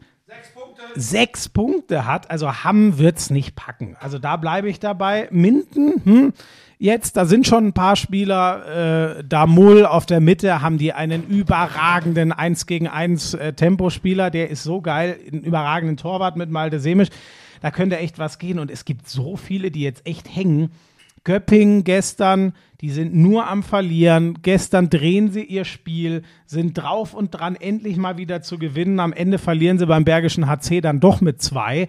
sechs 0.96 1.50
Punkte 1.50 2.08
hat. 2.08 2.32
Also 2.32 2.64
Hamm 2.64 2.98
wird's 2.98 3.30
nicht 3.30 3.56
packen. 3.56 3.96
Also 4.00 4.18
da 4.18 4.38
bleibe 4.38 4.70
ich 4.70 4.80
dabei. 4.80 5.28
Minden, 5.30 6.02
hm, 6.04 6.34
jetzt, 6.80 7.16
da 7.16 7.26
sind 7.26 7.46
schon 7.46 7.68
ein 7.68 7.74
paar 7.74 7.96
Spieler, 7.96 9.20
äh, 9.20 9.24
da 9.24 9.46
Mull 9.46 9.86
auf 9.86 10.08
der 10.08 10.20
Mitte 10.20 10.64
haben 10.64 10.80
die 10.80 10.94
einen 10.94 11.28
überragenden 11.28 12.32
1 12.32 12.66
gegen 12.66 12.88
1 12.88 13.36
äh, 13.36 13.54
Tempospieler, 13.54 14.32
der 14.32 14.50
ist 14.50 14.64
so 14.64 14.82
geil, 14.82 15.20
einen 15.32 15.44
überragenden 15.44 15.96
Torwart 15.96 16.38
mit 16.38 16.50
Malte 16.50 16.80
Semisch, 16.80 17.10
da 17.62 17.70
könnte 17.70 18.00
echt 18.00 18.18
was 18.18 18.40
gehen 18.40 18.58
und 18.58 18.72
es 18.72 18.84
gibt 18.84 19.08
so 19.08 19.38
viele, 19.38 19.70
die 19.70 19.82
jetzt 19.82 20.08
echt 20.08 20.36
hängen. 20.36 20.72
Göppingen 21.24 21.84
gestern, 21.84 22.54
die 22.82 22.90
sind 22.90 23.14
nur 23.14 23.48
am 23.48 23.62
Verlieren. 23.62 24.40
Gestern 24.42 24.90
drehen 24.90 25.32
sie 25.32 25.44
ihr 25.44 25.66
Spiel, 25.66 26.24
sind 26.46 26.74
drauf 26.74 27.14
und 27.14 27.32
dran, 27.32 27.56
endlich 27.56 27.98
mal 27.98 28.18
wieder 28.18 28.42
zu 28.42 28.58
gewinnen. 28.58 29.00
Am 29.00 29.14
Ende 29.14 29.38
verlieren 29.38 29.78
sie 29.78 29.86
beim 29.86 30.04
Bergischen 30.04 30.48
HC 30.48 30.82
dann 30.82 31.00
doch 31.00 31.22
mit 31.22 31.42
zwei. 31.42 31.88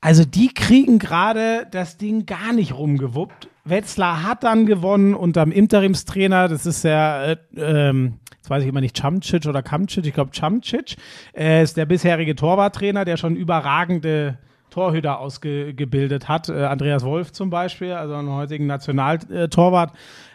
Also 0.00 0.24
die 0.24 0.52
kriegen 0.52 0.98
gerade 0.98 1.66
das 1.70 1.96
Ding 1.96 2.26
gar 2.26 2.52
nicht 2.52 2.74
rumgewuppt. 2.74 3.48
Wetzlar 3.64 4.22
hat 4.22 4.44
dann 4.44 4.66
gewonnen 4.66 5.14
unterm 5.14 5.50
Interimstrainer, 5.50 6.48
das 6.48 6.66
ist 6.66 6.84
der, 6.84 7.38
äh, 7.56 7.60
ähm, 7.60 8.20
jetzt 8.36 8.48
weiß 8.48 8.62
ich 8.62 8.68
immer 8.68 8.80
nicht, 8.80 8.94
Camcic 8.94 9.46
oder 9.46 9.62
Kamcic, 9.62 10.06
ich 10.06 10.14
glaube 10.14 10.30
Camcic, 10.32 10.96
äh, 11.36 11.62
ist 11.62 11.76
der 11.76 11.86
bisherige 11.86 12.36
Torwarttrainer, 12.36 13.04
der 13.04 13.16
schon 13.16 13.34
überragende 13.34 14.38
Torhüter 14.76 15.20
ausgebildet 15.20 16.28
hat. 16.28 16.50
Äh, 16.50 16.64
Andreas 16.64 17.02
Wolf 17.02 17.32
zum 17.32 17.48
Beispiel, 17.48 17.92
also 17.92 18.12
einen 18.12 18.28
heutigen 18.28 18.66
Nationaltorwart. 18.66 19.94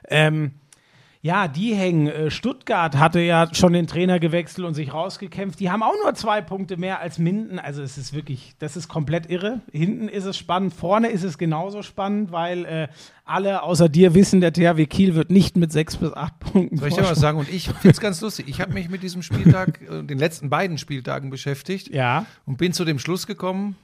Ähm, 0.09 0.53
ja, 1.21 1.47
die 1.47 1.75
hängen. 1.75 2.07
Äh, 2.07 2.31
Stuttgart 2.31 2.97
hatte 2.97 3.19
ja 3.19 3.53
schon 3.53 3.73
den 3.73 3.85
Trainer 3.85 4.19
gewechselt 4.19 4.65
und 4.65 4.73
sich 4.73 4.91
rausgekämpft. 4.91 5.59
Die 5.59 5.69
haben 5.69 5.83
auch 5.83 5.93
nur 6.03 6.15
zwei 6.15 6.41
Punkte 6.41 6.77
mehr 6.77 6.99
als 6.99 7.19
Minden. 7.19 7.59
Also 7.59 7.83
es 7.83 7.99
ist 7.99 8.13
wirklich, 8.13 8.55
das 8.57 8.75
ist 8.75 8.87
komplett 8.87 9.29
irre. 9.29 9.61
Hinten 9.71 10.07
ist 10.07 10.25
es 10.25 10.35
spannend, 10.39 10.73
vorne 10.73 11.09
ist 11.09 11.23
es 11.23 11.37
genauso 11.37 11.83
spannend, 11.83 12.31
weil 12.31 12.65
äh, 12.65 12.87
alle 13.23 13.61
außer 13.61 13.89
dir 13.89 14.15
wissen, 14.15 14.41
der 14.41 14.53
THW 14.53 14.87
Kiel 14.87 15.13
wird 15.13 15.29
nicht 15.29 15.55
mit 15.55 15.71
sechs 15.71 15.97
bis 15.97 16.11
acht 16.13 16.39
Punkten. 16.39 16.77
Soll 16.77 16.87
ich 16.87 16.95
dir 16.95 17.03
was 17.03 17.19
sagen? 17.19 17.37
Und 17.37 17.49
ich 17.49 17.67
finde 17.67 17.89
es 17.89 18.01
ganz 18.01 18.19
lustig. 18.21 18.47
Ich 18.47 18.59
habe 18.59 18.73
mich 18.73 18.89
mit 18.89 19.03
diesem 19.03 19.21
Spieltag, 19.21 19.79
äh, 19.83 20.01
den 20.01 20.17
letzten 20.17 20.49
beiden 20.49 20.79
Spieltagen 20.79 21.29
beschäftigt 21.29 21.93
Ja, 21.93 22.25
und 22.47 22.57
bin 22.57 22.73
zu 22.73 22.83
dem 22.83 22.97
Schluss 22.97 23.27
gekommen, 23.27 23.75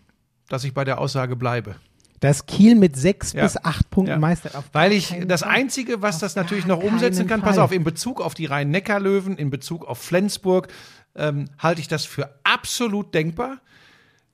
dass 0.50 0.64
ich 0.64 0.74
bei 0.74 0.84
der 0.84 1.00
Aussage 1.00 1.36
bleibe. 1.36 1.76
dass 2.20 2.48
Kiel 2.48 2.74
mit 2.76 2.96
sechs 2.96 3.34
Ja. 3.34 3.44
bis 3.44 3.58
acht 3.64 3.92
Punkten 3.92 4.14
Ja. 4.14 4.18
Meister 4.18 4.58
auf 4.58 4.66
Weil 4.74 4.92
ich 4.92 5.14
das 5.28 5.42
Fall. 5.44 5.52
Einzige, 5.52 6.02
was 6.02 6.16
Auf 6.16 6.22
das 6.22 6.36
natürlich 6.36 6.66
noch 6.66 6.82
umsetzen 6.82 7.28
kann, 7.28 7.42
pass 7.42 7.58
Fall. 7.58 7.66
auf, 7.66 7.72
in 7.72 7.84
Bezug 7.84 8.22
auf 8.22 8.34
die 8.34 8.46
Rhein-Neckar-Löwen, 8.48 9.38
in 9.38 9.52
Bezug 9.52 9.86
auf 9.86 10.00
Flensburg, 10.00 10.68
ähm, 11.16 11.46
halte 11.60 11.80
ich 11.80 11.88
das 11.88 12.06
für 12.06 12.34
absolut 12.44 13.14
denkbar. 13.14 13.60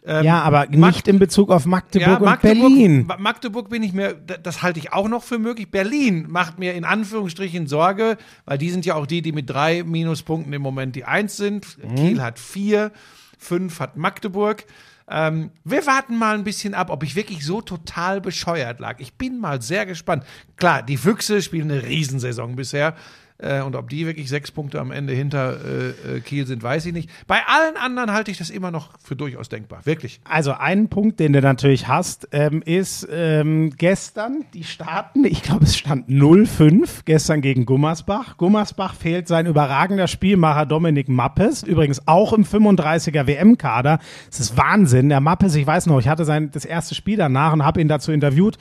ja, 0.06 0.42
aber 0.42 0.68
Mag- 0.70 0.96
nicht 0.96 1.08
in 1.10 1.18
Bezug 1.20 1.50
auf 1.50 1.66
Magdeburg, 1.66 2.20
und 2.20 2.26
Magdeburg, 2.26 2.60
Berlin. 2.60 3.06
Ma- 3.06 3.18
Magdeburg 3.18 3.70
bin 3.70 3.84
ich 3.84 3.92
mir, 3.94 4.14
das 4.14 4.62
halte 4.62 4.78
ich 4.80 4.92
auch 4.94 5.08
noch 5.10 5.24
für 5.24 5.40
möglich. 5.40 5.70
Berlin 5.72 6.26
macht 6.30 6.60
mir 6.60 6.74
in 6.76 6.84
Anführungsstrichen 6.86 7.68
Sorge, 7.68 8.18
weil 8.46 8.58
die 8.58 8.70
sind 8.70 8.86
ja 8.86 8.96
auch 8.96 9.06
die, 9.08 9.22
die 9.22 9.32
mit 9.34 9.50
drei 9.50 9.84
Minuspunkten 9.84 10.52
im 10.54 10.62
Moment 10.62 10.96
die 10.98 11.06
Eins 11.06 11.36
sind. 11.38 11.78
Mhm. 11.84 11.96
Kiel 11.96 12.22
hat 12.22 12.38
vier, 12.40 12.92
fünf 13.38 13.80
hat 13.80 13.96
Magdeburg. 13.98 14.66
Ähm, 15.10 15.52
wir 15.64 15.86
warten 15.86 16.18
mal 16.18 16.36
ein 16.36 16.44
bisschen 16.44 16.74
ab, 16.74 16.90
ob 16.90 17.04
ich 17.04 17.16
wirklich 17.16 17.46
so 17.46 17.62
total 17.62 18.22
bescheuert 18.22 18.80
lag. 18.80 19.00
Ich 19.00 19.14
bin 19.14 19.40
mal 19.40 19.62
sehr 19.62 19.86
gespannt. 19.86 20.24
Klar, 20.56 20.84
die 20.84 20.98
Füchse 20.98 21.42
spielen 21.42 21.72
eine 21.72 21.84
Riesensaison 21.84 22.56
bisher. 22.56 22.96
Äh, 23.44 23.62
und 23.62 23.76
ob 23.76 23.90
die 23.90 24.06
wirklich 24.06 24.30
sechs 24.30 24.52
Punkte 24.52 24.80
am 24.80 24.92
Ende 24.92 25.14
hinter 25.14 25.58
äh, 25.64 26.18
äh, 26.18 26.20
Kiel 26.22 26.48
sind, 26.48 26.64
weiß 26.64 26.86
ich 26.86 26.94
nicht. 26.94 27.10
Bei 27.28 27.42
allen 27.48 27.76
anderen 27.78 28.12
halte 28.12 28.32
ich 28.32 28.38
das 28.38 28.50
immer 28.50 28.72
noch 28.72 28.92
für 29.04 29.16
durchaus 29.16 29.50
denkbar. 29.50 29.82
Wirklich. 29.86 30.22
Also 30.24 30.54
ein 30.54 30.88
Punkt, 30.88 31.20
den 31.20 31.34
du 31.34 31.42
natürlich 31.42 31.88
hast, 31.88 32.30
ähm, 32.32 32.62
ist 32.66 33.08
ähm, 33.12 33.72
gestern 33.78 34.46
die 34.54 34.64
starten, 34.64 35.26
ich 35.26 35.44
glaube 35.44 35.66
es 35.66 35.76
stand 35.76 36.10
0-5 36.10 37.02
gestern 37.06 37.42
gegen 37.42 37.66
Gummersbach. 37.66 38.38
Gummersbach 38.38 38.96
fehlt 38.96 39.28
sein 39.28 39.46
überragender 39.46 40.08
Spielmacher 40.08 40.66
Dominik 40.66 41.10
Mappes, 41.10 41.64
übrigens 41.64 42.08
auch 42.08 42.34
im 42.34 42.46
35er 42.46 43.28
WM-Kader. 43.28 44.00
Das 44.30 44.40
ist 44.40 44.58
Wahnsinn. 44.58 45.10
Der 45.10 45.20
Mappes, 45.20 45.56
ich 45.56 45.68
weiß 45.68 45.88
noch, 45.88 46.00
ich 46.00 46.08
hatte 46.08 46.26
sein 46.26 46.52
das 46.52 46.66
erste 46.66 46.96
Spiel 46.96 47.18
danach 47.18 47.54
und 47.54 47.64
habe 47.64 47.82
ihn 47.82 47.88
dazu 47.88 48.12
interviewt. 48.12 48.58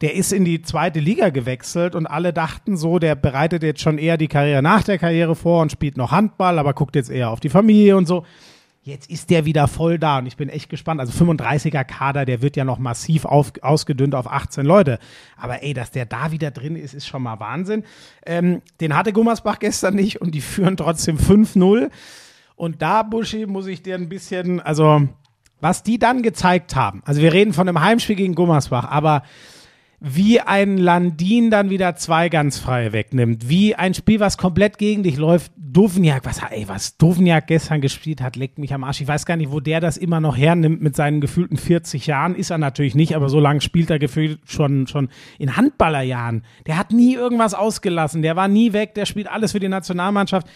Der 0.00 0.14
ist 0.14 0.32
in 0.32 0.44
die 0.44 0.60
zweite 0.62 1.00
Liga 1.00 1.30
gewechselt 1.30 1.94
und 1.94 2.06
alle 2.06 2.32
dachten 2.32 2.76
so, 2.76 2.98
der 2.98 3.14
bereitet 3.14 3.62
jetzt 3.62 3.80
schon 3.80 3.96
eher 3.98 4.18
die 4.18 4.25
Karriere 4.28 4.62
nach 4.62 4.82
der 4.82 4.98
Karriere 4.98 5.34
vor 5.34 5.62
und 5.62 5.72
spielt 5.72 5.96
noch 5.96 6.12
Handball, 6.12 6.58
aber 6.58 6.74
guckt 6.74 6.96
jetzt 6.96 7.10
eher 7.10 7.30
auf 7.30 7.40
die 7.40 7.48
Familie 7.48 7.96
und 7.96 8.06
so. 8.06 8.24
Jetzt 8.82 9.10
ist 9.10 9.30
der 9.30 9.44
wieder 9.44 9.66
voll 9.66 9.98
da 9.98 10.18
und 10.18 10.26
ich 10.26 10.36
bin 10.36 10.48
echt 10.48 10.68
gespannt. 10.68 11.00
Also 11.00 11.12
35er 11.24 11.82
Kader, 11.82 12.24
der 12.24 12.40
wird 12.40 12.56
ja 12.56 12.64
noch 12.64 12.78
massiv 12.78 13.24
auf, 13.24 13.52
ausgedünnt 13.60 14.14
auf 14.14 14.30
18 14.30 14.64
Leute. 14.64 15.00
Aber 15.36 15.64
ey, 15.64 15.74
dass 15.74 15.90
der 15.90 16.06
da 16.06 16.30
wieder 16.30 16.52
drin 16.52 16.76
ist, 16.76 16.94
ist 16.94 17.08
schon 17.08 17.24
mal 17.24 17.40
Wahnsinn. 17.40 17.82
Ähm, 18.24 18.62
den 18.80 18.94
hatte 18.94 19.12
Gummersbach 19.12 19.58
gestern 19.58 19.96
nicht 19.96 20.20
und 20.20 20.36
die 20.36 20.40
führen 20.40 20.76
trotzdem 20.76 21.16
5-0. 21.16 21.90
Und 22.54 22.80
da, 22.80 23.02
Buschi, 23.02 23.46
muss 23.46 23.66
ich 23.66 23.82
dir 23.82 23.96
ein 23.96 24.08
bisschen, 24.08 24.60
also 24.60 25.08
was 25.60 25.82
die 25.82 25.98
dann 25.98 26.22
gezeigt 26.22 26.76
haben. 26.76 27.02
Also 27.04 27.20
wir 27.20 27.32
reden 27.32 27.52
von 27.52 27.68
einem 27.68 27.80
Heimspiel 27.80 28.14
gegen 28.14 28.36
Gummersbach, 28.36 28.88
aber 28.88 29.24
wie 30.00 30.40
ein 30.40 30.76
Landin 30.76 31.50
dann 31.50 31.70
wieder 31.70 31.96
zwei 31.96 32.28
ganz 32.28 32.58
freie 32.58 32.92
wegnimmt, 32.92 33.48
wie 33.48 33.74
ein 33.74 33.94
Spiel, 33.94 34.20
was 34.20 34.36
komplett 34.36 34.78
gegen 34.78 35.02
dich 35.02 35.16
läuft. 35.16 35.52
Dovniak, 35.56 36.24
was, 36.24 36.40
ey, 36.50 36.68
was 36.68 36.96
Dovniak 36.96 37.46
gestern 37.46 37.80
gespielt 37.80 38.20
hat, 38.20 38.36
leckt 38.36 38.58
mich 38.58 38.72
am 38.72 38.84
Arsch. 38.84 39.00
Ich 39.00 39.08
weiß 39.08 39.26
gar 39.26 39.36
nicht, 39.36 39.50
wo 39.50 39.60
der 39.60 39.80
das 39.80 39.96
immer 39.96 40.20
noch 40.20 40.36
hernimmt 40.36 40.80
mit 40.80 40.96
seinen 40.96 41.20
gefühlten 41.20 41.56
40 41.56 42.06
Jahren. 42.06 42.34
Ist 42.34 42.50
er 42.50 42.58
natürlich 42.58 42.94
nicht, 42.94 43.14
aber 43.14 43.28
so 43.28 43.40
lange 43.40 43.60
spielt 43.60 43.90
er 43.90 43.98
gefühlt 43.98 44.40
schon, 44.46 44.86
schon 44.86 45.08
in 45.38 45.56
Handballerjahren. 45.56 46.44
Der 46.66 46.78
hat 46.78 46.92
nie 46.92 47.14
irgendwas 47.14 47.54
ausgelassen, 47.54 48.22
der 48.22 48.36
war 48.36 48.48
nie 48.48 48.72
weg, 48.72 48.94
der 48.94 49.06
spielt 49.06 49.28
alles 49.28 49.52
für 49.52 49.60
die 49.60 49.68
Nationalmannschaft. 49.68 50.46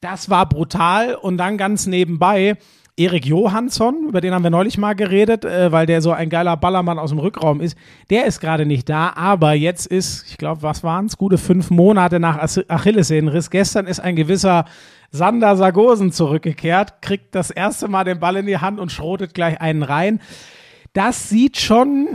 Das 0.00 0.28
war 0.28 0.48
brutal 0.48 1.14
und 1.14 1.38
dann 1.38 1.56
ganz 1.56 1.86
nebenbei 1.86 2.56
Erik 2.96 3.26
Johansson, 3.26 4.06
über 4.08 4.20
den 4.20 4.32
haben 4.32 4.44
wir 4.44 4.50
neulich 4.50 4.78
mal 4.78 4.94
geredet, 4.94 5.44
äh, 5.44 5.72
weil 5.72 5.84
der 5.86 6.00
so 6.00 6.12
ein 6.12 6.30
geiler 6.30 6.56
Ballermann 6.56 6.98
aus 7.00 7.10
dem 7.10 7.18
Rückraum 7.18 7.60
ist. 7.60 7.76
Der 8.08 8.26
ist 8.26 8.40
gerade 8.40 8.66
nicht 8.66 8.88
da, 8.88 9.12
aber 9.16 9.52
jetzt 9.54 9.86
ist, 9.86 10.26
ich 10.30 10.36
glaube, 10.38 10.62
was 10.62 10.84
waren 10.84 11.06
es, 11.06 11.18
gute 11.18 11.36
fünf 11.36 11.70
Monate 11.70 12.20
nach 12.20 12.38
Ach- 12.38 12.64
Achillessehnenriss. 12.68 13.50
Gestern 13.50 13.86
ist 13.86 13.98
ein 13.98 14.14
gewisser 14.14 14.64
Sander 15.10 15.56
Sargosen 15.56 16.12
zurückgekehrt, 16.12 17.02
kriegt 17.02 17.34
das 17.34 17.50
erste 17.50 17.88
Mal 17.88 18.04
den 18.04 18.20
Ball 18.20 18.36
in 18.36 18.46
die 18.46 18.58
Hand 18.58 18.78
und 18.78 18.92
schrotet 18.92 19.34
gleich 19.34 19.60
einen 19.60 19.82
rein. 19.82 20.20
Das 20.92 21.28
sieht 21.28 21.56
schon, 21.56 22.08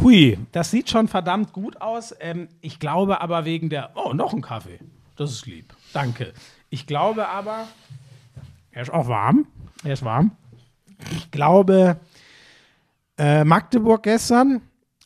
hui, 0.00 0.38
das 0.52 0.70
sieht 0.70 0.90
schon 0.90 1.08
verdammt 1.08 1.52
gut 1.52 1.80
aus. 1.80 2.14
Ähm, 2.20 2.46
ich 2.60 2.78
glaube 2.78 3.20
aber 3.20 3.44
wegen 3.44 3.68
der, 3.68 3.90
oh, 3.96 4.12
noch 4.12 4.32
ein 4.32 4.42
Kaffee. 4.42 4.78
Das 5.16 5.32
ist 5.32 5.46
lieb. 5.46 5.74
Danke. 5.92 6.32
Ich 6.70 6.86
glaube 6.88 7.28
aber, 7.28 7.68
er 8.74 8.82
ist 8.82 8.92
auch 8.92 9.08
warm. 9.08 9.46
Er 9.84 9.92
ist 9.92 10.04
warm. 10.04 10.32
Ich 11.12 11.30
glaube, 11.30 12.00
äh, 13.18 13.44
Magdeburg 13.44 14.02
gestern 14.02 14.62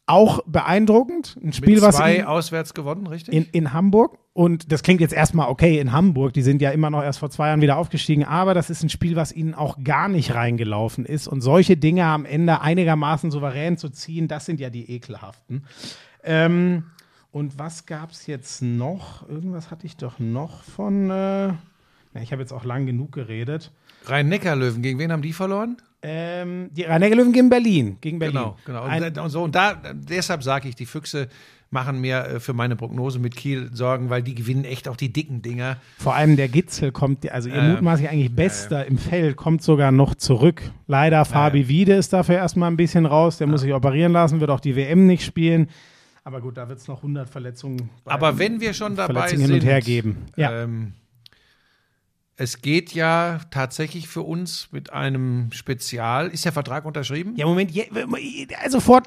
auch 0.06 0.40
beeindruckend. 0.46 1.36
Ein 1.42 1.52
Spiel, 1.52 1.74
Mit 1.74 1.82
was 1.82 1.96
zwei 1.96 2.26
auswärts 2.26 2.72
gewonnen, 2.72 3.06
richtig? 3.06 3.34
in, 3.34 3.44
in 3.52 3.72
Hamburg. 3.74 4.18
Und 4.32 4.72
das 4.72 4.82
klingt 4.82 5.02
jetzt 5.02 5.12
erstmal 5.12 5.50
okay 5.50 5.78
in 5.78 5.92
Hamburg. 5.92 6.32
Die 6.32 6.42
sind 6.42 6.62
ja 6.62 6.70
immer 6.70 6.88
noch 6.88 7.02
erst 7.02 7.18
vor 7.18 7.28
zwei 7.28 7.48
Jahren 7.48 7.60
wieder 7.60 7.76
aufgestiegen. 7.76 8.24
Aber 8.24 8.54
das 8.54 8.70
ist 8.70 8.82
ein 8.82 8.88
Spiel, 8.88 9.16
was 9.16 9.32
ihnen 9.32 9.54
auch 9.54 9.76
gar 9.84 10.08
nicht 10.08 10.34
reingelaufen 10.34 11.04
ist. 11.04 11.28
Und 11.28 11.42
solche 11.42 11.76
Dinge 11.76 12.06
am 12.06 12.24
Ende 12.24 12.62
einigermaßen 12.62 13.30
souverän 13.30 13.76
zu 13.76 13.90
ziehen, 13.90 14.28
das 14.28 14.46
sind 14.46 14.60
ja 14.60 14.70
die 14.70 14.90
ekelhaften. 14.90 15.66
Ähm, 16.24 16.84
und 17.32 17.58
was 17.58 17.84
gab 17.84 18.12
es 18.12 18.26
jetzt 18.26 18.62
noch? 18.62 19.28
Irgendwas 19.28 19.70
hatte 19.70 19.84
ich 19.86 19.96
doch 19.98 20.18
noch 20.18 20.62
von. 20.62 21.10
Äh, 21.10 21.52
na, 22.18 22.22
ich 22.22 22.32
habe 22.32 22.42
jetzt 22.42 22.52
auch 22.52 22.64
lang 22.64 22.86
genug 22.86 23.12
geredet. 23.12 23.72
Rhein-Neckar-Löwen, 24.06 24.82
gegen 24.82 24.98
wen 24.98 25.12
haben 25.12 25.22
die 25.22 25.32
verloren? 25.32 25.76
Ähm, 26.00 26.70
die 26.72 26.84
rhein 26.84 27.02
löwen 27.02 27.32
gegen 27.32 27.50
Berlin. 27.50 27.96
Gegen 28.00 28.20
Berlin. 28.20 28.36
Genau, 28.36 28.56
genau. 28.64 28.84
Und, 28.84 28.90
Ein, 28.90 29.18
und 29.18 29.30
so, 29.30 29.42
und 29.42 29.54
da, 29.54 29.74
deshalb 29.94 30.44
sage 30.44 30.68
ich, 30.68 30.76
die 30.76 30.86
Füchse 30.86 31.28
machen 31.70 32.00
mir 32.00 32.24
äh, 32.24 32.40
für 32.40 32.52
meine 32.52 32.76
Prognose 32.76 33.18
mit 33.18 33.34
Kiel 33.34 33.68
Sorgen, 33.72 34.08
weil 34.08 34.22
die 34.22 34.36
gewinnen 34.36 34.64
echt 34.64 34.86
auch 34.88 34.96
die 34.96 35.12
dicken 35.12 35.42
Dinger. 35.42 35.76
Vor 35.98 36.14
allem 36.14 36.36
der 36.36 36.48
Gitzel 36.48 36.92
kommt, 36.92 37.28
also 37.30 37.48
ihr 37.48 37.56
Ja, 37.56 37.64
ja. 37.64 37.70
mutmaßlich 37.72 38.08
eigentlich 38.08 38.32
Bester 38.32 38.86
im 38.86 38.96
Feld, 38.96 39.36
kommt 39.36 39.62
sogar 39.62 39.90
noch 39.90 40.14
zurück. 40.14 40.62
Leider 40.86 41.24
Fabi 41.24 41.66
Wiede 41.66 41.94
ist 41.94 42.12
dafür 42.12 42.36
erstmal 42.36 42.70
ein 42.70 42.76
bisschen 42.76 43.04
raus, 43.04 43.38
der 43.38 43.48
muss 43.48 43.62
sich 43.62 43.74
operieren 43.74 44.12
lassen, 44.12 44.38
wird 44.38 44.50
auch 44.50 44.60
die 44.60 44.76
WM 44.76 45.06
nicht 45.06 45.24
spielen. 45.24 45.68
Aber 46.22 46.40
gut, 46.40 46.58
da 46.58 46.68
wird 46.68 46.78
es 46.78 46.86
noch 46.86 46.98
100 46.98 47.28
Verletzungen 47.28 47.90
Aber 48.04 48.38
wenn 48.38 48.60
wir 48.60 48.72
schon 48.72 48.94
dabei 48.94 49.14
Verletzungen 49.14 49.46
sind, 49.46 49.50
hin 49.50 49.60
und 49.62 49.66
her 49.66 49.80
geben. 49.80 50.26
Ja. 50.36 50.62
ähm, 50.62 50.92
es 52.40 52.62
geht 52.62 52.94
ja 52.94 53.40
tatsächlich 53.50 54.06
für 54.06 54.22
uns 54.22 54.68
mit 54.70 54.92
einem 54.92 55.50
Spezial. 55.50 56.28
Ist 56.28 56.44
der 56.44 56.52
Vertrag 56.52 56.84
unterschrieben? 56.84 57.34
ja, 57.36 57.44
Moment, 57.44 57.72
je, 57.72 57.88
also 58.62 58.78
vor 58.78 59.02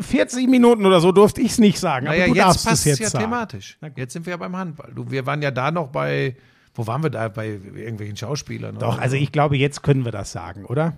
40 0.00 0.48
Minuten 0.48 0.86
oder 0.86 1.00
so 1.00 1.10
durfte 1.10 1.40
ich 1.40 1.50
es 1.50 1.58
nicht 1.58 1.80
sagen, 1.80 2.06
aber 2.06 2.16
naja, 2.16 2.28
du 2.28 2.34
jetzt 2.34 2.44
darfst 2.44 2.58
es 2.60 2.64
passt 2.64 2.80
es 2.80 2.84
jetzt 2.86 3.00
ja 3.00 3.10
sagen. 3.10 3.24
thematisch. 3.24 3.78
Jetzt 3.96 4.12
sind 4.12 4.24
wir 4.24 4.30
ja 4.30 4.36
beim 4.36 4.56
Handball. 4.56 4.92
Du, 4.94 5.10
wir 5.10 5.26
waren 5.26 5.42
ja 5.42 5.50
da 5.50 5.72
noch 5.72 5.88
bei, 5.88 6.36
wo 6.76 6.86
waren 6.86 7.02
wir 7.02 7.10
da? 7.10 7.28
Bei 7.28 7.48
irgendwelchen 7.48 8.16
Schauspielern. 8.16 8.78
Doch, 8.78 8.98
also 8.98 9.16
so. 9.16 9.22
ich 9.22 9.32
glaube, 9.32 9.56
jetzt 9.56 9.82
können 9.82 10.04
wir 10.04 10.12
das 10.12 10.30
sagen, 10.30 10.64
oder? 10.64 10.96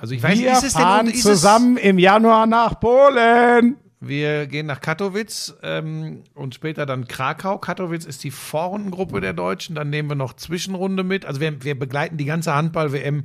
also 0.00 0.14
ich 0.14 0.22
weiß 0.22 0.38
wir 0.38 0.50
nicht, 0.50 0.58
ist 0.58 0.64
es 0.64 0.72
denn 0.72 0.82
fahren 0.82 1.06
ist 1.06 1.22
zusammen 1.22 1.76
im 1.76 1.98
Januar 1.98 2.46
nach 2.46 2.80
Polen. 2.80 3.76
Wir 3.98 4.46
gehen 4.46 4.66
nach 4.66 4.80
Katowice 4.80 5.56
ähm, 5.62 6.24
und 6.34 6.54
später 6.54 6.84
dann 6.84 7.08
Krakau. 7.08 7.56
Katowice 7.56 8.04
ist 8.04 8.24
die 8.24 8.30
Vorrundengruppe 8.30 9.22
der 9.22 9.32
Deutschen. 9.32 9.74
Dann 9.74 9.88
nehmen 9.88 10.10
wir 10.10 10.16
noch 10.16 10.34
Zwischenrunde 10.34 11.02
mit. 11.02 11.24
Also 11.24 11.40
wir, 11.40 11.64
wir 11.64 11.78
begleiten 11.78 12.18
die 12.18 12.26
ganze 12.26 12.54
Handball-WM 12.54 13.24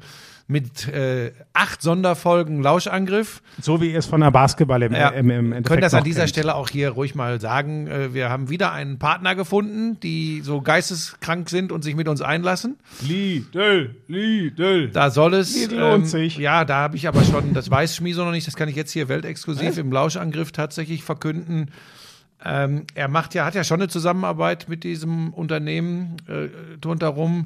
mit 0.51 0.87
äh, 0.89 1.31
acht 1.53 1.81
Sonderfolgen 1.81 2.61
Lauschangriff. 2.61 3.41
So 3.61 3.79
wie 3.79 3.91
ihr 3.93 3.99
es 3.99 4.05
von 4.05 4.19
der 4.19 4.31
Basketball 4.31 4.83
im, 4.83 4.93
Ja, 4.93 5.07
im, 5.09 5.29
im 5.29 5.45
Endeffekt 5.53 5.67
können 5.67 5.81
das 5.81 5.93
an 5.93 6.03
dieser 6.03 6.21
kennt. 6.21 6.29
Stelle 6.31 6.55
auch 6.55 6.69
hier 6.69 6.89
ruhig 6.89 7.15
mal 7.15 7.39
sagen. 7.39 7.87
Äh, 7.87 8.13
wir 8.13 8.29
haben 8.29 8.49
wieder 8.49 8.73
einen 8.73 8.99
Partner 8.99 9.33
gefunden, 9.33 9.97
die 10.01 10.41
so 10.41 10.61
geisteskrank 10.61 11.49
sind 11.49 11.71
und 11.71 11.83
sich 11.83 11.95
mit 11.95 12.09
uns 12.09 12.21
einlassen. 12.21 12.77
Lidl, 13.01 13.95
Lidl. 14.07 14.89
Da 14.89 15.09
soll 15.09 15.35
es. 15.35 15.55
ähm, 15.55 15.61
Lidl 15.69 15.79
lohnt 15.79 16.07
sich. 16.09 16.37
Ja, 16.37 16.65
da 16.65 16.75
habe 16.75 16.97
ich 16.97 17.07
aber 17.07 17.23
schon, 17.23 17.53
das 17.53 17.71
weiß 17.71 17.95
Schmieso 17.95 18.25
noch 18.25 18.31
nicht, 18.31 18.45
das 18.45 18.57
kann 18.57 18.67
ich 18.67 18.75
jetzt 18.75 18.91
hier 18.91 19.07
weltexklusiv 19.07 19.77
im 19.77 19.91
Lauschangriff 19.91 20.51
tatsächlich 20.51 21.03
verkünden. 21.03 21.71
Ähm, 22.43 22.85
er 22.95 23.07
macht 23.07 23.35
ja, 23.35 23.45
hat 23.45 23.55
ja 23.55 23.63
schon 23.63 23.79
eine 23.79 23.87
Zusammenarbeit 23.87 24.67
mit 24.67 24.83
diesem 24.83 25.31
Unternehmen 25.33 26.17
äh, 26.27 26.49
rundherum. 26.85 27.45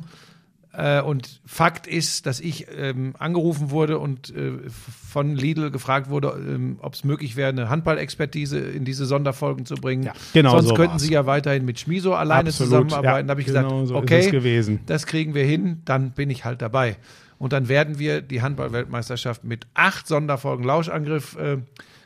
Äh, 0.78 1.02
und 1.02 1.40
Fakt 1.46 1.88
ist, 1.88 2.26
dass 2.26 2.40
ich 2.40 2.68
ähm, 2.76 3.16
angerufen 3.18 3.72
wurde 3.72 4.00
und 4.00 4.36
äh, 4.36 4.54
von 4.70 5.36
Lidl 5.36 5.72
gefragt 5.72 6.10
wurde, 6.10 6.36
ähm, 6.38 6.78
ob 6.82 6.94
es 6.94 7.04
möglich 7.04 7.36
wäre, 7.36 7.50
eine 7.50 7.70
Handballexpertise 7.70 8.60
in 8.60 8.86
diese 8.86 9.06
Sonderfolgen 9.06 9.66
zu 9.66 9.76
bringen. 9.76 10.04
Ja, 10.04 10.14
genau 10.34 10.52
Sonst 10.52 10.70
so 10.70 10.74
könnten 10.76 10.94
war's. 10.94 11.02
sie 11.04 11.14
ja 11.14 11.26
weiterhin 11.26 11.66
mit 11.66 11.80
Schmiso 11.80 12.14
alleine 12.14 12.50
Absolut, 12.50 12.90
zusammenarbeiten. 12.90 13.06
ja, 13.06 13.24
da 13.24 13.32
habe 13.32 13.42
ich 13.42 13.48
genau 13.48 13.82
gesagt, 13.82 13.88
so 13.88 13.96
ist 13.96 14.34
okay, 14.34 14.80
das 14.86 15.06
kriegen 15.06 15.34
wir 15.34 15.46
hin, 15.46 15.82
dann 15.86 16.12
bin 16.12 16.30
ich 16.30 16.46
halt 16.46 16.62
dabei. 16.62 16.98
Und 17.38 17.54
dann 17.54 17.68
werden 17.68 18.00
wir 18.00 18.22
die 18.22 18.42
Handball-Weltmeisterschaft 18.42 19.44
mit 19.44 19.68
acht 19.74 20.08
Sonderfolgen 20.08 20.66
Lauschangriff 20.66 21.36
äh, 21.38 21.58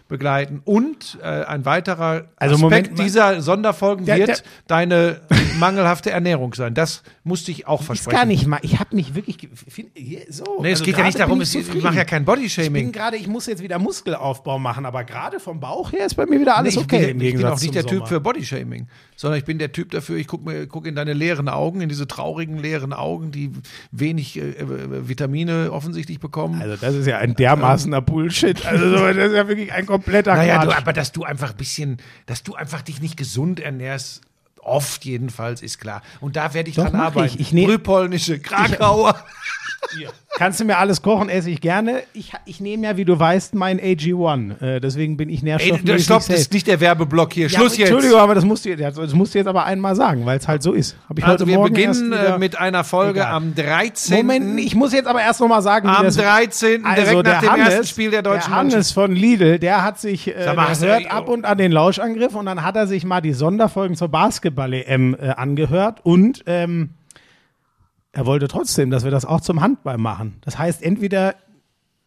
begleiten. 0.09 0.61
Und 0.65 1.17
äh, 1.21 1.25
ein 1.45 1.63
weiterer 1.65 2.25
Also 2.35 2.55
Aspekt 2.55 2.61
Moment 2.61 2.99
dieser 2.99 3.41
Sonderfolgen 3.41 4.05
Der- 4.05 4.17
wird 4.17 4.27
der- 4.29 4.37
deine 4.67 5.21
mangelhafte 5.59 6.09
Ernährung 6.11 6.53
sein. 6.53 6.73
Das 6.73 7.03
musste 7.23 7.51
ich 7.51 7.65
auch 7.67 7.79
ist 7.79 7.85
versprechen. 7.85 8.17
gar 8.17 8.25
nicht 8.25 8.45
mal. 8.47 8.59
Ich 8.63 8.79
habe 8.79 8.93
mich 8.95 9.15
wirklich. 9.15 9.37
so, 10.29 10.43
Nee, 10.61 10.71
es 10.71 10.79
also 10.79 10.83
geht 10.85 10.97
ja 10.97 11.03
nicht 11.05 11.19
darum, 11.19 11.39
ich 11.41 11.55
ich 11.55 11.81
mache 11.83 11.95
ja 11.95 12.03
kein 12.03 12.23
Ich 12.23 12.25
bin 12.25 12.35
Bodyshaming. 12.35 12.91
gerade, 12.91 13.15
ich 13.17 13.27
muss 13.27 13.45
jetzt 13.45 13.61
wieder 13.63 13.79
Muskelaufbau 13.79 14.59
machen, 14.59 14.85
aber 14.85 15.03
gerade 15.03 15.39
vom 15.39 15.59
Bauch 15.59 15.91
her 15.93 16.05
ist 16.05 16.15
bei 16.15 16.25
mir 16.25 16.39
wieder 16.41 16.57
alles 16.57 16.75
Nee, 16.75 16.81
ich, 16.81 16.85
okay. 16.85 17.13
bin, 17.13 17.21
ich 17.21 17.35
bin 17.35 17.45
auch 17.45 17.61
nicht 17.61 17.75
der 17.75 17.83
Typ 17.83 17.99
Sommer. 17.99 18.07
für 18.07 18.19
Bodyshaming, 18.19 18.87
sondern 19.15 19.37
ich 19.39 19.45
bin 19.45 19.59
der 19.59 19.71
Typ 19.71 19.91
dafür, 19.91 20.17
ich 20.17 20.27
gucke 20.27 20.67
guck 20.67 20.87
in 20.87 20.95
deine 20.95 21.13
leeren 21.13 21.47
Augen, 21.49 21.81
in 21.81 21.89
diese 21.89 22.07
traurigen 22.07 22.57
leeren 22.57 22.93
Augen, 22.93 23.31
die 23.31 23.51
wenig 23.91 24.37
äh, 24.37 24.49
äh, 24.51 25.07
Vitamine 25.07 25.71
offensichtlich 25.71 26.19
bekommen. 26.19 26.61
Also 26.61 26.75
das 26.77 26.95
ist 26.95 27.05
ja 27.05 27.17
ein 27.19 27.35
dermaßener 27.35 28.01
Bullshit. 28.01 28.65
Also 28.65 28.89
so, 28.89 29.05
das 29.05 29.17
ist 29.17 29.35
ja 29.35 29.47
wirklich 29.47 29.71
ein 29.71 29.85
kompletter 30.03 30.35
Naja, 30.35 30.59
du, 30.59 30.67
Quatsch. 30.67 30.77
aber 30.77 30.93
dass 30.93 31.11
du 31.11 31.23
einfach 31.23 31.51
ein 31.51 31.57
bisschen, 31.57 31.97
dass 32.25 32.43
du 32.43 32.55
einfach 32.55 32.81
dich 32.81 33.01
nicht 33.01 33.17
gesund 33.17 33.59
ernährst, 33.59 34.21
oft 34.61 35.05
jedenfalls, 35.05 35.61
ist 35.61 35.79
klar. 35.79 36.01
Und 36.19 36.35
da 36.35 36.53
werde 36.53 36.69
ich 36.69 36.75
Doch, 36.75 36.89
dran 36.89 36.99
arbeiten. 36.99 37.37
ich. 37.39 37.53
Ich 37.53 37.65
Frühpolnische, 37.65 38.39
Krakauer. 38.39 39.15
Kannst 40.39 40.57
du 40.61 40.63
mir 40.63 40.77
alles 40.77 41.01
kochen, 41.01 41.27
esse 41.27 41.49
ich 41.49 41.59
gerne. 41.59 42.01
Ich, 42.13 42.31
ich 42.45 42.61
nehme 42.61 42.87
ja, 42.87 42.95
wie 42.95 43.03
du 43.03 43.19
weißt, 43.19 43.55
mein 43.55 43.77
AG1. 43.77 44.61
Äh, 44.61 44.79
deswegen 44.79 45.17
bin 45.17 45.27
ich 45.27 45.39
Ey, 45.39 45.49
nährstoffmäßig 45.49 46.05
stopp, 46.05 46.25
das 46.27 46.39
ist 46.39 46.53
nicht 46.53 46.65
der 46.65 46.79
Werbeblock 46.79 47.33
hier. 47.33 47.47
Ja, 47.47 47.59
Schluss 47.59 47.75
jetzt. 47.75 47.89
Entschuldigung, 47.89 48.21
aber 48.21 48.35
das 48.35 48.45
musst 48.45 48.63
du, 48.63 48.73
das 48.73 49.13
musst 49.13 49.33
du 49.33 49.39
jetzt 49.39 49.47
aber 49.49 49.65
einmal 49.65 49.97
sagen, 49.97 50.25
weil 50.25 50.37
es 50.37 50.47
halt 50.47 50.63
so 50.63 50.71
ist. 50.71 50.95
Hab 51.09 51.19
ich 51.19 51.25
Also 51.25 51.43
heute 51.43 51.47
wir 51.47 51.57
Morgen 51.57 51.73
beginnen 51.73 52.13
äh, 52.13 52.37
mit 52.37 52.57
einer 52.57 52.85
Folge 52.85 53.19
Egal. 53.19 53.33
am 53.33 53.53
13. 53.53 54.15
Moment, 54.15 54.61
ich 54.61 54.75
muss 54.75 54.93
jetzt 54.93 55.07
aber 55.07 55.19
erst 55.19 55.41
noch 55.41 55.49
mal 55.49 55.61
sagen, 55.61 55.89
am 55.89 56.05
das 56.05 56.15
13. 56.15 56.85
Also 56.85 57.01
direkt 57.01 57.15
nach 57.15 57.41
der 57.41 57.41
dem 57.41 57.59
ersten 57.59 57.73
Hannes, 57.75 57.89
Spiel 57.89 58.11
der 58.11 58.21
deutschen 58.21 58.49
der 58.51 58.59
Hannes 58.59 58.91
von 58.93 59.11
Lidl, 59.11 59.59
der 59.59 59.83
hat 59.83 59.99
sich, 59.99 60.33
äh, 60.33 60.41
Sag 60.41 60.55
mal, 60.55 60.73
der 60.73 60.89
hört 60.89 61.11
ab 61.11 61.27
und 61.27 61.43
an 61.43 61.57
den 61.57 61.73
Lauschangriff 61.73 62.33
und 62.33 62.45
dann 62.45 62.63
hat 62.63 62.77
er 62.77 62.87
sich 62.87 63.03
mal 63.03 63.19
die 63.19 63.33
Sonderfolgen 63.33 63.97
zur 63.97 64.07
Basketball-EM 64.07 65.17
äh, 65.19 65.31
angehört 65.31 65.99
und 66.03 66.43
ähm, 66.45 66.91
er 68.11 68.25
wollte 68.25 68.47
trotzdem, 68.47 68.89
dass 68.89 69.03
wir 69.03 69.11
das 69.11 69.25
auch 69.25 69.41
zum 69.41 69.61
Handball 69.61 69.97
machen. 69.97 70.37
Das 70.41 70.57
heißt, 70.57 70.81
entweder 70.81 71.35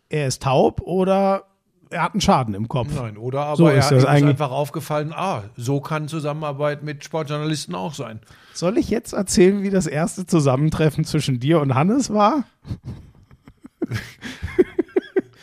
er 0.09 0.27
ist 0.27 0.43
taub 0.43 0.81
oder 0.83 1.45
er 1.91 2.03
hat 2.03 2.15
einen 2.15 2.21
Schaden 2.21 2.55
im 2.55 2.69
Kopf. 2.69 2.89
Nein, 2.95 3.17
oder 3.17 3.45
aber 3.45 3.57
So 3.57 3.67
er 3.69 3.79
ist 3.79 3.91
ihm 3.91 3.99
ist 3.99 4.07
einfach 4.07 4.51
aufgefallen, 4.51 5.13
ah, 5.15 5.45
so 5.57 5.81
kann 5.81 6.09
Zusammenarbeit 6.09 6.83
mit 6.83 7.05
Sportjournalisten 7.05 7.75
auch 7.75 7.95
sein. 7.95 8.21
Soll 8.55 8.79
ich 8.79 8.91
jetzt 8.91 9.13
erzählen, 9.13 9.63
wie 9.63 9.71
das 9.71 9.87
erste 9.87 10.27
Zusammentreffen 10.27 11.05
zwischen 11.05 11.39
dir 11.39 11.61
und 11.61 11.75
Hannes 11.75 12.13
war? 12.13 12.45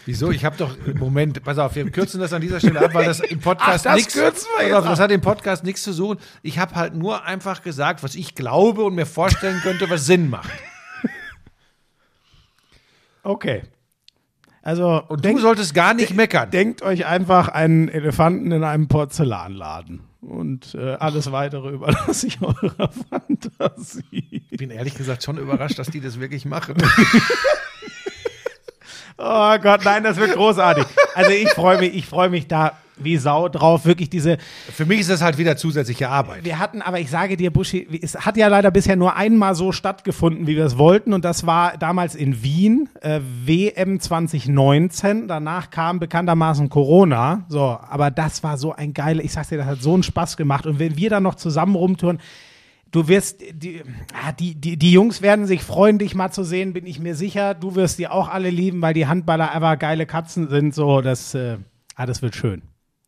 Wieso? 0.09 0.31
Ich 0.31 0.43
habe 0.43 0.57
doch, 0.57 0.75
Moment, 0.95 1.43
pass 1.43 1.59
auf, 1.59 1.75
wir 1.75 1.87
kürzen 1.91 2.19
das 2.19 2.33
an 2.33 2.41
dieser 2.41 2.59
Stelle 2.59 2.83
ab, 2.83 2.95
weil 2.95 3.05
das 3.05 3.19
im 3.19 3.39
Podcast 3.39 3.85
Ach, 3.85 3.91
das 3.91 3.95
nichts, 3.95 4.13
kürzen 4.15 4.47
wir 4.57 4.65
jetzt 4.65 4.75
auf, 4.75 4.85
das 4.85 4.99
hat 4.99 5.11
im 5.11 5.21
Podcast 5.21 5.63
nichts 5.63 5.83
zu 5.83 5.93
suchen. 5.93 6.17
Ich 6.41 6.57
habe 6.57 6.73
halt 6.73 6.95
nur 6.95 7.25
einfach 7.25 7.61
gesagt, 7.61 8.01
was 8.01 8.15
ich 8.15 8.33
glaube 8.33 8.83
und 8.85 8.95
mir 8.95 9.05
vorstellen 9.05 9.59
könnte, 9.61 9.87
was 9.87 10.07
Sinn 10.07 10.31
macht. 10.31 10.49
Okay. 13.21 13.61
Also, 14.63 15.03
Und 15.09 15.23
du 15.23 15.37
solltest 15.37 15.75
gar 15.75 15.93
nicht 15.93 16.15
meckern. 16.15 16.49
denkt 16.49 16.81
euch 16.81 17.05
einfach 17.05 17.49
einen 17.49 17.87
Elefanten 17.87 18.51
in 18.51 18.63
einem 18.63 18.87
Porzellanladen. 18.87 19.99
Und 20.21 20.73
äh, 20.73 20.95
alles 20.95 21.31
weitere 21.31 21.69
überlasse 21.69 22.25
ich 22.25 22.41
eurer 22.41 22.89
Fantasie. 23.11 24.41
Ich 24.49 24.57
bin 24.57 24.71
ehrlich 24.71 24.95
gesagt 24.95 25.21
schon 25.21 25.37
überrascht, 25.37 25.77
dass 25.77 25.91
die 25.91 26.01
das 26.01 26.19
wirklich 26.19 26.45
machen. 26.45 26.77
Oh 29.21 29.57
Gott, 29.61 29.83
nein, 29.83 30.03
das 30.03 30.15
wird 30.15 30.33
großartig. 30.33 30.85
Also 31.13 31.31
ich 31.31 31.49
freue 31.49 31.77
mich, 31.77 31.93
ich 31.93 32.05
freue 32.05 32.29
mich 32.29 32.47
da 32.47 32.71
wie 32.99 33.17
Sau 33.17 33.49
drauf. 33.49 33.85
Wirklich 33.85 34.09
diese. 34.09 34.37
Für 34.71 34.85
mich 34.85 35.01
ist 35.01 35.09
das 35.09 35.21
halt 35.21 35.37
wieder 35.37 35.57
zusätzliche 35.57 36.09
Arbeit. 36.09 36.45
Wir 36.45 36.57
hatten, 36.59 36.81
aber 36.81 36.99
ich 36.99 37.09
sage 37.09 37.35
dir, 37.35 37.51
Buschi, 37.51 37.87
es 38.01 38.15
hat 38.25 38.37
ja 38.37 38.47
leider 38.47 38.71
bisher 38.71 38.95
nur 38.95 39.15
einmal 39.15 39.55
so 39.55 39.73
stattgefunden, 39.73 40.47
wie 40.47 40.55
wir 40.55 40.65
es 40.65 40.77
wollten. 40.77 41.13
Und 41.13 41.25
das 41.25 41.45
war 41.45 41.77
damals 41.77 42.15
in 42.15 42.43
Wien, 42.43 42.89
äh, 43.01 43.19
WM 43.45 43.99
2019. 43.99 45.27
Danach 45.27 45.69
kam 45.69 45.99
bekanntermaßen 45.99 46.69
Corona. 46.69 47.45
So, 47.49 47.77
aber 47.89 48.11
das 48.11 48.43
war 48.43 48.57
so 48.57 48.73
ein 48.73 48.93
geiler, 48.93 49.23
ich 49.23 49.33
sag's 49.33 49.49
dir, 49.49 49.57
das 49.57 49.67
hat 49.67 49.81
so 49.81 49.93
einen 49.93 50.03
Spaß 50.03 50.37
gemacht. 50.37 50.65
Und 50.65 50.79
wenn 50.79 50.97
wir 50.97 51.09
dann 51.09 51.23
noch 51.23 51.35
zusammen 51.35 51.75
rumtouren, 51.75 52.19
Du 52.91 53.07
wirst, 53.07 53.41
die, 53.53 53.83
ah, 54.13 54.31
die, 54.31 54.55
die, 54.55 54.77
die 54.77 54.91
Jungs 54.91 55.21
werden 55.21 55.45
sich 55.45 55.63
freuen, 55.63 55.99
dich 55.99 56.15
mal 56.15 56.31
zu 56.31 56.43
sehen, 56.43 56.73
bin 56.73 56.87
ich 56.87 56.99
mir 56.99 57.15
sicher. 57.15 57.53
Du 57.53 57.75
wirst 57.75 57.99
die 57.99 58.07
auch 58.07 58.29
alle 58.29 58.49
lieben, 58.49 58.81
weil 58.81 58.93
die 58.93 59.07
Handballer 59.07 59.51
einfach 59.51 59.77
geile 59.77 60.05
Katzen 60.05 60.49
sind. 60.49 60.73
So, 60.73 61.01
das, 61.01 61.35
äh, 61.35 61.57
ah, 61.95 62.05
das 62.05 62.21
wird 62.21 62.35
schön. 62.35 62.63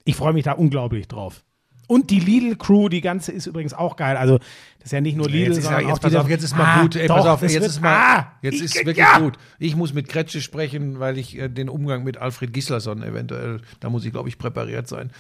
Ich 0.05 0.15
freue 0.15 0.33
mich 0.33 0.43
da 0.43 0.53
unglaublich 0.53 1.07
drauf. 1.07 1.43
Und 1.91 2.09
die 2.09 2.21
Lidl-Crew, 2.21 2.87
die 2.87 3.01
ganze 3.01 3.33
ist 3.33 3.47
übrigens 3.47 3.73
auch 3.73 3.97
geil. 3.97 4.15
Also, 4.15 4.37
das 4.37 4.85
ist 4.85 4.91
ja 4.93 5.01
nicht 5.01 5.17
nur 5.17 5.27
Lidl, 5.27 5.49
Jetzt 5.49 5.57
ist, 5.57 5.63
ja, 5.65 5.71
sondern 5.71 5.87
jetzt 5.89 5.97
auch 5.97 6.01
pass 6.01 6.11
die 6.11 6.17
auf, 6.17 6.29
jetzt 6.29 6.43
ist 6.45 6.57
mal 6.57 6.63
Ah, 6.63 6.81
gut. 6.83 6.95
Ey, 6.95 7.07
doch, 7.07 7.17
pass 7.17 7.25
auf, 7.25 7.41
jetzt 7.41 7.53
wird- 7.53 7.65
ist 7.65 7.81
mal, 7.81 7.93
ah, 7.93 8.31
jetzt 8.41 8.53
ich- 8.53 8.61
ist 8.61 8.75
wirklich 8.77 8.95
ja. 8.95 9.19
gut. 9.19 9.37
Ich 9.59 9.75
muss 9.75 9.93
mit 9.93 10.07
Kretsche 10.07 10.39
sprechen, 10.39 11.01
weil 11.01 11.17
ich 11.17 11.37
äh, 11.37 11.49
den 11.49 11.67
Umgang 11.67 12.05
mit 12.05 12.15
Alfred 12.15 12.53
Gislason 12.53 13.03
eventuell, 13.03 13.59
da 13.81 13.89
muss 13.89 14.05
ich, 14.05 14.13
glaube 14.13 14.29
ich, 14.29 14.37
präpariert 14.37 14.87
sein. 14.87 15.11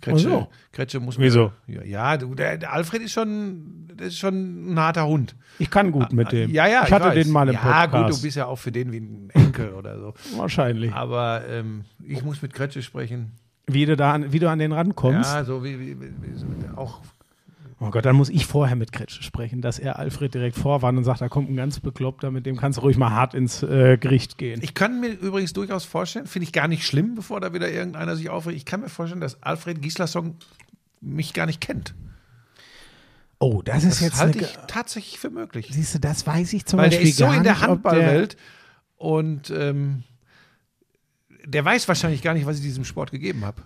Kretsche, 0.00 0.28
so. 0.28 0.48
Kretsche 0.70 1.00
muss 1.00 1.18
Wieso? 1.18 1.50
Ja, 1.66 1.82
ja 1.82 2.16
du, 2.16 2.36
der, 2.36 2.58
der 2.58 2.74
Alfred 2.74 3.02
ist 3.02 3.10
schon, 3.10 3.88
ist 3.98 4.16
schon 4.16 4.72
ein 4.74 4.78
harter 4.78 5.08
Hund. 5.08 5.34
Ich 5.58 5.68
kann 5.68 5.90
gut 5.90 6.12
mit 6.12 6.30
dem. 6.30 6.52
Ja, 6.52 6.68
ja, 6.68 6.84
ich 6.86 6.92
hatte 6.92 7.06
weiß. 7.06 7.14
den 7.14 7.32
mal 7.32 7.48
im 7.48 7.54
ja, 7.54 7.60
Podcast. 7.60 7.90
gut, 7.92 8.18
du 8.18 8.22
bist 8.22 8.36
ja 8.36 8.46
auch 8.46 8.56
für 8.60 8.70
den 8.70 8.92
wie 8.92 9.00
ein 9.00 9.30
Enkel 9.30 9.70
oder 9.72 9.98
so. 9.98 10.14
Wahrscheinlich. 10.36 10.92
Aber 10.92 11.42
ähm, 11.50 11.86
ich 12.06 12.22
muss 12.22 12.40
mit 12.40 12.54
Kretsche 12.54 12.82
sprechen. 12.82 13.32
Wie 13.72 13.86
du, 13.86 13.96
da 13.96 14.12
an, 14.12 14.32
wie 14.32 14.38
du 14.38 14.48
an 14.48 14.58
den 14.58 14.72
rankommst. 14.72 15.32
Ja, 15.32 15.44
so 15.44 15.64
wie, 15.64 15.78
wie, 15.78 16.00
wie, 16.00 16.10
wie 16.20 16.34
so, 16.34 16.46
auch 16.76 17.00
Oh 17.82 17.88
Gott, 17.88 18.04
dann 18.04 18.14
muss 18.14 18.28
ich 18.28 18.44
vorher 18.44 18.76
mit 18.76 18.92
Kretsche 18.92 19.22
sprechen, 19.22 19.62
dass 19.62 19.78
er 19.78 19.98
Alfred 19.98 20.34
direkt 20.34 20.54
vorwarnt 20.58 20.98
und 20.98 21.04
sagt, 21.04 21.22
da 21.22 21.30
kommt 21.30 21.48
ein 21.48 21.56
ganz 21.56 21.80
Bekloppter, 21.80 22.30
mit 22.30 22.44
dem 22.44 22.58
kannst 22.58 22.76
du 22.76 22.82
ruhig 22.82 22.98
mal 22.98 23.10
hart 23.10 23.32
ins 23.32 23.62
äh, 23.62 23.96
Gericht 23.96 24.36
gehen. 24.36 24.60
Ich 24.62 24.74
kann 24.74 25.00
mir 25.00 25.08
übrigens 25.08 25.54
durchaus 25.54 25.86
vorstellen, 25.86 26.26
finde 26.26 26.44
ich 26.44 26.52
gar 26.52 26.68
nicht 26.68 26.84
schlimm, 26.84 27.14
bevor 27.14 27.40
da 27.40 27.54
wieder 27.54 27.70
irgendeiner 27.70 28.16
sich 28.16 28.28
aufregt. 28.28 28.58
Ich 28.58 28.66
kann 28.66 28.82
mir 28.82 28.90
vorstellen, 28.90 29.22
dass 29.22 29.42
Alfred 29.42 29.80
Gislason 29.80 30.34
mich 31.00 31.32
gar 31.32 31.46
nicht 31.46 31.62
kennt. 31.62 31.94
oh, 33.38 33.62
das 33.64 33.84
ist 33.84 33.92
Das 33.92 34.00
jetzt 34.00 34.20
halte 34.20 34.40
eine, 34.40 34.48
ich 34.48 34.58
tatsächlich 34.66 35.18
für 35.18 35.30
möglich. 35.30 35.68
Siehst 35.70 35.94
du, 35.94 36.00
das 36.00 36.26
weiß 36.26 36.52
ich 36.52 36.66
zum 36.66 36.80
Weil 36.80 36.90
der 36.90 36.98
Beispiel 36.98 37.10
ist 37.10 37.16
so 37.16 37.32
in 37.32 37.44
der 37.44 37.62
Handballwelt 37.62 38.36
und 38.98 39.50
ähm, 39.56 40.02
der 41.44 41.64
weiß 41.64 41.88
wahrscheinlich 41.88 42.22
gar 42.22 42.34
nicht, 42.34 42.46
was 42.46 42.56
ich 42.56 42.62
diesem 42.62 42.84
Sport 42.84 43.10
gegeben 43.10 43.44
habe. 43.44 43.62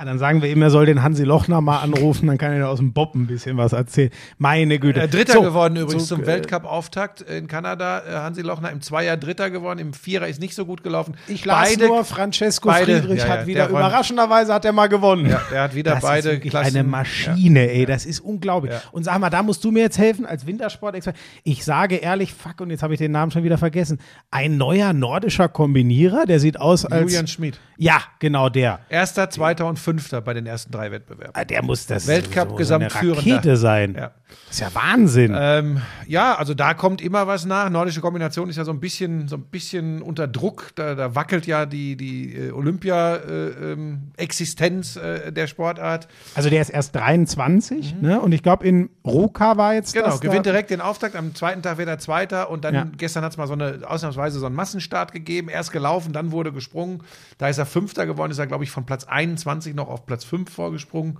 Ja, 0.00 0.06
dann 0.06 0.18
sagen 0.18 0.40
wir 0.40 0.48
ihm, 0.48 0.62
er 0.62 0.70
soll 0.70 0.86
den 0.86 1.02
Hansi 1.02 1.24
Lochner 1.24 1.60
mal 1.60 1.80
anrufen, 1.80 2.26
dann 2.26 2.38
kann 2.38 2.52
er 2.54 2.70
aus 2.70 2.78
dem 2.78 2.94
Bob 2.94 3.14
ein 3.14 3.26
bisschen 3.26 3.58
was 3.58 3.74
erzählen. 3.74 4.08
Meine 4.38 4.78
Güte. 4.78 4.98
Äh, 5.02 5.08
Dritter 5.08 5.34
So, 5.34 5.42
geworden 5.42 5.76
übrigens 5.76 6.08
so, 6.08 6.14
zum 6.16 6.24
äh, 6.24 6.26
Weltcup-Auftakt 6.28 7.20
in 7.20 7.48
Kanada. 7.48 7.98
Äh, 8.08 8.12
Hansi 8.14 8.40
Lochner 8.40 8.70
im 8.70 8.80
Zweier 8.80 9.18
Dritter 9.18 9.50
geworden, 9.50 9.78
im 9.78 9.92
Vierer 9.92 10.26
ist 10.26 10.40
nicht 10.40 10.54
so 10.54 10.64
gut 10.64 10.82
gelaufen. 10.82 11.16
Ich 11.28 11.44
las 11.44 11.76
nur, 11.76 12.02
Francesco 12.06 12.70
beide- 12.70 12.98
Friedrich 13.02 13.18
ja, 13.18 13.26
ja, 13.26 13.30
hat 13.40 13.46
wieder, 13.46 13.68
überraschenderweise 13.68 14.54
hat 14.54 14.64
er 14.64 14.72
mal 14.72 14.86
gewonnen. 14.86 15.28
Ja, 15.28 15.42
der 15.52 15.62
hat 15.64 15.74
wieder 15.74 15.92
das 15.96 16.02
beide 16.02 16.30
ist 16.30 16.48
Klassen. 16.48 16.76
eine 16.78 16.88
Maschine, 16.88 17.70
ey, 17.70 17.84
das 17.84 18.06
ist 18.06 18.20
unglaublich. 18.20 18.72
Und 18.92 19.04
sag 19.04 19.18
mal, 19.18 19.28
da 19.28 19.42
musst 19.42 19.62
du 19.64 19.70
mir 19.70 19.82
jetzt 19.82 19.98
helfen 19.98 20.24
als 20.24 20.46
Wintersport-Experte. 20.46 21.18
Ich 21.44 21.62
sage 21.62 21.96
ehrlich, 21.96 22.32
fuck, 22.32 22.58
und 22.62 22.70
jetzt 22.70 22.82
habe 22.82 22.94
ich 22.94 22.98
den 22.98 23.12
Namen 23.12 23.32
schon 23.32 23.44
wieder 23.44 23.58
vergessen. 23.58 23.98
Ein 24.30 24.56
neuer 24.56 24.94
nordischer 24.94 25.50
Kombinierer, 25.50 26.24
der 26.24 26.40
sieht 26.40 26.58
aus 26.58 26.86
als. 26.86 27.02
Julian 27.02 27.26
Schmid. 27.26 27.60
Ja, 27.76 28.00
genau 28.18 28.48
der. 28.48 28.80
Erster, 28.88 29.28
Zweiter 29.28 29.66
und 29.66 29.78
Fünfter 29.78 29.89
bei 30.24 30.34
den 30.34 30.46
ersten 30.46 30.70
drei 30.72 30.90
Wettbewerben. 30.92 31.32
Ah, 31.34 31.44
Der 31.44 31.62
muss 31.62 31.86
das 31.86 32.06
Weltcup 32.06 32.50
so, 32.50 32.56
so 32.56 32.64
sein. 33.56 33.94
Ja. 33.94 34.12
Das 34.46 34.56
ist 34.56 34.60
ja 34.60 34.74
Wahnsinn. 34.74 35.34
Ähm, 35.36 35.80
ja, 36.06 36.34
also 36.36 36.54
da 36.54 36.74
kommt 36.74 37.00
immer 37.00 37.26
was 37.26 37.46
nach. 37.46 37.68
Nordische 37.70 38.00
Kombination 38.00 38.48
ist 38.48 38.56
ja 38.56 38.64
so 38.64 38.70
ein 38.72 38.78
bisschen, 38.80 39.26
so 39.28 39.36
ein 39.36 39.42
bisschen 39.42 40.02
unter 40.02 40.28
Druck. 40.28 40.70
Da, 40.76 40.94
da 40.94 41.14
wackelt 41.16 41.46
ja 41.46 41.66
die, 41.66 41.96
die 41.96 42.36
äh, 42.36 42.52
Olympia-Existenz 42.52 44.96
äh, 44.96 45.32
der 45.32 45.46
Sportart. 45.46 46.08
Also 46.34 46.50
der 46.50 46.60
ist 46.62 46.70
erst 46.70 46.94
23, 46.96 47.96
ne? 48.00 48.20
Und 48.20 48.32
ich 48.32 48.42
glaube, 48.42 48.66
in 48.66 48.90
Ruka 49.04 49.56
war 49.56 49.74
jetzt 49.74 49.94
Genau, 49.94 50.18
gewinnt 50.18 50.46
da. 50.46 50.50
direkt 50.52 50.70
den 50.70 50.80
Auftakt. 50.80 51.16
Am 51.16 51.34
zweiten 51.34 51.62
Tag 51.62 51.78
wird 51.78 51.88
er 51.88 51.98
Zweiter 51.98 52.50
und 52.50 52.64
dann 52.64 52.74
Ja. 52.74 52.86
gestern 52.96 53.24
hat 53.24 53.32
es 53.32 53.38
mal 53.38 53.46
so 53.46 53.52
eine 53.54 53.80
ausnahmsweise 53.86 54.38
so 54.38 54.46
einen 54.46 54.54
Massenstart 54.54 55.12
gegeben. 55.12 55.48
Erst 55.48 55.72
gelaufen, 55.72 56.12
dann 56.12 56.32
wurde 56.32 56.52
gesprungen. 56.52 57.02
Da 57.38 57.48
ist 57.48 57.58
er 57.58 57.66
Fünfter 57.66 58.06
geworden, 58.06 58.30
ist 58.32 58.38
er, 58.38 58.46
glaube 58.46 58.64
ich, 58.64 58.70
von 58.70 58.86
Platz 58.86 59.04
21 59.04 59.74
noch 59.80 59.88
auf 59.88 60.06
Platz 60.06 60.24
5 60.24 60.50
vorgesprungen. 60.50 61.18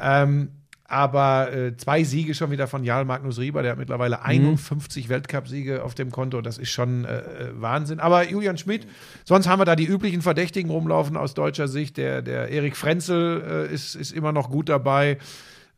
Ähm, 0.00 0.48
aber 0.84 1.50
äh, 1.54 1.76
zwei 1.78 2.04
Siege 2.04 2.34
schon 2.34 2.50
wieder 2.50 2.66
von 2.66 2.84
Jarl 2.84 3.06
Magnus 3.06 3.38
Rieber, 3.38 3.62
der 3.62 3.72
hat 3.72 3.78
mittlerweile 3.78 4.16
Mhm. 4.18 4.24
51 4.58 5.08
Weltcupsiege 5.08 5.82
auf 5.82 5.94
dem 5.94 6.10
Konto. 6.10 6.42
Das 6.42 6.58
ist 6.58 6.70
schon 6.70 7.06
äh, 7.06 7.18
äh, 7.20 7.50
Wahnsinn. 7.54 7.98
Aber 7.98 8.28
Julian 8.28 8.58
Schmidt, 8.58 8.86
sonst 9.24 9.48
haben 9.48 9.58
wir 9.58 9.64
da 9.64 9.74
die 9.74 9.86
üblichen 9.86 10.20
Verdächtigen 10.20 10.70
rumlaufen 10.70 11.16
aus 11.16 11.32
deutscher 11.32 11.66
Sicht. 11.66 11.96
Der, 11.96 12.20
der 12.20 12.48
Erik 12.50 12.76
Frenzel 12.76 13.68
äh, 13.70 13.74
ist, 13.74 13.94
ist 13.94 14.12
immer 14.12 14.32
noch 14.32 14.50
gut 14.50 14.68
dabei. 14.68 15.16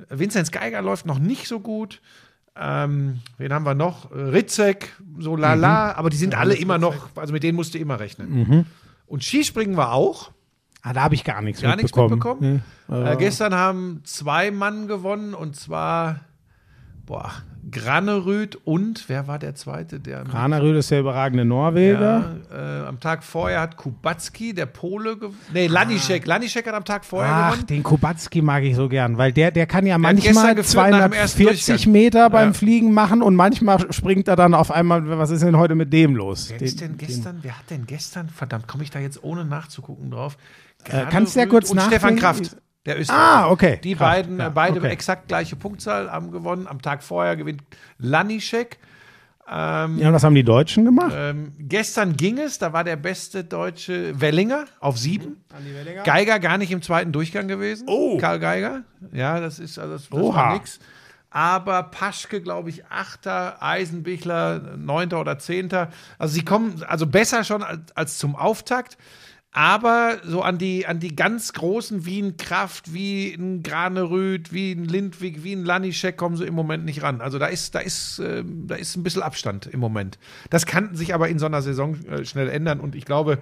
Vinzenz 0.09 0.51
Geiger 0.51 0.83
läuft 0.83 1.07
noch 1.07 1.21
nicht 1.21 1.47
so 1.47 1.61
gut. 1.61 2.01
Ähm, 2.57 3.21
wen 3.39 3.53
haben 3.53 3.65
wir 3.65 3.75
noch? 3.75 4.11
Ritzek, 4.11 4.95
so 5.19 5.37
lala, 5.37 5.93
aber 5.95 6.11
die 6.11 6.17
sind 6.17 6.35
alle 6.37 6.55
immer 6.55 6.79
noch, 6.79 7.11
also 7.17 7.33
mit 7.33 7.43
denen 7.45 7.55
musst 7.57 7.75
du 7.75 7.79
immer 7.79 8.01
rechnen. 8.01 8.67
Und 9.07 9.23
Skispringen 9.23 9.77
war 9.77 9.93
auch. 9.93 10.33
Ah, 10.87 10.93
da 10.93 11.03
habe 11.03 11.15
ich 11.15 11.25
gar 11.25 11.41
nichts 11.41 11.63
Gar 11.63 11.77
nichts 11.77 11.97
mitbekommen. 11.97 12.39
mitbekommen? 12.43 12.63
Nee. 12.89 13.13
Äh, 13.13 13.17
gestern 13.17 13.55
haben 13.55 14.03
zwei 14.05 14.51
Mann 14.51 14.87
gewonnen 14.87 15.33
und 15.33 15.57
zwar 15.57 16.21
boah, 17.07 17.33
Granerüth 17.71 18.57
und 18.65 19.09
wer 19.09 19.27
war 19.27 19.39
der 19.39 19.55
zweite? 19.55 19.99
Der 20.01 20.25
Graneröd 20.25 20.77
ist 20.77 20.91
der 20.91 21.01
überragende 21.01 21.45
Norweger. 21.47 22.37
ja, 22.51 22.83
äh, 22.83 22.87
am 22.87 23.01
Tag 23.01 23.25
vorher 23.25 23.61
hat 23.61 23.77
Kubacki, 23.79 24.55
der 24.55 24.67
Pole, 24.67 25.17
gewonnen. 25.17 25.39
Nee, 25.53 25.67
Laniszek. 25.67 26.27
Laniszek 26.27 26.67
hat 26.67 26.75
am 26.75 26.85
Tag 26.85 27.05
vorher 27.05 27.33
Ach, 27.33 27.51
gewonnen. 27.53 27.67
den 27.67 27.83
Kubacki 27.83 28.43
mag 28.43 28.63
ich 28.65 28.77
so 28.77 28.89
gern, 28.89 29.17
weil 29.19 29.33
der, 29.33 29.51
der 29.51 29.67
kann 29.67 29.87
ja 29.87 29.95
hat 29.95 30.01
manchmal 30.03 30.55
gestern 30.55 30.57
geführt 30.57 30.91
nach 30.91 31.05
dem 31.09 31.13
ersten 31.15 31.43
240 31.43 31.67
Durchgang. 31.77 31.93
Meter 31.93 32.31
beim 32.31 32.49
Ja. 32.49 32.53
Fliegen 32.55 32.93
machen 32.93 33.23
und 33.23 33.35
manchmal 33.37 33.91
springt 33.93 34.29
er 34.29 34.37
dann 34.37 34.53
auf 34.55 34.71
einmal, 34.71 35.07
was 35.19 35.31
ist 35.31 35.43
denn 35.43 35.57
heute 35.57 35.75
mit 35.75 35.93
dem 35.93 36.15
los? 36.17 36.51
Wer 36.51 36.59
Den- 36.59 36.65
ist 36.67 36.81
denn 36.81 36.97
gestern? 36.99 37.39
Wer 37.43 37.59
hat 37.59 37.71
denn 37.71 37.87
gestern? 37.87 38.29
Verdammt, 38.29 38.69
komme 38.69 38.83
ich 38.83 38.91
da 38.91 38.99
jetzt 38.99 39.23
ohne 39.25 39.45
nachzugucken 39.47 40.11
drauf? 40.11 40.37
Äh, 40.89 41.07
kannst 41.11 41.35
du 41.37 41.41
ja 41.41 41.47
kurz 41.47 41.71
und 41.71 41.81
Stefan? 41.81 42.17
Kraft. 42.17 42.57
Der 42.87 43.01
Österreicher. 43.01 43.47
Ah, 43.47 43.51
okay. 43.51 43.81
Die 43.83 43.95
Kraft, 43.95 44.11
beiden, 44.11 44.39
ja, 44.39 44.49
beide 44.51 44.79
okay. 44.79 44.89
exakt 44.89 45.29
gleiche 45.29 45.57
Punktzahl 45.57 46.11
haben 46.11 46.31
gewonnen. 46.31 46.67
Am 46.67 46.83
Tag 46.83 47.03
vorher 47.03 47.35
gewinnt 47.37 47.63
Laniszek. 47.99 48.79
Ähm, 49.51 49.99
Ja, 49.99 50.09
und 50.09 50.15
was 50.15 50.25
haben 50.25 50.35
die 50.35 50.45
Deutschen 50.45 50.85
gemacht? 50.85 51.13
ähm, 51.15 51.53
gestern 51.59 52.17
ging 52.17 52.39
es, 52.39 52.59
da 52.59 52.73
war 52.73 52.85
der 52.85 52.97
beste 52.97 53.45
Deutsche 53.45 54.19
Wellinger 54.21 54.65
auf 54.81 54.99
sieben. 54.99 55.45
Geiger 56.05 56.39
gar 56.39 56.59
nicht 56.59 56.71
im 56.73 56.83
zweiten 56.83 57.13
Durchgang 57.13 57.49
gewesen. 57.49 57.87
Oh. 57.89 58.17
Karl 58.19 58.39
Geiger. 58.39 58.85
Ja, 59.13 59.41
das 59.41 59.59
ist 59.59 59.79
also 59.79 59.95
das, 59.95 60.09
das 60.09 60.21
war 60.21 60.53
nix. 60.55 60.79
Aber 61.31 61.83
Paschke, 61.85 62.41
glaube 62.41 62.71
ich, 62.71 62.87
Achter, 62.87 63.61
Eisenbichler, 63.61 64.77
Neunter 64.77 65.21
oder 65.21 65.39
Zehnter. 65.39 65.89
Also 66.17 66.35
sie 66.35 66.45
kommen 66.45 66.83
also 66.87 67.07
besser 67.07 67.43
schon 67.45 67.63
als, 67.63 67.81
als 67.97 68.19
zum 68.19 68.37
Auftakt. 68.37 68.97
Aber 69.57 70.19
so 70.25 70.43
an 70.43 70.59
die, 70.59 70.85
an 70.85 70.99
die 70.99 71.15
ganz 71.15 71.53
großen 71.53 72.05
wie 72.05 72.21
ein 72.21 72.37
Kraft, 72.37 72.93
wie 72.93 73.33
ein 73.35 73.63
Granerüth, 73.63 74.53
wie 74.53 74.73
ein 74.73 74.85
Lindwig, 74.85 75.45
wie 75.45 75.53
ein 75.53 75.65
Laniszek 75.65 76.17
kommen 76.17 76.37
sie 76.37 76.45
im 76.45 76.55
Moment 76.55 76.85
nicht 76.85 77.03
ran. 77.03 77.21
Also 77.21 77.39
da 77.39 77.47
ist, 77.47 77.73
da 77.77 77.79
ist, 77.79 78.19
ähm, 78.19 78.67
da 78.67 78.75
ist 78.75 78.97
ein 78.97 79.05
bisschen 79.05 79.23
Abstand 79.23 79.69
im 79.69 79.79
Moment. 79.79 80.19
Das 80.51 80.67
kann 80.67 80.97
sich 80.97 81.15
aber 81.15 81.29
in 81.29 81.39
so 81.39 81.47
einer 81.47 81.63
Saison 81.63 82.05
äh, 82.07 82.25
schnell 82.25 82.49
ändern 82.49 82.81
und 82.81 82.97
ich 82.97 83.05
glaube, 83.05 83.39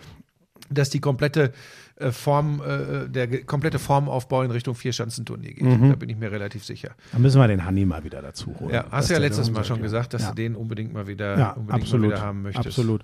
dass 0.68 0.90
die 0.90 1.00
komplette 1.00 1.52
äh, 1.96 2.10
Form, 2.12 2.60
äh, 2.60 3.08
der 3.08 3.44
komplette 3.44 3.78
Formaufbau 3.78 4.42
in 4.42 4.50
Richtung 4.50 4.74
Vierschanzenturnier 4.74 5.54
geht. 5.54 5.64
Da 5.64 5.96
bin 5.96 6.10
ich 6.10 6.18
mir 6.18 6.30
relativ 6.30 6.62
sicher. 6.62 6.90
Da 7.12 7.18
müssen 7.20 7.40
wir 7.40 7.48
den 7.48 7.64
Hanni 7.64 7.86
mal 7.86 8.04
wieder 8.04 8.20
dazu 8.20 8.54
holen. 8.60 8.74
Ja, 8.74 8.84
hast 8.90 9.08
du 9.08 9.14
ja 9.14 9.20
letztes 9.20 9.50
Mal 9.50 9.64
schon 9.64 9.80
gesagt, 9.80 10.12
dass 10.12 10.22
ja. 10.22 10.28
du 10.28 10.34
den 10.34 10.56
unbedingt 10.56 10.92
mal 10.92 11.06
wieder, 11.06 11.38
ja, 11.38 11.50
unbedingt 11.52 11.84
absolut, 11.84 12.10
mal 12.10 12.16
wieder 12.16 12.26
haben 12.26 12.42
möchtest. 12.42 12.66
absolut. 12.66 13.02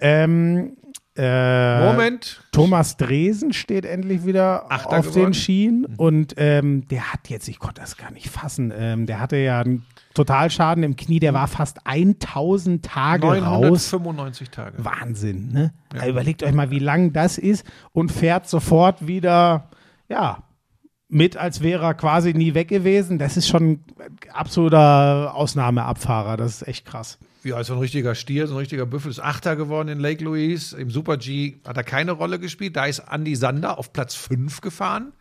Ähm, 0.00 0.72
äh, 1.16 1.92
Moment. 1.92 2.42
Thomas 2.52 2.96
Dresen 2.96 3.52
steht 3.52 3.84
endlich 3.84 4.24
wieder 4.24 4.70
Achter 4.70 4.98
auf 4.98 5.08
geworden. 5.08 5.32
den 5.32 5.34
Schienen 5.34 5.84
und 5.96 6.34
ähm, 6.36 6.86
der 6.88 7.12
hat 7.12 7.28
jetzt, 7.28 7.48
ich 7.48 7.58
konnte 7.58 7.80
das 7.80 7.96
gar 7.96 8.10
nicht 8.10 8.28
fassen, 8.28 8.72
ähm, 8.76 9.06
der 9.06 9.20
hatte 9.20 9.36
ja 9.36 9.60
einen 9.60 9.84
Totalschaden 10.14 10.82
im 10.82 10.96
Knie, 10.96 11.20
der 11.20 11.34
war 11.34 11.46
fast 11.46 11.86
1000 11.86 12.84
Tage 12.84 13.26
raus. 13.26 13.92
995 13.92 14.50
Tage. 14.50 14.84
Wahnsinn, 14.84 15.52
ne? 15.52 15.74
Also 15.92 16.08
überlegt 16.08 16.42
euch 16.42 16.52
mal, 16.52 16.70
wie 16.70 16.78
lang 16.78 17.12
das 17.12 17.36
ist 17.36 17.66
und 17.92 18.10
fährt 18.10 18.48
sofort 18.48 19.06
wieder, 19.06 19.68
ja, 20.08 20.38
mit, 21.08 21.36
als 21.36 21.60
wäre 21.60 21.84
er 21.84 21.94
quasi 21.94 22.32
nie 22.34 22.54
weg 22.54 22.68
gewesen. 22.68 23.18
Das 23.18 23.36
ist 23.36 23.48
schon 23.48 23.72
ein 23.72 23.84
absoluter 24.32 25.34
Ausnahmeabfahrer. 25.34 26.36
Das 26.36 26.62
ist 26.62 26.68
echt 26.68 26.86
krass. 26.86 27.18
Ja, 27.44 27.60
ist 27.60 27.68
so 27.68 27.74
ein 27.74 27.78
richtiger 27.78 28.16
Stier, 28.16 28.48
so 28.48 28.54
ein 28.54 28.58
richtiger 28.58 28.86
Büffel. 28.86 29.10
Ist 29.10 29.20
Achter 29.20 29.54
geworden 29.54 29.88
in 29.88 30.00
Lake 30.00 30.24
Louise. 30.24 30.76
Im 30.76 30.90
Super 30.90 31.16
G 31.16 31.58
hat 31.66 31.76
er 31.76 31.84
keine 31.84 32.10
Rolle 32.12 32.40
gespielt. 32.40 32.74
Da 32.74 32.86
ist 32.86 33.04
Andy 33.08 33.36
Sander 33.36 33.78
auf 33.78 33.92
Platz 33.92 34.16
5 34.16 34.60
gefahren. 34.60 35.12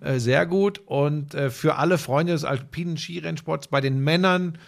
Äh, 0.00 0.18
sehr 0.18 0.44
gut. 0.44 0.82
Und 0.84 1.34
äh, 1.34 1.48
für 1.48 1.76
alle 1.76 1.96
Freunde 1.96 2.32
des 2.32 2.44
alpinen 2.44 2.98
Skirennsports 2.98 3.68
bei 3.68 3.80
den 3.80 4.00
Männern 4.04 4.58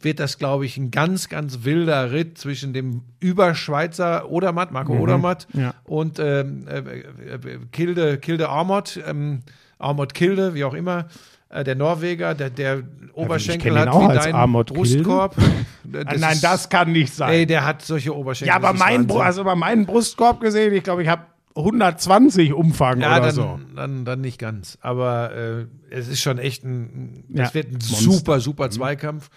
wird 0.00 0.20
das, 0.20 0.38
glaube 0.38 0.66
ich, 0.66 0.76
ein 0.76 0.90
ganz, 0.90 1.28
ganz 1.28 1.64
wilder 1.64 2.12
Ritt 2.12 2.36
zwischen 2.38 2.72
dem 2.72 3.02
Überschweizer 3.20 4.30
Odermatt, 4.30 4.70
Marco 4.70 4.92
Odermatt, 4.98 5.46
Ja. 5.54 5.74
und 5.84 6.18
ähm, 6.18 6.66
äh, 6.68 6.78
äh, 6.78 7.58
Kilde, 7.72 8.18
Kilde 8.18 8.48
Armot, 8.48 9.00
ähm, 9.06 9.40
Armot 9.78 10.14
Kilde, 10.14 10.54
wie 10.54 10.64
auch 10.64 10.74
immer. 10.74 11.06
Äh, 11.48 11.64
der 11.64 11.74
Norweger, 11.74 12.34
der, 12.34 12.50
der 12.50 12.82
Oberschenkel 13.12 13.72
ihn 13.72 13.78
hat 13.78 13.88
auch 13.88 14.10
wie 14.10 14.14
dein 14.14 14.34
Kilde. 14.34 14.64
Brustkorb. 14.74 15.36
Ah, 15.94 16.14
Nein, 16.18 16.38
das 16.40 16.70
kann 16.70 16.90
nicht 16.90 17.14
sein. 17.14 17.30
Ey, 17.30 17.46
der 17.46 17.64
hat 17.64 17.82
solche 17.82 18.16
Oberschenkel. 18.16 18.48
ja, 18.48 18.56
aber 18.56 18.70
das 18.70 18.78
mein, 18.78 19.08
also 19.12 19.44
bei 19.44 19.54
meinem 19.54 19.84
Brustkorb 19.84 20.40
gesehen, 20.40 20.72
ich 20.72 20.82
glaube, 20.82 21.02
ich 21.02 21.08
habe 21.08 21.22
120 21.56 22.52
Umfang 22.52 23.00
ja, 23.00 23.12
oder 23.12 23.26
dann, 23.26 23.34
so. 23.34 23.60
dann, 23.76 24.04
dann 24.04 24.20
nicht 24.20 24.38
ganz. 24.38 24.78
Aber 24.80 25.32
äh, 25.32 25.66
es 25.90 26.08
ist 26.08 26.20
schon 26.20 26.38
echt 26.38 26.64
ein, 26.64 27.24
Ja, 27.28 27.44
das 27.44 27.54
wird 27.54 27.66
ein 27.68 27.72
Monster. 27.74 27.96
super, 27.96 28.40
super 28.40 28.70
Zweikampf. 28.70 29.30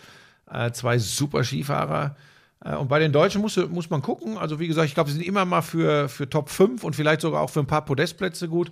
Äh, 0.50 0.72
zwei 0.72 0.98
super 0.98 1.44
Skifahrer. 1.44 2.16
Äh, 2.64 2.76
und 2.76 2.88
bei 2.88 3.00
den 3.00 3.12
Deutschen 3.12 3.42
muss, 3.42 3.58
muss 3.70 3.90
man 3.90 4.02
gucken. 4.02 4.38
Also, 4.38 4.60
wie 4.60 4.68
gesagt, 4.68 4.88
ich 4.88 4.96
glaube, 4.96 5.10
sie 5.10 5.18
sind 5.18 5.26
immer 5.28 5.46
mal 5.46 5.62
für, 5.62 6.10
für 6.10 6.30
Top 6.30 6.50
5 6.50 6.84
und 6.84 6.96
vielleicht 6.96 7.22
sogar 7.22 7.42
auch 7.42 7.50
für 7.50 7.60
ein 7.60 7.68
paar 7.68 7.86
Podestplätze 7.86 8.48
gut. 8.48 8.72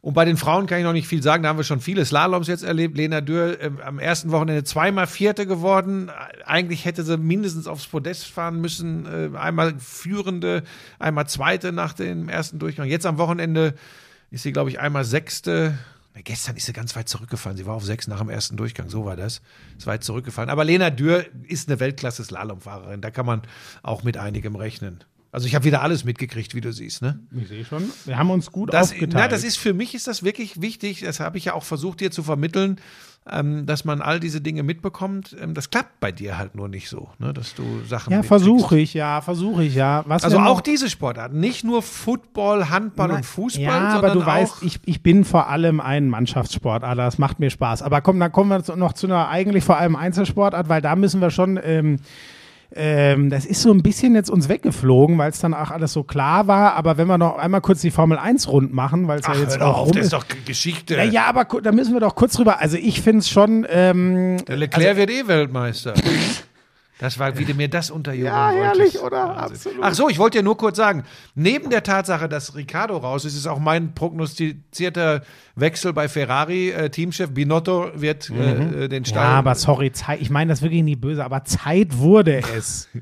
Und 0.00 0.14
bei 0.14 0.24
den 0.24 0.36
Frauen 0.36 0.66
kann 0.66 0.78
ich 0.78 0.84
noch 0.84 0.92
nicht 0.92 1.08
viel 1.08 1.22
sagen. 1.22 1.42
Da 1.42 1.48
haben 1.48 1.56
wir 1.56 1.64
schon 1.64 1.80
viele 1.80 2.04
Slaloms 2.04 2.46
jetzt 2.46 2.62
erlebt. 2.62 2.96
Lena 2.96 3.20
Dürr 3.20 3.60
ähm, 3.60 3.80
am 3.84 3.98
ersten 3.98 4.30
Wochenende 4.30 4.64
zweimal 4.64 5.06
Vierte 5.06 5.46
geworden. 5.46 6.08
Äh, 6.08 6.44
Eigentlich 6.44 6.84
hätte 6.84 7.02
sie 7.02 7.16
mindestens 7.16 7.66
aufs 7.66 7.86
Podest 7.86 8.26
fahren 8.26 8.60
müssen. 8.60 9.06
Äh, 9.06 9.36
einmal 9.36 9.74
Führende, 9.78 10.62
einmal 10.98 11.26
Zweite 11.26 11.72
nach 11.72 11.92
dem 11.92 12.28
ersten 12.28 12.58
Durchgang. 12.58 12.88
Jetzt 12.88 13.06
am 13.06 13.18
Wochenende 13.18 13.74
ist 14.30 14.42
sie, 14.42 14.52
glaube 14.52 14.70
ich, 14.70 14.78
einmal 14.78 15.04
Sechste. 15.04 15.78
Na, 16.14 16.20
Gestern 16.22 16.56
ist 16.56 16.66
sie 16.66 16.72
ganz 16.72 16.94
weit 16.94 17.08
zurückgefallen. 17.08 17.56
Sie 17.56 17.66
war 17.66 17.74
auf 17.74 17.84
sechs 17.84 18.06
nach 18.06 18.20
dem 18.20 18.30
ersten 18.30 18.56
Durchgang. 18.56 18.88
So 18.88 19.04
war 19.04 19.16
das. 19.16 19.42
Ist 19.76 19.86
weit 19.86 20.04
zurückgefallen. 20.04 20.50
Aber 20.50 20.64
Lena 20.64 20.90
Dürr 20.90 21.24
ist 21.48 21.68
eine 21.68 21.80
Weltklasse-Slalomfahrerin. 21.80 23.00
Da 23.00 23.10
kann 23.10 23.26
man 23.26 23.42
auch 23.82 24.04
mit 24.04 24.16
einigem 24.16 24.54
rechnen. 24.54 25.00
Also 25.38 25.46
ich 25.46 25.54
habe 25.54 25.64
wieder 25.64 25.82
alles 25.82 26.02
mitgekriegt, 26.02 26.56
wie 26.56 26.60
du 26.60 26.72
siehst, 26.72 27.00
ne? 27.00 27.20
Ich 27.40 27.46
sehe 27.46 27.64
schon. 27.64 27.84
Wir 28.06 28.18
haben 28.18 28.28
uns 28.30 28.50
gut 28.50 28.74
Das, 28.74 28.90
aufgeteilt. 28.90 29.12
na, 29.14 29.28
das 29.28 29.44
ist 29.44 29.56
für 29.56 29.72
mich 29.72 29.94
ist 29.94 30.08
das 30.08 30.24
wirklich 30.24 30.60
wichtig. 30.60 31.02
Das 31.02 31.20
habe 31.20 31.38
ich 31.38 31.44
ja 31.44 31.54
auch 31.54 31.62
versucht 31.62 32.00
dir 32.00 32.10
zu 32.10 32.24
vermitteln. 32.24 32.80
ähm, 33.30 33.66
dass 33.66 33.84
man 33.84 34.00
all 34.00 34.18
diese 34.20 34.40
Dinge 34.40 34.62
mitbekommt. 34.64 35.36
Ähm, 35.40 35.52
das 35.54 35.68
klappt 35.70 36.00
bei 36.00 36.10
dir 36.10 36.38
halt 36.38 36.54
nur 36.56 36.66
nicht 36.68 36.88
so, 36.88 37.10
ne? 37.18 37.32
dass 37.34 37.54
du 37.54 37.62
Sachen 37.86 38.10
Ja, 38.12 38.22
versuche 38.22 38.78
ich, 38.78 38.94
ja, 38.94 39.20
versuche 39.20 39.62
ich, 39.64 39.74
ja. 39.74 40.02
Was 40.06 40.24
Also 40.24 40.38
auch 40.38 40.60
diese 40.62 40.88
Sportarten, 40.88 41.38
nicht 41.38 41.62
nur 41.62 41.82
Football, 41.82 42.70
Handball 42.70 43.10
und 43.10 43.26
Fußball, 43.26 43.62
Ja, 43.62 43.90
sondern 43.92 43.96
aber 43.96 44.10
du 44.14 44.22
auch 44.22 44.26
weißt, 44.26 44.62
ich, 44.62 44.80
ich 44.86 45.02
bin 45.02 45.24
vor 45.24 45.48
allem 45.48 45.80
ein 45.80 46.08
Mannschaftssportler. 46.08 46.94
Das 46.94 47.18
macht 47.18 47.38
mir 47.38 47.50
Spaß. 47.50 47.82
Aber 47.82 48.00
komm, 48.00 48.18
dann 48.18 48.32
kommen 48.32 48.50
wir 48.50 48.76
noch 48.76 48.94
zu 48.94 49.06
einer 49.06 49.28
eigentlich 49.28 49.62
vor 49.62 49.76
allem 49.76 49.94
Einzelsportart, 49.94 50.68
weil 50.70 50.80
da 50.82 50.96
müssen 50.96 51.20
wir 51.20 51.30
schon. 51.30 51.60
Ähm, 51.62 51.98
ähm, 52.74 53.30
das 53.30 53.46
ist 53.46 53.62
so 53.62 53.72
ein 53.72 53.82
bisschen 53.82 54.14
jetzt 54.14 54.30
uns 54.30 54.48
weggeflogen, 54.48 55.16
weil 55.16 55.30
es 55.30 55.40
dann 55.40 55.54
auch 55.54 55.70
alles 55.70 55.92
so 55.92 56.02
klar 56.02 56.46
war. 56.46 56.74
Aber 56.74 56.98
wenn 56.98 57.06
wir 57.06 57.16
noch 57.16 57.38
einmal 57.38 57.60
kurz 57.60 57.80
die 57.80 57.90
Formel 57.90 58.18
1 58.18 58.48
rund 58.48 58.74
machen, 58.74 59.08
weil 59.08 59.20
es 59.20 59.26
ja 59.26 59.34
jetzt 59.34 59.60
auch 59.60 59.78
auf, 59.78 59.88
rum 59.88 59.96
das 59.96 60.06
ist 60.06 60.12
doch 60.12 60.26
Geschichte. 60.44 60.96
Ja, 60.96 61.04
ja, 61.04 61.24
aber 61.26 61.44
da 61.60 61.72
müssen 61.72 61.94
wir 61.94 62.00
doch 62.00 62.14
kurz 62.14 62.34
drüber. 62.34 62.60
Also 62.60 62.76
ich 62.76 63.00
finde 63.00 63.20
es 63.20 63.30
schon. 63.30 63.66
Ähm, 63.70 64.38
Der 64.46 64.56
Leclerc 64.56 64.96
wird 64.96 65.10
eh 65.10 65.26
Weltmeister. 65.26 65.94
Das 66.98 67.18
war, 67.18 67.38
wie 67.38 67.44
du 67.44 67.54
mir 67.54 67.68
das 67.68 67.90
unterjubeln 67.92 68.34
Ja, 68.34 68.52
wolltest. 68.52 68.78
herrlich, 68.78 69.00
oder? 69.00 69.28
Wahnsinn. 69.28 69.54
Absolut. 69.54 69.78
Ach 69.82 69.94
so, 69.94 70.08
ich 70.08 70.18
wollte 70.18 70.38
dir 70.38 70.42
nur 70.44 70.56
kurz 70.56 70.76
sagen, 70.76 71.04
neben 71.36 71.70
der 71.70 71.84
Tatsache, 71.84 72.28
dass 72.28 72.56
Ricardo 72.56 72.96
raus 72.96 73.24
ist, 73.24 73.36
ist 73.36 73.46
auch 73.46 73.60
mein 73.60 73.94
prognostizierter 73.94 75.22
Wechsel 75.54 75.92
bei 75.92 76.08
Ferrari. 76.08 76.70
Äh, 76.70 76.90
Teamchef 76.90 77.30
Binotto 77.30 77.90
wird 77.94 78.30
äh, 78.30 78.84
äh, 78.84 78.88
den 78.88 79.04
Mhm. 79.04 79.14
ja, 79.14 79.20
aber 79.22 79.54
sorry, 79.54 79.92
Zeit, 79.92 80.20
ich 80.20 80.30
meine 80.30 80.50
das 80.50 80.60
wirklich 80.62 80.82
nie 80.82 80.96
böse, 80.96 81.24
aber 81.24 81.44
Zeit 81.44 81.96
wurde 81.98 82.42
es. 82.56 82.88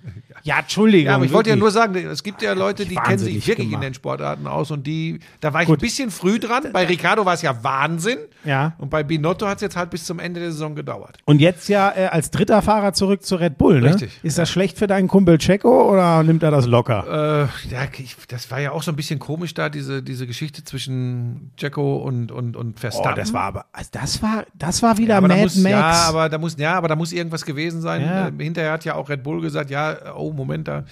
ja, 0.46 0.60
Entschuldigung. 0.60 1.06
Ja, 1.06 1.16
aber 1.16 1.24
ich 1.24 1.32
wollte 1.32 1.50
ja 1.50 1.56
wirklich. 1.56 1.60
nur 1.60 1.70
sagen, 1.72 1.96
es 1.96 2.22
gibt 2.22 2.40
ja 2.40 2.52
Leute, 2.52 2.86
die 2.86 2.94
kennen 2.94 3.18
sich 3.18 3.44
wirklich 3.48 3.66
in 3.66 3.70
gemacht. 3.70 3.84
den 3.84 3.94
Sportarten 3.94 4.46
aus 4.46 4.70
und 4.70 4.86
die, 4.86 5.18
da 5.40 5.52
war 5.52 5.62
ich 5.62 5.66
Gut. 5.66 5.78
ein 5.78 5.80
bisschen 5.80 6.12
früh 6.12 6.38
dran. 6.38 6.68
Bei 6.72 6.84
Ricardo 6.84 7.24
war 7.24 7.34
es 7.34 7.42
ja 7.42 7.64
Wahnsinn. 7.64 8.18
Ja. 8.44 8.74
Und 8.78 8.88
bei 8.88 9.02
Binotto 9.02 9.48
hat 9.48 9.56
es 9.56 9.62
jetzt 9.62 9.76
halt 9.76 9.90
bis 9.90 10.04
zum 10.04 10.20
Ende 10.20 10.38
der 10.38 10.52
Saison 10.52 10.76
gedauert. 10.76 11.18
Und 11.24 11.40
jetzt 11.40 11.68
ja 11.68 11.92
äh, 11.96 12.06
als 12.06 12.30
dritter 12.30 12.62
Fahrer 12.62 12.92
zurück 12.92 13.24
zu 13.24 13.34
Red 13.34 13.58
Bull, 13.58 13.80
ne? 13.80 13.94
Richtig. 13.94 14.20
Ist 14.22 14.38
das 14.38 14.48
schlecht 14.48 14.78
für 14.78 14.86
deinen 14.86 15.08
Kumpel 15.08 15.38
Checo 15.38 15.90
oder 15.90 16.22
nimmt 16.22 16.44
er 16.44 16.52
das 16.52 16.66
locker? 16.66 17.48
Äh, 17.66 17.72
ja, 17.74 17.80
ich, 17.98 18.16
das 18.28 18.48
war 18.52 18.60
ja 18.60 18.70
auch 18.70 18.84
so 18.84 18.92
ein 18.92 18.96
bisschen 18.96 19.18
komisch 19.18 19.52
da, 19.52 19.68
diese, 19.68 20.00
diese 20.00 20.28
Geschichte 20.28 20.62
zwischen 20.62 21.50
Jacko 21.58 21.96
und, 21.96 22.30
und, 22.30 22.54
und 22.54 22.76
oh, 22.76 22.80
Verstappen. 22.80 23.16
das 23.16 23.32
war 23.32 23.42
aber, 23.42 23.66
also 23.72 23.90
das 23.90 24.22
war, 24.22 24.44
das 24.54 24.80
war 24.80 24.96
wieder 24.96 25.20
da 25.20 25.20
Mad 25.22 25.42
muss, 25.42 25.56
Max. 25.56 25.72
Ja, 25.72 26.04
aber 26.08 26.28
da 26.28 26.38
muss, 26.38 26.56
ja, 26.56 26.74
aber 26.74 26.86
da 26.86 26.94
muss 26.94 27.10
irgendwas 27.10 27.44
gewesen 27.44 27.80
sein. 27.80 28.02
Ja. 28.02 28.28
Äh, 28.28 28.32
hinterher 28.38 28.70
hat 28.70 28.84
ja 28.84 28.94
auch 28.94 29.08
Red 29.08 29.24
Bull 29.24 29.40
gesagt, 29.40 29.70
ja, 29.70 30.14
oh 30.14 30.35
Moment, 30.36 30.68
da 30.68 30.84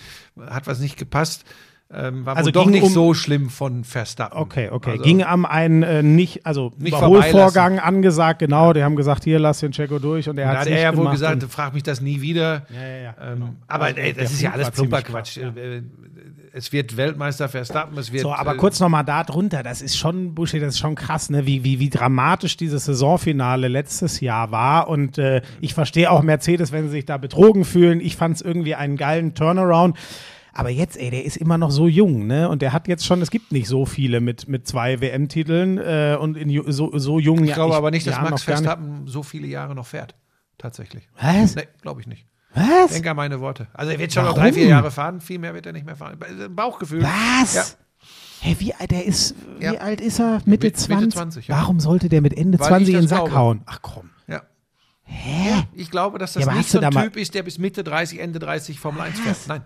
hat 0.49 0.67
was 0.67 0.81
nicht 0.81 0.97
gepasst. 0.97 1.45
Ähm, 1.93 2.25
war 2.27 2.37
Also 2.37 2.51
doch 2.51 2.67
nicht 2.67 2.83
um- 2.83 2.89
so 2.91 3.15
schlimm 3.15 3.51
von 3.51 3.85
Verstappen. 3.85 4.37
okay, 4.39 4.71
okay. 4.71 4.93
Also, 4.93 5.03
Ging 5.05 5.23
am 5.23 5.45
einen 5.45 5.83
äh, 5.83 6.03
nicht, 6.03 6.45
also 6.47 6.73
Nicht 6.79 6.89
Überholvorgang 6.97 7.79
angesagt, 7.79 8.41
genau. 8.41 8.73
Die 8.73 8.83
haben 8.83 8.97
gesagt, 8.97 9.23
hier 9.25 9.39
lass 9.39 9.61
den 9.61 9.73
Checo 9.73 9.99
durch 9.99 10.29
und 10.29 10.39
er 10.39 10.53
da 10.53 10.61
hat 10.61 10.67
er 10.67 10.81
ja 10.81 10.97
wohl 10.97 11.11
gesagt, 11.11 11.45
frag 11.45 11.75
mich 11.75 11.83
das 11.83 12.01
nie 12.01 12.21
wieder. 12.23 12.67
Ja, 12.75 12.83
ja, 12.83 12.97
ja. 12.97 13.15
Ähm, 13.21 13.35
genau. 13.39 13.55
aber 13.69 13.97
ey, 13.97 14.13
das 14.15 14.33
ist 14.33 14.41
ja 14.41 14.53
alles 14.53 14.67
war 14.69 14.73
ziemlich 14.73 15.05
Plumperquatsch. 15.05 15.37
Äh, 15.37 15.83
Es 16.57 16.71
wird 16.71 16.97
Weltmeister 16.97 17.49
Verstappen, 17.49 17.99
es 17.99 18.13
wird. 18.13 18.23
So, 18.23 18.33
aber 18.33 18.55
äh, 18.55 18.57
kurz 18.57 18.79
nochmal 18.79 19.05
da 19.05 19.25
drunter, 19.25 19.65
das 19.65 19.83
ist 19.83 19.99
schon, 19.99 20.37
Buschi, 20.37 20.61
das 20.61 20.75
ist 20.75 20.79
schon 20.79 20.95
krass, 20.95 21.29
ne? 21.29 21.47
wie, 21.47 21.65
wie, 21.65 21.81
wie 21.81 21.91
dramatisch 21.91 22.57
dieses 22.57 22.85
Saisonfinale 22.85 23.67
letztes 23.67 24.21
Jahr 24.21 24.53
war. 24.53 24.87
Und 24.87 25.19
äh, 25.19 25.43
ich 25.61 25.75
verstehe 25.75 26.13
auch 26.13 26.23
Mercedes, 26.23 26.71
wenn 26.71 26.85
sie 26.85 26.91
sich 26.91 27.07
da 27.07 27.19
betrogen 27.19 27.65
fühlen. 27.65 27.99
Ich 27.99 28.15
fand 28.15 28.37
es 28.37 28.41
irgendwie 28.41 28.77
einen 28.77 28.97
geilen 28.97 29.35
Turnaround. 29.35 29.99
Aber 30.53 30.71
jetzt, 30.71 30.97
ey, 30.97 31.11
der 31.11 31.25
ist 31.25 31.37
immer 31.37 31.59
noch 31.59 31.73
so 31.73 31.89
jung, 31.89 32.29
ne? 32.29 32.49
Und 32.49 32.63
der 32.63 32.73
hat 32.73 32.87
jetzt 32.87 33.05
schon, 33.05 33.21
es 33.21 33.33
gibt 33.33 33.51
nicht 33.51 33.67
so 33.67 33.85
viele 33.85 34.21
mit, 34.21 34.47
mit 34.47 34.69
zwei 34.69 35.01
WM-Titeln 35.01 35.79
äh, 35.79 36.17
und 36.21 36.37
in 36.37 36.71
so, 36.71 36.97
so 36.97 37.19
jungen 37.19 37.47
Ich 37.47 37.55
glaube 37.55 37.75
aber 37.75 37.91
nicht, 37.91 38.07
dass 38.07 38.15
Jahren 38.15 38.31
Max 38.31 38.45
Verstappen 38.45 39.09
so 39.09 39.25
viele 39.25 39.49
Jahre 39.49 39.75
noch 39.75 39.87
fährt. 39.87 40.15
Tatsächlich. 40.57 41.09
Was? 41.21 41.57
Nee, 41.57 41.67
glaube 41.83 42.01
ich 42.01 42.07
nicht. 42.07 42.29
Was? 42.55 42.93
Denke 42.93 43.11
an 43.11 43.17
meine 43.17 43.41
Worte. 43.41 43.67
Also 43.75 43.93
er 43.93 43.99
wird 43.99 44.13
schon 44.13 44.25
noch 44.25 44.31
Warum? 44.37 44.43
drei, 44.45 44.53
vier 44.53 44.67
Jahre 44.67 44.91
fahren, 44.91 45.21
viel 45.21 45.39
mehr 45.39 45.55
wird 45.55 45.67
er 45.67 45.73
nicht 45.73 45.85
mehr 45.87 45.97
fahren. 45.97 46.19
Bauchgefühl. 46.51 47.03
Was? 47.03 47.55
Ja. 47.55 47.65
Hey, 48.41 48.57
wie 48.59 48.75
alt 48.75 48.91
der 48.91 49.05
ist, 49.07 49.35
wie 49.59 49.65
Ja. 49.65 49.75
alt 49.75 50.01
ist 50.01 50.19
er? 50.21 50.41
Mitte 50.45 50.67
Mitte 50.67 50.73
20? 50.75 51.13
20, 51.15 51.49
ja. 51.49 51.57
Warum 51.57 51.81
sollte 51.81 52.09
der 52.09 52.21
mit 52.21 52.37
Ende 52.37 52.59
Weil 52.61 52.69
20 52.69 52.89
ich 52.89 52.95
in 52.95 53.01
den 53.03 53.09
Sack 53.09 53.19
glaube. 53.21 53.35
hauen? 53.35 53.63
Ach 53.67 53.81
komm. 53.83 54.11
Ja. 54.27 54.43
Hä? 55.05 55.65
Ich 55.75 55.91
glaube, 55.91 56.19
dass 56.19 56.35
das 56.35 56.45
Ja, 56.45 56.53
nicht 56.55 56.69
so 56.71 56.79
ein 56.81 56.91
Typ 56.91 57.17
ist, 57.17 57.35
der 57.35 57.43
bis 57.43 57.59
Mitte 57.59 57.83
30, 57.83 58.21
Ende 58.21 58.39
30 58.39 58.79
Formel 58.79 59.01
1 59.03 59.19
fährt. 59.21 59.37
Nein. 59.49 59.63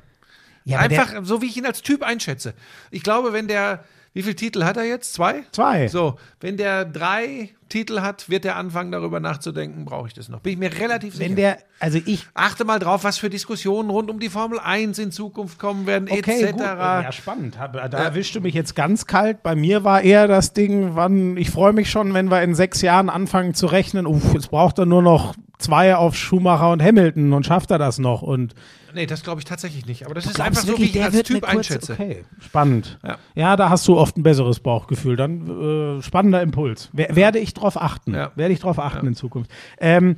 Ja, 0.65 0.87
der- 0.87 1.01
Einfach 1.03 1.25
so, 1.25 1.43
wie 1.43 1.47
ich 1.47 1.57
ihn 1.57 1.67
als 1.67 1.83
Typ 1.83 2.03
einschätze. 2.03 2.55
Ich 2.91 3.03
glaube, 3.03 3.33
wenn 3.33 3.49
der, 3.49 3.85
wie 4.13 4.23
viele 4.23 4.37
Titel 4.37 4.65
hat 4.65 4.77
er 4.77 4.85
jetzt? 4.85 5.13
Zwei? 5.15 5.45
Zwei. 5.53 5.89
So, 5.89 6.19
wenn 6.41 6.57
der 6.57 6.85
drei 6.85 7.51
Titel 7.69 8.01
hat, 8.01 8.29
wird 8.29 8.45
er 8.45 8.57
anfangen, 8.57 8.93
darüber 8.93 9.21
nachzudenken, 9.21 9.85
brauche 9.85 10.09
ich 10.09 10.15
das 10.15 10.29
noch. 10.29 10.41
Bin 10.41 10.53
ich 10.55 10.59
mir 10.59 10.73
relativ 10.79 11.15
sicher. 11.15 11.29
Wenn 11.29 11.37
der, 11.37 11.59
also 11.81 11.99
ich, 12.05 12.27
Achte 12.35 12.65
mal 12.65 12.79
drauf, 12.79 13.05
was 13.05 13.19
für 13.19 13.31
Diskussionen 13.31 13.91
rund 13.91 14.11
um 14.11 14.21
die 14.21 14.29
Formel 14.29 14.59
1 14.59 14.99
in 14.99 15.13
Zukunft 15.13 15.59
kommen 15.59 15.87
werden, 15.87 16.09
okay, 16.11 16.43
etc. 16.43 16.53
gut. 16.53 16.61
Ja, 16.61 17.13
spannend. 17.13 17.57
Da 17.57 17.99
erwischst 17.99 18.35
du 18.35 18.41
mich 18.41 18.55
jetzt 18.55 18.75
ganz 18.75 19.07
kalt. 19.07 19.43
Bei 19.43 19.55
mir 19.55 19.85
war 19.85 20.03
eher 20.03 20.29
das 20.29 20.53
Ding, 20.53 20.95
wann, 20.95 21.37
ich 21.37 21.51
freue 21.51 21.73
mich 21.73 21.91
schon, 21.91 22.15
wenn 22.15 22.31
wir 22.31 22.43
in 22.43 22.55
sechs 22.55 22.83
Jahren 22.83 23.11
anfangen 23.11 23.55
zu 23.55 23.67
rechnen. 23.67 24.07
Uff, 24.07 24.35
jetzt 24.35 24.51
braucht 24.51 24.79
er 24.79 24.87
nur 24.87 25.03
noch 25.03 25.35
zwei 25.59 25.97
auf 25.97 26.17
Schumacher 26.17 26.71
und 26.71 26.83
Hamilton 26.83 27.33
und 27.33 27.45
schafft 27.47 27.71
er 27.71 27.79
das 27.79 27.99
noch. 27.99 28.23
Und 28.23 28.55
Nee, 28.95 29.07
das 29.07 29.23
glaube 29.23 29.41
ich 29.41 29.45
tatsächlich 29.45 29.85
nicht. 29.87 30.07
Aber 30.07 30.15
das 30.15 30.25
ist 30.27 30.41
einfach 30.41 30.63
du 30.63 30.69
so, 30.69 30.73
wie 30.79 30.83
wirklich, 30.83 30.97
ich 30.97 31.05
als 31.05 31.23
Typ 31.23 31.45
einschätze. 31.45 31.93
Okay, 31.93 32.25
spannend. 32.41 32.99
Ja. 33.05 33.19
Ja. 33.35 33.57
da 33.57 33.69
hast 33.69 33.87
du 33.87 33.99
oft 33.99 34.17
ein 34.17 34.23
besseres 34.23 34.61
Bauchgefühl. 34.61 35.15
Dann 35.17 35.99
äh, 35.99 36.03
spannender 36.03 36.41
Impuls. 36.43 36.89
Wer, 36.93 37.15
werde 37.15 37.39
ich 37.39 37.53
drauf 37.55 37.81
achten? 37.81 38.15
Ja. 38.15 38.33
Werde 38.35 38.55
ich 38.55 38.61
drauf 38.61 38.79
achten 38.79 39.07
in 39.07 39.15
Zukunft. 39.15 39.51
Ähm, 39.79 40.17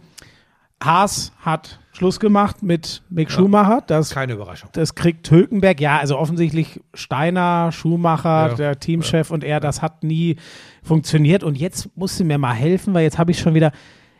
Haas 0.82 1.32
hat 1.40 1.78
Schluss 1.92 2.20
gemacht 2.20 2.62
mit 2.62 3.02
Mick 3.10 3.30
Schumacher. 3.30 3.82
Das, 3.86 4.10
Keine 4.10 4.32
Überraschung. 4.34 4.70
das 4.72 4.94
kriegt 4.94 5.30
Hülkenberg. 5.30 5.78
Ja, 5.80 5.98
also 5.98 6.16
offensichtlich 6.16 6.80
Steiner, 6.94 7.70
Schumacher, 7.72 8.48
Ja. 8.50 8.54
der 8.54 8.80
Teamchef 8.80 9.30
und 9.30 9.44
er, 9.44 9.60
das 9.60 9.82
hat 9.82 10.04
nie 10.04 10.36
funktioniert. 10.82 11.42
Und 11.44 11.58
jetzt 11.58 11.90
musst 11.96 12.18
du 12.20 12.24
mir 12.24 12.38
mal 12.38 12.54
helfen, 12.54 12.94
weil 12.94 13.02
jetzt 13.02 13.18
habe 13.18 13.30
ich 13.32 13.38
schon 13.40 13.54
wieder. 13.54 13.72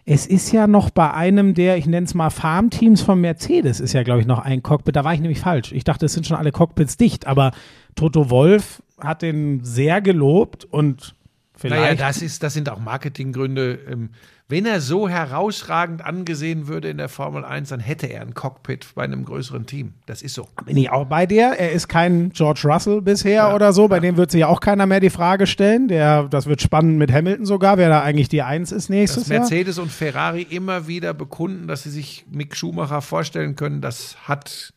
Es 0.04 0.26
ist 0.26 0.52
ja 0.52 0.66
noch 0.66 0.90
bei 0.90 1.12
einem 1.12 1.54
der, 1.54 1.76
ich 1.76 1.86
nenne 1.86 2.06
es 2.06 2.14
mal 2.14 2.30
Farmteams 2.30 3.02
von 3.02 3.20
Mercedes, 3.20 3.80
ist 3.80 3.92
ja, 3.92 4.02
glaube 4.02 4.20
ich, 4.20 4.26
noch 4.26 4.38
ein 4.38 4.62
Cockpit. 4.62 4.96
Da 4.96 5.04
war 5.04 5.14
ich 5.14 5.20
nämlich 5.20 5.40
falsch. 5.40 5.72
Ich 5.72 5.84
dachte, 5.84 6.06
es 6.06 6.14
sind 6.14 6.26
schon 6.26 6.36
alle 6.36 6.52
Cockpits 6.52 6.96
dicht, 6.96 7.26
aber 7.26 7.52
Toto 7.94 8.30
Wolf 8.30 8.82
hat 8.98 9.22
den 9.22 9.64
sehr 9.64 10.00
gelobt 10.00 10.64
und 10.64 11.14
vielleicht. 11.54 11.82
Naja, 11.82 11.94
das, 11.94 12.22
ist, 12.22 12.42
das 12.42 12.54
sind 12.54 12.68
auch 12.68 12.80
Marketinggründe. 12.80 13.78
Ähm, 13.88 14.10
Wenn 14.50 14.66
er 14.66 14.80
so 14.80 15.08
herausragend 15.08 16.04
angesehen 16.04 16.66
würde 16.66 16.90
in 16.90 16.98
der 16.98 17.08
Formel 17.08 17.44
1, 17.44 17.68
dann 17.68 17.78
hätte 17.78 18.08
er 18.08 18.22
ein 18.22 18.34
Cockpit 18.34 18.84
bei 18.96 19.04
einem 19.04 19.24
größeren 19.24 19.64
Team. 19.64 19.94
Das 20.06 20.22
ist 20.22 20.34
so. 20.34 20.48
bin 20.66 20.76
ich 20.76 20.90
auch 20.90 21.06
bei 21.06 21.24
dir. 21.24 21.54
Er 21.56 21.70
ist 21.70 21.86
kein 21.86 22.30
George 22.30 22.62
Russell 22.64 23.00
bisher 23.00 23.54
oder 23.54 23.72
so. 23.72 23.86
Bei 23.86 24.00
dem 24.00 24.16
wird 24.16 24.32
sich 24.32 24.40
ja 24.40 24.48
auch 24.48 24.58
keiner 24.58 24.86
mehr 24.86 24.98
die 24.98 25.08
Frage 25.08 25.46
stellen. 25.46 25.86
Der, 25.86 26.24
das 26.24 26.46
wird 26.46 26.60
spannend 26.60 26.98
mit 26.98 27.12
Hamilton 27.12 27.46
sogar, 27.46 27.78
wer 27.78 27.88
da 27.90 28.02
eigentlich 28.02 28.28
die 28.28 28.42
Eins 28.42 28.72
ist 28.72 28.90
nächstes 28.90 29.24
Dass 29.24 29.30
Jahr. 29.30 29.40
Mercedes 29.40 29.78
und 29.78 29.92
Ferrari 29.92 30.42
immer 30.42 30.88
wieder 30.88 31.14
bekunden, 31.14 31.68
dass 31.68 31.84
sie 31.84 31.90
sich 31.90 32.26
Mick 32.28 32.56
Schumacher 32.56 33.02
vorstellen 33.02 33.54
können, 33.54 33.80
das 33.80 34.16
hat 34.26 34.72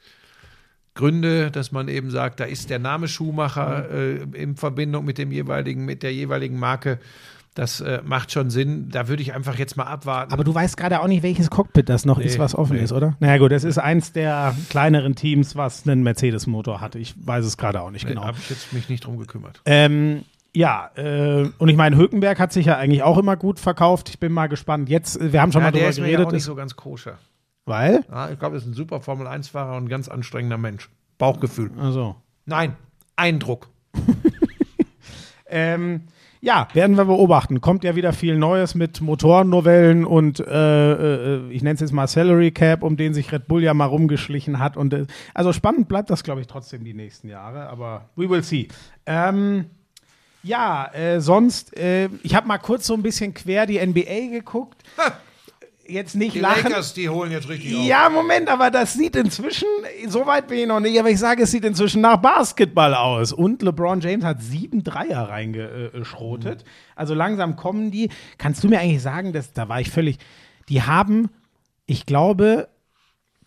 Gründe, 0.94 1.50
dass 1.50 1.72
man 1.72 1.88
eben 1.88 2.12
sagt, 2.12 2.40
da 2.40 2.44
ist 2.44 2.70
der 2.70 2.78
Name 2.78 3.08
Schumacher 3.08 3.90
äh, 3.90 4.18
in 4.34 4.56
Verbindung 4.56 5.04
mit 5.06 5.18
dem 5.18 5.32
jeweiligen, 5.32 5.86
mit 5.86 6.04
der 6.04 6.14
jeweiligen 6.14 6.60
Marke. 6.60 7.00
Das 7.56 7.82
äh, 7.82 8.02
macht 8.04 8.32
schon 8.32 8.50
Sinn. 8.50 8.90
Da 8.90 9.08
würde 9.08 9.22
ich 9.22 9.34
einfach 9.34 9.58
jetzt 9.58 9.78
mal 9.78 9.84
abwarten. 9.84 10.34
Aber 10.34 10.44
du 10.44 10.54
weißt 10.54 10.76
gerade 10.76 11.02
auch 11.02 11.08
nicht, 11.08 11.22
welches 11.22 11.50
Cockpit 11.50 11.88
das 11.88 12.04
noch 12.06 12.20
ist, 12.20 12.40
was 12.40 12.56
offen 12.56 12.78
nee. 12.78 12.84
ist, 12.84 12.92
oder? 12.92 13.16
Naja 13.20 13.38
gut, 13.38 13.52
es 13.52 13.64
ist 13.64 13.78
eins 13.78 14.12
der 14.12 14.56
kleineren 14.70 15.16
Teams, 15.16 15.56
was 15.56 15.88
einen 15.88 16.02
Mercedes-Motor 16.02 16.82
hat. 16.82 16.96
Ich 16.96 17.14
weiß 17.18 17.46
es 17.46 17.58
gerade 17.58 17.82
auch 17.82 17.92
nicht 17.92 18.06
nee, 18.06 18.14
genau. 18.14 18.26
habe 18.26 18.38
ich 18.40 18.50
jetzt 18.50 18.74
mich 18.74 18.90
nicht 18.90 19.06
drum 19.06 19.20
gekümmert. 19.20 19.62
Ähm, 19.66 20.24
ja, 20.56 20.90
äh, 20.96 21.50
und 21.58 21.70
ich 21.70 21.78
meine, 21.78 21.96
Hülkenberg 21.98 22.40
hat 22.40 22.54
sich 22.54 22.66
ja 22.66 22.78
eigentlich 22.78 23.04
auch 23.04 23.18
immer 23.20 23.36
gut 23.36 23.60
verkauft. 23.60 24.10
Ich 24.10 24.20
bin 24.20 24.32
mal 24.32 24.48
gespannt. 24.48 24.90
Jetzt, 24.90 25.22
äh, 25.22 25.32
wir 25.32 25.42
haben 25.42 25.52
schon 25.52 25.62
Ja, 25.62 25.68
mal 25.68 25.72
der 25.72 25.82
drüber 25.82 25.90
ist 25.90 26.00
mir 26.00 26.06
ja 26.06 26.12
geredet, 26.12 26.28
auch 26.28 26.32
nicht 26.32 26.40
ist, 26.40 26.46
so 26.46 26.56
ganz 26.56 26.76
koscher. 26.76 27.20
weil? 27.66 28.04
Ja, 28.10 28.32
ich 28.32 28.40
glaube, 28.40 28.56
er 28.56 28.60
ist 28.60 28.66
ein 28.66 28.74
super 28.74 29.00
Formel-1-Fahrer 29.00 29.78
und 29.78 29.86
ein 29.86 29.90
ganz 29.90 30.08
anstrengender 30.08 30.58
Mensch. 30.58 30.90
Bauchgefühl. 31.20 31.70
Also. 31.80 32.16
Nein, 32.46 32.76
Eindruck. 33.16 33.70
Ähm, 35.54 36.02
ja, 36.44 36.68
werden 36.74 36.98
wir 36.98 37.06
beobachten. 37.06 37.62
Kommt 37.62 37.86
ja 37.86 37.96
wieder 37.96 38.12
viel 38.12 38.38
Neues 38.38 38.76
mit 38.76 39.00
Motorennovellen 39.00 40.04
und 40.04 40.42
äh, 40.42 41.36
äh, 41.36 41.50
ich 41.50 41.64
nenne 41.64 41.76
es 41.76 41.80
jetzt 41.80 41.94
mal 41.94 42.06
Salary 42.06 42.52
Cap, 42.52 42.84
um 42.84 42.98
den 42.98 43.14
sich 43.14 43.32
Red 43.32 43.48
Bull 43.48 43.64
ja 43.64 43.74
mal 43.74 43.86
rumgeschlichen 43.86 44.60
hat. 44.60 44.76
Und 44.76 44.94
äh, 44.94 45.06
also 45.34 45.54
spannend 45.54 45.88
bleibt 45.88 46.10
das, 46.10 46.22
glaube 46.22 46.42
ich, 46.42 46.48
trotzdem 46.48 46.84
die 46.84 46.94
nächsten 46.94 47.30
Jahre, 47.30 47.70
aber 47.70 48.10
we 48.18 48.30
will 48.30 48.44
see. 48.44 48.68
Ähm, 49.06 49.68
ja, 50.44 50.92
äh, 50.94 51.22
sonst, 51.22 51.72
ich 51.78 52.36
habe 52.36 52.48
mal 52.50 52.58
kurz 52.58 52.88
so 52.88 52.94
ein 52.94 53.02
bisschen 53.02 53.34
quer 53.34 53.66
die 53.66 53.80
NBA 53.80 54.30
geguckt. 54.30 54.84
Jetzt 55.88 56.16
nicht 56.16 56.36
Die 56.36 56.40
lachen. 56.40 56.64
Lakers, 56.72 56.94
die 56.94 57.10
holen 57.10 57.32
jetzt 57.32 57.50
richtig 57.50 57.76
auf. 57.76 57.86
Ja, 57.86 58.10
Moment, 58.10 58.50
aber 58.50 58.72
das 58.72 58.94
sieht 58.94 59.16
inzwischen, 59.16 59.68
so 60.08 60.26
weit 60.26 60.48
bin 60.48 60.60
ich 60.60 60.68
noch 60.68 60.80
nicht, 60.80 61.00
aber 61.00 61.10
ich 61.10 61.20
sage, 61.20 61.44
es 61.44 61.52
sieht 61.52 61.66
inzwischen 61.66 62.02
nach 62.02 62.18
Basketball 62.18 62.94
aus. 62.94 63.34
Und 63.34 63.62
LeBron 63.62 64.00
James 64.02 64.24
hat 64.24 64.42
sieben 64.42 64.84
Dreier 64.84 65.30
reingeschrotet. 65.30 66.64
Also 66.96 67.14
langsam 67.14 67.56
kommen 67.56 67.92
die. 67.92 68.10
Kannst 68.38 68.64
du 68.64 68.70
mir 68.70 68.80
eigentlich 68.80 69.02
sagen, 69.02 69.34
dass, 69.34 69.52
da 69.52 69.68
war 69.70 69.82
ich 69.82 69.90
völlig, 69.92 70.18
die 70.70 70.82
haben, 70.82 71.30
ich 71.86 72.06
glaube, 72.06 72.70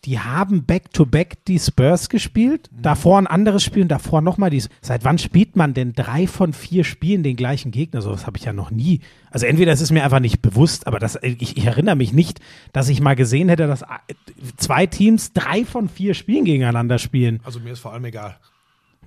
die 0.06 0.20
haben 0.20 0.64
back-to-back 0.64 1.44
die 1.46 1.58
Spurs 1.58 2.08
gespielt, 2.08 2.70
davor 2.70 3.18
ein 3.18 3.26
anderes 3.26 3.64
Spiel 3.64 3.82
und 3.82 3.88
davor 3.88 4.20
nochmal 4.20 4.50
die. 4.50 4.62
Seit 4.80 5.04
wann 5.04 5.18
spielt 5.18 5.56
man 5.56 5.74
denn 5.74 5.94
drei 5.94 6.28
von 6.28 6.52
vier 6.52 6.84
Spielen 6.84 7.24
den 7.24 7.34
gleichen 7.34 7.72
Gegner? 7.72 8.00
So 8.00 8.12
was 8.12 8.24
habe 8.24 8.38
ich 8.38 8.44
ja 8.44 8.52
noch 8.52 8.70
nie. 8.70 9.00
Also 9.30 9.46
entweder 9.46 9.72
es 9.72 9.80
ist 9.80 9.90
mir 9.90 10.04
einfach 10.04 10.20
nicht 10.20 10.40
bewusst, 10.40 10.86
aber 10.86 11.00
das, 11.00 11.18
ich, 11.22 11.56
ich 11.56 11.66
erinnere 11.66 11.96
mich 11.96 12.12
nicht, 12.12 12.40
dass 12.72 12.88
ich 12.88 13.00
mal 13.00 13.16
gesehen 13.16 13.48
hätte, 13.48 13.66
dass 13.66 13.82
äh, 13.82 14.14
zwei 14.56 14.86
Teams 14.86 15.32
drei 15.32 15.64
von 15.64 15.88
vier 15.88 16.14
Spielen 16.14 16.44
gegeneinander 16.44 16.98
spielen. 16.98 17.40
Also 17.42 17.58
mir 17.58 17.72
ist 17.72 17.80
vor 17.80 17.92
allem 17.92 18.04
egal. 18.04 18.36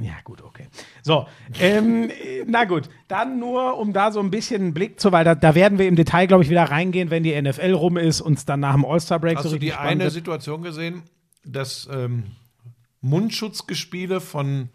Ja, 0.01 0.13
gut, 0.23 0.41
okay. 0.41 0.67
So, 1.01 1.27
ähm, 1.59 2.09
äh, 2.09 2.45
na 2.47 2.63
gut, 2.63 2.89
dann 3.09 3.37
nur, 3.37 3.77
um 3.77 3.91
da 3.91 4.11
so 4.11 4.21
ein 4.21 4.31
bisschen 4.31 4.61
einen 4.61 4.73
Blick 4.73 4.97
zu, 4.99 5.11
weil 5.11 5.25
da, 5.25 5.35
da 5.35 5.55
werden 5.55 5.77
wir 5.77 5.89
im 5.89 5.97
Detail, 5.97 6.25
glaube 6.25 6.43
ich, 6.43 6.49
wieder 6.49 6.63
reingehen, 6.63 7.09
wenn 7.09 7.23
die 7.23 7.39
NFL 7.39 7.73
rum 7.73 7.97
ist 7.97 8.21
und 8.21 8.37
es 8.37 8.45
dann 8.45 8.61
nach 8.61 8.73
dem 8.75 8.85
All-Star-Break 8.85 9.35
Hast 9.35 9.43
so 9.43 9.49
du 9.49 9.55
richtig 9.55 9.71
die 9.71 9.75
eine 9.75 10.05
wird. 10.05 10.13
Situation 10.13 10.61
gesehen, 10.61 11.03
dass 11.43 11.89
ähm, 11.91 12.23
Mundschutzgespiele 13.01 14.21
von 14.21 14.69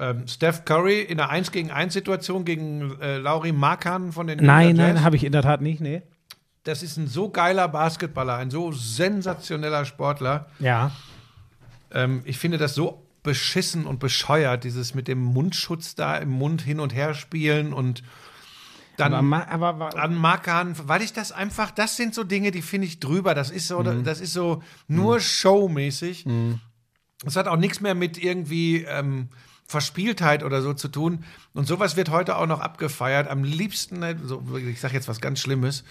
ähm, 0.00 0.26
Steph 0.26 0.64
Curry 0.64 1.02
in 1.02 1.20
einer 1.20 1.28
1 1.28 1.52
gegen 1.52 1.70
1 1.70 1.92
Situation 1.92 2.46
gegen 2.46 2.98
äh, 3.00 3.18
Lauri 3.18 3.52
Markan 3.52 4.12
von 4.12 4.26
den 4.26 4.42
Nein, 4.42 4.76
Utah 4.76 4.82
nein, 4.82 5.04
habe 5.04 5.16
ich 5.16 5.24
in 5.24 5.32
der 5.32 5.42
Tat 5.42 5.60
nicht, 5.60 5.82
nee. 5.82 6.00
Das 6.64 6.82
ist 6.82 6.96
ein 6.96 7.06
so 7.06 7.28
geiler 7.28 7.68
Basketballer, 7.68 8.36
ein 8.36 8.50
so 8.50 8.72
sensationeller 8.72 9.84
Sportler. 9.84 10.46
Ja. 10.58 10.90
Ähm, 11.92 12.22
ich 12.24 12.38
finde 12.38 12.56
das 12.58 12.74
so 12.74 13.05
beschissen 13.26 13.86
und 13.86 13.98
bescheuert, 13.98 14.64
dieses 14.64 14.94
mit 14.94 15.08
dem 15.08 15.22
Mundschutz 15.22 15.96
da 15.96 16.16
im 16.16 16.30
Mund 16.30 16.62
hin 16.62 16.80
und 16.80 16.94
her 16.94 17.12
spielen 17.12 17.74
und 17.74 18.02
dann 18.96 19.12
Aber, 19.12 19.48
aber, 19.48 19.68
aber 19.68 20.02
an 20.02 20.14
Markan, 20.14 20.74
weil 20.84 21.02
ich 21.02 21.12
das 21.12 21.32
einfach, 21.32 21.70
das 21.70 21.96
sind 21.96 22.14
so 22.14 22.24
Dinge, 22.24 22.50
die 22.50 22.62
finde 22.62 22.86
ich 22.86 22.98
drüber. 22.98 23.34
Das 23.34 23.50
ist 23.50 23.68
so, 23.68 23.82
das 23.82 24.20
ist 24.20 24.32
so 24.32 24.62
nur 24.88 25.20
showmäßig. 25.20 26.24
Das 27.22 27.36
hat 27.36 27.48
auch 27.48 27.58
nichts 27.58 27.82
mehr 27.82 27.94
mit 27.94 28.16
irgendwie 28.16 28.84
ähm, 28.84 29.28
Verspieltheit 29.66 30.42
oder 30.42 30.62
so 30.62 30.72
zu 30.72 30.88
tun. 30.88 31.24
Und 31.52 31.66
sowas 31.66 31.96
wird 31.96 32.10
heute 32.10 32.36
auch 32.36 32.46
noch 32.46 32.60
abgefeiert. 32.60 33.28
Am 33.28 33.44
liebsten, 33.44 34.02
äh, 34.02 34.16
so, 34.22 34.42
ich 34.56 34.80
sage 34.80 34.94
jetzt 34.94 35.08
was 35.08 35.20
ganz 35.20 35.40
Schlimmes, 35.40 35.84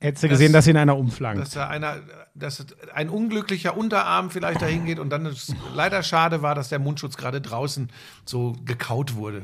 hättest 0.00 0.24
du 0.24 0.28
gesehen, 0.28 0.52
dass 0.52 0.66
in 0.66 0.76
einer 0.76 0.96
umflankt. 0.96 1.40
dass 1.40 1.50
da 1.50 1.68
einer, 1.68 1.96
dass 2.34 2.64
ein 2.94 3.08
unglücklicher 3.08 3.76
Unterarm 3.76 4.30
vielleicht 4.30 4.60
dahin 4.62 4.84
geht 4.84 4.98
und 4.98 5.10
dann 5.10 5.26
es 5.26 5.54
leider 5.74 6.02
schade 6.02 6.42
war, 6.42 6.54
dass 6.54 6.68
der 6.68 6.78
Mundschutz 6.78 7.16
gerade 7.16 7.40
draußen 7.40 7.90
so 8.24 8.54
gekaut 8.64 9.14
wurde. 9.14 9.42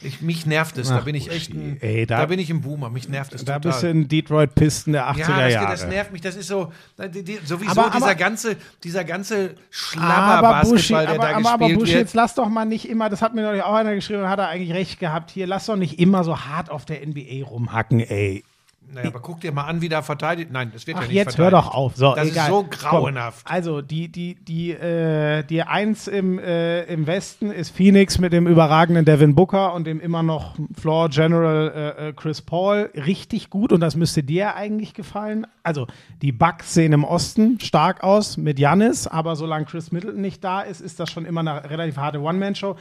Ich, 0.00 0.22
mich 0.22 0.46
nervt 0.46 0.78
es, 0.78 0.90
da 0.90 0.98
Ach, 0.98 1.04
bin 1.04 1.16
ich 1.16 1.28
echt 1.28 1.52
ein, 1.52 1.76
ey, 1.80 2.06
da, 2.06 2.18
da- 2.18 2.26
bin 2.26 2.38
ich 2.38 2.48
ein 2.50 2.60
Boomer, 2.60 2.88
mich 2.88 3.08
nervt 3.08 3.34
es 3.34 3.44
Da 3.44 3.54
total. 3.54 3.72
bist 3.72 3.82
du 3.82 3.90
in 3.90 4.06
Detroit 4.06 4.54
Pisten 4.54 4.92
der 4.92 5.10
80er 5.10 5.18
ja, 5.18 5.40
das, 5.40 5.52
Jahre. 5.54 5.70
das 5.72 5.86
nervt 5.88 6.12
mich. 6.12 6.20
Das 6.20 6.36
ist 6.36 6.46
so, 6.46 6.72
die, 7.12 7.24
die, 7.24 7.40
sowieso 7.44 7.72
Aber- 7.72 7.90
dieser 7.90 8.04
aber- 8.06 8.14
ganze, 8.14 8.56
dieser 8.84 9.02
ganze 9.02 9.46
aber 9.46 9.54
Schlabber-Basketball, 9.70 11.06
der 11.06 11.14
aber, 11.16 11.22
da 11.26 11.36
aber, 11.36 11.48
aber 11.50 11.58
gespielt 11.58 11.78
Buschi, 11.80 11.92
wird. 11.94 12.00
jetzt 12.02 12.14
lass 12.14 12.36
doch 12.36 12.48
mal 12.48 12.64
nicht 12.64 12.88
immer, 12.88 13.08
das 13.08 13.22
hat 13.22 13.34
mir 13.34 13.42
neulich 13.42 13.62
auch 13.64 13.74
einer 13.74 13.92
geschrieben 13.96 14.22
und 14.22 14.28
hat 14.28 14.38
er 14.38 14.46
eigentlich 14.48 14.72
recht 14.72 15.00
gehabt, 15.00 15.32
hier, 15.32 15.48
lass 15.48 15.66
doch 15.66 15.74
nicht 15.74 15.98
immer 15.98 16.22
so 16.22 16.38
hart 16.42 16.70
auf 16.70 16.84
der 16.84 17.04
NBA 17.04 17.44
rumhacken, 17.44 17.98
ey. 17.98 18.44
Naja, 18.92 19.08
aber 19.08 19.20
guck 19.20 19.40
dir 19.40 19.52
mal 19.52 19.64
an, 19.64 19.80
wie 19.80 19.88
da 19.88 20.02
verteidigt. 20.02 20.50
Nein, 20.50 20.70
das 20.72 20.86
wird 20.86 20.96
Ach, 20.96 21.02
ja 21.02 21.08
nicht 21.08 21.16
jetzt 21.16 21.36
hör 21.38 21.50
verteidigt. 21.50 21.68
doch 21.72 21.74
auf. 21.74 21.96
So, 21.96 22.14
Das 22.14 22.28
egal. 22.28 22.44
ist 22.44 22.50
so 22.50 22.62
Komm. 22.62 22.70
grauenhaft. 22.70 23.46
Also, 23.48 23.82
die, 23.82 24.08
die, 24.08 24.34
die, 24.36 24.70
äh, 24.72 25.42
die 25.44 25.62
Eins 25.62 26.08
im, 26.08 26.38
äh, 26.38 26.84
im 26.84 27.06
Westen 27.06 27.50
ist 27.50 27.70
Phoenix 27.70 28.18
mit 28.18 28.32
dem 28.32 28.46
überragenden 28.46 29.04
Devin 29.04 29.34
Booker 29.34 29.74
und 29.74 29.86
dem 29.86 30.00
immer 30.00 30.22
noch 30.22 30.54
Floor 30.80 31.08
General 31.10 31.94
äh, 31.98 32.08
äh, 32.08 32.12
Chris 32.14 32.40
Paul. 32.42 32.90
Richtig 32.94 33.50
gut 33.50 33.72
und 33.72 33.80
das 33.80 33.94
müsste 33.96 34.22
dir 34.22 34.54
eigentlich 34.56 34.94
gefallen. 34.94 35.46
Also, 35.62 35.86
die 36.22 36.32
Bucks 36.32 36.72
sehen 36.74 36.92
im 36.94 37.04
Osten 37.04 37.60
stark 37.60 38.02
aus 38.02 38.36
mit 38.38 38.56
Giannis, 38.56 39.06
aber 39.06 39.36
solange 39.36 39.66
Chris 39.66 39.92
Middleton 39.92 40.20
nicht 40.22 40.42
da 40.42 40.62
ist, 40.62 40.80
ist 40.80 40.98
das 40.98 41.10
schon 41.10 41.26
immer 41.26 41.40
eine 41.40 41.68
relativ 41.68 41.98
harte 41.98 42.20
One-Man-Show. 42.20 42.76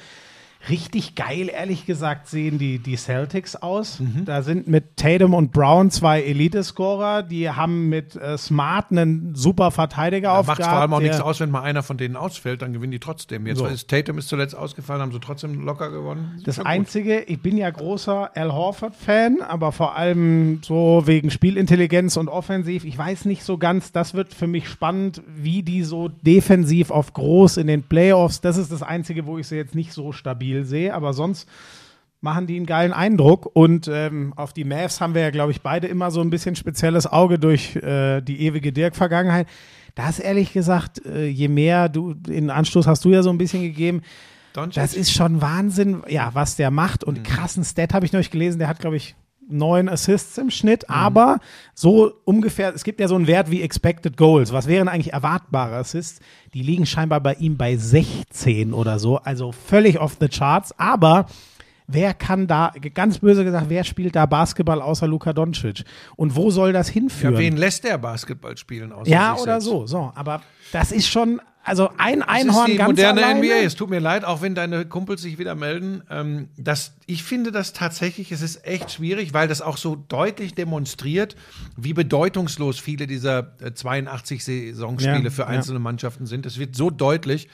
Richtig 0.70 1.16
geil, 1.16 1.50
ehrlich 1.50 1.86
gesagt, 1.86 2.28
sehen 2.28 2.58
die, 2.58 2.80
die 2.80 2.98
Celtics 2.98 3.56
aus. 3.56 4.00
Mhm. 4.00 4.26
Da 4.26 4.42
sind 4.42 4.68
mit 4.68 4.98
Tatum 4.98 5.34
und 5.34 5.52
Brown 5.52 5.92
zwei 5.92 6.22
Elite-Scorer. 6.22 7.24
Die 7.24 7.50
haben 7.50 7.88
mit 7.90 8.16
äh, 8.16 8.38
Smart 8.38 8.92
einen 8.92 9.34
super 9.34 9.72
Verteidiger 9.72 10.34
aufgehabt. 10.34 10.60
macht 10.60 10.70
vor 10.70 10.80
allem 10.80 10.94
auch 10.94 11.00
nichts 11.00 11.22
aus, 11.22 11.40
wenn 11.40 11.52
mal 11.52 11.62
einer 11.62 11.84
von 11.84 11.98
denen 11.98 12.16
ausfällt, 12.16 12.62
dann 12.62 12.74
gewinnen 12.74 12.92
die 12.92 13.00
trotzdem. 13.00 13.48
Jetzt 13.48 13.60
So. 13.60 13.66
ist 13.66 13.88
Tatum 13.88 14.18
ist 14.18 14.28
zuletzt 14.28 14.56
ausgefallen, 14.56 15.02
haben 15.02 15.12
sie 15.12 15.20
trotzdem 15.20 15.64
locker 15.64 15.90
gewonnen. 15.90 16.42
Das 16.44 16.58
gut. 16.58 16.66
Einzige, 16.66 17.22
ich 17.22 17.42
bin 17.42 17.56
ja 17.58 17.70
großer 17.70 18.32
Al 18.36 18.52
Horford-Fan, 18.52 19.42
aber 19.42 19.72
vor 19.72 19.96
allem 19.96 20.62
so 20.64 21.04
wegen 21.06 21.32
Spielintelligenz 21.32 22.18
und 22.18 22.28
offensiv. 22.28 22.84
Ich 22.84 22.98
weiß 22.98 23.26
nicht 23.26 23.44
so 23.44 23.58
ganz, 23.58 23.92
das 23.92 24.14
wird 24.14 24.34
für 24.34 24.48
mich 24.48 24.68
spannend, 24.68 25.22
wie 25.28 25.64
die 25.64 25.84
so 25.84 26.10
defensiv 26.10 26.92
auf 26.92 27.14
groß 27.14 27.58
in 27.58 27.68
den 27.68 27.84
Playoffs. 27.84 28.42
Das 28.42 28.58
ist 28.58 28.72
das 28.72 28.84
Einzige, 28.84 29.26
wo 29.26 29.38
ich 29.38 29.48
sie 29.48 29.56
jetzt 29.56 29.76
nicht 29.76 29.94
so 29.94 30.12
stabil 30.12 30.47
sehe, 30.64 30.94
aber 30.94 31.14
sonst 31.14 31.48
machen 32.22 32.48
die 32.48 32.56
einen 32.56 32.66
geilen 32.66 32.94
Eindruck. 32.94 33.50
Und 33.54 33.88
ähm, 33.92 34.34
auf 34.36 34.54
die 34.54 34.64
Mavs 34.64 35.02
haben 35.02 35.14
wir 35.14 35.22
ja, 35.22 35.30
glaube 35.30 35.52
ich, 35.52 35.62
beide 35.62 35.88
immer 35.88 36.12
so 36.12 36.22
ein 36.22 36.30
bisschen 36.30 36.56
spezielles 36.56 37.08
Auge 37.08 37.40
durch 37.40 37.76
äh, 37.76 38.22
die 38.22 38.42
ewige 38.42 38.72
Dirk-Vergangenheit. 38.74 39.48
Da 39.96 40.10
ist 40.10 40.20
ehrlich 40.20 40.54
gesagt, 40.54 41.06
äh, 41.06 41.28
je 41.28 41.48
mehr 41.48 41.90
du, 41.90 42.14
den 42.14 42.50
Anstoß 42.50 42.88
hast 42.88 43.04
du 43.06 43.10
ja 43.10 43.24
so 43.24 43.30
ein 43.30 43.38
bisschen 43.38 43.64
gegeben, 43.64 44.02
das 44.74 44.96
ist 44.96 45.12
schon 45.12 45.42
Wahnsinn, 45.42 46.02
ja, 46.08 46.32
was 46.34 46.56
der 46.56 46.72
macht. 46.72 47.04
Und 47.04 47.24
krassen 47.24 47.64
Stat 47.64 47.94
habe 47.94 48.06
ich 48.06 48.14
neulich 48.14 48.32
gelesen, 48.32 48.58
der 48.58 48.68
hat, 48.68 48.80
glaube 48.80 48.98
ich, 48.98 49.16
neun 49.50 49.90
Assists 49.90 50.38
im 50.38 50.50
Schnitt, 50.50 50.90
aber 50.90 51.40
so 51.74 52.12
ungefähr, 52.26 52.74
es 52.76 52.84
gibt 52.84 53.00
ja 53.00 53.08
so 53.08 53.16
einen 53.16 53.28
Wert 53.28 53.50
wie 53.52 53.62
Expected 53.62 54.18
Goals. 54.18 54.52
Was 54.54 54.68
wären 54.68 54.88
eigentlich 54.88 55.14
erwartbare 55.14 55.76
Assists? 55.76 56.20
Die 56.54 56.62
liegen 56.62 56.86
scheinbar 56.86 57.22
bei 57.22 57.34
ihm 57.36 57.58
bei 57.58 57.76
16 57.78 58.74
oder 58.74 59.00
so, 59.00 59.18
also 59.18 59.52
völlig 59.52 60.00
off 60.00 60.18
the 60.20 60.28
charts. 60.28 60.78
Aber 60.80 61.28
wer 61.88 62.14
kann 62.14 62.48
da, 62.48 62.74
ganz 62.94 63.20
böse 63.20 63.44
gesagt, 63.44 63.68
wer 63.70 63.84
spielt 63.84 64.16
da 64.16 64.26
Basketball 64.26 64.82
außer 64.82 65.08
Luka 65.08 65.34
Doncic? 65.34 65.84
Und 66.16 66.36
wo 66.36 66.52
soll 66.52 66.74
das 66.74 66.90
hinführen? 66.90 67.34
ja, 67.36 67.40
wen 67.40 67.58
lässt 67.58 67.84
der 67.84 67.98
Basketball 67.98 68.58
spielen? 68.58 68.92
Außer 68.92 69.10
Ja, 69.10 69.34
oder 69.36 69.62
selbst? 69.62 69.66
so, 69.66 69.88
so. 69.88 70.12
Aber 70.16 70.42
das 70.72 70.92
ist 70.92 71.08
schon, 71.08 71.42
also 71.68 71.90
ein 71.98 72.20
Das 72.22 72.28
Einhorn 72.30 72.66
ist 72.68 72.74
die 72.74 72.78
ganz 72.78 72.88
moderne 72.90 73.24
alleine. 73.26 73.40
NBA. 73.42 73.56
Es 73.66 73.76
tut 73.76 73.90
mir 73.90 74.00
leid, 74.00 74.26
auch 74.26 74.42
wenn 74.42 74.56
deine 74.56 74.86
Kumpels 74.86 75.22
sich 75.22 75.38
wieder 75.38 75.54
melden. 75.56 76.02
Ähm, 76.10 76.48
das, 76.58 76.94
ich 77.06 77.24
finde 77.24 77.52
das 77.52 77.74
tatsächlich, 77.74 78.32
es 78.32 78.42
ist 78.42 78.66
echt 78.66 78.92
schwierig, 78.92 79.34
weil 79.34 79.48
das 79.48 79.62
auch 79.62 79.78
so 79.78 79.96
deutlich 79.96 80.56
demonstriert, 80.56 81.36
wie 81.76 81.94
bedeutungslos 81.94 82.80
viele 82.80 83.06
dieser 83.08 83.54
äh, 83.62 83.74
82 83.74 84.44
Saisonspiele 84.44 85.24
Ja, 85.26 85.30
für 85.30 85.42
ja. 85.44 85.48
einzelne 85.50 85.80
Mannschaften 85.80 86.26
sind. 86.26 86.46
Es 86.46 86.58
wird 86.58 86.76
so 86.76 86.90
deutlich. 86.90 87.50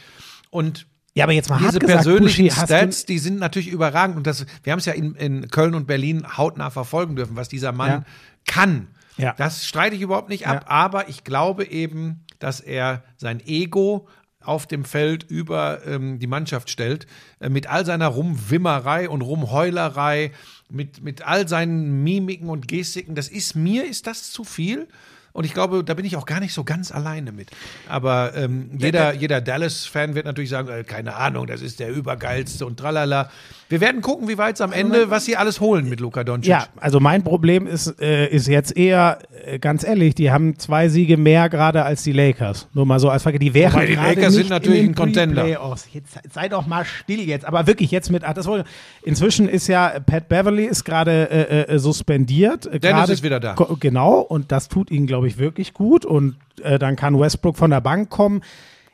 Und 0.49 0.85
Ja, 1.15 1.25
aber 1.25 1.33
jetzt 1.33 1.49
mal 1.49 1.57
diese 1.57 1.71
hart 1.73 1.79
gesagt, 1.81 2.03
persönlichen 2.03 2.47
Buschi, 2.47 2.65
Stats, 2.65 3.05
die 3.05 3.19
sind 3.19 3.39
natürlich 3.39 3.67
überragend. 3.69 4.17
Und 4.17 4.27
das, 4.27 4.45
wir 4.63 4.71
haben 4.71 4.79
es 4.79 4.85
ja 4.85 4.93
in, 4.93 5.15
in 5.15 5.49
Köln 5.49 5.75
und 5.75 5.87
Berlin 5.87 6.25
hautnah 6.37 6.69
verfolgen 6.69 7.15
dürfen, 7.15 7.35
was 7.35 7.49
dieser 7.49 7.71
Mann 7.71 7.89
Ja. 7.89 8.03
kann. 8.45 8.87
Ja. 9.17 9.33
Das 9.37 9.67
streite 9.67 9.95
ich 9.95 10.01
überhaupt 10.01 10.29
nicht 10.29 10.47
ab, 10.47 10.61
Ja. 10.63 10.69
aber 10.69 11.07
ich 11.09 11.23
glaube 11.23 11.65
eben, 11.65 12.21
dass 12.43 12.59
er 12.59 13.03
sein 13.15 13.39
Ego 13.45 14.07
auf 14.41 14.67
dem 14.67 14.83
Feld 14.83 15.23
über 15.23 15.85
ähm, 15.85 16.19
die 16.19 16.27
Mannschaft 16.27 16.69
stellt, 16.69 17.07
äh, 17.39 17.47
mit 17.47 17.67
all 17.67 17.85
seiner 17.85 18.07
Rumwimmerei 18.07 19.07
und 19.07 19.21
Rumheulerei, 19.21 20.31
mit, 20.69 21.01
mit 21.01 21.25
all 21.25 21.47
seinen 21.47 22.03
Mimiken 22.03 22.49
und 22.49 22.67
Gestiken. 22.67 23.15
Das 23.15 23.29
ist 23.29 23.55
mir, 23.55 23.85
ist 23.85 24.07
das 24.07 24.31
zu 24.31 24.43
viel? 24.43 24.89
Und 25.33 25.45
ich 25.45 25.53
glaube, 25.53 25.83
da 25.83 25.95
bin 25.95 26.05
ich 26.05 26.15
auch 26.15 26.27
gar 26.27 26.39
nicht 26.39 26.53
so 26.53 26.63
ganz 26.63 26.91
alleine 26.91 27.31
mit. 27.31 27.49
Aber 27.89 28.33
ähm, 28.35 28.69
jeder, 28.77 29.13
jeder 29.15 29.41
Dallas-Fan 29.41 30.13
wird 30.13 30.25
natürlich 30.27 30.51
sagen, 30.51 30.69
äh, 30.69 30.83
keine 30.83 31.15
Ahnung, 31.15 31.47
das 31.47 31.61
ist 31.63 31.79
der 31.79 31.91
übergeilste 31.91 32.65
und 32.65 32.77
tralala. 32.77 33.29
Wir 33.67 33.81
werden 33.81 34.01
gucken, 34.01 34.27
wie 34.27 34.37
weit 34.37 34.55
es 34.55 34.61
am 34.61 34.71
Ende, 34.71 35.09
was 35.09 35.25
sie 35.25 35.35
alles 35.35 35.59
holen 35.59 35.89
mit 35.89 35.99
Luka 35.99 36.23
Doncic. 36.23 36.47
Ja, 36.51 36.67
also 36.79 36.99
mein 36.99 37.23
Problem 37.23 37.65
ist, 37.65 37.99
äh, 37.99 38.27
ist 38.27 38.47
jetzt 38.47 38.77
eher, 38.77 39.17
äh, 39.45 39.57
ganz 39.57 39.83
ehrlich, 39.83 40.13
die 40.13 40.29
haben 40.29 40.59
zwei 40.59 40.89
Siege 40.89 41.17
mehr 41.17 41.49
gerade 41.49 41.83
als 41.83 42.03
die 42.03 42.11
Lakers. 42.11 42.67
Nur 42.73 42.85
mal 42.85 42.99
so 42.99 43.09
als 43.09 43.23
Frage. 43.23 43.39
Die 43.39 43.55
wären 43.55 43.73
Wobei 43.73 43.87
die 43.87 43.95
Lakers 43.95 44.33
sind 44.33 44.49
natürlich 44.49 44.83
ein 44.83 44.93
Contender. 44.93 45.47
Jetzt 45.47 46.19
sei 46.31 46.49
doch 46.49 46.67
mal 46.67 46.85
still 46.85 47.21
jetzt. 47.21 47.45
Aber 47.45 47.65
wirklich 47.65 47.89
jetzt 47.89 48.11
mit, 48.11 48.23
ach, 48.23 48.35
das 48.35 48.45
wollte, 48.45 48.69
inzwischen 49.01 49.49
ist 49.49 49.67
ja, 49.67 49.99
Pat 50.05 50.29
Beverly 50.29 50.65
ist 50.65 50.83
gerade 50.83 51.31
äh, 51.31 51.73
äh, 51.73 51.79
suspendiert. 51.79 52.65
Dennis 52.65 52.81
gerade- 52.81 53.13
ist 53.13 53.23
wieder 53.23 53.39
da. 53.39 53.55
Genau, 53.79 54.19
und 54.19 54.51
das 54.51 54.67
tut 54.67 54.91
ihnen, 54.91 55.07
glaube 55.07 55.22
ich, 55.22 55.22
wirklich 55.37 55.73
gut. 55.73 56.05
Und 56.05 56.37
äh, 56.61 56.77
dann 56.79 56.95
kann 56.95 57.19
Westbrook 57.19 57.57
von 57.57 57.71
der 57.71 57.81
Bank 57.81 58.09
kommen. 58.09 58.41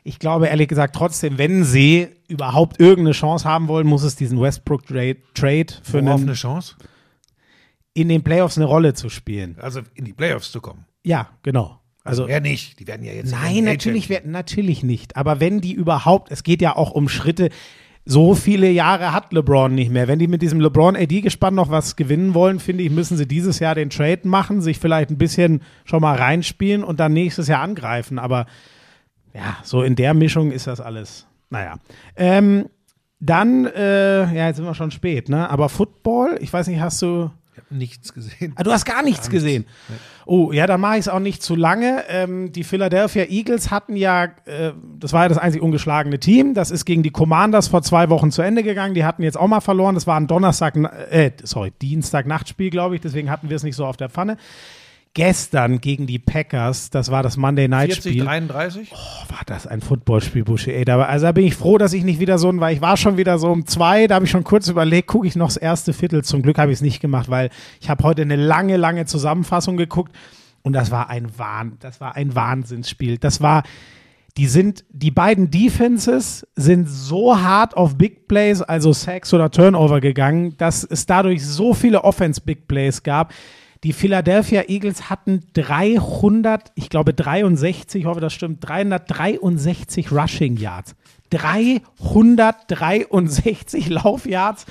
Ich 0.02 0.18
glaube 0.18 0.46
ehrlich 0.46 0.68
gesagt 0.68 0.96
trotzdem, 0.96 1.36
wenn 1.36 1.62
sie 1.64 2.08
überhaupt 2.28 2.80
irgendeine 2.80 3.12
Chance 3.12 3.46
haben 3.46 3.68
wollen, 3.68 3.86
muss 3.86 4.02
es 4.02 4.16
diesen 4.16 4.40
Westbrook-Trade 4.40 5.16
Trade 5.34 5.66
für 5.82 5.98
einen, 5.98 6.08
eine 6.08 6.32
Chance? 6.32 6.74
in 7.92 8.08
den 8.08 8.22
Playoffs 8.22 8.56
eine 8.56 8.66
Rolle 8.66 8.94
zu 8.94 9.08
spielen. 9.08 9.56
Also 9.60 9.80
in 9.94 10.04
die 10.04 10.12
Playoffs 10.12 10.52
zu 10.52 10.60
kommen. 10.60 10.86
Ja, 11.02 11.28
genau. 11.42 11.80
Also 12.02 12.26
Ja, 12.28 12.40
nicht. 12.40 12.78
Die 12.80 12.86
werden 12.86 13.04
ja 13.04 13.12
jetzt. 13.12 13.30
Nein, 13.32 13.64
natürlich, 13.64 14.04
Agent. 14.06 14.24
wer- 14.24 14.30
natürlich 14.30 14.82
nicht. 14.82 15.16
Aber 15.16 15.38
wenn 15.40 15.60
die 15.60 15.72
überhaupt, 15.74 16.30
es 16.30 16.44
geht 16.44 16.62
ja 16.62 16.76
auch 16.76 16.92
um 16.92 17.08
Schritte, 17.08 17.50
so 18.04 18.34
viele 18.34 18.70
Jahre 18.70 19.12
hat 19.12 19.32
LeBron 19.32 19.74
nicht 19.74 19.90
mehr. 19.90 20.08
Wenn 20.08 20.18
die 20.18 20.26
mit 20.26 20.42
diesem 20.42 20.60
LeBron-AD-Gespann 20.60 21.54
noch 21.54 21.70
was 21.70 21.96
gewinnen 21.96 22.34
wollen, 22.34 22.58
finde 22.58 22.82
ich, 22.82 22.90
müssen 22.90 23.16
sie 23.16 23.26
dieses 23.26 23.58
Jahr 23.58 23.74
den 23.74 23.90
Trade 23.90 24.26
machen, 24.26 24.62
sich 24.62 24.78
vielleicht 24.78 25.10
ein 25.10 25.18
bisschen 25.18 25.62
schon 25.84 26.00
mal 26.00 26.16
reinspielen 26.16 26.82
und 26.82 26.98
dann 26.98 27.12
nächstes 27.12 27.46
Jahr 27.46 27.60
angreifen. 27.60 28.18
Aber 28.18 28.46
ja, 29.34 29.58
so 29.62 29.82
in 29.82 29.96
der 29.96 30.14
Mischung 30.14 30.50
ist 30.50 30.66
das 30.66 30.80
alles. 30.80 31.26
Naja. 31.50 31.78
Ähm, 32.16 32.66
dann, 33.20 33.66
äh, 33.66 34.34
ja, 34.34 34.46
jetzt 34.46 34.56
sind 34.56 34.64
wir 34.64 34.74
schon 34.74 34.90
spät, 34.90 35.28
ne? 35.28 35.48
Aber 35.50 35.68
Football, 35.68 36.38
ich 36.40 36.52
weiß 36.52 36.68
nicht, 36.68 36.80
hast 36.80 37.02
du. 37.02 37.30
Ich 37.52 37.58
habe 37.58 37.74
nichts 37.74 38.14
gesehen. 38.14 38.54
Ah, 38.56 38.62
du 38.62 38.72
hast 38.72 38.86
gar 38.86 39.02
nichts 39.02 39.28
gesehen. 39.28 39.66
Oh, 40.26 40.52
ja, 40.52 40.66
dann 40.66 40.80
mache 40.80 40.94
ich 40.94 41.00
es 41.00 41.08
auch 41.08 41.18
nicht 41.18 41.42
zu 41.42 41.56
lange. 41.56 42.04
Ähm, 42.08 42.52
die 42.52 42.64
Philadelphia 42.64 43.24
Eagles 43.24 43.70
hatten 43.70 43.96
ja, 43.96 44.24
äh, 44.24 44.72
das 44.98 45.12
war 45.12 45.22
ja 45.22 45.28
das 45.28 45.38
einzig 45.38 45.62
ungeschlagene 45.62 46.18
Team. 46.18 46.54
Das 46.54 46.70
ist 46.70 46.84
gegen 46.84 47.02
die 47.02 47.10
Commanders 47.10 47.68
vor 47.68 47.82
zwei 47.82 48.10
Wochen 48.10 48.30
zu 48.30 48.42
Ende 48.42 48.62
gegangen. 48.62 48.94
Die 48.94 49.04
hatten 49.04 49.22
jetzt 49.22 49.38
auch 49.38 49.48
mal 49.48 49.60
verloren. 49.60 49.94
Das 49.94 50.06
war 50.06 50.18
ein 50.18 50.26
Donnerstag, 50.26 50.76
äh, 51.10 51.32
sorry, 51.42 51.72
Dienstag-Nachtspiel, 51.82 52.70
glaube 52.70 52.94
ich. 52.94 53.00
Deswegen 53.00 53.30
hatten 53.30 53.48
wir 53.48 53.56
es 53.56 53.62
nicht 53.62 53.76
so 53.76 53.86
auf 53.86 53.96
der 53.96 54.10
Pfanne. 54.10 54.36
Gestern 55.12 55.80
gegen 55.80 56.06
die 56.06 56.20
Packers, 56.20 56.90
das 56.90 57.10
war 57.10 57.24
das 57.24 57.36
Monday 57.36 57.66
Night 57.66 57.92
40, 57.94 58.12
Spiel. 58.12 58.24
33? 58.24 58.92
Oh, 58.94 59.32
war 59.32 59.42
das 59.44 59.66
ein 59.66 59.80
Footballspiel, 59.80 60.44
Busche, 60.44 60.72
ey. 60.72 60.84
Da, 60.84 61.02
also 61.02 61.26
da 61.26 61.32
bin 61.32 61.44
ich 61.44 61.56
froh, 61.56 61.78
dass 61.78 61.92
ich 61.92 62.04
nicht 62.04 62.20
wieder 62.20 62.38
so 62.38 62.48
ein, 62.48 62.60
weil 62.60 62.76
ich 62.76 62.80
war 62.80 62.96
schon 62.96 63.16
wieder 63.16 63.38
so 63.40 63.50
um 63.50 63.66
zwei, 63.66 64.06
da 64.06 64.14
habe 64.14 64.26
ich 64.26 64.30
schon 64.30 64.44
kurz 64.44 64.68
überlegt, 64.68 65.08
gucke 65.08 65.26
ich 65.26 65.34
noch 65.34 65.48
das 65.48 65.56
erste 65.56 65.92
Viertel. 65.92 66.22
Zum 66.22 66.42
Glück 66.42 66.58
habe 66.58 66.70
ich 66.70 66.78
es 66.78 66.82
nicht 66.82 67.00
gemacht, 67.00 67.28
weil 67.28 67.50
ich 67.80 67.90
habe 67.90 68.04
heute 68.04 68.22
eine 68.22 68.36
lange, 68.36 68.76
lange 68.76 69.04
Zusammenfassung 69.04 69.76
geguckt 69.76 70.14
und 70.62 70.74
das 70.74 70.92
war 70.92 71.10
ein 71.10 71.38
Wahn, 71.38 71.76
das 71.80 72.00
war 72.00 72.14
ein 72.14 72.36
Wahnsinnsspiel. 72.36 73.18
Das 73.18 73.40
war, 73.40 73.64
die 74.36 74.46
sind, 74.46 74.84
die 74.90 75.10
beiden 75.10 75.50
Defenses 75.50 76.46
sind 76.54 76.88
so 76.88 77.40
hart 77.40 77.76
auf 77.76 77.96
Big 77.96 78.28
Plays, 78.28 78.62
also 78.62 78.92
Sacks 78.92 79.34
oder 79.34 79.50
Turnover 79.50 80.00
gegangen, 80.00 80.56
dass 80.56 80.84
es 80.84 81.06
dadurch 81.06 81.44
so 81.44 81.74
viele 81.74 82.04
Offense-Big 82.04 82.68
Plays 82.68 83.02
gab. 83.02 83.32
Die 83.82 83.94
Philadelphia 83.94 84.64
Eagles 84.68 85.08
hatten 85.08 85.42
300, 85.54 86.72
ich 86.74 86.90
glaube 86.90 87.14
63, 87.14 88.02
ich 88.02 88.06
hoffe, 88.06 88.20
das 88.20 88.34
stimmt, 88.34 88.68
363 88.68 90.12
Rushing 90.12 90.58
Yards. 90.58 90.94
363 91.30 93.88
Laufyards 93.88 94.66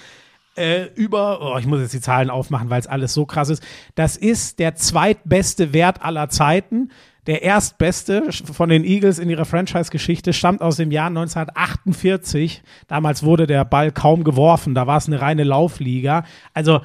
äh, 0.60 0.90
über, 0.96 1.40
oh, 1.42 1.58
ich 1.58 1.66
muss 1.66 1.80
jetzt 1.80 1.94
die 1.94 2.02
Zahlen 2.02 2.30
aufmachen, 2.30 2.70
weil 2.70 2.82
es 2.82 2.88
alles 2.88 3.14
so 3.14 3.26
krass 3.26 3.50
ist. 3.50 3.64
Das 3.96 4.18
ist 4.18 4.60
der 4.60 4.76
zweitbeste 4.76 5.74
Wert 5.74 6.04
aller 6.04 6.30
Zeiten. 6.30 6.90
Der 7.28 7.44
erstbeste 7.44 8.32
von 8.32 8.70
den 8.70 8.84
Eagles 8.84 9.20
in 9.20 9.30
ihrer 9.30 9.46
Franchise-Geschichte 9.46 10.34
stammt 10.34 10.62
aus 10.62 10.78
dem 10.78 10.92
Jahr 10.92 11.08
1948. 11.08 12.62
Damals 12.88 13.24
wurde 13.24 13.48
der 13.48 13.66
Ball 13.66 13.92
kaum 13.92 14.24
geworfen. 14.24 14.76
Da 14.76 14.88
war 14.88 14.98
es 14.98 15.08
eine 15.08 15.22
reine 15.22 15.44
Laufliga. 15.44 16.26
Also 16.54 16.82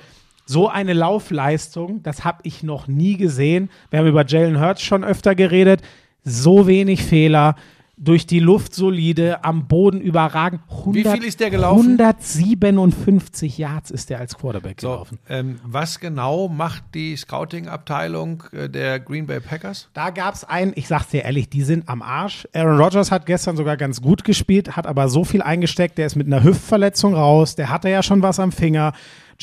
so 0.47 0.69
eine 0.69 0.93
Laufleistung, 0.93 2.03
das 2.03 2.25
habe 2.25 2.39
ich 2.43 2.62
noch 2.62 2.87
nie 2.87 3.16
gesehen. 3.16 3.71
Wir 3.91 4.01
haben 4.01 4.07
über 4.09 4.27
Jalen 4.27 4.61
Hurts 4.61 4.83
schon 4.83 5.05
öfter 5.05 5.35
geredet. 5.35 5.81
So 6.23 6.66
wenig 6.66 7.03
Fehler, 7.03 7.55
durch 7.97 8.27
die 8.27 8.41
Luft 8.41 8.75
solide, 8.75 9.45
am 9.45 9.69
Boden 9.69 10.01
überragend. 10.01 10.62
100, 10.69 11.12
viel 11.16 11.25
ist 11.25 11.39
der 11.39 11.51
gelaufen? 11.51 11.97
157 12.01 13.57
Yards 13.59 13.91
ist 13.91 14.11
der 14.11 14.19
als 14.19 14.37
Quarterback 14.37 14.81
So, 14.81 14.89
gelaufen. 14.91 15.19
ähm, 15.29 15.61
was 15.65 16.01
genau 16.01 16.49
macht 16.49 16.83
die 16.95 17.16
Scouting-Abteilung 17.16 18.43
äh, 18.53 18.69
der 18.69 19.01
Green 19.01 19.27
Bay 19.27 19.41
Packers? 19.41 19.89
Da 19.95 20.11
gab 20.11 20.35
es 20.35 20.45
einen, 20.45 20.73
ich 20.75 20.89
sag's 20.89 21.09
dir 21.09 21.23
ehrlich, 21.25 21.49
die 21.51 21.62
sind 21.62 21.89
am 21.89 22.03
Arsch. 22.03 22.49
Aaron 22.53 22.79
Rodgers 22.81 23.11
hat 23.11 23.27
gestern 23.27 23.57
sogar 23.57 23.77
ganz 23.77 24.01
gut 24.03 24.25
gespielt, 24.25 24.77
hat 24.77 24.87
aber 24.87 25.09
so 25.09 25.25
viel 25.25 25.43
eingesteckt, 25.43 25.97
der 25.99 26.07
ist 26.07 26.16
mit 26.16 26.27
einer 26.27 26.43
Hüftverletzung 26.43 27.15
raus, 27.15 27.55
der 27.55 27.71
hatte 27.71 27.89
ja 27.91 28.03
schon 28.03 28.23
was 28.23 28.41
am 28.41 28.53
Finger. 28.53 28.93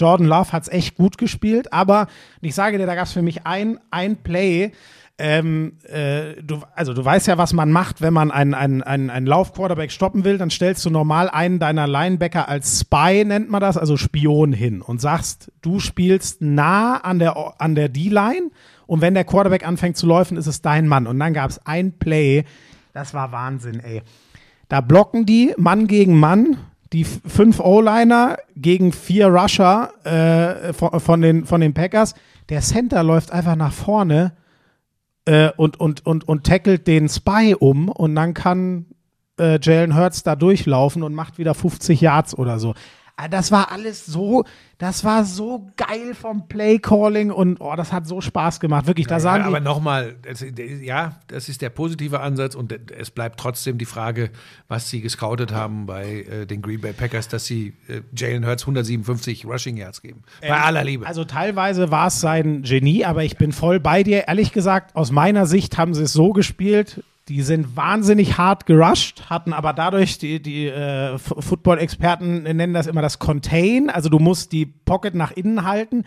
Jordan 0.02 0.28
Love 0.28 0.52
hat's 0.52 0.68
echt 0.68 0.96
gut 0.96 1.18
gespielt, 1.18 1.72
aber 1.72 2.08
ich 2.42 2.56
sage 2.56 2.78
dir, 2.78 2.86
da 2.86 2.96
gab's 2.96 3.14
für 3.14 3.22
mich 3.22 3.46
ein, 3.46 3.80
ein 3.92 4.18
Play, 4.18 4.72
ähm, 5.18 5.74
äh, 5.84 6.42
du, 6.42 6.62
also 6.76 6.96
du 6.96 7.06
weißt 7.06 7.28
ja, 7.28 7.38
was 7.38 7.54
man 7.54 7.72
macht, 7.72 8.02
wenn 8.02 8.14
man 8.14 8.32
einen, 8.32 8.56
einen, 8.56 8.82
einen, 8.82 9.12
einen 9.12 9.28
Lauf-Quarterback 9.28 9.92
stoppen 9.92 10.24
will, 10.24 10.40
dann 10.40 10.50
stellst 10.50 10.84
du 10.84 10.90
normal 10.90 11.30
einen 11.30 11.60
deiner 11.60 11.86
Linebacker 11.88 12.50
als 12.50 12.80
Spy, 12.80 13.24
nennt 13.24 13.48
man 13.48 13.62
das, 13.62 13.78
also 13.78 13.98
Spion 13.98 14.52
hin 14.52 14.82
und 14.82 15.00
sagst, 15.00 15.52
du 15.62 15.80
spielst 15.80 16.42
nah 16.42 16.98
an 16.98 17.20
der, 17.20 17.62
an 17.62 17.76
der 17.76 17.90
D-Line 17.90 18.50
und 18.88 19.02
wenn 19.02 19.14
der 19.14 19.24
Quarterback 19.24 19.66
anfängt 19.66 19.96
zu 19.96 20.08
laufen, 20.08 20.38
ist 20.38 20.48
es 20.48 20.64
dein 20.64 20.88
Mann. 20.88 21.06
Und 21.06 21.20
dann 21.20 21.36
gab 21.36 21.52
es 21.52 21.64
ein 21.68 21.92
Play, 22.00 22.46
das 22.92 23.14
war 23.14 23.32
Wahnsinn, 23.32 23.80
ey. 23.80 24.02
Da 24.70 24.82
blocken 24.82 25.28
die 25.28 25.54
Mann 25.56 25.86
gegen 25.86 26.20
Mann, 26.20 26.58
die 26.94 27.06
fünf 27.06 27.60
O-Liner 27.60 28.38
gegen 28.56 28.92
vier 28.92 29.28
Rusher 29.28 29.92
äh, 30.04 30.74
von, 30.74 31.00
von, 31.00 31.22
den, 31.22 31.46
von 31.46 31.62
den 31.62 31.74
Packers. 31.74 32.16
Der 32.50 32.62
Center 32.62 33.04
läuft 33.04 33.32
einfach 33.32 33.56
nach 33.56 33.72
vorne 33.72 34.34
äh, 35.26 35.52
und, 35.56 35.80
und, 35.80 36.06
und, 36.06 36.28
und 36.28 36.46
tackelt 36.46 36.88
den 36.88 37.08
Spy 37.08 37.56
um 37.58 37.88
und 37.88 38.16
dann 38.16 38.34
kann 38.34 38.88
äh, 39.40 39.60
Jalen 39.62 39.96
Hurts 39.96 40.24
da 40.24 40.36
durchlaufen 40.36 41.04
und 41.04 41.14
macht 41.14 41.38
wieder 41.38 41.54
50 41.54 42.02
Yards 42.02 42.38
oder 42.38 42.60
so. 42.60 42.74
Ah, 43.16 43.28
Das 43.28 43.52
war 43.52 43.72
alles 43.72 44.06
so, 44.06 44.46
das 44.78 45.04
war 45.04 45.26
so 45.26 45.70
geil 45.78 46.16
vom 46.16 46.48
Play-Calling 46.48 47.32
und 47.32 47.62
oh, 47.62 47.76
das 47.76 47.92
hat 47.94 48.08
so 48.08 48.20
Spaß 48.22 48.60
gemacht. 48.60 48.88
Wirklich, 48.88 49.08
da 49.08 49.20
sagen 49.20 49.44
ja, 49.44 49.48
aber 49.48 49.60
die, 49.60 49.66
nochmal, 49.66 50.16
ja, 50.82 51.20
das 51.28 51.50
ist 51.50 51.62
der 51.62 51.70
positive 51.70 52.20
Ansatz 52.20 52.56
und 52.56 52.74
es 52.92 53.12
bleibt 53.12 53.40
trotzdem 53.40 53.78
die 53.78 53.86
Frage, 53.86 54.32
was 54.68 54.90
sie 54.90 55.02
gescoutet 55.02 55.52
haben 55.52 55.86
bei 55.86 56.24
äh, 56.24 56.46
den 56.48 56.62
Green 56.62 56.82
Bay 56.82 56.94
Packers, 56.94 57.28
dass 57.28 57.46
sie 57.46 57.74
äh, 57.88 58.02
Jalen 58.16 58.46
Hurts 58.46 58.64
157 58.64 59.46
Rushing 59.46 59.78
Yards 59.78 60.02
geben. 60.02 60.24
Bei 60.42 60.60
aller 60.60 60.84
Liebe. 60.84 61.06
Also 61.06 61.24
teilweise 61.26 61.92
war 61.92 62.08
es 62.08 62.20
sein 62.20 62.64
Genie, 62.64 63.06
aber 63.06 63.24
ich 63.24 63.38
bin 63.38 63.52
voll 63.52 63.80
bei 63.80 64.04
dir. 64.04 64.28
Ehrlich 64.28 64.52
gesagt, 64.52 64.96
aus 64.96 65.12
meiner 65.12 65.46
Sicht 65.46 65.78
haben 65.78 65.94
sie 65.94 66.04
es 66.04 66.14
so 66.14 66.34
gespielt. 66.34 67.04
Die 67.28 67.42
sind 67.44 67.78
wahnsinnig 67.78 68.38
hart 68.38 68.66
gerusht, 68.66 69.24
hatten 69.30 69.54
aber 69.54 69.74
dadurch, 69.74 70.18
die, 70.18 70.42
die 70.42 70.68
äh, 70.68 71.18
Football-Experten 71.18 72.44
nennen 72.44 72.74
das 72.74 72.88
immer 72.88 73.02
das 73.02 73.20
Contain, 73.20 73.90
also 73.90 74.10
du 74.10 74.20
musst 74.20 74.52
die 74.52 74.66
Pocket 74.66 75.14
nach 75.14 75.32
innen 75.32 75.64
halten. 75.66 76.06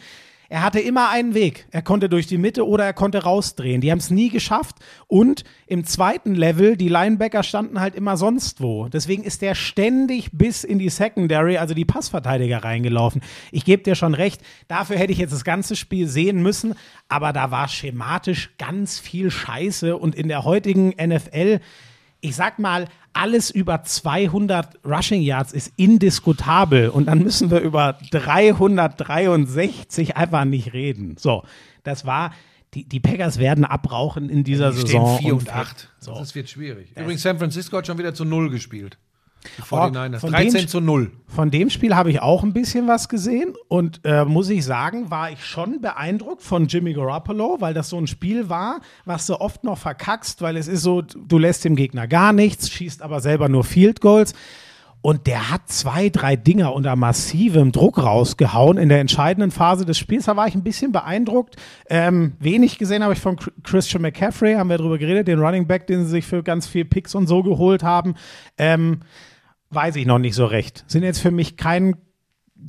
Er 0.55 0.63
hatte 0.63 0.79
immer 0.79 1.11
einen 1.11 1.35
Weg. 1.35 1.67
Er 1.73 1.83
konnte 1.83 2.09
durch 2.09 2.29
die 2.29 2.39
Mitte 2.39 2.65
oder 2.65 2.85
er 2.85 2.93
konnte 2.93 3.25
rausdrehen. 3.25 3.81
Die 3.81 3.91
haben 3.91 3.99
es 3.99 4.11
nie 4.11 4.29
geschafft. 4.29 4.77
Und 5.09 5.43
im 5.67 5.85
zweiten 5.85 6.37
Level, 6.37 6.77
die 6.77 6.89
Linebacker 6.89 7.43
standen 7.43 7.81
halt 7.81 7.97
immer 7.97 8.17
sonst 8.17 8.61
wo. 8.61 8.87
Deswegen 8.87 9.25
ist 9.25 9.43
der 9.43 9.57
ständig 9.57 10.31
bis 10.31 10.63
in 10.63 10.79
die 10.79 10.91
Secondary, 10.91 11.57
also 11.57 11.75
die 11.75 11.85
Passverteidiger, 11.85 12.63
reingelaufen. 12.63 13.21
Ich 13.51 13.65
gebe 13.65 13.83
dir 13.83 13.97
schon 13.97 14.15
recht, 14.15 14.43
dafür 14.69 14.97
hätte 14.97 15.13
ich 15.13 15.19
jetzt 15.19 15.33
das 15.33 15.43
ganze 15.43 15.75
Spiel 15.75 16.07
sehen 16.07 16.41
müssen. 16.41 16.77
Aber 17.09 17.33
da 17.33 17.51
war 17.51 17.67
schematisch 17.67 18.57
ganz 18.57 19.01
viel 19.01 19.33
Scheiße. 19.33 19.97
Und 19.97 20.15
in 20.15 20.29
der 20.29 20.45
heutigen 20.45 20.91
NFL, 20.91 21.59
ich 22.25 22.35
sag 22.35 22.59
mal, 22.59 22.89
alles 23.13 23.51
über 23.51 23.85
200 23.85 24.79
Rushing 24.85 25.21
Yards 25.21 25.53
ist 25.53 25.73
indiskutabel 25.77 26.89
und 26.89 27.07
dann 27.07 27.23
müssen 27.23 27.51
wir 27.51 27.61
über 27.61 27.99
363 28.11 30.17
einfach 30.17 30.45
nicht 30.45 30.73
reden. 30.73 31.17
So, 31.19 31.45
das 31.83 32.07
war, 32.07 32.33
die, 32.73 32.85
die 32.85 33.01
Packers 33.01 33.39
werden 33.39 33.65
abrauchen 33.65 34.31
in 34.31 34.43
dieser 34.43 34.71
Die 34.71 34.81
Saison. 34.81 35.17
stehen 35.17 35.27
4 35.27 35.35
und 35.35 35.41
und 35.43 35.55
8. 35.55 35.91
So. 36.01 36.15
Das 36.15 36.35
wird 36.35 36.49
schwierig. 36.49 36.93
Übrigens, 36.97 37.23
San 37.23 37.39
Francisco 37.39 37.77
hat 37.77 37.87
schon 37.87 37.99
wieder 37.99 38.15
zu 38.15 38.25
0 38.25 38.51
gespielt. 38.51 38.99
Die 39.59 39.63
Oh, 39.71 39.77
49ers. 39.77 40.19
von 40.21 40.31
13 40.33 40.61
den- 40.63 40.69
zu 40.69 40.81
0. 40.81 41.11
Von 41.29 41.51
dem 41.51 41.69
Spiel 41.71 41.95
habe 41.95 42.11
ich 42.11 42.21
auch 42.23 42.43
ein 42.45 42.53
bisschen 42.53 42.87
was 42.89 43.09
gesehen 43.09 43.55
und 43.69 44.01
äh, 44.05 44.25
muss 44.25 44.49
ich 44.51 44.65
sagen, 44.65 45.11
war 45.11 45.31
ich 45.31 45.45
schon 45.45 45.81
beeindruckt 45.81 46.43
von 46.43 46.67
Jimmy 46.67 46.93
Garoppolo, 46.95 47.57
weil 47.61 47.75
das 47.75 47.89
so 47.89 47.99
ein 47.99 48.07
Spiel 48.07 48.49
war, 48.49 48.81
was 49.05 49.27
du 49.27 49.41
oft 49.41 49.65
noch 49.65 49.79
verkackst, 49.79 50.43
weil 50.43 50.57
es 50.57 50.69
ist 50.69 50.83
so, 50.83 51.03
du 51.03 51.39
lässt 51.39 51.65
dem 51.65 51.77
Gegner 51.77 52.07
gar 52.07 52.33
nichts, 52.33 52.71
schießt 52.71 53.03
aber 53.03 53.21
selber 53.21 53.49
nur 53.49 53.65
Field 53.65 54.01
Goals. 54.01 54.33
Und 55.03 55.27
der 55.27 55.51
hat 55.51 55.69
zwei, 55.69 56.09
drei 56.09 56.35
Dinger 56.35 56.73
unter 56.73 56.97
massivem 56.97 57.73
Druck 57.73 58.03
rausgehauen 58.03 58.79
in 58.79 58.89
der 58.89 59.01
entscheidenden 59.01 59.51
Phase 59.51 59.85
des 59.85 59.99
Spiels. 59.99 60.25
Da 60.25 60.35
war 60.37 60.49
ich 60.49 60.55
ein 60.55 60.63
bisschen 60.63 60.93
beeindruckt. 60.93 61.57
Ähm, 61.91 62.33
wenig 62.39 62.79
gesehen 62.79 63.03
habe 63.03 63.13
ich 63.13 63.19
von 63.21 63.37
Chr- 63.37 63.53
Christian 63.65 64.01
McCaffrey, 64.01 64.55
haben 64.55 64.71
wir 64.71 64.79
drüber 64.79 64.97
geredet, 64.97 65.29
den 65.29 65.41
Running 65.41 65.67
Back, 65.67 65.87
den 65.89 66.05
sie 66.05 66.11
sich 66.11 66.25
für 66.25 66.43
ganz 66.43 66.67
viel 66.67 66.87
Picks 66.87 67.15
und 67.15 67.27
so 67.27 67.43
geholt 67.43 67.83
haben. 67.83 68.15
Ähm, 68.57 69.01
weiß 69.75 69.97
ich 69.97 70.07
noch 70.07 70.19
nicht 70.19 70.35
so 70.35 70.47
recht. 70.47 70.85
Sind 70.87 71.03
jetzt 71.03 71.21
für 71.21 71.31
mich 71.31 71.57
kein 71.57 71.97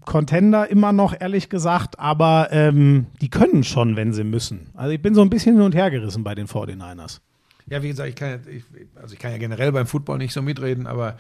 Contender 0.04 0.70
immer 0.70 0.92
noch, 0.92 1.20
ehrlich 1.20 1.50
gesagt, 1.50 2.00
aber 2.00 2.50
ähm, 2.52 3.08
die 3.22 3.30
können 3.30 3.64
schon, 3.64 3.96
wenn 3.96 4.14
sie 4.14 4.24
müssen. 4.24 4.72
Also 4.74 4.92
ich 4.92 5.02
bin 5.02 5.14
so 5.14 5.22
ein 5.22 5.30
bisschen 5.30 5.56
hin 5.56 5.64
und 5.64 5.76
her 5.76 5.90
gerissen 5.92 6.24
bei 6.24 6.36
den 6.36 6.48
49ers. 6.48 7.20
Ja, 7.68 7.82
wie 7.82 7.90
gesagt, 7.90 8.10
ich 8.10 8.16
kann 8.16 8.30
ja, 8.30 8.52
ich, 8.52 8.64
also 8.96 9.14
ich 9.14 9.20
kann 9.20 9.32
ja 9.32 9.38
generell 9.38 9.72
beim 9.72 9.88
Football 9.88 10.18
nicht 10.18 10.34
so 10.34 10.42
mitreden, 10.42 10.86
aber 10.86 11.18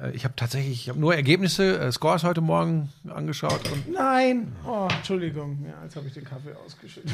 äh, 0.00 0.10
ich 0.12 0.24
habe 0.24 0.34
tatsächlich, 0.36 0.82
ich 0.82 0.88
habe 0.88 1.00
nur 1.00 1.14
Ergebnisse, 1.14 1.78
äh, 1.78 1.92
Scores 1.92 2.24
heute 2.24 2.40
Morgen 2.40 2.90
angeschaut 3.08 3.60
und 3.70 3.92
Nein, 3.92 4.52
oh, 4.66 4.88
Entschuldigung, 4.96 5.64
ja, 5.66 5.82
jetzt 5.82 5.96
habe 5.96 6.06
ich 6.06 6.14
den 6.14 6.24
Kaffee 6.24 6.54
ausgeschüttet. 6.64 7.12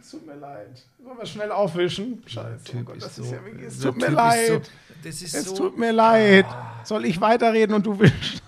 Es 0.00 0.10
tut 0.10 0.26
mir 0.26 0.34
leid. 0.36 0.84
Sollen 1.02 1.18
wir 1.18 1.26
schnell 1.26 1.50
aufwischen? 1.52 2.22
Scheiße. 2.26 2.72
Oh 2.78 2.82
Gott, 2.84 3.02
das 3.02 3.18
ist 3.18 3.30
ja 3.30 3.44
wirklich, 3.44 3.66
es 3.66 3.80
tut 3.80 3.96
mir 3.96 4.10
leid. 4.10 4.70
So, 5.02 5.08
Es 5.08 5.44
so, 5.44 5.56
tut 5.56 5.78
mir 5.78 5.92
leid. 5.92 6.46
Soll 6.84 7.04
ich 7.04 7.20
weiterreden 7.20 7.74
und 7.74 7.86
du 7.86 7.98
willst? 7.98 8.42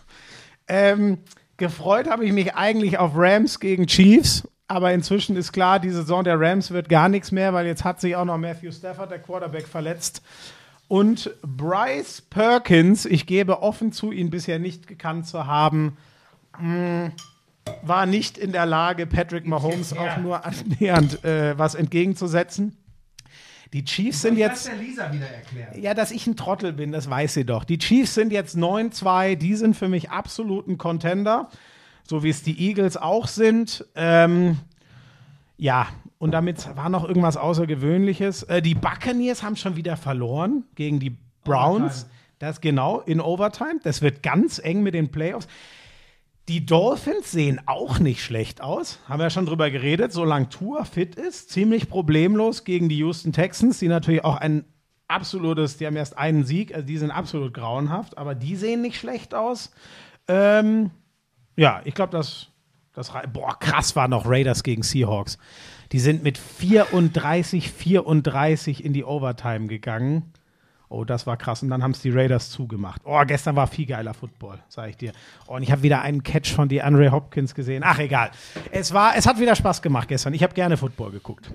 Ähm, 0.68 1.18
gefreut 1.56 2.08
habe 2.08 2.24
ich 2.24 2.32
mich 2.32 2.54
eigentlich 2.54 2.98
auf 2.98 3.12
Rams 3.14 3.58
gegen 3.58 3.86
Chiefs, 3.86 4.46
aber 4.68 4.92
inzwischen 4.92 5.36
ist 5.36 5.52
klar, 5.52 5.80
die 5.80 5.90
Saison 5.90 6.22
der 6.22 6.38
Rams 6.40 6.70
wird 6.70 6.88
gar 6.88 7.08
nichts 7.08 7.32
mehr, 7.32 7.52
weil 7.52 7.66
jetzt 7.66 7.82
hat 7.84 8.00
sich 8.00 8.14
auch 8.14 8.24
noch 8.24 8.38
Matthew 8.38 8.70
Stafford, 8.70 9.10
der 9.10 9.18
Quarterback, 9.18 9.66
verletzt. 9.66 10.22
Und 10.86 11.30
Bryce 11.42 12.20
Perkins, 12.20 13.04
ich 13.04 13.26
gebe 13.26 13.62
offen 13.62 13.92
zu, 13.92 14.12
ihn 14.12 14.30
bisher 14.30 14.58
nicht 14.58 14.86
gekannt 14.86 15.26
zu 15.26 15.46
haben, 15.46 15.96
mh, 16.58 17.10
war 17.82 18.06
nicht 18.06 18.38
in 18.38 18.52
der 18.52 18.66
Lage, 18.66 19.06
Patrick 19.06 19.46
Mahomes 19.46 19.92
auch 19.92 20.16
nur 20.18 20.44
annähernd 20.44 21.24
äh, 21.24 21.58
was 21.58 21.74
entgegenzusetzen. 21.74 22.76
Die 23.72 23.84
Chiefs 23.84 24.22
sind 24.22 24.36
jetzt. 24.36 24.66
der 24.66 24.76
Lisa 24.76 25.12
wieder 25.12 25.28
erklären. 25.28 25.80
Ja, 25.80 25.94
dass 25.94 26.10
ich 26.10 26.26
ein 26.26 26.36
Trottel 26.36 26.72
bin, 26.72 26.90
das 26.90 27.08
weiß 27.08 27.34
sie 27.34 27.44
doch. 27.44 27.62
Die 27.64 27.78
Chiefs 27.78 28.14
sind 28.14 28.32
jetzt 28.32 28.56
9-2, 28.56 29.36
die 29.36 29.54
sind 29.54 29.76
für 29.76 29.88
mich 29.88 30.10
absolut 30.10 30.66
ein 30.66 30.76
Contender, 30.76 31.48
so 32.02 32.24
wie 32.24 32.30
es 32.30 32.42
die 32.42 32.60
Eagles 32.60 32.96
auch 32.96 33.28
sind. 33.28 33.86
Ähm, 33.94 34.58
ja, 35.56 35.86
und 36.18 36.32
damit 36.32 36.68
war 36.76 36.88
noch 36.88 37.04
irgendwas 37.04 37.36
Außergewöhnliches. 37.36 38.42
Äh, 38.44 38.60
die 38.60 38.74
Buccaneers 38.74 39.44
haben 39.44 39.54
schon 39.54 39.76
wieder 39.76 39.96
verloren 39.96 40.64
gegen 40.74 40.98
die 40.98 41.16
Browns. 41.44 42.08
Das 42.40 42.60
genau, 42.60 43.00
in 43.00 43.20
Overtime. 43.20 43.80
Das 43.84 44.02
wird 44.02 44.22
ganz 44.22 44.58
eng 44.58 44.82
mit 44.82 44.94
den 44.94 45.10
Playoffs. 45.10 45.46
Die 46.50 46.66
Dolphins 46.66 47.30
sehen 47.30 47.60
auch 47.66 48.00
nicht 48.00 48.24
schlecht 48.24 48.60
aus. 48.60 48.98
Haben 49.08 49.20
wir 49.20 49.26
ja 49.26 49.30
schon 49.30 49.46
drüber 49.46 49.70
geredet. 49.70 50.12
Solange 50.12 50.48
Tour 50.48 50.84
fit 50.84 51.14
ist, 51.14 51.48
ziemlich 51.50 51.88
problemlos 51.88 52.64
gegen 52.64 52.88
die 52.88 52.96
Houston 52.96 53.32
Texans, 53.32 53.78
die 53.78 53.86
natürlich 53.86 54.24
auch 54.24 54.34
ein 54.34 54.64
absolutes, 55.06 55.76
die 55.76 55.86
haben 55.86 55.94
erst 55.94 56.18
einen 56.18 56.42
Sieg, 56.42 56.74
also 56.74 56.84
die 56.84 56.98
sind 56.98 57.12
absolut 57.12 57.54
grauenhaft, 57.54 58.18
aber 58.18 58.34
die 58.34 58.56
sehen 58.56 58.82
nicht 58.82 58.98
schlecht 58.98 59.32
aus. 59.32 59.70
Ähm, 60.26 60.90
ja, 61.54 61.82
ich 61.84 61.94
glaube, 61.94 62.10
das, 62.10 62.48
das, 62.94 63.12
boah, 63.32 63.56
krass 63.56 63.94
war 63.94 64.08
noch 64.08 64.26
Raiders 64.26 64.64
gegen 64.64 64.82
Seahawks. 64.82 65.38
Die 65.92 66.00
sind 66.00 66.24
mit 66.24 66.36
34, 66.36 67.70
34 67.70 68.84
in 68.84 68.92
die 68.92 69.04
Overtime 69.04 69.68
gegangen. 69.68 70.32
Oh, 70.90 71.04
das 71.04 71.24
war 71.24 71.36
krass. 71.36 71.62
Und 71.62 71.70
dann 71.70 71.84
haben 71.84 71.92
es 71.92 72.00
die 72.00 72.10
Raiders 72.10 72.50
zugemacht. 72.50 73.02
Oh, 73.04 73.22
gestern 73.24 73.54
war 73.54 73.68
viel 73.68 73.86
geiler 73.86 74.12
Football, 74.12 74.58
sage 74.68 74.90
ich 74.90 74.96
dir. 74.96 75.12
Oh, 75.46 75.54
und 75.54 75.62
ich 75.62 75.70
habe 75.70 75.84
wieder 75.84 76.02
einen 76.02 76.24
Catch 76.24 76.52
von 76.52 76.68
DeAndre 76.68 77.12
Hopkins 77.12 77.54
gesehen. 77.54 77.84
Ach, 77.86 78.00
egal. 78.00 78.32
Es, 78.72 78.92
war, 78.92 79.16
es 79.16 79.24
hat 79.24 79.38
wieder 79.38 79.54
Spaß 79.54 79.82
gemacht 79.82 80.08
gestern. 80.08 80.34
Ich 80.34 80.42
habe 80.42 80.52
gerne 80.52 80.76
Football 80.76 81.12
geguckt. 81.12 81.52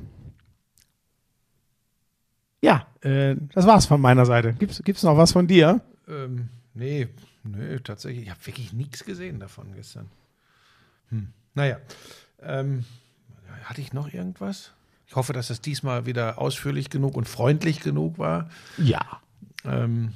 Ja, 2.62 2.88
äh, 3.02 3.36
das 3.54 3.68
war's 3.68 3.86
von 3.86 4.00
meiner 4.00 4.26
Seite. 4.26 4.54
Gibt's, 4.54 4.82
gibt's 4.86 5.04
noch 5.04 5.18
was 5.18 5.34
von 5.34 5.48
dir? 5.48 5.82
Ähm, 6.08 6.48
nee, 6.74 7.10
nee, 7.44 7.80
tatsächlich. 7.80 8.24
Ich 8.24 8.30
habe 8.30 8.46
wirklich 8.46 8.72
nichts 8.72 9.04
gesehen 9.04 9.42
davon 9.42 9.74
gestern. 9.76 10.08
Hm. 11.10 11.28
Naja. 11.54 11.78
Ähm, 12.42 12.86
hatte 13.66 13.82
ich 13.82 13.92
noch 13.92 14.14
irgendwas? 14.14 14.72
Ich 15.08 15.18
hoffe, 15.18 15.34
dass 15.34 15.50
es 15.50 15.60
diesmal 15.60 16.06
wieder 16.06 16.40
ausführlich 16.40 16.90
genug 16.90 17.18
und 17.18 17.28
freundlich 17.28 17.82
genug 17.82 18.18
war. 18.18 18.50
Ja. 18.78 19.20
Ähm, 19.70 20.10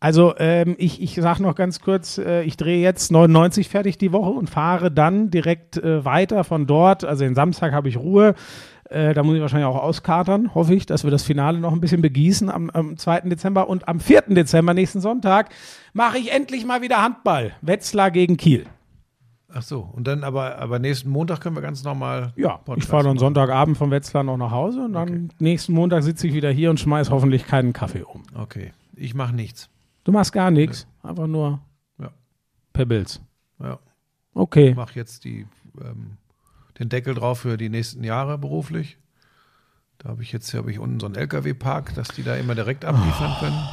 Also 0.00 0.34
ähm, 0.38 0.74
ich, 0.78 1.00
ich 1.00 1.14
sage 1.14 1.42
noch 1.42 1.54
ganz 1.54 1.80
kurz, 1.80 2.18
äh, 2.18 2.42
ich 2.42 2.56
drehe 2.58 2.82
jetzt 2.82 3.10
99 3.10 3.68
fertig 3.70 3.96
die 3.96 4.12
Woche 4.12 4.30
und 4.30 4.50
fahre 4.50 4.90
dann 4.90 5.30
direkt 5.30 5.78
äh, 5.78 6.04
weiter 6.04 6.44
von 6.44 6.66
dort. 6.66 7.04
Also 7.04 7.24
den 7.24 7.34
Samstag 7.34 7.72
habe 7.72 7.88
ich 7.88 7.96
Ruhe. 7.96 8.34
Äh, 8.90 9.14
da 9.14 9.22
muss 9.22 9.34
ich 9.34 9.40
wahrscheinlich 9.40 9.66
auch 9.66 9.82
auskatern, 9.82 10.54
hoffe 10.54 10.74
ich, 10.74 10.84
dass 10.84 11.04
wir 11.04 11.10
das 11.10 11.22
Finale 11.22 11.58
noch 11.58 11.72
ein 11.72 11.80
bisschen 11.80 12.02
begießen 12.02 12.50
am, 12.50 12.68
am 12.68 12.98
2. 12.98 13.20
Dezember. 13.22 13.66
Und 13.68 13.88
am 13.88 13.98
4. 13.98 14.24
Dezember, 14.28 14.74
nächsten 14.74 15.00
Sonntag, 15.00 15.48
mache 15.94 16.18
ich 16.18 16.30
endlich 16.32 16.66
mal 16.66 16.82
wieder 16.82 17.00
Handball. 17.02 17.52
Wetzlar 17.62 18.10
gegen 18.10 18.36
Kiel. 18.36 18.66
ach 19.54 19.62
so, 19.62 19.88
und 19.94 20.06
dann 20.06 20.22
aber, 20.22 20.58
aber 20.58 20.78
nächsten 20.80 21.08
Montag 21.08 21.40
können 21.40 21.56
wir 21.56 21.62
ganz 21.62 21.82
normal. 21.82 22.34
Ja, 22.36 22.56
ich 22.58 22.64
Podcast 22.66 22.90
fahre 22.90 23.04
dann. 23.04 23.18
Sonntagabend 23.18 23.78
von 23.78 23.90
Wetzlar 23.90 24.22
noch 24.22 24.36
nach 24.36 24.50
Hause 24.50 24.80
und 24.84 24.92
dann 24.92 25.30
nächsten 25.38 25.72
Montag 25.72 26.02
sitze 26.02 26.26
ich 26.26 26.34
wieder 26.34 26.50
hier 26.50 26.68
und 26.68 26.78
schmeiß 26.78 27.10
hoffentlich 27.10 27.46
keinen 27.46 27.72
Kaffee 27.72 28.02
um. 28.02 28.22
Okay, 28.38 28.72
ich 28.96 29.14
mache 29.14 29.34
nichts. 29.34 29.68
Du 30.04 30.12
machst 30.12 30.32
gar 30.32 30.50
nichts, 30.50 30.86
einfach 31.02 31.26
nur 31.26 31.60
Ja. 31.98 32.10
per 32.72 32.84
Bills. 32.86 33.20
Ja, 33.60 33.78
Okay. 34.34 34.74
mache 34.74 34.94
jetzt 34.96 35.24
die, 35.24 35.46
ähm, 35.80 36.16
den 36.78 36.88
Deckel 36.88 37.14
drauf 37.14 37.40
für 37.40 37.56
die 37.56 37.68
nächsten 37.68 38.02
Jahre 38.04 38.36
beruflich. 38.38 38.98
Da 39.98 40.08
habe 40.10 40.22
ich 40.22 40.32
jetzt 40.32 40.52
habe 40.54 40.70
ich 40.70 40.78
unten 40.78 40.98
so 41.00 41.06
einen 41.06 41.14
LKW-Park, 41.14 41.94
dass 41.94 42.08
die 42.08 42.22
da 42.24 42.34
immer 42.34 42.54
direkt 42.54 42.84
abliefern 42.84 43.36
können. 43.38 43.68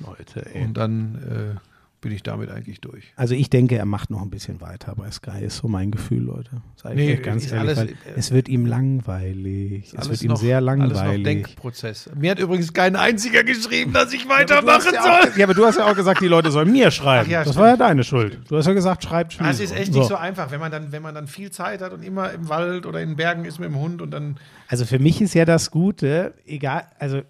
Leute, 0.00 0.54
ey. 0.54 0.64
Und 0.64 0.74
dann 0.74 1.14
äh, 1.56 1.60
bin 2.04 2.12
ich 2.12 2.22
damit 2.22 2.50
eigentlich 2.50 2.80
durch. 2.80 3.12
Also 3.16 3.34
ich 3.34 3.50
denke, 3.50 3.76
er 3.76 3.86
macht 3.86 4.10
noch 4.10 4.22
ein 4.22 4.30
bisschen 4.30 4.60
weiter 4.60 4.94
bei 4.94 5.10
Sky, 5.10 5.42
ist 5.44 5.56
so 5.56 5.68
mein 5.68 5.90
Gefühl, 5.90 6.22
Leute. 6.22 6.50
Ich 6.76 6.94
Nee, 6.94 7.14
euch 7.14 7.22
ganz 7.22 7.50
ehrlich, 7.50 7.76
alles- 7.78 7.78
weil 7.78 7.96
es 8.14 8.30
wird 8.30 8.48
ihm 8.48 8.66
langweilig. 8.66 9.92
Es 9.96 10.08
wird 10.08 10.22
ihm 10.22 10.28
noch- 10.28 10.36
sehr 10.36 10.58
Alles 10.58 10.78
noch 10.78 10.86
langweilig. 10.96 11.24
Denkprozess. 11.24 12.10
Mir 12.14 12.32
hat 12.32 12.38
übrigens 12.38 12.72
kein 12.72 12.96
einziger 12.96 13.42
geschrieben, 13.42 13.92
dass 13.92 14.12
ich 14.12 14.28
weitermachen 14.28 14.92
ja, 14.94 15.02
soll. 15.02 15.32
auch, 15.32 15.36
ja, 15.36 15.44
aber 15.44 15.54
du 15.54 15.64
hast 15.64 15.78
ja 15.78 15.86
auch 15.90 15.94
gesagt, 15.96 16.20
die 16.20 16.28
Leute 16.28 16.50
sollen 16.50 16.70
mir 16.72 16.90
schreiben. 16.90 17.30
Ja, 17.30 17.40
das 17.40 17.48
stimmt. 17.54 17.62
war 17.62 17.68
ja 17.70 17.76
deine 17.76 18.04
Schuld. 18.04 18.38
Du 18.48 18.56
hast 18.56 18.66
ja 18.66 18.72
gesagt, 18.72 19.02
schreibt 19.04 19.32
schon. 19.32 19.46
Ah, 19.46 19.50
Es 19.50 19.60
ist 19.60 19.74
echt 19.74 19.92
nicht 19.94 20.06
so 20.08 20.16
einfach, 20.16 20.50
wenn 20.50 20.60
man 20.60 20.70
dann, 20.70 20.92
wenn 20.92 21.02
man 21.02 21.14
dann 21.14 21.26
viel 21.26 21.50
Zeit 21.50 21.80
hat 21.80 21.92
und 21.92 22.02
immer 22.04 22.32
im 22.32 22.48
Wald 22.48 22.86
oder 22.86 23.00
in 23.00 23.10
den 23.10 23.16
Bergen 23.16 23.44
ist 23.44 23.58
mit 23.58 23.68
dem 23.68 23.78
Hund 23.78 24.02
und 24.02 24.10
dann. 24.10 24.36
Also 24.68 24.84
für 24.84 24.98
mich 24.98 25.20
ist 25.22 25.34
ja 25.34 25.44
das 25.44 25.70
Gute, 25.70 26.34
egal, 26.46 26.84
also 26.98 27.22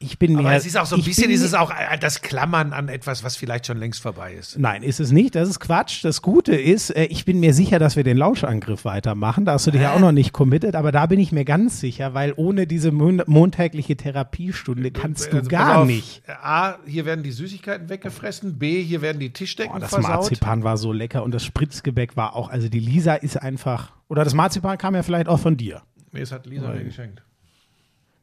ich 0.00 0.18
bin 0.18 0.34
mir. 0.34 0.40
Aber 0.40 0.54
es 0.54 0.64
ist 0.64 0.76
auch 0.76 0.86
so 0.86 0.94
ein 0.94 1.02
bisschen, 1.02 1.30
ist 1.30 1.42
es 1.42 1.54
auch 1.54 1.70
äh, 1.70 1.98
das 1.98 2.22
Klammern 2.22 2.72
an 2.72 2.88
etwas, 2.88 3.24
was 3.24 3.36
vielleicht 3.36 3.66
schon 3.66 3.78
längst 3.78 4.00
vorbei 4.00 4.34
ist. 4.34 4.56
Nein, 4.58 4.84
ist 4.84 5.00
es 5.00 5.10
nicht. 5.10 5.34
Das 5.34 5.48
ist 5.48 5.58
Quatsch. 5.58 6.04
Das 6.04 6.22
Gute 6.22 6.54
ist, 6.54 6.90
äh, 6.90 7.04
ich 7.06 7.24
bin 7.24 7.40
mir 7.40 7.52
sicher, 7.52 7.80
dass 7.80 7.96
wir 7.96 8.04
den 8.04 8.16
Lauschangriff 8.16 8.84
weitermachen. 8.84 9.44
Da 9.44 9.54
hast 9.54 9.66
du 9.66 9.72
dich 9.72 9.80
ja 9.82 9.94
auch 9.94 9.98
noch 9.98 10.12
nicht 10.12 10.32
committed, 10.32 10.76
aber 10.76 10.92
da 10.92 11.06
bin 11.06 11.18
ich 11.18 11.32
mir 11.32 11.44
ganz 11.44 11.80
sicher, 11.80 12.14
weil 12.14 12.32
ohne 12.36 12.68
diese 12.68 12.92
mon 12.92 13.22
montägliche 13.26 13.96
Therapiestunde 13.96 14.92
kannst 14.92 15.32
du 15.32 15.38
Also, 15.38 15.50
gar 15.50 15.78
auf, 15.78 15.86
nicht. 15.86 16.22
A, 16.28 16.76
hier 16.86 17.04
werden 17.04 17.24
die 17.24 17.32
Süßigkeiten 17.32 17.88
weggefressen. 17.88 18.58
B, 18.58 18.82
hier 18.82 19.02
werden 19.02 19.18
die 19.18 19.32
Tischdecken 19.32 19.72
Oh, 19.74 19.80
das 19.80 19.90
versaut. 19.90 20.10
Marzipan 20.10 20.62
war 20.62 20.76
so 20.76 20.92
lecker 20.92 21.24
und 21.24 21.32
das 21.32 21.44
Spritzgebäck 21.44 22.16
war 22.16 22.36
auch, 22.36 22.50
also 22.50 22.68
die 22.68 22.80
Lisa 22.80 23.14
ist 23.14 23.36
einfach, 23.36 23.92
oder 24.08 24.22
das 24.22 24.34
Marzipan 24.34 24.78
kam 24.78 24.94
ja 24.94 25.02
vielleicht 25.02 25.28
auch 25.28 25.40
von 25.40 25.56
dir. 25.56 25.82
Nee, 26.12 26.20
das 26.20 26.30
hat 26.32 26.46
Lisa 26.46 26.68
mir 26.68 26.84
geschenkt. 26.84 27.22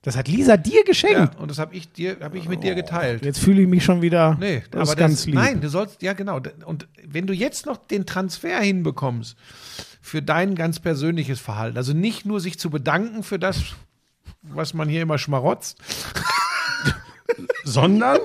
Das 0.06 0.16
hat 0.16 0.28
Lisa 0.28 0.56
dir 0.56 0.84
geschenkt. 0.84 1.34
Ja, 1.34 1.40
und 1.40 1.50
das 1.50 1.58
habe 1.58 1.76
ich 1.76 1.92
dir, 1.92 2.18
habe 2.22 2.38
ich 2.38 2.48
mit 2.48 2.64
dir 2.64 2.76
geteilt. 2.76 3.26
Jetzt 3.26 3.40
fühle 3.40 3.64
ich 3.64 3.68
mich 3.68 3.84
schon 3.84 4.02
wieder, 4.04 4.38
Nee, 4.40 4.64
das 4.72 4.82
aber 4.82 4.92
ist 4.92 4.98
ganz 4.98 5.16
das, 5.18 5.26
lieb. 5.26 5.36
nein, 5.36 5.62
du 5.62 5.68
sollst, 5.68 6.02
ja 6.04 6.14
genau. 6.14 6.40
Und 6.66 6.88
wenn 7.04 7.26
du 7.26 7.34
jetzt 7.34 7.66
noch 7.66 7.78
den 7.78 8.06
Transfer 8.06 8.60
hinbekommst 8.60 9.36
für 10.02 10.22
dein 10.22 10.54
ganz 10.56 10.80
persönliches 10.80 11.40
Verhalten, 11.40 11.78
also 11.78 11.94
nicht 11.94 12.26
nur 12.26 12.40
sich 12.40 12.60
zu 12.60 12.70
bedanken 12.70 13.24
für 13.24 13.40
das, 13.40 13.62
was 14.44 14.76
man 14.76 14.88
hier 14.88 15.02
immer 15.02 15.18
schmarotzt, 15.18 15.80
Sondern, 17.64 18.20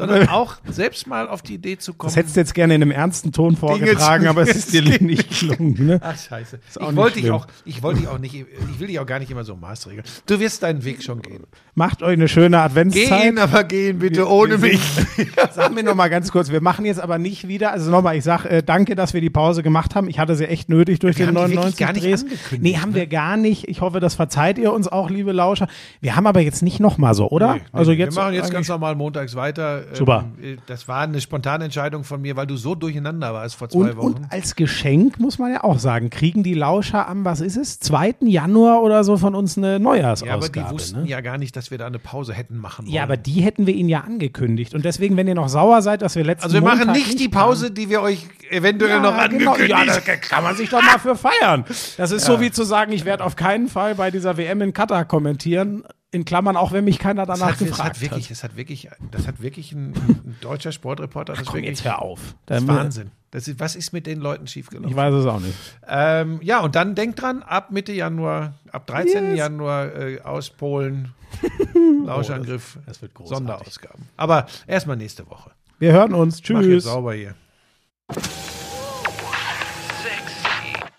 sondern 0.00 0.28
auch 0.28 0.56
selbst 0.68 1.06
mal 1.06 1.28
auf 1.28 1.42
die 1.42 1.54
Idee 1.54 1.78
zu 1.78 1.94
kommen. 1.94 2.08
das 2.08 2.16
hättest 2.16 2.36
du 2.36 2.40
jetzt 2.40 2.54
gerne 2.54 2.74
in 2.74 2.82
einem 2.82 2.90
ernsten 2.90 3.32
Ton 3.32 3.56
vorgetragen, 3.56 4.26
aber 4.26 4.42
es 4.42 4.56
ist 4.56 4.72
dir 4.72 4.82
nicht 4.82 5.40
gelungen. 5.40 5.86
Ne? 5.86 6.00
Ach 6.02 6.18
scheiße. 6.18 6.58
Ich 6.68 6.96
wollte 6.96 7.20
dich 7.20 7.30
auch, 7.30 7.46
ich 7.64 7.82
wollte 7.82 8.00
dich 8.00 8.08
auch 8.08 8.18
nicht, 8.18 8.34
ich 8.34 8.80
will 8.80 8.88
dich 8.88 8.98
auch 8.98 9.06
gar 9.06 9.18
nicht 9.18 9.30
immer 9.30 9.44
so 9.44 9.56
maßregeln. 9.56 10.04
Du 10.26 10.40
wirst 10.40 10.62
deinen 10.62 10.84
Weg 10.84 11.02
schon 11.02 11.22
gehen. 11.22 11.44
Macht 11.74 12.02
euch 12.02 12.14
eine 12.14 12.28
schöne 12.28 12.60
Adventszeit. 12.60 13.22
Gehen, 13.22 13.38
aber 13.38 13.64
gehen 13.64 13.98
bitte 13.98 14.28
ohne 14.28 14.60
wir 14.62 14.72
mich. 14.72 14.80
Sag 15.52 15.74
mir 15.74 15.82
noch 15.82 15.94
mal 15.94 16.08
ganz 16.08 16.32
kurz, 16.32 16.50
wir 16.50 16.60
machen 16.60 16.84
jetzt 16.84 17.00
aber 17.00 17.18
nicht 17.18 17.48
wieder, 17.48 17.72
also 17.72 17.90
nochmal, 17.90 18.16
ich 18.16 18.24
sag 18.24 18.44
äh, 18.44 18.62
danke, 18.62 18.94
dass 18.94 19.14
wir 19.14 19.20
die 19.20 19.30
Pause 19.30 19.62
gemacht 19.62 19.94
haben. 19.94 20.08
Ich 20.08 20.18
hatte 20.18 20.34
sie 20.34 20.46
echt 20.46 20.68
nötig 20.68 20.98
durch 20.98 21.18
Wir 21.18 21.26
den 21.26 21.36
haben 21.36 21.50
die 21.50 21.56
wirklich 21.56 21.78
99 21.78 21.86
gar 21.86 21.92
nicht 21.92 22.04
Drehs. 22.04 22.60
Nee, 22.60 22.76
haben 22.76 22.90
ne? 22.90 22.96
wir 22.96 23.06
gar 23.06 23.36
nicht. 23.36 23.68
Ich 23.68 23.80
hoffe, 23.80 24.00
das 24.00 24.14
verzeiht 24.14 24.58
ihr 24.58 24.72
uns 24.72 24.88
auch, 24.88 25.10
liebe 25.10 25.32
Lauscher. 25.32 25.68
Wir 26.00 26.16
haben 26.16 26.26
aber 26.26 26.40
jetzt 26.40 26.62
nicht 26.62 26.80
noch 26.80 26.98
mal 26.98 27.14
so, 27.14 27.28
oder? 27.28 27.54
Nee, 27.54 27.62
also 27.72 27.92
nee, 27.92 27.98
jetzt 27.98 28.16
wir 28.16 28.22
machen 28.22 28.34
jetzt 28.34 28.50
ganz 28.50 28.68
normal 28.68 28.94
montags 28.94 29.34
weiter. 29.34 29.84
Super. 29.92 30.24
Ähm, 30.42 30.58
Das 30.66 30.88
war 30.88 31.00
eine 31.02 31.20
spontane 31.20 31.64
Entscheidung 31.64 32.04
von 32.04 32.20
mir, 32.20 32.36
weil 32.36 32.46
du 32.46 32.56
so 32.56 32.74
durcheinander 32.74 33.32
warst 33.34 33.56
vor 33.56 33.68
zwei 33.68 33.78
und, 33.78 33.96
Wochen. 33.96 34.06
und 34.14 34.26
als 34.32 34.56
Geschenk 34.56 35.18
muss 35.18 35.38
man 35.38 35.52
ja 35.52 35.64
auch 35.64 35.78
sagen, 35.78 36.10
kriegen 36.10 36.42
die 36.42 36.54
Lauscher 36.54 37.08
am, 37.08 37.24
was 37.24 37.40
ist 37.40 37.56
es, 37.56 37.80
2. 37.80 38.16
Januar 38.22 38.82
oder 38.82 39.04
so 39.04 39.16
von 39.16 39.34
uns 39.34 39.56
eine 39.58 39.80
Neujahrsausgabe. 39.80 40.28
ja, 40.28 40.62
aber 40.62 40.70
die 40.70 40.74
wussten 40.74 41.02
ne? 41.02 41.08
ja 41.08 41.20
gar 41.20 41.38
nicht, 41.38 41.56
dass 41.56 41.70
wir 41.70 41.78
da 41.78 41.86
eine 41.86 41.98
Pause 41.98 42.32
hätten 42.32 42.56
machen 42.58 42.86
wollen. 42.86 42.94
Ja, 42.94 43.02
aber 43.02 43.16
die 43.16 43.40
hätten 43.42 43.66
wir 43.66 43.74
ihnen 43.74 43.88
ja 43.88 44.00
angekündigt. 44.00 44.74
Und 44.74 44.84
deswegen, 44.84 45.16
wenn 45.16 45.26
ihr 45.28 45.34
noch 45.34 45.48
sauer 45.48 45.82
seid, 45.82 46.02
dass 46.02 46.16
wir 46.16 46.24
letzten 46.24 46.44
also 46.44 46.54
wir 46.54 46.62
machen 46.62 46.86
Montag 46.86 46.96
nicht 46.96 47.18
die 47.20 47.28
Pause, 47.28 47.70
die 47.70 47.88
wir 47.90 48.02
euch 48.02 48.26
eventuell 48.50 48.90
Ja, 48.90 49.00
noch 49.00 49.10
genau. 49.28 49.52
angekündigt 49.52 49.70
Ja, 49.70 49.84
das 49.84 50.04
kann 50.28 50.42
man 50.44 50.56
sich 50.56 50.68
doch 50.70 50.82
mal 50.82 50.98
für 50.98 51.16
feiern. 51.16 51.64
Das 51.96 52.10
ist 52.10 52.24
so 52.24 52.40
wie 52.40 52.50
zu 52.50 52.64
sagen, 52.64 52.92
ich 52.92 53.04
werde 53.04 53.24
auf 53.24 53.36
keinen 53.36 53.68
Fall 53.68 53.94
bei 53.94 54.10
dieser 54.10 54.36
WM 54.36 54.60
in 54.62 54.72
Katar 54.72 55.04
kommentieren. 55.04 55.84
In 56.12 56.24
Klammern, 56.24 56.56
auch 56.56 56.72
wenn 56.72 56.84
mich 56.84 56.98
keiner 56.98 57.24
Das 57.24 57.38
danach 57.38 57.52
hat, 57.52 57.60
das 57.60 57.68
gefragt 57.68 57.90
hat 57.90 58.00
wirklich, 58.00 58.24
hat. 58.24 58.30
das 58.32 58.42
hat 58.42 58.56
wirklich, 58.56 58.88
das 59.12 59.26
hat 59.28 59.40
wirklich 59.42 59.70
ein, 59.72 59.92
ein 59.94 60.36
deutscher 60.40 60.72
Sportreporter. 60.72 61.34
Das 61.34 61.44
Komm, 61.46 61.54
wirklich, 61.58 61.70
jetzt 61.78 61.84
hör 61.84 62.02
auf. 62.02 62.34
Das 62.46 62.60
ist 62.62 62.68
Dann- 62.68 62.76
Wahnsinn. 62.76 63.10
Das 63.32 63.46
ist, 63.46 63.60
was 63.60 63.76
ist 63.76 63.92
mit 63.92 64.08
den 64.08 64.18
Leuten 64.18 64.48
schiefgelaufen? 64.48 64.90
Ich 64.90 64.96
weiß 64.96 65.14
es 65.14 65.24
auch 65.24 65.38
nicht. 65.38 65.54
Ähm, 65.86 66.40
ja, 66.42 66.58
und 66.62 66.74
dann 66.74 66.96
denkt 66.96 67.22
dran, 67.22 67.44
ab 67.44 67.70
Mitte 67.70 67.92
Januar, 67.92 68.54
ab 68.72 68.88
13. 68.88 69.28
Yes. 69.30 69.38
Januar 69.38 69.94
äh, 69.94 70.20
aus 70.22 70.50
Polen, 70.50 71.14
Lauschangriff, 72.04 72.76
Oh, 72.78 72.82
das 72.86 73.00
wird 73.02 73.14
großartig. 73.14 73.46
Sonderausgaben. 73.46 74.08
Aber 74.16 74.46
erstmal 74.66 74.96
nächste 74.96 75.30
Woche. 75.30 75.52
Wir 75.78 75.92
hören 75.92 76.12
uns. 76.12 76.42
Mach 76.50 76.60
jetzt 76.60 76.68
Tschüss. 76.70 76.84
sauber 76.84 77.14
hier. 77.14 77.34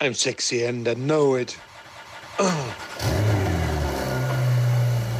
I'm 0.00 0.14
sexy 0.14 0.64
and 0.66 0.88
I 0.88 0.94
know 0.94 1.36
it. 1.36 1.54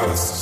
Lauschangriff, 0.00 0.39